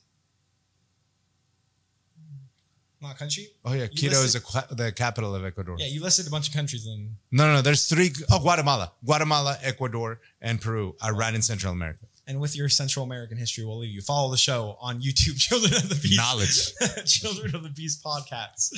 Not 3.05 3.17
country? 3.17 3.47
Oh 3.63 3.73
yeah, 3.73 3.83
You 3.83 3.89
Quito 3.89 4.15
is 4.15 4.33
listed- 4.33 4.41
the, 4.41 4.45
qua- 4.45 4.75
the 4.75 4.91
capital 4.91 5.33
of 5.35 5.45
Ecuador. 5.45 5.75
Yeah, 5.79 5.87
you 5.87 6.01
listed 6.01 6.27
a 6.27 6.29
bunch 6.29 6.49
of 6.49 6.53
countries 6.53 6.85
and 6.85 7.15
No, 7.31 7.47
no, 7.47 7.53
no. 7.55 7.61
There's 7.61 7.87
three. 7.87 8.11
Oh, 8.31 8.39
Guatemala, 8.39 8.91
Guatemala, 9.03 9.57
Ecuador, 9.63 10.19
and 10.41 10.59
Peru 10.61 10.95
are 11.01 11.13
right 11.15 11.33
in 11.33 11.41
Central 11.41 11.71
America. 11.73 12.05
and 12.27 12.39
with 12.39 12.55
your 12.55 12.69
Central 12.69 13.05
American 13.05 13.37
history, 13.37 13.63
we'll 13.65 13.77
leave 13.79 13.93
you. 13.93 14.01
Follow 14.01 14.31
the 14.31 14.37
show 14.37 14.77
on 14.81 15.01
YouTube, 15.01 15.37
Children 15.47 15.73
of 15.75 15.89
the 15.89 15.95
Beast. 15.95 16.17
Knowledge. 16.17 17.05
Children 17.05 17.55
of 17.55 17.63
the 17.63 17.69
Beast 17.69 18.03
podcast. 18.03 18.71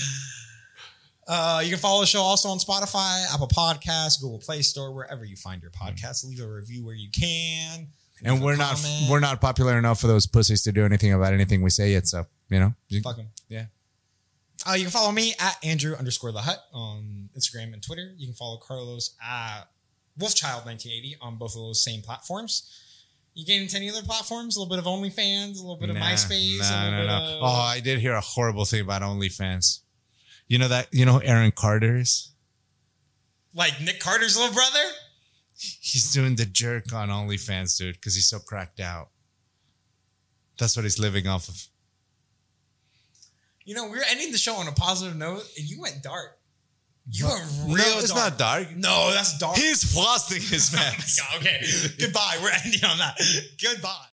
Uh, 1.28 1.62
you 1.64 1.70
can 1.72 1.80
follow 1.80 2.00
the 2.02 2.08
show 2.08 2.22
also 2.22 2.48
on 2.50 2.58
Spotify, 2.58 3.26
Apple 3.34 3.48
Podcasts, 3.50 4.22
Google 4.22 4.40
Play 4.40 4.62
Store, 4.62 4.94
wherever 4.94 5.26
you 5.26 5.36
find 5.36 5.62
your 5.62 5.72
podcasts. 5.72 6.26
Leave 6.26 6.40
a 6.42 6.48
review 6.48 6.86
where 6.86 6.96
you 6.96 7.10
can. 7.12 7.88
And 8.24 8.34
Leave 8.36 8.42
a 8.42 8.46
we're 8.46 8.56
not 8.56 8.76
comment. 8.78 9.10
we're 9.12 9.20
not 9.20 9.42
popular 9.42 9.78
enough 9.78 10.00
for 10.00 10.08
those 10.08 10.26
pussies 10.26 10.64
to 10.64 10.72
do 10.72 10.86
anything 10.86 11.12
about 11.14 11.34
anything 11.34 11.62
we 11.62 11.70
say 11.70 11.92
yet. 11.92 12.08
So 12.08 12.26
you 12.50 12.60
know, 12.60 12.74
Fuck 13.04 13.20
'em. 13.20 13.28
yeah. 13.50 13.66
Uh, 14.66 14.74
you 14.74 14.84
can 14.84 14.92
follow 14.92 15.12
me 15.12 15.34
at 15.40 15.58
Andrew 15.64 15.96
underscore 15.96 16.32
the 16.32 16.42
Hut 16.42 16.60
on 16.74 17.30
Instagram 17.38 17.74
and 17.74 17.82
Twitter. 17.84 18.14
You 18.18 18.28
can 18.28 18.34
follow 18.36 18.58
Carlos 18.58 19.16
at 19.24 19.64
Wolfchild1980 20.20 21.16
on 21.22 21.38
both 21.38 21.52
of 21.52 21.62
those 21.62 21.84
same 21.84 22.02
platforms. 22.02 22.70
You 23.34 23.46
get 23.46 23.62
into 23.62 23.78
any 23.78 23.90
other 23.90 24.02
platforms? 24.02 24.56
A 24.58 24.60
little 24.60 24.70
bit 24.76 24.80
of 24.80 24.86
OnlyFans, 24.86 25.58
a 25.60 25.62
little 25.62 25.78
bit 25.78 25.90
of 25.92 25.96
Nah, 25.96 26.02
MySpace. 26.02 26.60
a 26.60 26.72
No, 26.72 26.90
little 26.90 26.92
no, 26.92 26.98
bit 27.02 27.08
no. 27.08 27.38
Of, 27.38 27.44
Oh, 27.44 27.46
I 27.62 27.80
did 27.80 28.00
hear 28.00 28.14
a 28.14 28.22
horrible 28.22 28.66
thing 28.66 28.82
about 28.82 29.04
OnlyFans. 29.04 29.82
You 30.48 30.58
know 30.58 30.68
that 30.70 30.88
you 30.92 31.06
know 31.06 31.14
who 31.20 31.24
Aaron 31.24 31.52
Carter 31.52 31.98
is? 31.98 32.32
like 33.54 33.82
Nick 33.82 34.00
Carter's 34.00 34.38
little 34.38 34.54
brother. 34.54 34.84
He's 35.58 36.12
doing 36.14 36.36
the 36.36 36.46
jerk 36.46 36.94
on 36.94 37.10
OnlyFans, 37.10 37.76
dude, 37.78 37.96
because 37.96 38.14
he's 38.14 38.28
so 38.28 38.38
cracked 38.40 38.80
out. 38.80 39.10
That's 40.60 40.76
what 40.76 40.84
he's 40.84 41.00
living 41.00 41.26
off 41.28 41.48
of. 41.50 41.64
You 43.68 43.76
know, 43.76 43.90
we 43.90 43.98
are 44.00 44.04
ending 44.10 44.32
the 44.32 44.38
show 44.38 44.56
on 44.56 44.70
a 44.70 44.72
positive 44.72 45.18
note, 45.18 45.44
and 45.58 45.70
you 45.70 45.82
went 45.82 46.02
dark. 46.02 46.40
You 47.12 47.26
are 47.28 47.38
real 47.66 47.76
no, 47.76 48.00
it's 48.00 48.14
dark. 48.14 48.32
not 48.32 48.38
dark. 48.40 48.76
No, 48.78 49.12
that's 49.14 49.38
dark. 49.38 49.58
He's 49.58 49.94
frosting 49.94 50.42
his 50.42 50.74
Oh 50.74 50.78
man. 50.78 50.94
okay, 51.42 51.60
goodbye. 52.00 52.38
We're 52.42 52.52
ending 52.64 52.86
on 52.86 52.98
that. 53.00 53.20
Goodbye. 53.62 54.06